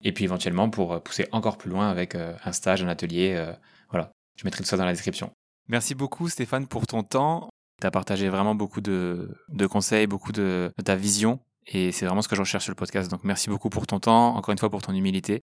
et 0.03 0.11
puis 0.11 0.25
éventuellement 0.25 0.69
pour 0.69 1.01
pousser 1.01 1.27
encore 1.31 1.57
plus 1.57 1.69
loin 1.69 1.89
avec 1.89 2.15
un 2.15 2.51
stage, 2.51 2.83
un 2.83 2.89
atelier. 2.89 3.41
voilà, 3.89 4.11
je 4.35 4.43
mettrai 4.43 4.63
tout 4.63 4.69
ça 4.69 4.77
dans 4.77 4.85
la 4.85 4.91
description. 4.91 5.31
Merci 5.67 5.95
beaucoup 5.95 6.27
Stéphane 6.27 6.67
pour 6.67 6.85
ton 6.85 7.03
temps. 7.03 7.49
Tu 7.81 7.87
as 7.87 7.91
partagé 7.91 8.29
vraiment 8.29 8.55
beaucoup 8.55 8.81
de, 8.81 9.29
de 9.49 9.67
conseils, 9.67 10.07
beaucoup 10.07 10.31
de, 10.31 10.71
de 10.77 10.83
ta 10.83 10.95
vision 10.95 11.39
et 11.67 11.91
c'est 11.91 12.05
vraiment 12.05 12.21
ce 12.21 12.27
que 12.27 12.35
je 12.35 12.41
recherche 12.41 12.65
sur 12.65 12.71
le 12.71 12.75
podcast. 12.75 13.09
Donc 13.09 13.23
merci 13.23 13.49
beaucoup 13.49 13.69
pour 13.69 13.87
ton 13.87 13.99
temps, 13.99 14.35
encore 14.35 14.51
une 14.51 14.57
fois 14.57 14.69
pour 14.69 14.81
ton 14.81 14.93
humilité. 14.93 15.41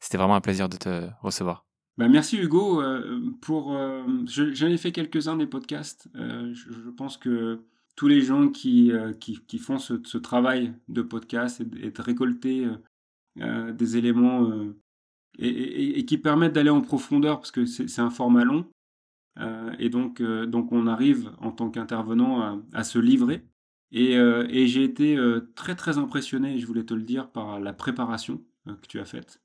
C'était 0.00 0.18
vraiment 0.18 0.36
un 0.36 0.40
plaisir 0.40 0.68
de 0.68 0.76
te 0.76 1.08
recevoir. 1.22 1.64
Bah 1.96 2.08
merci 2.08 2.36
Hugo. 2.38 2.82
Euh, 2.82 3.30
pour, 3.40 3.76
euh, 3.76 4.02
j'en 4.26 4.66
ai 4.66 4.76
fait 4.76 4.92
quelques-uns 4.92 5.36
des 5.36 5.46
podcasts. 5.46 6.08
Euh, 6.16 6.52
je, 6.52 6.90
pense 6.90 7.16
que 7.16 7.60
tous 7.94 8.08
les 8.08 8.20
gens 8.20 8.48
qui, 8.48 8.92
qui, 9.20 9.58
font 9.58 9.78
ce, 9.78 10.18
travail 10.18 10.74
de 10.88 11.02
podcast 11.02 11.60
et, 11.60 11.90
de 11.90 12.02
récolter 12.02 12.66
des 13.36 13.96
éléments 13.96 14.50
et, 15.38 16.04
qui 16.04 16.18
permettent 16.18 16.54
d'aller 16.54 16.70
en 16.70 16.80
profondeur, 16.80 17.38
parce 17.38 17.52
que 17.52 17.66
c'est 17.66 18.00
un 18.00 18.10
format 18.10 18.44
long, 18.44 18.66
et 19.78 19.90
donc, 19.90 20.20
donc 20.20 20.72
on 20.72 20.88
arrive 20.88 21.30
en 21.38 21.52
tant 21.52 21.70
qu'intervenant 21.70 22.64
à, 22.72 22.82
se 22.82 22.98
livrer. 22.98 23.44
Et, 23.96 24.14
et 24.14 24.66
j'ai 24.66 24.82
été 24.82 25.16
très 25.54 25.76
très 25.76 25.98
impressionné, 25.98 26.58
je 26.58 26.66
voulais 26.66 26.84
te 26.84 26.94
le 26.94 27.02
dire, 27.02 27.30
par 27.30 27.60
la 27.60 27.72
préparation 27.72 28.42
que 28.66 28.86
tu 28.88 28.98
as 28.98 29.04
faite 29.04 29.40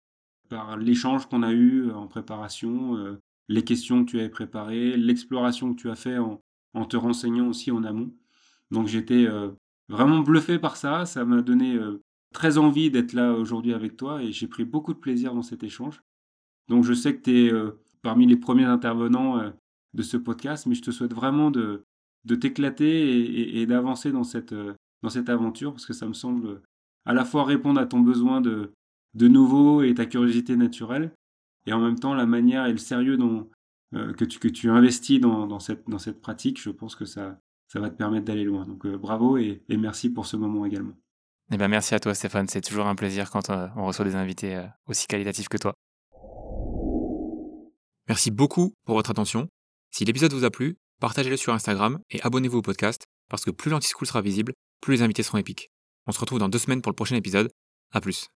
par 0.49 0.77
l'échange 0.77 1.27
qu'on 1.27 1.43
a 1.43 1.53
eu 1.53 1.91
en 1.91 2.07
préparation, 2.07 2.97
euh, 2.97 3.21
les 3.47 3.63
questions 3.63 4.03
que 4.03 4.11
tu 4.11 4.19
avais 4.19 4.30
préparées, 4.30 4.97
l'exploration 4.97 5.73
que 5.73 5.80
tu 5.80 5.89
as 5.89 5.95
fait 5.95 6.17
en, 6.17 6.41
te 6.85 6.97
renseignant 6.97 7.47
aussi 7.47 7.71
en 7.71 7.84
amont. 7.84 8.11
Donc 8.71 8.88
j'étais 8.88 9.26
euh, 9.26 9.51
vraiment 9.88 10.19
bluffé 10.19 10.59
par 10.59 10.76
ça, 10.76 11.05
ça 11.05 11.23
m'a 11.23 11.41
donné 11.41 11.76
euh, 11.76 12.01
très 12.34 12.57
envie 12.57 12.91
d'être 12.91 13.13
là 13.13 13.34
aujourd'hui 13.34 13.73
avec 13.73 13.95
toi 13.95 14.21
et 14.21 14.31
j'ai 14.31 14.47
pris 14.47 14.65
beaucoup 14.65 14.93
de 14.93 14.99
plaisir 14.99 15.34
dans 15.34 15.41
cet 15.41 15.63
échange. 15.63 16.01
Donc 16.67 16.84
je 16.84 16.93
sais 16.93 17.15
que 17.15 17.21
tu 17.21 17.47
es 17.47 17.53
parmi 18.01 18.27
les 18.27 18.38
premiers 18.38 18.65
intervenants 18.65 19.41
de 19.95 20.03
ce 20.03 20.17
podcast, 20.17 20.67
mais 20.67 20.76
je 20.76 20.84
te 20.84 20.91
souhaite 20.91 21.13
vraiment 21.13 21.49
de, 21.49 21.84
de 22.26 22.36
t'éclater 22.36 23.60
et, 23.60 23.66
d'avancer 23.66 24.12
dans 24.12 24.24
cette, 24.24 24.54
dans 25.02 25.10
cette 25.10 25.30
aventure 25.30 25.72
parce 25.72 25.86
que 25.86 25.94
ça 25.94 26.08
me 26.08 26.14
semble 26.14 26.62
à 27.06 27.14
la 27.14 27.26
fois 27.26 27.44
répondre 27.44 27.80
à 27.80 27.86
ton 27.86 28.02
besoin 28.02 28.41
de, 28.41 28.74
de 29.14 29.28
nouveau 29.28 29.82
et 29.82 29.94
ta 29.94 30.06
curiosité 30.06 30.56
naturelle, 30.56 31.12
et 31.66 31.74
en 31.74 31.80
même 31.80 32.00
temps 32.00 32.14
la 32.14 32.26
manière 32.26 32.66
et 32.66 32.72
le 32.72 32.78
sérieux 32.78 33.18
dont, 33.18 33.50
euh, 33.96 34.14
que, 34.14 34.26
tu, 34.26 34.40
que 34.40 34.48
tu 34.48 34.70
investis 34.70 35.20
dans, 35.20 35.48
dans, 35.48 35.60
cette, 35.60 35.90
dans 35.90 36.00
cette 36.00 36.22
pratique, 36.22 36.62
je 36.62 36.70
pense 36.70 36.96
que 36.96 37.06
ça, 37.06 37.40
ça 37.68 37.80
va 37.80 37.90
te 37.90 37.96
permettre 37.96 38.26
d'aller 38.26 38.44
loin. 38.44 38.66
Donc 38.66 38.86
euh, 38.86 38.98
bravo 38.98 39.38
et, 39.38 39.64
merci 39.70 40.10
pour 40.10 40.26
ce 40.26 40.38
moment 40.38 40.66
également. 40.66 40.94
Eh 41.52 41.58
ben, 41.58 41.68
merci 41.68 41.96
à 41.96 42.00
toi 42.00 42.14
Stéphane, 42.14 42.48
c'est 42.48 42.62
toujours 42.62 42.86
un 42.86 42.96
plaisir 42.96 43.32
quand 43.32 43.50
euh, 43.50 43.68
on 43.76 43.86
reçoit 43.86 44.06
des 44.06 44.16
invités 44.16 44.64
aussi 44.86 45.08
qualitatifs 45.08 45.50
que 45.50 45.58
toi. 45.58 45.74
Merci 48.08 48.32
beaucoup 48.32 48.74
pour 48.86 48.96
votre 48.96 49.12
attention. 49.12 49.48
Si 49.91 50.06
l'épisode 50.06 50.34
vous 50.34 50.44
a 50.44 50.52
plu, 50.52 50.78
partagez-le 50.99 51.38
sur 51.38 51.53
Instagram 51.53 51.99
et 52.11 52.21
abonnez-vous 52.21 52.59
au 52.59 52.61
podcast 52.61 53.05
parce 53.30 53.43
que 53.43 53.51
plus 53.51 53.69
l'anti-school 53.71 54.07
sera 54.07 54.21
visible, 54.21 54.53
plus 54.81 54.95
les 54.95 55.01
invités 55.01 55.23
seront 55.23 55.38
épiques. 55.38 55.69
On 56.07 56.11
se 56.11 56.19
retrouve 56.19 56.39
dans 56.39 56.49
deux 56.49 56.59
semaines 56.59 56.81
pour 56.81 56.91
le 56.91 56.95
prochain 56.95 57.15
épisode. 57.15 57.49
À 57.91 58.01
plus. 58.01 58.30